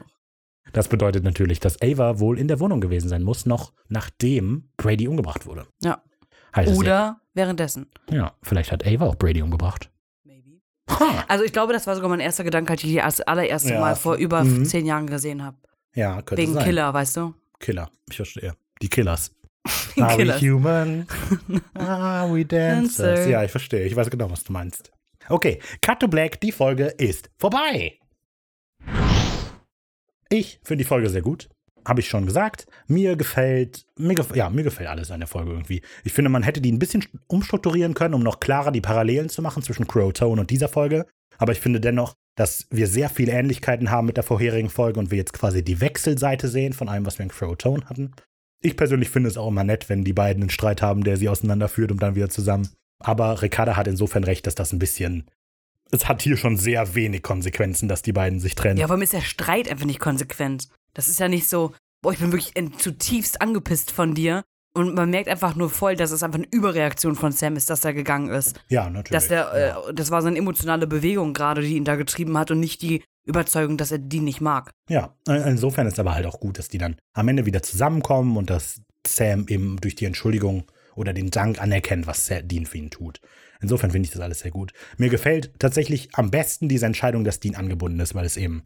das 0.71 0.87
bedeutet 0.87 1.23
natürlich, 1.23 1.59
dass 1.59 1.81
Ava 1.81 2.19
wohl 2.19 2.39
in 2.39 2.47
der 2.47 2.59
Wohnung 2.59 2.81
gewesen 2.81 3.09
sein 3.09 3.23
muss, 3.23 3.45
noch 3.45 3.73
nachdem 3.89 4.69
Brady 4.77 5.07
umgebracht 5.07 5.45
wurde. 5.45 5.67
Ja. 5.81 6.01
Heißt 6.55 6.75
Oder 6.75 7.19
währenddessen. 7.33 7.87
ja, 8.09 8.15
ja, 8.15 8.33
vielleicht 8.41 8.71
hat 8.71 8.85
Ava 8.85 9.05
auch 9.05 9.15
Brady 9.15 9.41
umgebracht. 9.41 9.91
Maybe. 10.23 10.61
Ha. 10.89 11.25
Also 11.27 11.43
ich 11.43 11.53
glaube, 11.53 11.73
das 11.73 11.85
war 11.85 11.95
sogar 11.95 12.09
mein 12.09 12.19
erster 12.19 12.43
Gedanke, 12.43 12.73
als 12.73 12.83
ich 12.83 12.89
die 12.89 12.95
das 12.95 13.21
allererste 13.21 13.73
Ja, 13.73 13.79
Mal 13.79 13.95
vor 13.95 14.15
über 14.15 14.43
mhm. 14.43 14.65
zehn 14.65 14.85
Jahren 14.85 15.07
gesehen 15.07 15.43
habe. 15.43 15.57
Ja, 15.95 16.21
könnte 16.21 16.41
Wegen 16.41 16.53
sein. 16.53 16.63
Killer, 16.63 16.93
weißt 16.93 17.17
du? 17.17 17.33
Killer, 17.59 17.89
ich 18.09 18.15
verstehe. 18.15 18.55
Die 18.81 18.89
Killers. 18.89 19.31
Are 20.01 20.15
Killers. 20.15 20.41
we 20.41 20.47
human? 20.47 21.07
Are 21.75 22.33
we 22.33 22.45
dancers? 22.45 22.97
Dancer. 22.97 23.29
Ja, 23.29 23.43
ich 23.43 23.51
verstehe. 23.51 23.85
Ich 23.85 23.95
weiß 23.95 24.09
genau, 24.09 24.29
was 24.31 24.43
du 24.43 24.53
meinst. 24.53 24.91
Okay, 25.29 25.59
Cut 25.81 25.99
to 25.99 26.07
Black, 26.07 26.39
die 26.41 26.51
Folge 26.51 26.85
ist 26.85 27.29
vorbei. 27.37 27.99
Ich 30.29 30.59
finde 30.63 30.83
die 30.83 30.87
Folge 30.87 31.09
sehr 31.09 31.21
gut. 31.21 31.49
Habe 31.85 31.99
ich 31.99 32.07
schon 32.07 32.25
gesagt. 32.25 32.65
Mir 32.87 33.15
gefällt, 33.15 33.85
mir 33.97 34.15
gef 34.15 34.35
ja, 34.35 34.49
mir 34.49 34.63
gefällt 34.63 34.89
alles 34.89 35.11
an 35.11 35.19
der 35.19 35.27
Folge 35.27 35.51
irgendwie. 35.51 35.81
Ich 36.03 36.13
finde, 36.13 36.29
man 36.29 36.43
hätte 36.43 36.61
die 36.61 36.71
ein 36.71 36.79
bisschen 36.79 37.05
umstrukturieren 37.27 37.93
können, 37.93 38.13
um 38.13 38.23
noch 38.23 38.39
klarer 38.39 38.71
die 38.71 38.81
Parallelen 38.81 39.29
zu 39.29 39.41
machen 39.41 39.63
zwischen 39.63 39.87
Crow 39.87 40.13
Tone 40.13 40.41
und 40.41 40.49
dieser 40.49 40.69
Folge. 40.69 41.05
Aber 41.37 41.51
ich 41.51 41.59
finde 41.59 41.81
dennoch, 41.81 42.15
dass 42.35 42.67
wir 42.71 42.87
sehr 42.87 43.09
viele 43.09 43.33
Ähnlichkeiten 43.33 43.91
haben 43.91 44.07
mit 44.07 44.17
der 44.17 44.23
vorherigen 44.23 44.69
Folge 44.69 44.99
und 44.99 45.11
wir 45.11 45.17
jetzt 45.17 45.33
quasi 45.33 45.63
die 45.63 45.81
Wechselseite 45.81 46.47
sehen 46.47 46.73
von 46.73 46.89
allem, 46.89 47.05
was 47.05 47.19
wir 47.19 47.23
in 47.23 47.29
Crow 47.29 47.55
Tone 47.57 47.85
hatten. 47.85 48.13
Ich 48.63 48.77
persönlich 48.77 49.09
finde 49.09 49.29
es 49.29 49.37
auch 49.37 49.49
immer 49.49 49.63
nett, 49.63 49.89
wenn 49.89 50.03
die 50.03 50.13
beiden 50.13 50.41
einen 50.41 50.49
Streit 50.49 50.81
haben, 50.81 51.03
der 51.03 51.17
sie 51.17 51.29
auseinanderführt 51.29 51.91
und 51.91 52.01
dann 52.01 52.15
wieder 52.15 52.29
zusammen. 52.29 52.69
Aber 52.99 53.41
Ricarda 53.41 53.75
hat 53.75 53.87
insofern 53.87 54.23
recht, 54.23 54.47
dass 54.47 54.55
das 54.55 54.71
ein 54.71 54.79
bisschen. 54.79 55.25
Es 55.91 56.07
hat 56.07 56.21
hier 56.21 56.37
schon 56.37 56.57
sehr 56.57 56.95
wenig 56.95 57.21
Konsequenzen, 57.21 57.87
dass 57.87 58.01
die 58.01 58.13
beiden 58.13 58.39
sich 58.39 58.55
trennen. 58.55 58.79
Ja, 58.79 58.89
warum 58.89 59.01
ist 59.01 59.13
der 59.13 59.21
Streit 59.21 59.69
einfach 59.69 59.85
nicht 59.85 59.99
konsequent? 59.99 60.69
Das 60.93 61.07
ist 61.07 61.19
ja 61.19 61.27
nicht 61.27 61.47
so, 61.47 61.73
boah, 62.01 62.13
ich 62.13 62.19
bin 62.19 62.31
wirklich 62.31 62.53
zutiefst 62.77 63.41
angepisst 63.41 63.91
von 63.91 64.15
dir. 64.15 64.43
Und 64.75 64.95
man 64.95 65.11
merkt 65.11 65.29
einfach 65.29 65.55
nur 65.55 65.69
voll, 65.69 65.95
dass 65.95 66.09
es 66.09 66.23
einfach 66.23 66.39
eine 66.39 66.47
Überreaktion 66.49 67.15
von 67.15 67.31
Sam 67.31 67.57
ist, 67.57 67.69
dass 67.69 67.85
er 67.85 67.93
gegangen 67.93 68.29
ist. 68.29 68.59
Ja, 68.69 68.89
natürlich. 68.89 69.11
Dass 69.11 69.27
der, 69.27 69.51
ja. 69.55 69.89
äh, 69.89 69.93
das 69.93 70.09
war 70.09 70.23
seine 70.23 70.37
emotionale 70.37 70.87
Bewegung 70.87 71.33
gerade, 71.33 71.61
die 71.61 71.75
ihn 71.75 71.85
da 71.85 71.95
getrieben 71.95 72.37
hat 72.39 72.49
und 72.49 72.59
nicht 72.59 72.81
die 72.81 73.03
Überzeugung, 73.25 73.77
dass 73.77 73.91
er 73.91 73.99
die 73.99 74.19
nicht 74.19 74.41
mag. 74.41 74.71
ja, 74.89 75.15
insofern 75.27 75.87
ist 75.87 75.99
aber 75.99 76.13
halt 76.13 76.25
auch 76.25 76.39
gut, 76.39 76.59
dass 76.59 76.67
die 76.67 76.77
dann 76.77 76.97
am 77.13 77.27
Ende 77.27 77.45
wieder 77.45 77.63
zusammenkommen 77.63 78.37
und 78.37 78.49
dass 78.49 78.81
Sam 79.07 79.45
eben 79.47 79.77
durch 79.77 79.95
die 79.95 80.05
Entschuldigung 80.05 80.65
oder 80.95 81.13
den 81.13 81.31
Dank 81.31 81.61
anerkennt, 81.61 82.07
was 82.07 82.31
Dean 82.43 82.65
für 82.65 82.77
ihn 82.77 82.89
tut. 82.89 83.19
Insofern 83.61 83.91
finde 83.91 84.07
ich 84.07 84.11
das 84.11 84.21
alles 84.21 84.39
sehr 84.39 84.51
gut. 84.51 84.73
Mir 84.97 85.09
gefällt 85.09 85.53
tatsächlich 85.57 86.09
am 86.13 86.31
besten 86.31 86.67
diese 86.67 86.85
Entscheidung, 86.85 87.23
dass 87.23 87.39
Dean 87.39 87.55
angebunden 87.55 87.99
ist, 87.99 88.13
weil 88.13 88.25
es 88.25 88.37
eben 88.37 88.63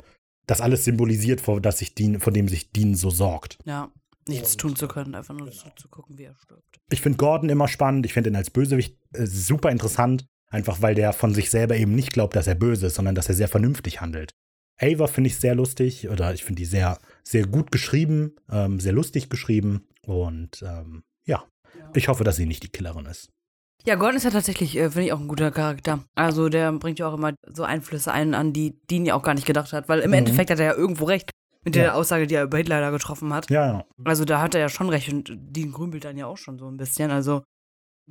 das 0.48 0.62
alles 0.62 0.86
symbolisiert, 0.86 1.42
vor, 1.42 1.62
dass 1.62 1.80
sich 1.80 1.94
Dean, 1.94 2.20
vor 2.20 2.34
dem 2.34 2.48
sich 2.48 2.72
Dean 2.72 2.96
so 2.96 3.10
sorgt. 3.10 3.60
Ja, 3.66 3.92
nichts 4.28 4.58
tun 4.58 4.76
zu 4.76 4.88
können, 4.88 5.14
einfach 5.14 5.36
nur 5.36 5.52
zu, 5.52 5.70
zu 5.76 5.88
gucken, 5.90 6.18
wie 6.18 6.24
er 6.24 6.36
stirbt. 6.36 6.80
Ich 6.90 7.02
finde 7.02 7.18
Gordon 7.18 7.50
immer 7.50 7.68
spannend. 7.68 8.06
Ich 8.06 8.14
finde 8.14 8.30
ihn 8.30 8.36
als 8.36 8.50
Bösewicht 8.50 8.98
äh, 9.14 9.26
super 9.26 9.70
interessant. 9.70 10.26
Einfach 10.50 10.82
weil 10.82 10.96
der 10.96 11.12
von 11.12 11.34
sich 11.34 11.50
selber 11.50 11.76
eben 11.76 11.94
nicht 11.94 12.14
glaubt, 12.14 12.36
dass 12.36 12.48
er 12.48 12.56
böse 12.56 12.88
ist, 12.88 12.96
sondern 12.96 13.16
dass 13.16 13.28
er 13.28 13.36
sehr 13.36 13.50
vernünftig 13.50 14.00
handelt. 14.00 14.34
Ava 14.80 15.08
finde 15.08 15.30
ich 15.30 15.38
sehr 15.38 15.56
lustig 15.56 16.08
oder 16.10 16.34
ich 16.34 16.44
finde 16.44 16.60
die 16.62 16.66
sehr, 16.66 17.00
sehr 17.24 17.46
gut 17.48 17.72
geschrieben, 17.72 18.36
ähm, 18.52 18.80
sehr 18.80 18.94
lustig 18.94 19.30
geschrieben 19.30 19.88
und 20.06 20.62
ähm, 20.62 21.04
ja, 21.26 21.44
ich 21.94 22.08
hoffe, 22.08 22.24
dass 22.24 22.36
sie 22.36 22.46
nicht 22.46 22.64
die 22.64 22.70
Killerin 22.70 23.06
ist. 23.06 23.30
Ja, 23.86 23.96
Gordon 23.96 24.18
ist 24.18 24.24
ja 24.24 24.32
tatsächlich, 24.32 24.76
äh, 24.78 24.90
finde 24.90 25.06
ich, 25.08 25.14
auch 25.14 25.20
ein 25.20 25.28
guter 25.30 25.50
Charakter. 25.52 26.04
Also 26.16 26.50
der 26.50 26.72
bringt 26.74 27.00
ja 27.00 27.08
auch 27.08 27.14
immer 27.14 27.34
so 27.54 27.64
Einflüsse 27.64 28.12
ein, 28.12 28.34
an 28.34 28.52
die 28.52 28.78
Dean 28.90 29.06
ja 29.06 29.16
auch 29.16 29.24
gar 29.24 29.34
nicht 29.34 29.48
gedacht 29.48 29.72
hat. 29.72 29.88
Weil 29.88 30.00
im 30.00 30.10
Mhm. 30.12 30.16
Endeffekt 30.18 30.50
hat 30.52 30.60
er 30.60 30.66
ja 30.66 30.74
irgendwo 30.74 31.06
recht 31.06 31.32
mit 31.64 31.76
der 31.76 31.86
Ja. 31.86 31.94
Aussage, 31.94 32.28
die 32.28 32.36
er 32.36 32.44
über 32.44 32.58
Hitler 32.58 32.82
da 32.82 32.90
getroffen 32.90 33.34
hat. 33.34 33.50
Ja, 33.50 33.66
ja. 33.68 33.86
Also 34.04 34.26
da 34.26 34.42
hat 34.42 34.56
er 34.56 34.62
ja 34.62 34.70
schon 34.70 34.90
recht 34.90 35.12
und 35.14 35.32
Dean 35.38 35.72
grübelt 35.72 36.04
dann 36.04 36.18
ja 36.18 36.26
auch 36.28 36.38
schon 36.38 36.58
so 36.60 36.68
ein 36.70 36.76
bisschen. 36.76 37.12
Also 37.12 37.44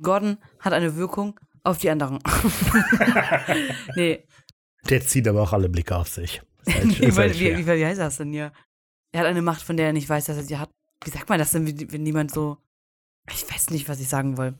Gordon 0.01 0.37
hat 0.59 0.73
eine 0.73 0.95
Wirkung 0.95 1.39
auf 1.63 1.77
die 1.77 1.89
anderen. 1.91 2.19
nee, 3.95 4.23
Der 4.89 5.01
zieht 5.01 5.27
aber 5.27 5.41
auch 5.43 5.53
alle 5.53 5.69
Blicke 5.69 5.95
auf 5.95 6.07
sich. 6.07 6.41
Ist 6.65 6.75
halt- 6.75 6.83
wie, 7.01 7.05
ist 7.05 7.17
halt 7.17 7.39
wie, 7.39 7.57
wie, 7.57 7.67
wie 7.67 7.85
heißt 7.85 7.99
das 7.99 8.17
denn 8.17 8.31
hier? 8.31 8.51
Er 9.13 9.21
hat 9.21 9.27
eine 9.27 9.41
Macht, 9.41 9.61
von 9.61 9.77
der 9.77 9.87
er 9.87 9.93
nicht 9.93 10.09
weiß, 10.09 10.25
dass 10.25 10.37
er 10.37 10.43
sie 10.43 10.57
hat. 10.57 10.69
Wie 11.03 11.09
sagt 11.11 11.29
man 11.29 11.39
das 11.39 11.51
denn, 11.51 11.67
wie- 11.67 11.91
wenn 11.91 12.05
jemand 12.05 12.31
so. 12.31 12.57
Ich 13.29 13.43
weiß 13.51 13.71
nicht, 13.71 13.89
was 13.89 13.99
ich 13.99 14.07
sagen 14.07 14.37
will. 14.37 14.53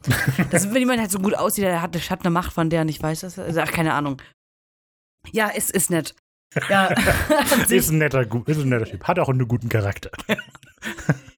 Das 0.52 0.66
ist, 0.66 0.74
wenn 0.74 0.82
jemand 0.82 1.00
halt 1.00 1.10
so 1.12 1.20
gut 1.20 1.36
aussieht, 1.36 1.64
er 1.64 1.82
hat, 1.82 1.96
hat 2.10 2.20
eine 2.22 2.30
Macht, 2.32 2.52
von 2.52 2.70
der 2.70 2.80
er 2.80 2.86
nicht 2.86 3.02
weiß, 3.02 3.22
dass 3.22 3.38
er. 3.38 3.46
Also, 3.46 3.62
ach, 3.62 3.72
keine 3.72 3.94
Ahnung. 3.94 4.22
Ja, 5.32 5.50
es 5.56 5.70
ist 5.70 5.90
nett. 5.90 6.16
Ja, 6.70 6.88
ist, 7.70 7.90
ein 7.90 7.98
netter, 7.98 8.22
ist 8.48 8.58
ein 8.60 8.70
netter 8.70 8.86
Typ. 8.86 9.04
Hat 9.06 9.20
auch 9.20 9.30
einen 9.30 9.48
guten 9.48 9.70
Charakter. 9.70 10.12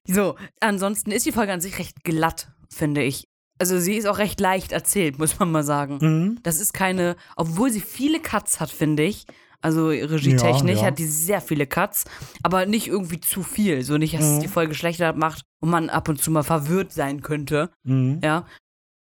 So, 0.06 0.36
ansonsten 0.60 1.12
ist 1.12 1.24
die 1.26 1.32
Folge 1.32 1.52
an 1.52 1.60
sich 1.60 1.78
recht 1.78 2.02
glatt, 2.02 2.50
finde 2.68 3.02
ich. 3.02 3.28
Also 3.58 3.78
sie 3.78 3.94
ist 3.94 4.06
auch 4.06 4.18
recht 4.18 4.40
leicht 4.40 4.72
erzählt, 4.72 5.18
muss 5.18 5.38
man 5.38 5.52
mal 5.52 5.62
sagen. 5.62 5.98
Mhm. 6.00 6.38
Das 6.42 6.60
ist 6.60 6.72
keine, 6.72 7.16
obwohl 7.36 7.70
sie 7.70 7.80
viele 7.80 8.20
Cuts 8.20 8.58
hat, 8.58 8.70
finde 8.70 9.04
ich. 9.04 9.26
Also 9.62 9.88
regietechnisch 9.88 10.76
Ja, 10.76 10.80
ja. 10.82 10.86
hat 10.86 10.98
die 10.98 11.06
sehr 11.06 11.40
viele 11.40 11.66
Cuts, 11.66 12.04
aber 12.42 12.64
nicht 12.66 12.88
irgendwie 12.88 13.20
zu 13.20 13.42
viel. 13.42 13.82
So 13.82 13.98
nicht, 13.98 14.14
dass 14.14 14.24
es 14.24 14.36
Mhm. 14.36 14.40
die 14.40 14.48
Folge 14.48 14.74
schlechter 14.74 15.12
macht 15.12 15.42
und 15.60 15.70
man 15.70 15.90
ab 15.90 16.08
und 16.08 16.20
zu 16.22 16.30
mal 16.30 16.42
verwirrt 16.42 16.92
sein 16.92 17.20
könnte. 17.22 17.70
Mhm. 17.84 18.20
Ja. 18.24 18.46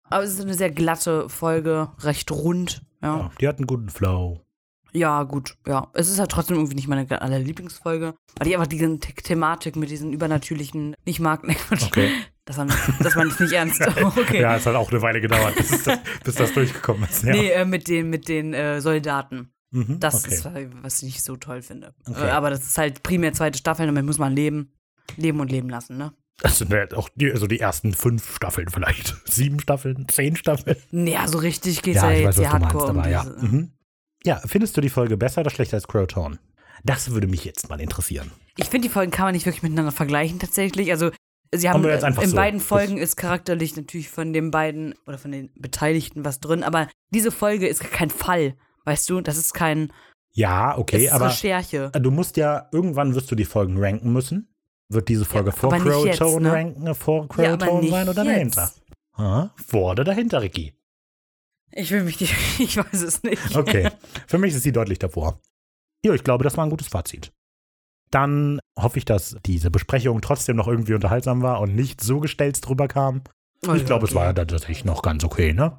Aber 0.09 0.23
es 0.23 0.31
ist 0.33 0.41
eine 0.41 0.53
sehr 0.53 0.71
glatte 0.71 1.29
Folge, 1.29 1.89
recht 1.99 2.31
rund. 2.31 2.81
Ja. 3.01 3.17
Ja, 3.17 3.31
die 3.39 3.47
hat 3.47 3.57
einen 3.57 3.67
guten 3.67 3.89
Flow. 3.89 4.41
Ja, 4.93 5.23
gut, 5.23 5.55
ja. 5.65 5.87
Es 5.93 6.09
ist 6.09 6.19
halt 6.19 6.31
trotzdem 6.31 6.57
irgendwie 6.57 6.75
nicht 6.75 6.89
meine 6.89 7.09
aller 7.21 7.39
Lieblingsfolge, 7.39 8.13
weil 8.37 8.47
ich 8.49 8.53
einfach 8.55 8.67
diese 8.67 8.87
The 8.89 9.13
Thematik 9.23 9.77
mit 9.77 9.89
diesen 9.89 10.11
übernatürlichen 10.11 10.97
nicht 11.05 11.21
mag. 11.21 11.43
Quatsch. 11.67 11.83
Okay. 11.85 12.09
Das 12.43 12.57
war, 12.57 12.65
das 12.99 13.15
war 13.15 13.23
nicht, 13.23 13.39
ernst. 13.53 13.81
Okay. 14.03 14.41
Ja, 14.41 14.57
es 14.57 14.65
hat 14.65 14.75
auch 14.75 14.91
eine 14.91 15.01
Weile 15.01 15.21
gedauert, 15.21 15.55
bis, 15.55 15.71
es 15.71 15.83
das, 15.83 15.99
bis 16.25 16.35
das 16.35 16.51
durchgekommen 16.53 17.07
ist. 17.09 17.23
Ja. 17.23 17.31
Nee, 17.31 17.51
äh, 17.51 17.63
mit 17.63 17.87
den, 17.87 18.09
mit 18.09 18.27
den 18.27 18.53
äh, 18.53 18.81
Soldaten. 18.81 19.53
Mhm, 19.71 19.99
Das 19.99 20.25
okay. 20.25 20.33
ist, 20.35 20.47
was 20.83 20.97
ich 20.97 21.03
nicht 21.03 21.23
so 21.23 21.35
toll 21.37 21.61
finde. 21.61 21.93
Okay. 22.07 22.27
Äh, 22.27 22.31
aber 22.31 22.49
das 22.49 22.61
ist 22.63 22.77
halt 22.77 23.03
primär 23.03 23.33
zweite 23.33 23.57
Staffel, 23.57 23.85
damit 23.85 24.05
muss 24.05 24.17
man 24.17 24.35
leben. 24.35 24.73
Leben 25.17 25.39
und 25.39 25.51
leben 25.51 25.69
lassen, 25.69 25.97
ne? 25.97 26.13
Das 26.39 26.57
sind 26.57 26.71
ja 26.71 26.85
auch 26.95 27.09
die, 27.15 27.31
also 27.31 27.45
die 27.47 27.59
ersten 27.59 27.93
fünf 27.93 28.35
Staffeln 28.35 28.69
vielleicht. 28.69 29.15
Sieben 29.29 29.59
Staffeln, 29.59 30.07
zehn 30.09 30.35
Staffeln. 30.35 30.77
Ja, 30.91 31.27
so 31.27 31.37
richtig 31.37 31.81
geht's 31.81 32.01
ja, 32.01 32.11
Ja, 32.11 32.17
ich 32.17 32.23
jetzt 32.25 32.37
weiß, 32.39 32.45
was 32.45 32.51
du 32.51 32.59
meinst, 32.59 32.65
hardcore 32.65 32.91
um 32.91 32.99
aber 32.99 33.09
ja. 33.09 33.23
diese. 33.23 33.45
Mhm. 33.45 33.71
Ja, 34.23 34.41
findest 34.45 34.77
du 34.77 34.81
die 34.81 34.89
Folge 34.89 35.17
besser 35.17 35.41
oder 35.41 35.49
schlechter 35.49 35.77
als 35.77 35.87
Crowtown? 35.87 36.39
Das 36.83 37.11
würde 37.11 37.27
mich 37.27 37.45
jetzt 37.45 37.69
mal 37.69 37.79
interessieren. 37.79 38.31
Ich 38.57 38.65
finde, 38.69 38.87
die 38.87 38.93
Folgen 38.93 39.11
kann 39.11 39.25
man 39.25 39.33
nicht 39.33 39.45
wirklich 39.45 39.63
miteinander 39.63 39.91
vergleichen 39.91 40.39
tatsächlich. 40.39 40.91
Also 40.91 41.11
sie 41.53 41.69
haben 41.69 41.83
Aber 41.83 41.93
einfach 41.93 42.23
in 42.23 42.29
so. 42.29 42.35
beiden 42.35 42.59
Folgen 42.59 42.97
ist 42.97 43.17
charakterlich 43.17 43.75
natürlich 43.75 44.09
von 44.09 44.33
den 44.33 44.51
beiden 44.51 44.95
oder 45.05 45.17
von 45.17 45.31
den 45.31 45.51
Beteiligten 45.55 46.25
was 46.25 46.39
drin, 46.39 46.63
aber 46.63 46.87
diese 47.13 47.31
Folge 47.31 47.67
ist 47.67 47.81
kein 47.81 48.09
Fall, 48.09 48.55
weißt 48.85 49.09
du? 49.09 49.21
Das 49.21 49.37
ist 49.37 49.53
kein 49.53 49.91
Ja, 50.33 50.77
okay, 50.77 50.97
es 50.97 51.03
ist 51.03 51.11
aber 51.11 51.27
Recherche. 51.27 51.91
du 51.93 52.11
musst 52.11 52.37
ja, 52.37 52.67
irgendwann 52.71 53.15
wirst 53.15 53.29
du 53.31 53.35
die 53.35 53.45
Folgen 53.45 53.77
ranken 53.77 54.11
müssen. 54.13 54.47
Wird 54.89 55.07
diese 55.07 55.23
Folge 55.25 55.51
Ja, 55.51 55.55
vor 55.55 55.71
Crowtown 55.71 56.43
ne? 56.43 56.51
ranken, 56.51 56.87
äh, 56.87 56.93
vor 56.93 57.21
Ja, 57.37 57.55
Crowtown 57.57 57.79
nicht 57.79 57.91
sein 57.91 58.09
oder 58.09 58.23
jetzt. 58.23 58.57
dahinter? 58.57 58.71
Ha? 59.17 59.53
Vor 59.55 59.91
oder 59.91 60.03
dahinter, 60.03 60.41
Ricky? 60.41 60.73
Ich 61.71 61.91
will 61.91 62.03
mich 62.03 62.19
nicht, 62.19 62.35
ich 62.59 62.75
weiß 62.77 63.01
es 63.01 63.23
nicht. 63.23 63.55
Okay, 63.55 63.89
für 64.27 64.37
mich 64.37 64.53
ist 64.53 64.63
sie 64.63 64.71
deutlich 64.73 64.99
davor. 64.99 65.39
Ja, 66.03 66.13
ich 66.13 66.23
glaube, 66.23 66.43
das 66.43 66.57
war 66.57 66.65
ein 66.65 66.69
gutes 66.69 66.87
Fazit. 66.87 67.31
Dann 68.09 68.59
hoffe 68.77 68.97
ich, 68.97 69.05
dass 69.05 69.37
diese 69.45 69.71
Besprechung 69.71 70.19
trotzdem 70.21 70.57
noch 70.57 70.67
irgendwie 70.67 70.93
unterhaltsam 70.95 71.41
war 71.41 71.61
und 71.61 71.75
nicht 71.75 72.01
so 72.01 72.19
gestelzt 72.19 72.67
drüber 72.67 72.89
kam. 72.89 73.21
Oh, 73.65 73.73
ich 73.73 73.81
ja, 73.81 73.87
glaube, 73.87 74.05
es 74.05 74.11
okay. 74.11 74.19
war 74.19 74.25
ja 74.25 74.33
tatsächlich 74.33 74.83
noch 74.83 75.01
ganz 75.01 75.23
okay, 75.23 75.53
ne? 75.53 75.77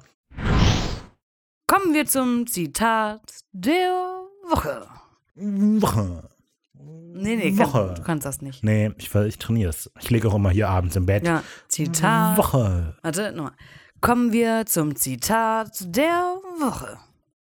Kommen 1.73 1.95
wir 1.95 2.05
zum 2.05 2.45
Zitat 2.45 3.21
der 3.51 4.27
Woche. 4.47 4.85
Woche. 5.33 6.29
Nee, 6.75 7.35
nee, 7.35 7.57
Woche. 7.57 7.71
kann, 7.87 7.95
du 7.95 8.03
kannst 8.03 8.27
das 8.27 8.41
nicht. 8.43 8.63
Nee, 8.63 8.91
ich, 8.99 9.15
ich 9.15 9.39
trainiere 9.39 9.71
es. 9.71 9.89
Ich 9.99 10.11
lege 10.11 10.27
auch 10.27 10.35
immer 10.35 10.51
hier 10.51 10.69
abends 10.69 10.95
im 10.95 11.07
Bett. 11.07 11.25
Ja, 11.25 11.41
Zitat. 11.69 12.37
Woche. 12.37 12.95
Warte, 13.01 13.31
nochmal. 13.31 13.53
Kommen 14.01 14.31
wir 14.31 14.67
zum 14.67 14.95
Zitat 14.95 15.95
der 15.95 16.35
Woche. 16.59 16.99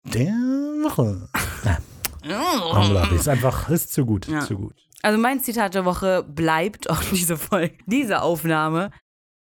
Der 0.02 0.32
Woche. 0.82 1.28
Unglaublich. 2.74 3.12
Ist 3.20 3.28
einfach, 3.28 3.68
ist 3.68 3.92
zu 3.92 4.04
gut. 4.04 4.26
Ja. 4.26 4.40
Zu 4.40 4.56
gut. 4.56 4.74
Also 5.02 5.16
mein 5.16 5.44
Zitat 5.44 5.76
der 5.76 5.84
Woche 5.84 6.24
bleibt 6.24 6.90
auch 6.90 7.04
diese 7.12 7.36
Folge, 7.36 7.78
diese 7.86 8.22
Aufnahme 8.22 8.90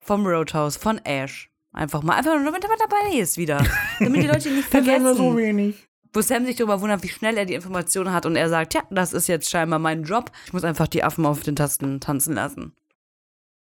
vom 0.00 0.26
Roadhouse 0.26 0.76
von 0.76 0.98
Ash. 0.98 1.48
Einfach 1.76 2.02
mal, 2.02 2.14
einfach 2.16 2.34
nur, 2.34 2.44
damit 2.50 2.64
er 2.64 2.76
dabei 2.88 3.18
ist 3.18 3.36
wieder. 3.36 3.62
Damit 4.00 4.22
die 4.22 4.26
Leute 4.26 4.48
ihn 4.48 4.56
nicht 4.56 4.68
vergessen. 4.70 5.36
wenig. 5.36 5.86
Wo 6.12 6.22
Sam 6.22 6.46
sich 6.46 6.56
darüber 6.56 6.80
wundert, 6.80 7.02
wie 7.02 7.08
schnell 7.08 7.36
er 7.36 7.44
die 7.44 7.52
Informationen 7.54 8.12
hat 8.14 8.24
und 8.24 8.34
er 8.36 8.48
sagt, 8.48 8.72
ja, 8.72 8.82
das 8.90 9.12
ist 9.12 9.26
jetzt 9.28 9.50
scheinbar 9.50 9.78
mein 9.78 10.02
Job. 10.02 10.30
Ich 10.46 10.54
muss 10.54 10.64
einfach 10.64 10.88
die 10.88 11.04
Affen 11.04 11.26
auf 11.26 11.42
den 11.42 11.54
Tasten 11.54 12.00
tanzen 12.00 12.34
lassen. 12.34 12.72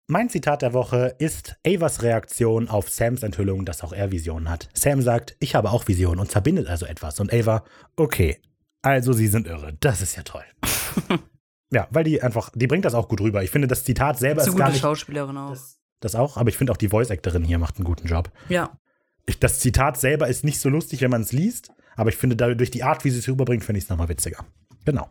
Mein 0.07 0.31
Zitat 0.31 0.63
der 0.63 0.73
Woche 0.73 1.17
ist 1.19 1.57
Avas 1.67 2.03
Reaktion 2.03 2.69
auf 2.69 2.89
Sams 2.89 3.23
Enthüllung, 3.25 3.65
dass 3.65 3.83
auch 3.83 3.93
er 3.93 4.13
Visionen 4.13 4.49
hat. 4.49 4.69
Sam 4.73 5.03
sagt, 5.03 5.37
ich 5.41 5.55
habe 5.57 5.71
auch 5.71 5.89
Visionen 5.89 6.21
und 6.21 6.31
verbindet 6.31 6.69
also 6.69 6.87
etwas. 6.87 7.19
Und 7.19 7.33
Ava, 7.33 7.65
okay, 7.97 8.41
also 8.81 9.13
sie 9.13 9.27
sind 9.27 9.49
irre. 9.49 9.77
Das 9.81 10.01
ist 10.01 10.17
ja 10.17 10.23
toll. 10.23 10.45
ja, 11.73 11.89
weil 11.91 12.05
die 12.05 12.23
einfach, 12.23 12.51
die 12.55 12.69
bringt 12.69 12.85
das 12.85 12.95
auch 12.95 13.09
gut 13.09 13.21
rüber. 13.21 13.43
Ich 13.43 13.51
finde, 13.51 13.67
das 13.67 13.83
Zitat 13.85 14.19
selber 14.19 14.43
So 14.45 14.51
ist 14.53 14.57
gar 14.57 14.67
gute 14.69 14.75
nicht 14.75 14.83
Schauspielerin 14.83 15.37
auch. 15.37 15.51
das 15.51 15.78
auch, 16.15 16.37
aber 16.37 16.49
ich 16.49 16.57
finde 16.57 16.73
auch 16.73 16.77
die 16.77 16.89
Voice-Actorin 16.89 17.45
hier 17.45 17.59
macht 17.59 17.77
einen 17.77 17.85
guten 17.85 18.07
Job. 18.07 18.31
Ja. 18.49 18.79
Ich, 19.27 19.39
das 19.39 19.61
Zitat 19.61 19.99
selber 19.99 20.29
ist 20.29 20.45
nicht 20.45 20.61
so 20.61 20.69
lustig, 20.69 21.01
wenn 21.03 21.11
man 21.11 21.23
es 21.23 21.33
liest, 21.33 21.73
aber 21.97 22.11
ich 22.11 22.17
finde, 22.17 22.37
da, 22.37 22.55
durch 22.55 22.71
die 22.71 22.83
Art, 22.83 23.05
wie 23.05 23.11
sie 23.11 23.19
es 23.19 23.29
rüberbringt, 23.29 23.65
finde 23.65 23.79
ich 23.79 23.85
es 23.85 23.91
nochmal 23.91 24.09
witziger. 24.09 24.45
Genau. 24.85 25.11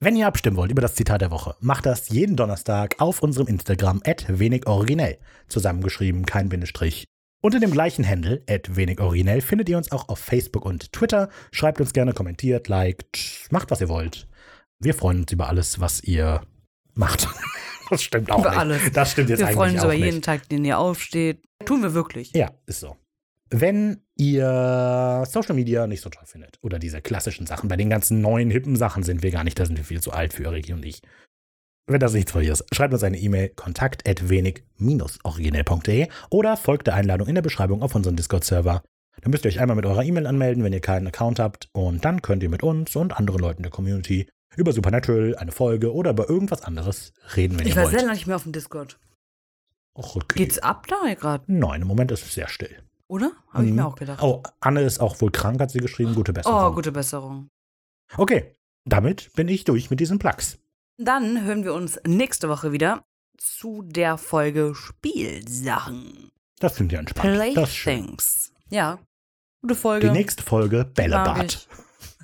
Wenn 0.00 0.16
ihr 0.16 0.26
abstimmen 0.26 0.56
wollt 0.56 0.72
über 0.72 0.82
das 0.82 0.96
Zitat 0.96 1.20
der 1.20 1.30
Woche, 1.30 1.54
macht 1.60 1.86
das 1.86 2.08
jeden 2.08 2.34
Donnerstag 2.34 2.96
auf 2.98 3.22
unserem 3.22 3.46
Instagram 3.46 4.02
wenig 4.26 4.66
originell. 4.66 5.18
Zusammengeschrieben, 5.46 6.26
kein 6.26 6.48
Bindestrich. 6.48 7.04
Unter 7.40 7.60
dem 7.60 7.70
gleichen 7.70 8.06
Handle, 8.06 8.42
wenig 8.68 9.00
originell, 9.00 9.40
findet 9.40 9.68
ihr 9.68 9.76
uns 9.76 9.92
auch 9.92 10.08
auf 10.08 10.18
Facebook 10.18 10.64
und 10.64 10.92
Twitter. 10.92 11.28
Schreibt 11.52 11.80
uns 11.80 11.92
gerne, 11.92 12.14
kommentiert, 12.14 12.66
liked, 12.66 13.48
macht 13.50 13.70
was 13.70 13.80
ihr 13.80 13.88
wollt. 13.88 14.28
Wir 14.80 14.94
freuen 14.94 15.20
uns 15.20 15.30
über 15.32 15.48
alles, 15.48 15.78
was 15.78 16.02
ihr 16.02 16.42
macht. 16.94 17.28
Das 17.92 18.02
stimmt 18.02 18.30
auch 18.30 18.40
Über 18.40 18.50
nicht. 18.50 18.58
alles. 18.58 18.92
Das 18.92 19.12
stimmt 19.12 19.28
jetzt 19.28 19.40
Wir 19.40 19.46
eigentlich 19.46 19.56
freuen 19.56 19.72
uns 19.74 19.80
auch 19.82 19.84
über 19.84 19.92
nicht. 19.94 20.04
jeden 20.06 20.22
Tag, 20.22 20.48
den 20.48 20.64
ihr 20.64 20.78
aufsteht. 20.78 21.42
Tun 21.66 21.82
wir 21.82 21.92
wirklich. 21.92 22.32
Ja, 22.32 22.50
ist 22.64 22.80
so. 22.80 22.96
Wenn 23.50 24.00
ihr 24.16 25.24
Social 25.28 25.54
Media 25.54 25.86
nicht 25.86 26.00
so 26.00 26.08
toll 26.08 26.24
findet 26.24 26.58
oder 26.62 26.78
diese 26.78 27.02
klassischen 27.02 27.46
Sachen, 27.46 27.68
bei 27.68 27.76
den 27.76 27.90
ganzen 27.90 28.22
neuen, 28.22 28.50
hippen 28.50 28.76
Sachen 28.76 29.02
sind 29.02 29.22
wir 29.22 29.30
gar 29.30 29.44
nicht, 29.44 29.58
da 29.58 29.66
sind 29.66 29.76
wir 29.76 29.84
viel 29.84 30.00
zu 30.00 30.12
alt 30.12 30.32
für 30.32 30.50
Regie 30.50 30.72
und 30.72 30.86
ich. 30.86 31.02
Wenn 31.86 32.00
das 32.00 32.14
nichts 32.14 32.32
für 32.32 32.38
euch 32.38 32.48
ist, 32.48 32.64
schreibt 32.74 32.94
uns 32.94 33.02
eine 33.02 33.18
E-Mail 33.18 33.50
kontakt 33.50 34.04
wenig-originell.de 34.06 36.08
oder 36.30 36.56
folgt 36.56 36.86
der 36.86 36.94
Einladung 36.94 37.28
in 37.28 37.34
der 37.34 37.42
Beschreibung 37.42 37.82
auf 37.82 37.94
unseren 37.94 38.16
Discord-Server. 38.16 38.82
Dann 39.20 39.30
müsst 39.30 39.44
ihr 39.44 39.50
euch 39.50 39.60
einmal 39.60 39.76
mit 39.76 39.84
eurer 39.84 40.02
E-Mail 40.04 40.26
anmelden, 40.26 40.64
wenn 40.64 40.72
ihr 40.72 40.80
keinen 40.80 41.08
Account 41.08 41.38
habt 41.38 41.68
und 41.72 42.06
dann 42.06 42.22
könnt 42.22 42.42
ihr 42.42 42.48
mit 42.48 42.62
uns 42.62 42.96
und 42.96 43.18
anderen 43.18 43.40
Leuten 43.40 43.62
der 43.62 43.70
Community 43.70 44.26
über 44.56 44.72
Supernatural, 44.72 45.36
eine 45.36 45.52
Folge 45.52 45.92
oder 45.94 46.10
über 46.10 46.28
irgendwas 46.28 46.62
anderes 46.62 47.12
reden, 47.36 47.58
wenn 47.58 47.66
Ich 47.66 47.72
ihr 47.72 47.76
war 47.76 47.84
wollt. 47.84 47.92
sehr 47.94 48.02
lange 48.02 48.14
nicht 48.14 48.26
mehr 48.26 48.36
auf 48.36 48.42
dem 48.44 48.52
Discord. 48.52 48.98
Och, 49.94 50.16
okay. 50.16 50.38
Geht's 50.38 50.58
ab 50.58 50.86
da 50.86 51.12
gerade, 51.14 51.44
Nein, 51.46 51.82
im 51.82 51.88
Moment 51.88 52.10
ist 52.12 52.22
es 52.24 52.34
sehr 52.34 52.48
still. 52.48 52.82
oder? 53.08 53.32
Habe 53.50 53.64
ich 53.64 53.70
Mhm. 53.70 53.76
mir 53.76 53.86
auch 53.86 53.94
gedacht. 53.96 54.22
Oh, 54.22 54.42
Anne 54.60 54.82
ist 54.82 55.00
auch 55.00 55.20
wohl 55.20 55.30
krank, 55.30 55.60
hat 55.60 55.70
sie 55.70 55.80
geschrieben. 55.80 56.14
Gute 56.14 56.32
Besserung. 56.32 56.58
Oh, 56.64 56.72
gute 56.74 56.92
Besserung. 56.92 57.48
Okay, 58.16 58.56
damit 58.84 59.32
bin 59.34 59.48
ich 59.48 59.64
durch 59.64 59.90
mit 59.90 60.00
diesen 60.00 60.18
Plugs. 60.18 60.58
Dann 60.98 61.44
hören 61.44 61.64
wir 61.64 61.74
uns 61.74 61.98
nächste 62.06 62.48
Woche 62.48 62.72
wieder 62.72 63.04
zu 63.38 63.82
der 63.82 64.16
Folge 64.18 64.74
Spielsachen. 64.74 66.30
Das 66.58 66.76
klingt 66.76 66.92
ja 66.92 67.00
entspannt. 67.00 67.26
Schön. 67.68 68.04
Playthings. 68.06 68.52
Ja. 68.70 68.98
Gute 69.62 69.74
Folge. 69.74 70.06
Die 70.08 70.12
nächste 70.12 70.42
Folge 70.42 70.84
Bällebad. 70.84 71.66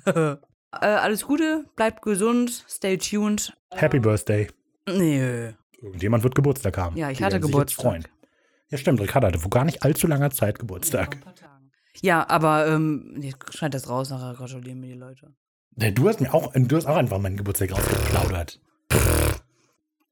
äh, 0.71 0.85
alles 0.85 1.25
Gute, 1.25 1.65
bleibt 1.75 2.01
gesund, 2.01 2.65
stay 2.67 2.97
tuned. 2.97 3.55
Happy 3.71 3.99
Birthday. 3.99 4.47
Nee. 4.87 5.53
Irgendjemand 5.81 6.23
wird 6.23 6.35
Geburtstag 6.35 6.77
haben. 6.77 6.97
Ja, 6.97 7.09
ich 7.09 7.19
Die 7.19 7.23
hatte 7.23 7.37
jetzt 7.37 7.45
Geburtstag. 7.45 7.83
freuen. 7.83 8.07
Ja, 8.69 8.77
stimmt. 8.77 8.99
Ricardo 9.01 9.27
hatte 9.27 9.39
vor 9.39 9.49
gar 9.49 9.65
nicht 9.65 9.83
allzu 9.83 10.07
langer 10.07 10.29
Zeit 10.31 10.59
Geburtstag. 10.59 11.17
Ja, 12.01 12.27
aber 12.29 12.67
ähm, 12.67 13.13
nee, 13.17 13.33
schneid 13.49 13.73
das 13.73 13.89
raus, 13.89 14.09
nachher 14.09 14.33
gratulieren 14.35 14.79
mir 14.79 14.87
die 14.93 14.99
Leute. 14.99 15.33
Nee, 15.75 15.91
Du 15.91 16.07
hast 16.09 16.19
mir 16.21 16.33
auch, 16.33 16.51
du 16.53 16.75
hast 16.75 16.85
auch 16.85 16.97
einfach 16.97 17.19
meinen 17.19 17.37
Geburtstag 17.37 17.71
rausgeplaudert. 17.71 18.59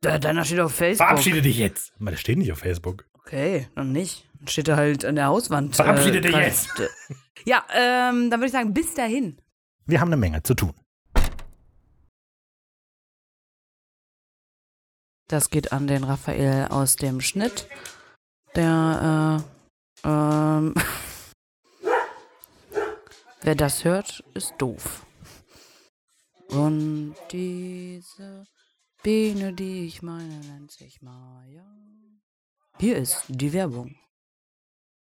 Da, 0.01 0.19
deiner 0.19 0.45
steht 0.45 0.59
auf 0.59 0.73
Facebook. 0.73 1.07
Verabschiede 1.07 1.41
dich 1.41 1.57
jetzt. 1.57 1.93
Aber 1.99 2.11
das 2.11 2.19
steht 2.19 2.38
nicht 2.38 2.51
auf 2.51 2.59
Facebook. 2.59 3.05
Okay, 3.15 3.67
dann 3.75 3.91
nicht. 3.91 4.29
Dann 4.39 4.47
steht 4.47 4.67
er 4.67 4.77
halt 4.77 5.03
an 5.05 5.15
der 5.15 5.25
Hauswand. 5.27 5.75
Verabschiede 5.75 6.21
dich 6.21 6.31
grad- 6.31 6.43
jetzt. 6.43 6.69
Ja, 7.45 7.63
ähm, 7.75 8.29
dann 8.29 8.39
würde 8.39 8.45
ich 8.47 8.51
sagen, 8.51 8.73
bis 8.73 8.93
dahin. 8.93 9.38
Wir 9.88 10.01
haben 10.01 10.09
eine 10.09 10.18
Menge 10.18 10.43
zu 10.43 10.53
tun. 10.53 10.73
Das 15.30 15.49
geht 15.49 15.72
an 15.72 15.88
den 15.88 16.03
Raphael 16.03 16.68
aus 16.68 16.97
dem 16.97 17.22
Schnitt. 17.22 17.68
Der, 18.55 19.43
äh, 20.03 20.07
ähm, 20.07 20.73
Wer 23.41 23.55
das 23.55 23.85
hört, 23.85 24.26
ist 24.34 24.55
doof. 24.57 25.05
Und 26.49 27.15
diese 27.31 28.45
Biene, 29.03 29.53
die 29.53 29.85
ich 29.88 30.01
meine, 30.01 30.39
nennt 30.39 30.72
sich 30.72 31.01
Maya. 31.01 31.65
Hier 32.77 32.97
ist 32.97 33.23
die 33.30 33.53
Werbung. 33.53 33.95